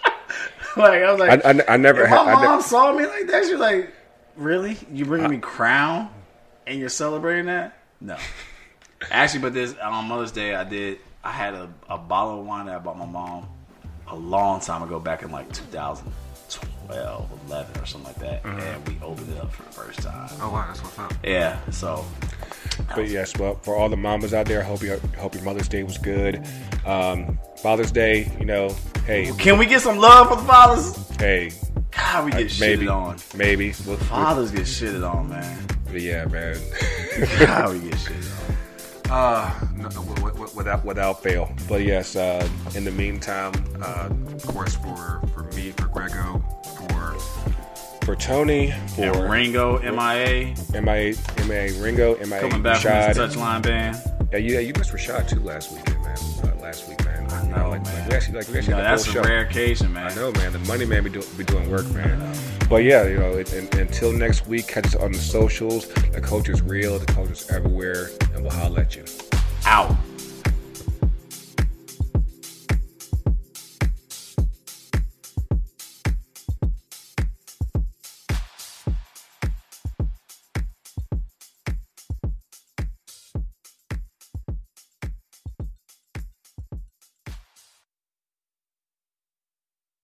like 0.76 1.02
I 1.02 1.10
was 1.10 1.20
like, 1.20 1.44
I, 1.44 1.50
I, 1.50 1.74
I 1.74 1.76
never 1.76 2.06
had. 2.06 2.24
my 2.24 2.32
I 2.32 2.44
mom 2.44 2.56
ne- 2.58 2.62
saw 2.62 2.92
me 2.94 3.06
like 3.06 3.26
that, 3.26 3.44
she's 3.44 3.58
like, 3.58 3.92
"Really? 4.36 4.78
You 4.90 5.04
bringing 5.04 5.30
me 5.30 5.38
crown 5.38 6.08
and 6.66 6.80
you're 6.80 6.88
celebrating 6.88 7.46
that?" 7.46 7.76
No. 8.00 8.16
Actually, 9.10 9.40
but 9.40 9.54
this 9.54 9.74
on 9.78 10.06
Mother's 10.06 10.32
Day, 10.32 10.54
I 10.54 10.64
did. 10.64 10.98
I 11.22 11.32
had 11.32 11.54
a, 11.54 11.70
a 11.88 11.98
bottle 11.98 12.40
of 12.40 12.46
wine 12.46 12.66
that 12.66 12.76
I 12.76 12.78
bought 12.78 12.96
my 12.98 13.06
mom 13.06 13.46
a 14.08 14.16
long 14.16 14.60
time 14.60 14.82
ago, 14.82 14.98
back 14.98 15.22
in 15.22 15.30
like 15.30 15.52
2012, 16.94 17.30
11, 17.48 17.80
or 17.82 17.86
something 17.86 18.12
like 18.12 18.18
that, 18.18 18.44
and 18.44 18.88
we 18.88 18.96
opened 19.02 19.30
it 19.32 19.40
up 19.40 19.52
for 19.52 19.62
the 19.62 19.70
first 19.70 20.00
time. 20.00 20.28
oh 20.40 20.50
wow, 20.52 20.64
that's 20.66 20.82
what's 20.82 20.98
up. 20.98 21.12
Yeah, 21.24 21.58
so 21.70 22.04
But 22.94 23.08
yes, 23.08 23.36
well, 23.38 23.56
for 23.62 23.76
all 23.76 23.88
the 23.88 23.96
mamas 23.96 24.34
out 24.34 24.46
there, 24.46 24.60
I 24.60 24.64
hope 24.64 24.82
your 24.82 24.98
hope 25.18 25.34
your 25.34 25.44
Mother's 25.44 25.68
Day 25.68 25.82
was 25.82 25.98
good. 25.98 26.44
Um, 26.86 27.38
Father's 27.62 27.92
Day, 27.92 28.30
you 28.38 28.46
know, 28.46 28.74
hey, 29.06 29.32
can 29.38 29.58
we 29.58 29.66
get 29.66 29.80
some 29.82 29.98
love 29.98 30.28
for 30.28 30.36
the 30.36 30.42
fathers? 30.42 30.96
hey, 31.18 31.52
God, 31.90 32.24
we 32.24 32.30
get 32.32 32.60
maybe, 32.60 32.86
shitted 32.86 32.92
on. 32.94 33.16
maybe. 33.36 33.74
We'll, 33.86 33.96
we'll- 33.96 34.06
Fathers 34.06 34.50
get 34.50 34.62
shitted 34.62 35.08
on, 35.08 35.28
man. 35.28 35.66
But 35.86 36.00
yeah, 36.02 36.24
man. 36.26 36.56
God, 37.40 37.72
we 37.72 37.80
get 37.80 37.94
shitted 37.98 38.26
on. 38.32 38.56
Uh, 39.12 39.50
no, 39.74 39.88
w- 39.88 40.14
w- 40.14 40.32
w- 40.34 40.56
without 40.56 40.84
without 40.84 41.20
fail. 41.20 41.52
But 41.68 41.82
yes, 41.82 42.14
uh, 42.14 42.48
in 42.76 42.84
the 42.84 42.92
meantime, 42.92 43.52
uh, 43.82 44.08
of 44.08 44.46
course, 44.46 44.76
for 44.76 45.20
for 45.34 45.42
me, 45.56 45.72
for 45.72 45.88
Grego, 45.88 46.40
for 47.00 47.18
for 48.04 48.16
Tony, 48.16 48.72
for 48.94 49.02
And 49.02 49.30
Ringo, 49.30 49.78
MIA, 49.80 50.54
MIA, 50.72 51.14
MIA 51.46 51.72
Ringo, 51.82 52.16
MIA 52.16 52.40
coming 52.40 52.62
back 52.62 52.80
from 52.80 52.92
his 52.92 53.16
Rashad. 53.16 53.34
touchline 53.34 53.62
band. 53.62 53.96
Yeah, 54.32 54.38
you, 54.38 54.54
yeah, 54.54 54.60
you 54.60 54.72
missed 54.76 54.92
Rashad 54.92 55.28
too 55.28 55.40
last 55.40 55.72
weekend, 55.72 56.02
man. 56.02 56.16
Uh, 56.42 56.62
last 56.62 56.88
week, 56.88 57.04
man. 57.04 57.30
I 57.30 57.46
know, 57.46 57.70
like, 57.70 57.84
man. 57.84 57.94
Like, 58.00 58.08
we 58.08 58.14
actually 58.14 58.38
like 58.38 58.48
we 58.48 58.58
actually 58.58 58.74
You 58.74 58.78
know, 58.78 58.82
that's 58.82 59.06
a 59.06 59.12
show. 59.12 59.22
rare 59.22 59.40
occasion, 59.40 59.92
man. 59.92 60.10
I 60.10 60.14
know, 60.14 60.32
man. 60.32 60.52
The 60.52 60.60
money 60.60 60.86
man 60.86 61.04
be, 61.04 61.10
do, 61.10 61.22
be 61.36 61.44
doing 61.44 61.70
work, 61.70 61.88
man. 61.90 62.34
But 62.68 62.84
yeah, 62.84 63.06
you 63.06 63.18
know, 63.18 63.32
it, 63.32 63.52
and, 63.52 63.72
until 63.74 64.12
next 64.12 64.46
week, 64.46 64.66
catch 64.68 64.86
us 64.86 64.94
on 64.94 65.12
the 65.12 65.18
socials. 65.18 65.88
The 65.88 66.20
culture's 66.20 66.62
real. 66.62 66.98
The 66.98 67.06
culture's 67.06 67.50
everywhere, 67.50 68.10
and 68.34 68.42
we'll 68.42 68.52
holler 68.52 68.80
at 68.80 68.96
you. 68.96 69.04
Out. 69.66 69.94